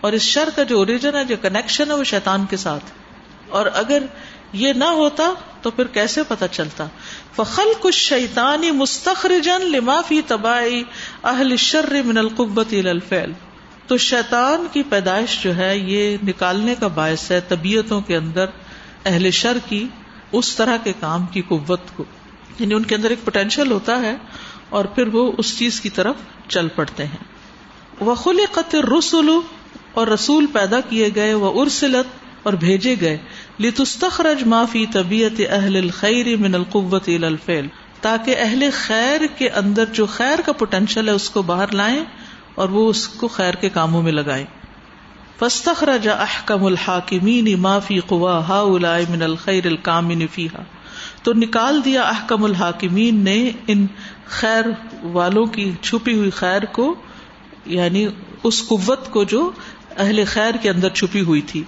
اور 0.00 0.12
اس 0.12 0.22
شر 0.22 0.48
کا 0.56 0.62
جو 0.62 0.78
اوریجن 0.78 1.16
ہے، 1.16 1.24
جو 1.24 1.36
کنیکشن 1.42 1.90
ہے، 1.90 1.96
وہ 1.96 2.04
شیطان 2.04 2.44
کے 2.50 2.56
ساتھ۔ 2.56 2.84
اور 3.48 3.66
اگر 3.74 4.02
یہ 4.52 4.72
نہ 4.72 4.84
ہوتا 4.84 5.32
تو 5.62 5.70
پھر 5.70 5.86
کیسے 5.86 6.22
پتا 6.28 6.48
چلتا؟ 6.48 6.86
فخل 7.36 7.68
کچھ 7.80 7.96
شیتانی 7.96 8.70
مستخرجن 8.70 9.70
لما 9.70 10.00
فی 10.00 10.22
تباہی 10.26 10.82
اہل 11.24 11.56
شر 11.56 12.02
من 12.04 12.18
القبت 12.18 12.74
الفیل 12.86 13.32
تو 13.86 13.96
شیطان 13.96 14.66
کی 14.72 14.82
پیدائش 14.82 15.42
جو 15.42 15.56
ہے، 15.56 15.78
یہ 15.78 16.16
نکالنے 16.26 16.74
کا 16.80 16.86
باعث 16.86 17.30
ہے 17.30 17.40
طبیعتوں 17.48 18.00
کے 18.00 18.16
اندر 18.16 18.46
اہل 19.04 19.30
شر 19.30 19.56
کی 19.68 19.88
اس 20.32 20.56
طرح 20.56 20.76
کے 20.76 20.92
کام 21.00 21.26
کی 21.26 21.42
قوت 21.48 21.80
کو۔ 21.96 22.04
یعنی 22.58 22.74
ان 22.74 22.84
کے 22.84 22.94
اندر 22.94 23.10
ایک 23.10 23.24
پوٹینشیل 23.24 23.70
ہوتا 23.72 24.00
ہے 24.00 24.16
اور 24.68 24.84
پھر 24.84 25.06
وہ 25.06 25.32
اس 25.38 25.58
چیز 25.58 25.80
کی 25.80 25.90
طرف 25.90 26.14
چل 26.48 26.68
پڑتے 26.68 27.06
ہیں۔ 27.06 27.24
وہ 28.00 28.14
خل 28.14 28.36
قطر 28.52 28.84
رسول 28.98 29.30
اور 29.92 30.06
رسول 30.06 30.46
پیدا 30.46 30.80
کیے 30.80 31.08
گئے 31.14 31.34
وہ 31.34 31.62
ارسلت 31.62 32.06
اور 32.42 32.52
بھیجے 32.52 32.94
گئے۔ 33.00 33.18
لتستخرج 33.60 34.42
ما 34.42 34.64
فی 34.64 34.86
طبیعت 34.86 35.40
اہل 35.50 35.76
الخیر 35.76 36.36
من 36.36 36.54
القوت 36.54 37.02
الى 37.06 37.24
الفعل۔ 37.24 37.66
تاکہ 38.00 38.34
اہل 38.38 38.68
خیر 38.72 39.20
کے 39.38 39.48
اندر 39.48 39.84
جو 39.84 40.06
خیر 40.06 40.38
کا 40.46 40.52
پوٹینشیل 40.52 41.08
ہے، 41.08 41.12
اس 41.12 41.30
کو 41.30 41.42
باہر 41.42 41.72
لائیں 41.72 42.04
اور 42.54 42.68
وہ 42.68 42.90
اس 42.90 43.08
کو 43.08 43.28
خیر 43.28 43.54
کے 43.54 43.68
کاموں 43.68 44.02
میں 44.02 44.12
لگائیں۔ 44.12 44.46
فاستخرج 45.38 46.08
احکم 46.08 46.64
الحاکمین 46.64 47.54
ما 47.60 47.78
فی 47.78 48.00
قوا 48.00 48.34
هؤلاء 48.48 48.98
من 49.08 49.22
الخیر 49.22 49.66
الکامن 49.66 50.26
فیها 50.34 50.62
تو 51.22 51.32
نکال 51.32 51.80
دیا 51.84 52.02
احکم 52.02 52.44
الحاکمین 52.44 53.24
نے 53.24 53.50
ان 53.66 53.86
خیر 54.26 54.64
والوں 55.12 55.46
کی 55.46 55.70
چھپی 55.82 56.14
ہوئی 56.14 56.30
خیر 56.30 56.64
کو 56.64 56.94
یعنی 57.66 58.06
اس 58.42 58.62
قوت 58.68 59.10
کو 59.10 59.24
جو 59.24 59.50
اہل 59.96 60.22
خیر 60.26 60.56
کے 60.62 60.70
اندر 60.70 60.88
چھپی 60.88 61.20
ہوئی 61.20 61.40
تھی۔ 61.40 61.62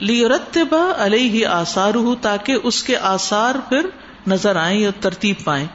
لیرتبا 0.00 0.82
علیہ 0.98 1.46
آثار 1.46 1.94
ہو 1.94 2.14
تاکہ 2.14 2.56
اس 2.62 2.82
کے 2.82 2.96
آثار 2.96 3.54
پھر 3.68 3.86
نظر 4.26 4.56
آئیں 4.56 4.84
اور 4.84 4.92
ترتیب 5.00 5.44
پائیں۔ 5.44 5.66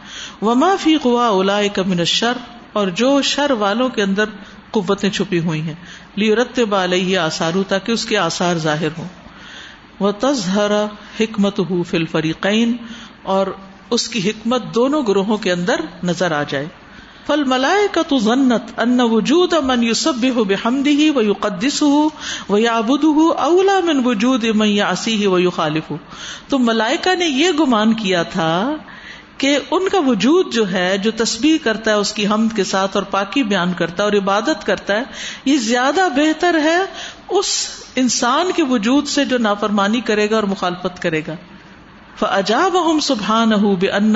وما 0.41 0.75
فی 0.79 0.97
قوا 0.97 1.27
اولا 1.27 1.59
من 1.87 1.99
الشر، 1.99 2.37
اور 2.73 2.87
جو 2.87 3.21
شر 3.21 3.51
والوں 3.51 3.89
کے 3.89 4.03
اندر 4.03 4.25
قوتیں 4.71 5.09
چھپی 5.09 5.39
ہوئی 5.39 5.61
ہیں۔ 5.61 5.73
لیرتبا 6.19 6.83
علیہ 6.83 7.17
آثار 7.17 7.61
تاکہ 7.67 7.91
اس 7.91 8.05
کے 8.05 8.17
آثار 8.17 8.55
ظاہر 8.55 8.97
ہوں۔ 8.97 9.07
وہ 9.99 10.11
تزہر 10.19 10.71
حکمت 11.19 11.59
ہو 11.59 11.81
فل 11.83 12.05
فریقین 12.05 12.75
اور 13.23 13.47
اس 13.89 14.07
کی 14.09 14.29
حکمت 14.29 14.75
دونوں 14.75 15.01
گروہوں 15.07 15.37
کے 15.37 15.51
اندر 15.51 15.81
نظر 16.03 16.31
آ 16.31 16.43
جائے۔ 16.43 16.67
فل 17.27 17.43
ملائے 17.43 17.87
کا 17.91 18.01
تو 18.01 18.17
ضنت 18.19 18.79
ان 18.79 18.99
وجود 19.01 19.53
من 19.63 19.83
یوسب 19.83 20.25
ہو 20.35 20.43
بے 20.43 20.55
ہمدی 20.65 21.09
و 21.09 21.21
یو 21.21 21.33
قدس 21.39 21.81
ہو 21.81 22.07
وہ 22.49 22.61
یابد 22.61 23.03
ہو 23.03 23.27
اولا 23.39 23.79
من 23.85 24.01
وجود 24.05 24.45
من 24.55 24.67
یاسی 24.67 25.13
ہی 25.15 25.25
و 25.25 25.39
یو 25.39 25.49
خالف 25.49 25.91
ہو 25.91 25.97
تو 26.47 26.59
ملائکہ 26.59 27.15
نے 27.15 27.25
یہ 27.25 27.51
گمان 27.59 27.93
کیا 27.93 28.23
تھا 28.23 28.49
کہ 29.39 29.59
ان 29.71 29.89
کا 29.89 29.99
وجود 30.07 30.53
جو 30.53 30.71
ہے، 30.71 30.97
جو 30.97 31.11
تسبیح 31.11 31.57
کرتا 31.63 31.91
ہے، 31.91 31.95
اس 31.95 32.13
کی 32.13 32.27
حمد 32.27 32.55
کے 32.55 32.63
ساتھ 32.63 32.97
اور 32.97 33.03
پاکی 33.03 33.43
بیان 33.43 33.73
کرتا 33.73 34.03
ہے 34.03 34.07
اور 34.07 34.17
عبادت 34.17 34.65
کرتا 34.65 34.93
ہے، 34.93 35.03
یہ 35.45 35.57
زیادہ 35.57 36.07
بہتر 36.15 36.59
ہے 36.63 36.79
اس 37.29 37.67
انسان 37.95 38.51
کے 38.55 38.63
وجود 38.63 39.07
سے 39.07 39.25
جو 39.25 39.37
نافرمانی 39.37 40.01
کرے 40.01 40.29
گا 40.29 40.35
اور 40.35 40.43
مخالفت 40.43 41.01
کرے 41.01 41.21
گا۔ 41.27 41.35
فجاب 42.19 42.91
ہم 42.91 42.99
سبحان 42.99 43.49
بے 43.49 43.89
ان 43.89 44.15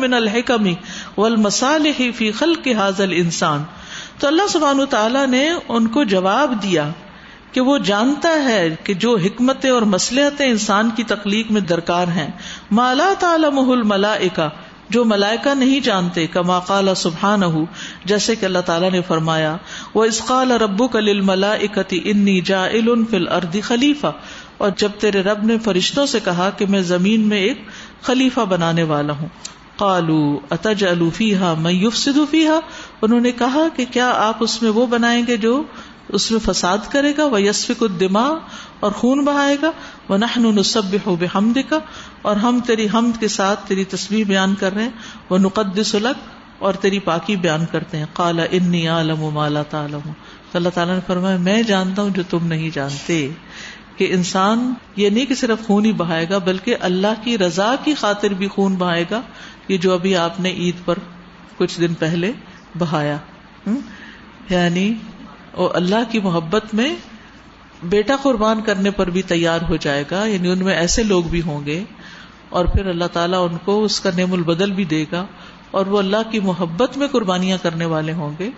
من 0.00 0.14
الحکمی 0.14 0.74
والمصالح 1.16 2.02
فی 2.16 2.30
خلق 2.32 2.68
حاضل 2.78 3.12
انسان 3.16 3.62
تو 4.18 4.26
اللہ 4.26 4.46
سبحان 4.48 4.80
تعالیٰ 4.90 5.26
نے 5.26 5.48
ان 5.68 5.86
کو 5.86 6.04
جواب 6.04 6.62
دیا۔ 6.62 6.90
کہ 7.54 7.60
وہ 7.60 7.78
جانتا 7.78 8.28
ہے 8.44 8.76
کہ 8.84 8.94
جو 8.94 9.16
حکمتیں 9.16 9.70
اور 9.70 9.82
مسلحتیں 9.82 10.46
انسان 10.46 10.90
کی 10.96 11.04
تخلیق 11.04 11.50
میں 11.50 11.60
درکار 11.60 12.08
ہیں۔ 12.08 12.30
مالا 12.70 13.12
تعالم 13.18 13.70
الملائکہ، 13.70 14.48
جو 14.90 15.04
ملائکہ 15.04 15.54
نہیں 15.54 15.80
جانتے، 15.80 16.26
کما 16.26 16.58
قال 16.58 16.88
سبحان 16.96 17.40
جیسے 18.04 18.36
کہ 18.36 18.44
اللہ 18.44 18.58
تعالیٰ 18.58 18.90
نے 18.90 19.00
فرمایا 19.02 19.56
وہ 19.94 20.04
اسقال 20.04 20.52
ربو 20.52 20.88
کل 20.88 21.20
ملا 21.20 21.52
اکتی 21.52 22.00
انی 22.04 22.40
جا 22.40 22.68
فل 23.10 23.28
اردی 23.28 23.60
خلیفہ 23.60 24.12
اور 24.58 24.70
جب 24.76 24.88
تیرے 24.98 25.22
رب 25.22 25.44
نے 25.44 25.58
فرشتوں 25.58 26.06
سے 26.06 26.18
کہا 26.24 26.50
کہ 26.50 26.66
میں 26.66 26.80
زمین 26.80 27.20
میں 27.20 27.38
ایک 27.38 27.62
خلیفہ 28.02 28.40
بنانے 28.40 28.82
والا 28.82 29.12
ہوں۔ 29.12 29.28
کالو 29.76 30.38
اتج 30.50 30.84
الفیحا 30.84 31.54
میں 31.54 31.72
یوف 31.72 32.08
انہوں 33.02 33.20
نے 33.20 33.32
کہا 33.32 33.68
کہ 33.76 33.84
کیا 33.90 34.12
آپ 34.16 34.36
اس 34.40 34.62
میں 34.62 34.70
وہ 34.70 34.86
بنائیں 34.86 35.22
گے 35.26 35.36
جو 35.36 35.62
اس 36.14 36.30
میں 36.30 36.40
فساد 36.40 36.78
کرے 36.90 37.12
گا 37.18 37.24
وہ 37.24 37.42
یسفک 37.42 37.82
الدماء، 37.82 38.30
اور 38.80 38.92
خون 38.92 39.24
بہائے 39.24 39.56
گا۔ 39.62 39.70
وہ 40.08 40.16
نحن 40.16 40.42
نصب 40.42 40.96
ہو 41.06 41.16
بے 41.16 41.26
حمد 41.34 41.58
کا 41.68 41.78
اور 42.22 42.36
ہم 42.36 42.60
تیری 42.66 42.86
حمد 42.94 43.20
کے 43.20 43.28
ساتھ 43.28 43.68
تیری 43.68 43.84
تصویر 43.84 44.24
بیان 44.26 44.54
کر 44.54 44.74
رہے 44.74 44.82
ہیں۔ 44.82 44.90
وہ 45.30 45.38
نقدس 45.38 45.94
الگ 45.94 46.24
اور 46.58 46.74
تیری 46.74 46.98
پاکی 46.98 47.36
بیان 47.36 47.66
کرتے 47.72 47.96
ہیں۔ 47.96 48.06
کالا 48.12 48.42
انی 48.50 48.88
عالم 48.88 49.22
و 49.22 49.30
مالا 49.30 49.62
تعالم 49.62 50.12
اللہ 50.54 50.68
تعالیٰ 50.68 50.94
نے 50.94 51.00
فرمایا، 51.06 51.36
میں 51.36 51.62
جانتا 51.62 52.02
ہوں 52.02 52.10
جو 52.10 52.22
تم 52.30 52.46
نہیں 52.46 52.70
جانتے۔ 52.74 53.30
کہ 53.96 54.06
انسان 54.10 54.74
یہ 54.96 55.10
نہیں 55.10 55.26
کہ 55.26 55.34
صرف 55.34 55.66
خون 55.66 55.84
ہی 55.84 55.92
بہائے 55.92 56.26
گا، 56.30 56.38
بلکہ 56.38 56.76
اللہ 56.80 57.24
کی 57.24 57.38
رضا 57.38 57.74
کی 57.84 57.94
خاطر 57.94 58.28
بھی 58.28 58.48
خون 58.48 58.74
بہائے 58.74 59.04
گا 59.10 59.20
یہ 59.68 59.76
جو 59.76 59.92
ابھی 59.92 60.16
آپ 60.16 60.40
نے 60.40 60.50
عید 60.50 60.74
پر 60.84 60.98
کچھ 61.56 61.80
دن 61.80 61.94
پہلے 61.94 62.32
بہایا۔ 62.78 63.16
یعنی 64.50 64.94
وہ 65.56 65.68
اللہ 65.74 66.10
کی 66.10 66.20
محبت 66.20 66.74
میں 66.74 66.94
بیٹا 67.82 68.16
قربان 68.22 68.60
کرنے 68.62 68.90
پر 68.90 69.10
بھی 69.10 69.22
تیار 69.22 69.60
ہو 69.68 69.76
جائے 69.76 70.04
گا 70.10 70.24
یعنی 70.26 70.48
ان 70.48 70.64
میں 70.64 70.74
ایسے 70.74 71.02
لوگ 71.02 71.24
بھی 71.24 71.42
ہوں 71.42 71.64
گے، 71.66 71.82
اور 72.48 72.64
پھر 72.64 72.86
اللہ 72.86 73.04
تعالیٰ 73.12 73.48
ان 73.48 73.56
کو 73.64 73.82
اس 73.84 74.00
کا 74.00 74.10
نیم 74.16 74.32
البدل 74.32 74.72
بھی 74.72 74.84
دے 74.84 75.04
گا، 75.12 75.24
اور 75.70 75.86
وہ 75.86 75.98
اللہ 75.98 76.30
کی 76.30 76.40
محبت 76.40 76.98
میں 76.98 77.08
قربانیاں 77.08 77.58
کرنے 77.62 77.84
والے 77.84 78.12
ہوں 78.12 78.32
گے۔ 78.38 78.50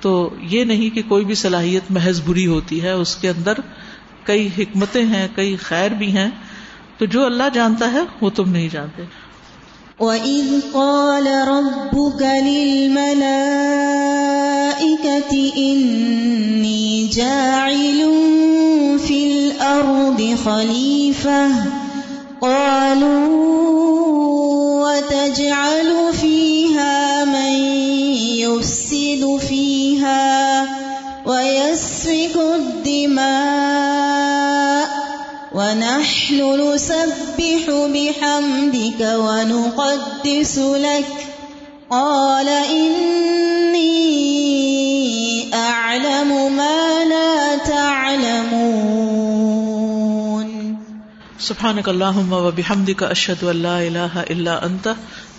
تو 0.00 0.12
یہ 0.40 0.64
نہیں 0.64 0.94
کہ 0.94 1.02
کوئی 1.08 1.24
بھی 1.24 1.34
صلاحیت 1.34 1.90
محض 1.90 2.20
بری 2.26 2.46
ہوتی 2.46 2.82
ہے، 2.82 2.90
اس 2.90 3.16
کے 3.16 3.28
اندر 3.28 3.58
کئی 4.24 4.48
حکمتیں 4.58 5.04
ہیں، 5.04 5.26
کئی 5.34 5.56
خیر 5.56 5.90
بھی 5.90 6.10
ہیں۔ 6.16 6.30
تو 6.98 7.06
جو 7.06 7.24
اللہ 7.26 7.48
جانتا 7.54 7.92
ہے، 7.92 8.02
وہ 8.20 8.30
تم 8.30 8.50
نہیں 8.50 8.68
جانتے۔ 8.68 9.02
وَإِذْ 10.00 10.72
قَالَ 10.74 11.26
رَبُّكَ 11.28 12.22
لِلْمَلَائِكَةِ 12.24 13.32
إِنِّي 15.56 17.06
جَاعِلٌ 17.12 18.00
فِي 19.06 19.18
الْأَرْضِ 19.32 20.36
خَلِيفَةً 20.44 21.48
قَالُوا 22.40 23.28
وَتَجْعَلُ 24.88 26.12
فِيهَا 26.20 27.24
مَن 27.24 27.52
يُفْسِدُ 28.40 29.22
فِيهَا 29.48 30.64
وَيَسْفِكُ 31.26 32.36
الدِّمَاءَ 32.36 33.89
ونحن 35.54 36.60
نسبح 36.60 37.70
بحمدك 37.70 39.00
ونقدس 39.00 40.58
لك. 40.58 41.26
قال 41.90 42.48
إني 42.48 43.94
أعلم 45.54 46.56
ما 46.56 47.04
لا 47.04 47.56
تعلمون. 47.66 49.00
سبحانك 51.38 51.88
اللهم 51.88 52.32
وبحمدك 52.32 53.02
اشهد 53.02 53.44
ان 53.44 53.56
لا 53.56 53.78
اله 53.78 54.22
الا 54.22 54.66
انت 54.66 54.88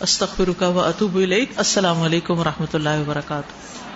استغفرك 0.04 0.62
واتوب 0.62 1.18
اليك 1.18 1.50
السلام 1.58 2.02
علیکم 2.02 2.40
و 2.40 2.44
رحمۃ 2.44 2.74
اللہ 2.74 2.90
وبرکاتہ 2.90 3.91